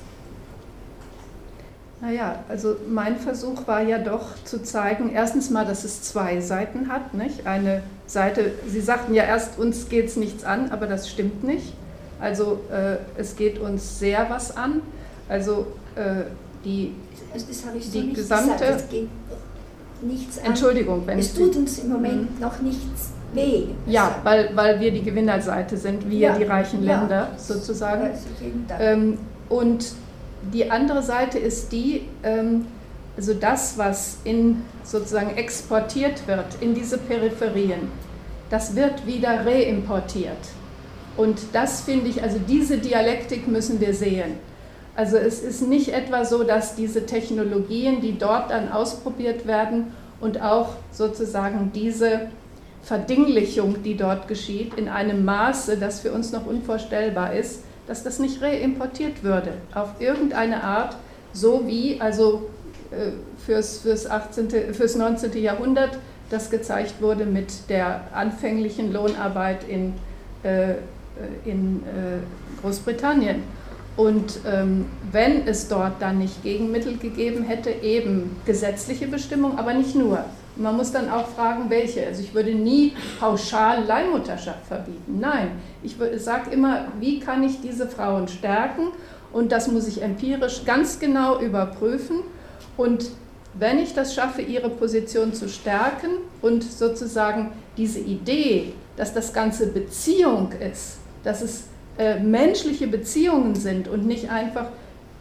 Naja, 2.02 2.42
also 2.48 2.76
mein 2.88 3.18
Versuch 3.18 3.66
war 3.66 3.82
ja 3.82 3.98
doch 3.98 4.42
zu 4.44 4.62
zeigen, 4.62 5.10
erstens 5.12 5.50
mal, 5.50 5.66
dass 5.66 5.84
es 5.84 6.02
zwei 6.02 6.40
Seiten 6.40 6.88
hat. 6.88 7.12
Nicht? 7.12 7.46
Eine 7.46 7.82
Seite, 8.06 8.52
Sie 8.66 8.80
sagten 8.80 9.12
ja 9.12 9.24
erst, 9.24 9.58
uns 9.58 9.88
geht 9.88 10.06
es 10.06 10.16
nichts 10.16 10.44
an, 10.44 10.70
aber 10.70 10.86
das 10.86 11.10
stimmt 11.10 11.44
nicht. 11.44 11.74
Also 12.18 12.60
äh, 12.70 12.96
es 13.18 13.36
geht 13.36 13.58
uns 13.58 13.98
sehr 13.98 14.30
was 14.30 14.56
an. 14.56 14.80
Also 15.28 15.66
äh, 15.94 16.24
die, 16.64 16.94
also 17.32 17.46
das 17.48 17.66
habe 17.66 17.78
ich 17.78 17.86
so 17.86 18.00
die 18.00 18.12
gesamte. 18.14 18.52
Gesagt, 18.52 18.82
es 18.82 18.88
geht 18.88 19.08
nichts 20.02 20.38
an. 20.38 20.46
Entschuldigung, 20.46 21.02
wenn 21.06 21.18
es 21.18 21.34
tut 21.34 21.54
uns 21.56 21.78
im 21.80 21.90
Moment 21.90 22.34
mhm. 22.34 22.40
noch 22.40 22.60
nichts 22.60 23.10
weh. 23.34 23.64
Ja, 23.86 24.16
weil, 24.22 24.50
weil 24.54 24.80
wir 24.80 24.90
die 24.90 25.02
Gewinnerseite 25.02 25.76
sind, 25.76 26.08
wir 26.08 26.18
ja, 26.18 26.36
die 26.36 26.44
reichen 26.44 26.82
Länder 26.82 27.28
ja, 27.32 27.38
sozusagen. 27.38 28.10
Ähm, 28.78 29.18
und 29.48 29.92
die 30.52 30.70
andere 30.70 31.02
Seite 31.02 31.38
ist 31.38 31.72
die, 31.72 32.02
also 33.16 33.34
das, 33.34 33.76
was 33.76 34.18
in 34.24 34.62
sozusagen 34.82 35.36
exportiert 35.36 36.26
wird 36.26 36.46
in 36.60 36.74
diese 36.74 36.98
Peripherien, 36.98 37.90
das 38.48 38.74
wird 38.74 39.06
wieder 39.06 39.46
reimportiert. 39.46 40.38
Und 41.16 41.38
das 41.52 41.82
finde 41.82 42.08
ich, 42.08 42.22
also 42.22 42.38
diese 42.48 42.78
Dialektik 42.78 43.46
müssen 43.46 43.80
wir 43.80 43.94
sehen. 43.94 44.38
Also 44.96 45.16
es 45.16 45.42
ist 45.42 45.62
nicht 45.62 45.92
etwa 45.92 46.24
so, 46.24 46.42
dass 46.42 46.74
diese 46.74 47.06
Technologien, 47.06 48.00
die 48.00 48.18
dort 48.18 48.50
dann 48.50 48.70
ausprobiert 48.72 49.46
werden 49.46 49.92
und 50.20 50.42
auch 50.42 50.74
sozusagen 50.90 51.70
diese 51.74 52.28
Verdinglichung, 52.82 53.82
die 53.82 53.96
dort 53.96 54.28
geschieht, 54.28 54.74
in 54.74 54.88
einem 54.88 55.24
Maße, 55.24 55.76
das 55.76 56.00
für 56.00 56.12
uns 56.12 56.32
noch 56.32 56.46
unvorstellbar 56.46 57.34
ist, 57.34 57.62
dass 57.90 58.04
das 58.04 58.20
nicht 58.20 58.40
reimportiert 58.40 59.24
würde, 59.24 59.54
auf 59.74 59.88
irgendeine 59.98 60.62
Art, 60.62 60.94
so 61.32 61.66
wie 61.66 62.00
also 62.00 62.48
äh, 62.92 63.10
fürs, 63.44 63.78
fürs, 63.78 64.08
18., 64.08 64.72
fürs 64.72 64.94
19. 64.94 65.36
Jahrhundert 65.42 65.98
das 66.30 66.50
gezeigt 66.50 67.02
wurde 67.02 67.26
mit 67.26 67.68
der 67.68 68.02
anfänglichen 68.12 68.92
Lohnarbeit 68.92 69.68
in, 69.68 69.94
äh, 70.44 70.74
in 71.44 71.78
äh, 71.78 72.60
Großbritannien. 72.62 73.42
Und 73.96 74.38
ähm, 74.46 74.86
wenn 75.10 75.48
es 75.48 75.66
dort 75.66 76.00
dann 76.00 76.18
nicht 76.18 76.44
Gegenmittel 76.44 76.96
gegeben 76.96 77.42
hätte, 77.42 77.70
eben 77.70 78.36
gesetzliche 78.46 79.08
Bestimmungen, 79.08 79.58
aber 79.58 79.74
nicht 79.74 79.96
nur, 79.96 80.24
man 80.56 80.76
muss 80.76 80.92
dann 80.92 81.10
auch 81.10 81.28
fragen, 81.28 81.70
welche. 81.70 82.06
Also 82.06 82.22
ich 82.22 82.34
würde 82.34 82.54
nie 82.54 82.94
pauschal 83.18 83.84
Leihmutterschaft 83.84 84.66
verbieten. 84.66 85.18
Nein, 85.20 85.52
ich 85.82 85.96
sage 86.16 86.50
immer, 86.50 86.88
wie 86.98 87.20
kann 87.20 87.42
ich 87.42 87.60
diese 87.60 87.86
Frauen 87.86 88.28
stärken? 88.28 88.88
Und 89.32 89.52
das 89.52 89.68
muss 89.68 89.86
ich 89.86 90.02
empirisch 90.02 90.64
ganz 90.64 90.98
genau 90.98 91.40
überprüfen. 91.40 92.20
Und 92.76 93.10
wenn 93.54 93.78
ich 93.78 93.94
das 93.94 94.14
schaffe, 94.14 94.42
ihre 94.42 94.70
Position 94.70 95.34
zu 95.34 95.48
stärken 95.48 96.10
und 96.42 96.62
sozusagen 96.64 97.52
diese 97.76 98.00
Idee, 98.00 98.72
dass 98.96 99.12
das 99.14 99.32
Ganze 99.32 99.68
Beziehung 99.68 100.52
ist, 100.52 100.98
dass 101.24 101.42
es 101.42 101.64
äh, 101.98 102.18
menschliche 102.20 102.86
Beziehungen 102.86 103.54
sind 103.54 103.88
und 103.88 104.06
nicht 104.06 104.30
einfach 104.30 104.66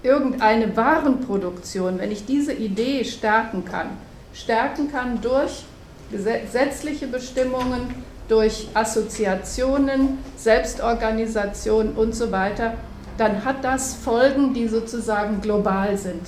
irgendeine 0.04 0.76
Warenproduktion, 0.78 2.00
wenn 2.00 2.12
ich 2.12 2.26
diese 2.26 2.54
Idee 2.54 3.04
stärken 3.04 3.66
kann, 3.66 3.90
stärken 4.34 4.92
kann 4.92 5.22
durch 5.22 5.66
gesetzliche 6.12 7.08
Bestimmungen, 7.08 7.94
durch 8.28 8.68
Assoziationen, 8.74 10.20
Selbstorganisation 10.38 11.94
und 11.94 12.16
so 12.16 12.32
weiter, 12.32 12.74
dann 13.18 13.44
hat 13.44 13.64
das 13.64 13.96
Folgen, 13.96 14.54
die 14.54 14.68
sozusagen 14.68 15.42
global 15.42 15.98
sind. 15.98 16.22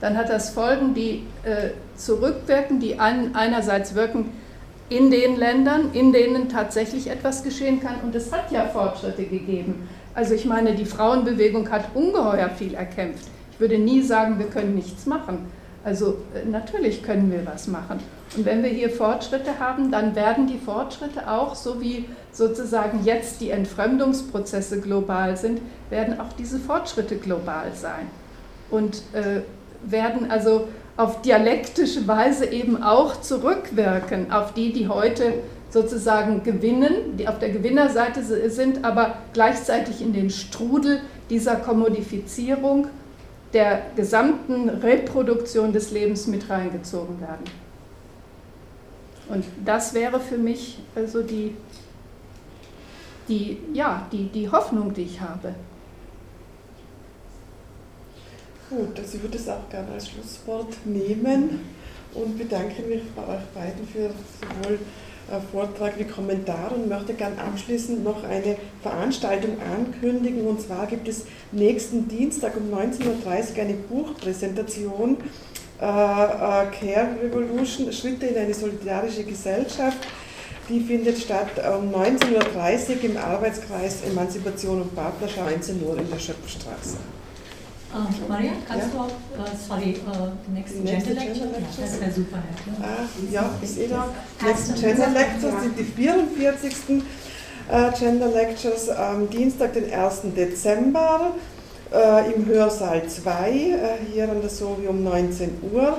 Dann 0.00 0.16
hat 0.16 0.30
das 0.30 0.50
Folgen, 0.50 0.94
die 0.94 1.26
äh, 1.44 1.70
zurückwirken, 1.96 2.80
die 2.80 2.98
an, 2.98 3.34
einerseits 3.34 3.94
wirken 3.94 4.32
in 4.88 5.10
den 5.10 5.36
Ländern, 5.36 5.90
in 5.92 6.12
denen 6.12 6.48
tatsächlich 6.48 7.10
etwas 7.10 7.42
geschehen 7.42 7.80
kann. 7.80 7.96
Und 8.02 8.14
es 8.14 8.32
hat 8.32 8.50
ja 8.50 8.66
Fortschritte 8.66 9.24
gegeben. 9.24 9.88
Also 10.14 10.34
ich 10.34 10.44
meine, 10.44 10.74
die 10.74 10.84
Frauenbewegung 10.84 11.70
hat 11.70 11.86
ungeheuer 11.94 12.48
viel 12.50 12.74
erkämpft. 12.74 13.26
Ich 13.52 13.60
würde 13.60 13.78
nie 13.78 14.02
sagen, 14.02 14.38
wir 14.38 14.46
können 14.46 14.74
nichts 14.74 15.06
machen. 15.06 15.46
Also 15.84 16.16
äh, 16.34 16.48
natürlich 16.48 17.02
können 17.02 17.30
wir 17.30 17.46
was 17.46 17.68
machen. 17.68 18.00
Und 18.36 18.46
wenn 18.46 18.62
wir 18.62 18.70
hier 18.70 18.90
Fortschritte 18.90 19.58
haben, 19.58 19.90
dann 19.90 20.16
werden 20.16 20.46
die 20.46 20.58
Fortschritte 20.58 21.30
auch, 21.30 21.54
so 21.54 21.80
wie 21.80 22.06
sozusagen 22.32 23.04
jetzt 23.04 23.40
die 23.40 23.50
Entfremdungsprozesse 23.50 24.80
global 24.80 25.36
sind, 25.36 25.60
werden 25.90 26.18
auch 26.18 26.32
diese 26.38 26.58
Fortschritte 26.58 27.16
global 27.16 27.72
sein. 27.74 28.08
Und 28.70 29.02
äh, 29.12 29.42
werden 29.88 30.30
also 30.30 30.66
auf 30.96 31.22
dialektische 31.22 32.08
Weise 32.08 32.46
eben 32.46 32.82
auch 32.82 33.20
zurückwirken 33.20 34.32
auf 34.32 34.54
die, 34.54 34.72
die 34.72 34.88
heute 34.88 35.34
sozusagen 35.70 36.44
gewinnen, 36.44 37.16
die 37.18 37.26
auf 37.26 37.40
der 37.40 37.50
Gewinnerseite 37.50 38.22
sind, 38.48 38.84
aber 38.84 39.16
gleichzeitig 39.32 40.00
in 40.00 40.12
den 40.12 40.30
Strudel 40.30 41.00
dieser 41.30 41.56
Kommodifizierung 41.56 42.86
der 43.54 43.82
gesamten 43.94 44.68
Reproduktion 44.68 45.72
des 45.72 45.92
Lebens 45.92 46.26
mit 46.26 46.50
reingezogen 46.50 47.20
werden. 47.20 47.44
Und 49.28 49.44
das 49.64 49.94
wäre 49.94 50.20
für 50.20 50.36
mich 50.36 50.80
also 50.94 51.22
die, 51.22 51.56
die, 53.28 53.58
ja, 53.72 54.06
die, 54.12 54.26
die 54.26 54.50
Hoffnung, 54.50 54.92
die 54.92 55.04
ich 55.04 55.20
habe. 55.20 55.54
Gut, 58.68 58.98
also 58.98 59.16
ich 59.16 59.22
würde 59.22 59.38
es 59.38 59.48
auch 59.48 59.68
gerne 59.70 59.92
als 59.92 60.08
Schlusswort 60.08 60.74
nehmen 60.84 61.60
und 62.12 62.36
bedanke 62.36 62.82
mich 62.82 63.02
bei 63.14 63.22
euch 63.22 63.44
beiden 63.54 63.86
für 63.86 64.10
sowohl 64.40 64.78
Vortrag 65.52 65.98
wie 65.98 66.04
Kommentar 66.04 66.72
und 66.74 66.88
möchte 66.88 67.14
gerne 67.14 67.36
abschließend 67.40 68.04
noch 68.04 68.24
eine 68.24 68.56
Veranstaltung 68.82 69.56
ankündigen. 69.60 70.46
Und 70.46 70.60
zwar 70.60 70.86
gibt 70.86 71.08
es 71.08 71.24
nächsten 71.52 72.08
Dienstag 72.08 72.54
um 72.56 72.72
19.30 72.72 73.06
Uhr 73.06 73.62
eine 73.62 73.74
Buchpräsentation 73.74 75.16
äh, 75.80 75.84
äh, 75.84 75.86
Care 75.86 77.16
Revolution, 77.22 77.92
Schritte 77.92 78.26
in 78.26 78.36
eine 78.36 78.54
solidarische 78.54 79.24
Gesellschaft. 79.24 79.98
Die 80.68 80.80
findet 80.80 81.18
statt 81.18 81.50
um 81.58 81.94
19.30 81.94 82.96
Uhr 82.96 83.04
im 83.04 83.16
Arbeitskreis 83.16 84.02
Emanzipation 84.02 84.82
und 84.82 84.94
Partnerschaft 84.94 85.50
19 85.50 85.82
Uhr 85.82 85.98
in 85.98 86.08
der 86.08 86.18
Schöpfstraße. 86.18 86.96
Uh, 87.94 88.28
Maria, 88.28 88.50
kannst 88.66 88.88
ja. 88.88 88.92
du 88.92 88.98
auch, 88.98 89.06
uh, 89.06 89.56
sorry, 89.68 89.94
uh, 90.04 90.32
next 90.52 90.74
Gender 90.84 91.14
Lecture? 91.14 91.46
Ja, 91.46 91.60
das 91.80 92.00
wäre 92.00 92.10
super. 92.10 92.42
Ja, 92.82 93.40
ja 93.40 93.50
ist 93.62 93.78
eh 93.78 93.86
da. 93.86 94.08
Nächsten 94.44 94.74
Gender 94.74 95.10
Lectures 95.10 95.62
sind 95.62 95.78
die 95.78 95.84
44. 95.84 96.74
Gender 97.98 98.28
Lectures 98.28 98.90
am 98.90 99.30
Dienstag, 99.30 99.72
den 99.72 99.90
1. 99.90 100.22
Dezember 100.36 101.34
im 102.36 102.44
Hörsaal 102.44 103.08
2, 103.08 103.52
hier 104.12 104.28
an 104.28 104.42
der 104.42 104.50
Sovi 104.50 104.86
um 104.86 105.02
19 105.02 105.62
Uhr. 105.72 105.96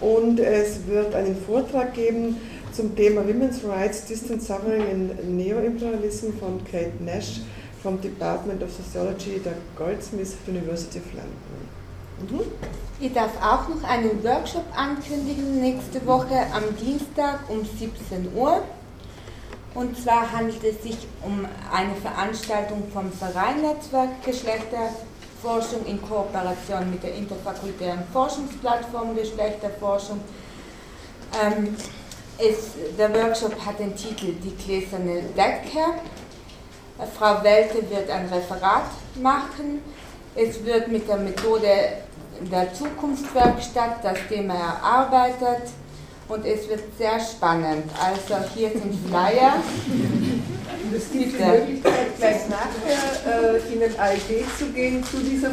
Und 0.00 0.40
es 0.40 0.88
wird 0.88 1.14
einen 1.14 1.36
Vortrag 1.36 1.94
geben 1.94 2.36
zum 2.72 2.96
Thema 2.96 3.20
Women's 3.20 3.60
Rights, 3.64 4.06
Distant 4.06 4.42
Suffering 4.42 4.82
and 4.90 5.36
Neo-Imperialism 5.36 6.32
von 6.40 6.60
Kate 6.64 6.92
Nash 6.98 7.42
vom 7.84 8.00
Department 8.00 8.62
of 8.62 8.70
Sociology 8.72 9.38
der 9.44 9.52
Goldsmith 9.76 10.36
University 10.48 10.98
of 10.98 11.04
London. 11.12 12.40
Mhm. 12.40 12.50
Ich 12.98 13.12
darf 13.12 13.30
auch 13.42 13.68
noch 13.68 13.86
einen 13.86 14.24
Workshop 14.24 14.64
ankündigen 14.74 15.60
nächste 15.60 16.04
Woche 16.06 16.46
am 16.54 16.62
Dienstag 16.80 17.40
um 17.48 17.58
17 17.62 18.34
Uhr. 18.34 18.62
Und 19.74 19.98
zwar 20.00 20.32
handelt 20.32 20.64
es 20.64 20.82
sich 20.82 20.96
um 21.22 21.44
eine 21.70 21.94
Veranstaltung 21.96 22.84
vom 22.92 23.12
Verein 23.12 23.60
Netzwerk 23.60 24.24
Geschlechterforschung 24.24 25.84
in 25.84 26.00
Kooperation 26.00 26.90
mit 26.90 27.02
der 27.02 27.14
interfakultären 27.16 28.04
Forschungsplattform 28.12 29.14
Geschlechterforschung. 29.14 30.20
Ähm, 31.42 31.76
es, 32.38 32.70
der 32.96 33.12
Workshop 33.14 33.54
hat 33.66 33.78
den 33.78 33.94
Titel 33.94 34.34
Die 34.42 34.54
gläserne 34.56 35.22
Decke 35.36 36.00
Frau 37.16 37.42
Welte 37.42 37.90
wird 37.90 38.10
ein 38.10 38.26
Referat 38.26 38.90
machen. 39.20 39.82
Es 40.34 40.64
wird 40.64 40.88
mit 40.88 41.08
der 41.08 41.16
Methode 41.16 41.68
der 42.40 42.72
Zukunftswerkstatt 42.72 44.04
das 44.04 44.18
Thema 44.28 44.54
erarbeitet 44.54 45.70
und 46.28 46.44
es 46.44 46.68
wird 46.68 46.82
sehr 46.98 47.18
spannend. 47.20 47.90
Also 48.00 48.36
hier 48.54 48.70
sind 48.70 49.08
Flyer. 49.08 49.54
Es 50.96 51.10
gibt 51.10 51.38
die 51.38 51.42
Möglichkeit, 51.42 52.16
gleich 52.18 52.48
nachher 52.48 53.54
äh, 53.56 53.72
in 53.72 53.80
den 53.80 53.98
ALD 53.98 54.44
zu 54.56 54.66
gehen 54.66 55.02
zu 55.02 55.16
dieser, 55.16 55.50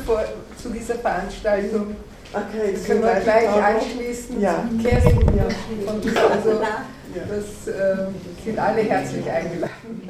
zu 0.61 0.69
dieser 0.69 0.95
Veranstaltung. 0.95 1.95
Okay, 2.31 2.73
das 2.73 2.83
können 2.85 3.01
wir 3.01 3.15
gleich 3.15 3.49
anschließen. 3.49 4.39
Ja. 4.39 4.63
Kerstin, 4.83 5.19
ja. 5.35 5.45
also, 6.31 6.61
das 7.13 7.73
äh, 7.73 8.07
sind 8.45 8.59
alle 8.59 8.81
herzlich 8.81 9.29
eingeladen. 9.31 10.09